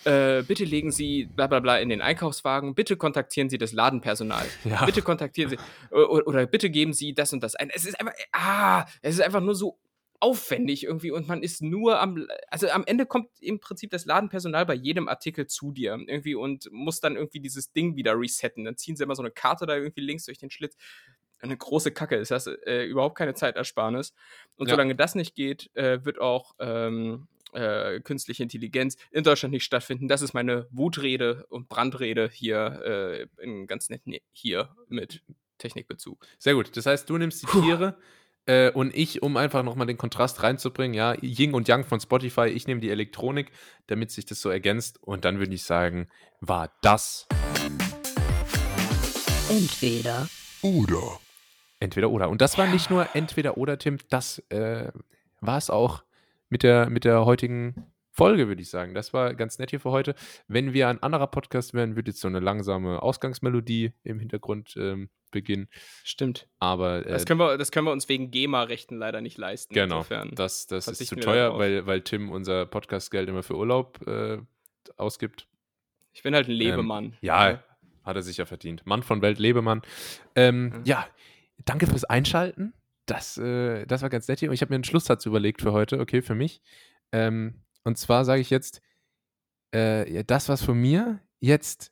äh, 0.05 0.43
bitte 0.43 0.63
legen 0.63 0.91
Sie 0.91 1.25
bla 1.25 1.47
bla 1.47 1.59
bla 1.59 1.77
in 1.79 1.89
den 1.89 2.01
Einkaufswagen, 2.01 2.75
bitte 2.75 2.97
kontaktieren 2.97 3.49
Sie 3.49 3.57
das 3.57 3.73
Ladenpersonal. 3.73 4.45
Ja. 4.65 4.85
Bitte 4.85 5.01
kontaktieren 5.01 5.49
Sie 5.49 5.57
oder, 5.91 6.27
oder 6.27 6.45
bitte 6.45 6.69
geben 6.69 6.93
Sie 6.93 7.13
das 7.13 7.33
und 7.33 7.41
das 7.43 7.55
ein. 7.55 7.69
Es 7.73 7.85
ist 7.85 7.99
einfach, 7.99 8.13
ah, 8.31 8.85
es 9.01 9.15
ist 9.15 9.21
einfach 9.21 9.41
nur 9.41 9.55
so 9.55 9.79
aufwendig 10.21 10.83
irgendwie 10.83 11.11
und 11.11 11.27
man 11.29 11.41
ist 11.43 11.61
nur 11.61 11.99
am, 12.01 12.27
also 12.49 12.69
am 12.69 12.83
Ende 12.85 13.05
kommt 13.05 13.29
im 13.39 13.59
Prinzip 13.59 13.89
das 13.91 14.05
Ladenpersonal 14.05 14.65
bei 14.65 14.73
jedem 14.73 15.07
Artikel 15.07 15.47
zu 15.47 15.71
dir 15.71 15.91
irgendwie 15.97 16.35
und 16.35 16.69
muss 16.71 16.99
dann 16.99 17.15
irgendwie 17.15 17.39
dieses 17.39 17.71
Ding 17.71 17.95
wieder 17.95 18.19
resetten. 18.19 18.65
Dann 18.65 18.75
ziehen 18.75 18.97
sie 18.97 19.03
immer 19.03 19.15
so 19.15 19.23
eine 19.23 19.31
Karte 19.31 19.65
da 19.65 19.77
irgendwie 19.77 20.01
links 20.01 20.25
durch 20.25 20.37
den 20.37 20.51
Schlitz. 20.51 20.75
Eine 21.41 21.55
große 21.55 21.91
Kacke 21.91 22.17
ist 22.17 22.31
das, 22.31 22.47
äh, 22.47 22.83
überhaupt 22.83 23.17
keine 23.17 23.33
Zeitersparnis. 23.33 24.13
Und 24.57 24.67
Ja. 24.67 24.73
solange 24.73 24.93
das 24.93 25.15
nicht 25.15 25.35
geht, 25.35 25.69
äh, 25.75 26.03
wird 26.03 26.19
auch 26.19 26.53
ähm, 26.59 27.29
äh, 27.53 27.99
künstliche 28.01 28.43
Intelligenz 28.43 28.97
in 29.11 29.23
Deutschland 29.23 29.53
nicht 29.53 29.63
stattfinden. 29.63 30.07
Das 30.07 30.21
ist 30.21 30.33
meine 30.33 30.67
Wutrede 30.71 31.45
und 31.49 31.69
Brandrede 31.69 32.29
hier 32.31 33.27
äh, 33.39 33.43
in 33.43 33.67
ganz 33.67 33.89
nett 33.89 34.05
ne- 34.07 34.21
hier 34.31 34.75
mit 34.87 35.23
Technikbezug. 35.57 36.25
Sehr 36.37 36.53
gut. 36.53 36.75
Das 36.77 36.85
heißt, 36.85 37.09
du 37.09 37.17
nimmst 37.17 37.41
die 37.43 37.47
Tiere 37.47 37.97
äh, 38.45 38.71
und 38.71 38.95
ich, 38.95 39.21
um 39.21 39.35
einfach 39.37 39.63
nochmal 39.63 39.87
den 39.87 39.97
Kontrast 39.97 40.41
reinzubringen, 40.43 40.93
ja, 40.93 41.15
Ying 41.21 41.53
und 41.53 41.67
Yang 41.67 41.85
von 41.85 41.99
Spotify, 41.99 42.47
ich 42.47 42.65
nehme 42.67 42.81
die 42.81 42.89
Elektronik, 42.89 43.51
damit 43.87 44.11
sich 44.11 44.25
das 44.25 44.41
so 44.41 44.49
ergänzt. 44.49 45.01
Und 45.03 45.25
dann 45.25 45.39
würde 45.39 45.53
ich 45.53 45.63
sagen, 45.63 46.07
war 46.39 46.71
das 46.81 47.27
Entweder 49.49 50.29
Oder. 50.61 51.19
entweder 51.79 52.09
oder. 52.09 52.29
Und 52.29 52.41
das 52.41 52.57
war 52.57 52.67
nicht 52.67 52.89
nur 52.89 53.07
entweder 53.15 53.57
oder, 53.57 53.77
Tim, 53.79 53.97
das 54.09 54.39
äh, 54.49 54.91
war 55.41 55.57
es 55.57 55.69
auch 55.69 56.03
mit 56.49 56.63
der, 56.63 56.89
mit 56.89 57.03
der 57.05 57.25
heutigen 57.25 57.93
Folge, 58.11 58.47
würde 58.47 58.61
ich 58.61 58.69
sagen. 58.69 58.93
Das 58.93 59.13
war 59.13 59.33
ganz 59.33 59.59
nett 59.59 59.69
hier 59.69 59.79
für 59.79 59.91
heute. 59.91 60.13
Wenn 60.47 60.73
wir 60.73 60.87
ein 60.89 61.01
anderer 61.01 61.27
Podcast 61.27 61.73
wären, 61.73 61.95
würde 61.95 62.11
jetzt 62.11 62.19
so 62.21 62.27
eine 62.27 62.39
langsame 62.39 63.01
Ausgangsmelodie 63.01 63.93
im 64.03 64.19
Hintergrund 64.19 64.75
ähm, 64.77 65.09
beginnen. 65.31 65.69
Stimmt. 66.03 66.47
Aber 66.59 67.05
äh, 67.05 67.09
Das 67.11 67.25
können, 67.25 67.39
wir, 67.39 67.57
das 67.57 67.71
können 67.71 67.85
wir 67.87 67.91
uns 67.91 68.09
wegen 68.09 68.31
GEMA-Rechten 68.31 68.97
leider 68.97 69.21
nicht 69.21 69.37
leisten. 69.37 69.73
Genau, 69.73 69.97
Insofern. 69.97 70.31
das, 70.35 70.67
das 70.67 70.87
ist 70.87 71.07
zu 71.07 71.15
teuer, 71.15 71.57
weil, 71.57 71.85
weil 71.85 72.01
Tim 72.01 72.29
unser 72.31 72.65
Podcastgeld 72.65 73.29
immer 73.29 73.43
für 73.43 73.55
Urlaub 73.55 74.05
äh, 74.07 74.39
ausgibt. 74.97 75.47
Ich 76.11 76.23
bin 76.23 76.33
halt 76.33 76.47
ein 76.47 76.53
Lebemann. 76.53 77.05
Ähm, 77.05 77.13
Ja, 77.21 77.63
hat 78.03 78.15
er 78.15 78.23
sicher 78.23 78.45
verdient. 78.47 78.85
Mann 78.85 79.03
von 79.03 79.21
Welt, 79.21 79.39
Lebemann. 79.39 79.81
Ähm, 80.35 80.69
Mhm. 80.69 80.81
Ja, 80.85 81.07
danke 81.63 81.85
fürs 81.87 82.03
Einschalten. 82.05 82.73
Das, 83.09 83.37
äh, 83.37 83.85
das 83.85 84.01
war 84.01 84.09
ganz 84.09 84.27
nett 84.27 84.39
hier. 84.39 84.49
Und 84.49 84.55
ich 84.55 84.61
habe 84.61 84.71
mir 84.71 84.75
einen 84.75 84.83
Schlusssatz 84.83 85.25
überlegt 85.25 85.61
für 85.61 85.71
heute, 85.71 85.99
okay, 85.99 86.21
für 86.21 86.35
mich. 86.35 86.61
Ähm, 87.11 87.63
und 87.83 87.97
zwar 87.97 88.25
sage 88.25 88.41
ich 88.41 88.49
jetzt, 88.49 88.81
äh, 89.71 90.23
das 90.23 90.49
was 90.49 90.63
von 90.63 90.79
mir. 90.79 91.19
Jetzt 91.39 91.91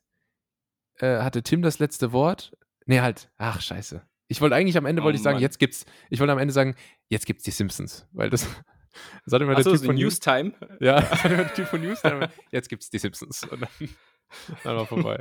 äh, 0.99 1.19
hatte 1.19 1.43
Tim 1.43 1.61
das 1.61 1.79
letzte 1.79 2.11
Wort. 2.11 2.55
Nee, 2.85 3.01
halt. 3.01 3.31
Ach, 3.37 3.61
scheiße. 3.61 4.05
Ich 4.27 4.41
wollte 4.41 4.55
eigentlich 4.55 4.77
am 4.77 4.85
Ende 4.85 5.01
Oh, 5.01 5.05
wollte 5.05 5.17
ich 5.17 5.23
sagen, 5.23 5.35
Mann. 5.35 5.41
jetzt 5.41 5.59
gibt's. 5.59 5.85
Ich 6.09 6.19
wollte 6.19 6.33
am 6.33 6.39
Ende 6.39 6.53
sagen, 6.53 6.75
jetzt 7.09 7.25
gibt's 7.25 7.43
die 7.43 7.51
Simpsons. 7.51 8.07
Weil 8.11 8.29
das, 8.29 8.43
das 9.25 9.33
hat 9.33 9.41
immer 9.41 9.51
der 9.55 9.59
Achso, 9.59 9.71
Typ 9.71 9.79
so 9.79 9.85
von 9.85 9.95
News. 9.95 10.15
Newstime. 10.15 10.53
Ja, 10.79 11.01
das 11.01 11.11
hat 11.23 11.31
immer 11.31 11.43
der 11.43 11.53
Typ 11.53 11.67
von 11.67 11.81
News. 11.81 12.01
Dann 12.01 12.17
immer, 12.17 12.29
jetzt 12.51 12.69
gibt's 12.69 12.89
die 12.89 12.99
Simpsons. 12.99 13.43
Und 13.43 13.61
dann, 13.61 13.69
dann 14.63 14.75
war 14.75 14.85
vorbei. 14.85 15.19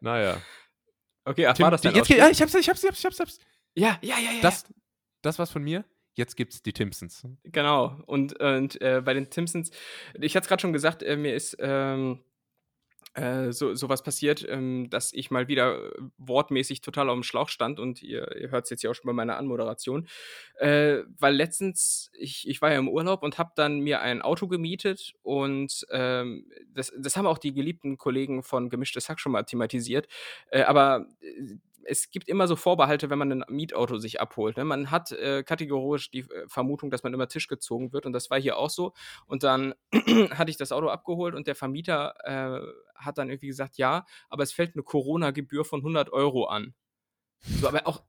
Naja. 0.00 0.40
Okay, 1.24 1.46
ach, 1.46 1.54
Tim, 1.54 1.64
war 1.64 1.70
das 1.70 1.80
denn 1.80 1.94
jetzt, 1.94 2.08
ja, 2.08 2.28
ich 2.28 2.40
hab's, 2.40 2.54
ich 2.54 2.68
hab's, 2.68 2.82
ich 2.82 2.88
hab's, 2.88 2.98
ich 2.98 3.04
hab's, 3.04 3.14
ich 3.16 3.20
hab's. 3.20 3.38
Ja, 3.74 3.98
ja, 4.00 4.16
ja, 4.18 4.32
ja. 4.32 4.42
Das, 4.42 4.64
das 5.26 5.38
war's 5.38 5.50
von 5.50 5.62
mir. 5.62 5.84
Jetzt 6.14 6.36
gibt's 6.36 6.62
die 6.62 6.72
Timpsons. 6.72 7.26
Genau. 7.44 8.00
Und, 8.06 8.40
und 8.40 8.80
äh, 8.80 9.02
bei 9.04 9.12
den 9.12 9.30
Simpsons, 9.30 9.70
ich 10.18 10.34
hatte 10.34 10.44
es 10.44 10.48
gerade 10.48 10.62
schon 10.62 10.72
gesagt, 10.72 11.02
äh, 11.02 11.16
mir 11.16 11.34
ist 11.34 11.56
ähm, 11.60 12.20
äh, 13.16 13.52
so 13.52 13.74
so 13.74 13.88
was 13.88 14.02
passiert, 14.02 14.46
ähm, 14.48 14.88
dass 14.90 15.12
ich 15.12 15.30
mal 15.30 15.48
wieder 15.48 15.76
äh, 15.78 16.02
wortmäßig 16.18 16.82
total 16.82 17.08
aufm 17.08 17.22
Schlauch 17.22 17.48
stand 17.48 17.80
und 17.80 18.02
ihr 18.02 18.36
ihr 18.36 18.50
hört's 18.50 18.70
jetzt 18.70 18.82
ja 18.82 18.90
auch 18.90 18.94
schon 18.94 19.06
bei 19.06 19.12
meiner 19.12 19.38
Anmoderation. 19.38 20.06
Äh, 20.58 20.98
weil 21.18 21.34
letztens 21.34 22.10
ich 22.14 22.46
ich 22.48 22.60
war 22.62 22.72
ja 22.72 22.78
im 22.78 22.88
Urlaub 22.88 23.22
und 23.22 23.38
habe 23.38 23.52
dann 23.56 23.80
mir 23.80 24.00
ein 24.00 24.22
Auto 24.22 24.48
gemietet 24.48 25.14
und, 25.22 25.86
ähm, 25.90 26.46
das 26.72 26.92
das 26.98 27.16
haben 27.16 27.26
auch 27.26 27.38
die 27.38 27.54
geliebten 27.54 27.96
Kollegen 27.96 28.42
von 28.42 28.68
Gemischtes 28.68 29.08
Hack 29.08 29.20
schon 29.20 29.32
mal 29.32 29.44
thematisiert. 29.44 30.08
Äh, 30.50 30.62
aber, 30.62 31.06
äh, 31.20 31.56
es 31.84 32.10
gibt 32.10 32.28
immer 32.28 32.48
so 32.48 32.56
Vorbehalte, 32.56 33.10
wenn 33.10 33.18
man 33.18 33.28
'nen 33.28 33.44
Mietauto 33.48 33.98
sich 33.98 34.20
abholt, 34.20 34.56
ne? 34.56 34.64
Man 34.64 34.90
hat, 34.90 35.12
äh, 35.12 35.42
kategorisch 35.44 36.10
die, 36.10 36.20
äh, 36.20 36.48
Vermutung, 36.48 36.90
dass 36.90 37.02
man 37.02 37.14
über 37.14 37.28
Tisch 37.28 37.48
gezogen 37.48 37.92
wird 37.92 38.06
und 38.06 38.12
das 38.12 38.30
war 38.30 38.40
hier 38.40 38.56
auch 38.58 38.70
so. 38.70 38.92
Und 39.26 39.42
dann 39.42 39.74
hatte 40.38 40.50
ich 40.50 40.56
das 40.56 40.72
Auto 40.72 40.88
abgeholt 40.88 41.34
und 41.34 41.46
der 41.46 41.54
Vermieter, 41.56 42.14
äh, 42.24 42.60
hat 42.96 43.18
dann 43.18 43.28
irgendwie 43.30 43.48
gesagt: 43.48 43.78
„Ja, 43.78 44.06
aber 44.30 44.42
es 44.44 44.52
fällt 44.52 44.76
'ne 44.76 44.82
Corona-Gebühr 44.82 45.64
von 45.64 45.82
100 45.82 46.10
Euro 46.12 46.46
an.“ 46.46 46.74
So, 47.42 47.68
aber 47.68 47.86
auch 47.88 48.02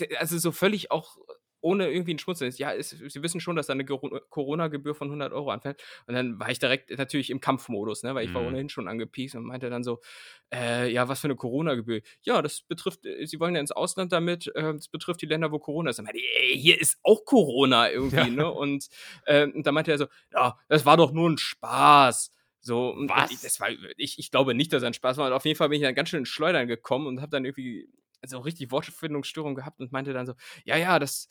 äh, 0.00 0.16
also, 0.18 0.38
so 0.38 0.52
völlig 0.52 0.90
auch 0.92 1.18
ohne 1.64 1.90
irgendwie 1.90 2.12
'n 2.14 2.18
Schmunzeln. 2.20 2.52
Ja, 2.58 2.72
es 2.74 2.90
Sie 2.90 3.22
wissen 3.22 3.40
schon, 3.40 3.56
dass 3.56 3.66
da 3.68 3.74
'ne 3.74 3.84
Gero 3.84 4.10
Corona-Gebühr 4.30 4.94
von 4.94 5.10
100 5.10 5.32
Euro 5.32 5.50
anfällt. 5.50 5.82
Und 6.06 6.14
dann 6.14 6.38
war 6.40 6.50
ich 6.50 6.60
direkt 6.60 6.90
natürlich 6.98 7.30
im 7.30 7.40
Kampfmodus, 7.40 8.02
ne, 8.04 8.14
weil 8.14 8.24
ich 8.26 8.34
war 8.34 8.42
Mhm. 8.42 8.44
ohnehin 8.44 8.68
schon 8.70 8.88
angepiekst 8.88 9.36
und 9.36 9.44
meinte 9.46 9.70
dann 9.70 9.84
so: 9.84 10.00
„Äh, 10.54 10.90
ja, 10.92 11.08
was 11.08 11.20
für 11.20 11.28
'ne 11.28 11.36
Corona-Gebühr?“ 11.36 12.02
„Ja, 12.22 12.42
das 12.42 12.62
betrifft 12.62 13.06
äh, 13.06 13.26
Sie 13.26 13.40
wollen 13.40 13.54
ja 13.54 13.60
ins 13.62 13.72
Ausland 13.72 14.12
damit, 14.12 14.52
ähm, 14.56 14.76
das 14.78 14.88
betrifft 14.88 15.22
die 15.22 15.26
Länder, 15.26 15.52
wo 15.52 15.58
Corona 15.58 15.90
ist.“ 15.90 15.98
Dann 15.98 16.06
meinte 16.06 16.20
„Ey, 16.20 16.58
hier 16.58 16.80
ist 16.80 16.98
auch 17.02 17.24
Corona 17.24 17.90
Ja. 18.12 18.24
irgendwie“, 18.24 18.30
ne? 18.30 18.50
Und, 18.50 18.88
ähm, 19.26 19.52
und 19.56 19.66
dann 19.66 19.74
meinte 19.74 19.90
er 19.92 19.98
so: 19.98 20.06
„Ja, 20.32 20.58
das 20.68 20.86
war 20.86 20.96
doch 20.98 21.12
nur 21.12 21.28
'n 21.30 21.38
Spaß.“ 21.38 22.30
So, 22.60 22.90
und 22.90 23.12
ich 23.16 23.28
Was? 23.28 23.40
das 23.40 23.60
war 23.60 23.68
ich 23.98 24.18
ich 24.18 24.30
glaube 24.30 24.54
nicht, 24.54 24.72
dass 24.72 24.82
er 24.82 24.88
'n 24.88 24.94
Spaß 24.94 25.16
war. 25.18 25.26
Und 25.28 25.32
auf 25.34 25.44
jeden 25.46 25.56
Fall 25.58 25.68
bin 25.70 25.76
ich 25.80 25.84
dann 25.86 25.94
ganz 25.94 26.08
schön 26.10 26.20
ins 26.20 26.28
Schleudern 26.30 26.66
gekommen 26.68 27.06
und 27.06 27.20
habe 27.20 27.30
dann 27.30 27.44
irgendwie 27.44 27.88
so 28.26 28.38
richtig 28.40 28.70
Wortfindungsstörung 28.70 29.54
gehabt 29.54 29.80
und 29.80 29.92
meinte 29.92 30.12
dann 30.14 30.26
so: 30.26 30.34
„Ja, 30.64 30.76
ja, 30.78 30.98
das 30.98 31.28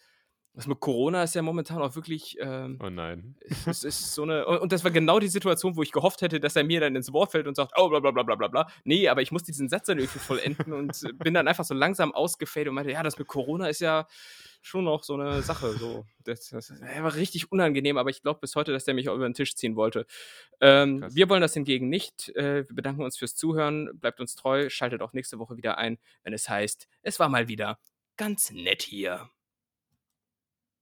das 0.54 0.68
mit 0.68 0.80
Corona 0.80 1.24
ist 1.24 1.36
ja 1.36 1.42
momentan 1.42 1.82
auch 1.82 1.96
wirklich, 1.96 2.38
ähm 2.40 2.82
Oh 2.82 2.90
nein. 2.90 3.36
es 3.70 3.84
ist 3.84 4.14
so 4.14 4.26
'ne“ 4.26 4.46
u 4.48 4.56
und 4.62 4.72
das 4.74 4.84
war 4.84 4.92
genau 4.92 5.20
die 5.20 5.28
Situation, 5.30 5.76
wo 5.78 5.84
ich 5.84 5.92
gehofft 5.92 6.22
hätte, 6.22 6.40
dass 6.40 6.56
er 6.56 6.64
mir 6.66 6.80
dann 6.82 6.96
ins 6.96 7.14
Wort 7.14 7.32
fällt 7.32 7.48
und 7.48 7.56
sagt: 7.56 7.74
„Oh, 7.78 7.90
bla 7.90 8.00
bla 8.00 8.12
bla 8.12 8.24
bla 8.24 8.36
bla 8.36 8.48
bla.“ 8.50 8.68
Ne, 8.86 9.10
aber 9.10 9.22
ich 9.22 9.32
musste 9.32 9.48
diesen 9.52 9.70
Satz 9.70 9.88
dann 9.88 10.00
irgendwie 10.00 10.20
vollenden 10.20 10.74
und 10.74 10.98
bin 11.16 11.34
dann 11.36 11.48
einfach 11.48 11.66
so 11.66 11.74
langsam 11.74 12.14
ausgefadet 12.14 12.70
und 12.70 12.76
meinte: 12.76 12.92
„Ja, 12.92 13.04
das 13.04 13.18
mit 13.20 13.28
Corona 13.28 13.68
ist 13.70 13.82
ja 13.82 14.08
schon 14.62 14.86
noch 14.86 15.04
so 15.04 15.18
'ne 15.18 15.44
Sache 15.44 15.78
so.“ 15.78 16.08
Das 16.24 16.50
das 16.50 16.70
ja, 16.70 17.04
war 17.04 17.16
richtig 17.16 17.52
unangenehm, 17.52 17.98
aber 17.98 18.10
ich 18.12 18.22
glaube 18.24 18.40
bis 18.42 18.56
heute, 18.56 18.72
dass 18.74 18.86
der 18.86 18.94
mich 18.96 19.10
auch 19.10 19.16
über 19.16 19.26
'n 19.28 19.34
Tisch 19.36 19.56
ziehen 19.56 19.76
wollte. 19.78 20.06
Ähm, 20.62 21.06
wir 21.16 21.30
wollen 21.30 21.42
das 21.42 21.54
hingegen 21.56 21.90
nicht. 21.90 22.30
Äh, 22.36 22.68
wir 22.70 22.76
bedanken 22.76 23.04
uns 23.04 23.18
fürs 23.18 23.36
Zuhören. 23.36 23.90
Bleibt 24.00 24.20
uns 24.22 24.36
treu, 24.36 24.70
schaltet 24.70 25.02
auch 25.02 25.14
nächste 25.14 25.40
Woche 25.40 25.58
wieder 25.58 25.78
ein, 25.80 26.00
wenn 26.24 26.34
es 26.34 26.50
heißt: 26.50 26.88
„Es 27.04 27.20
war 27.20 27.30
mal 27.30 27.48
wieder 27.50 27.80
ganz 28.18 28.52
nett 28.52 28.84
hier.“ 28.84 29.33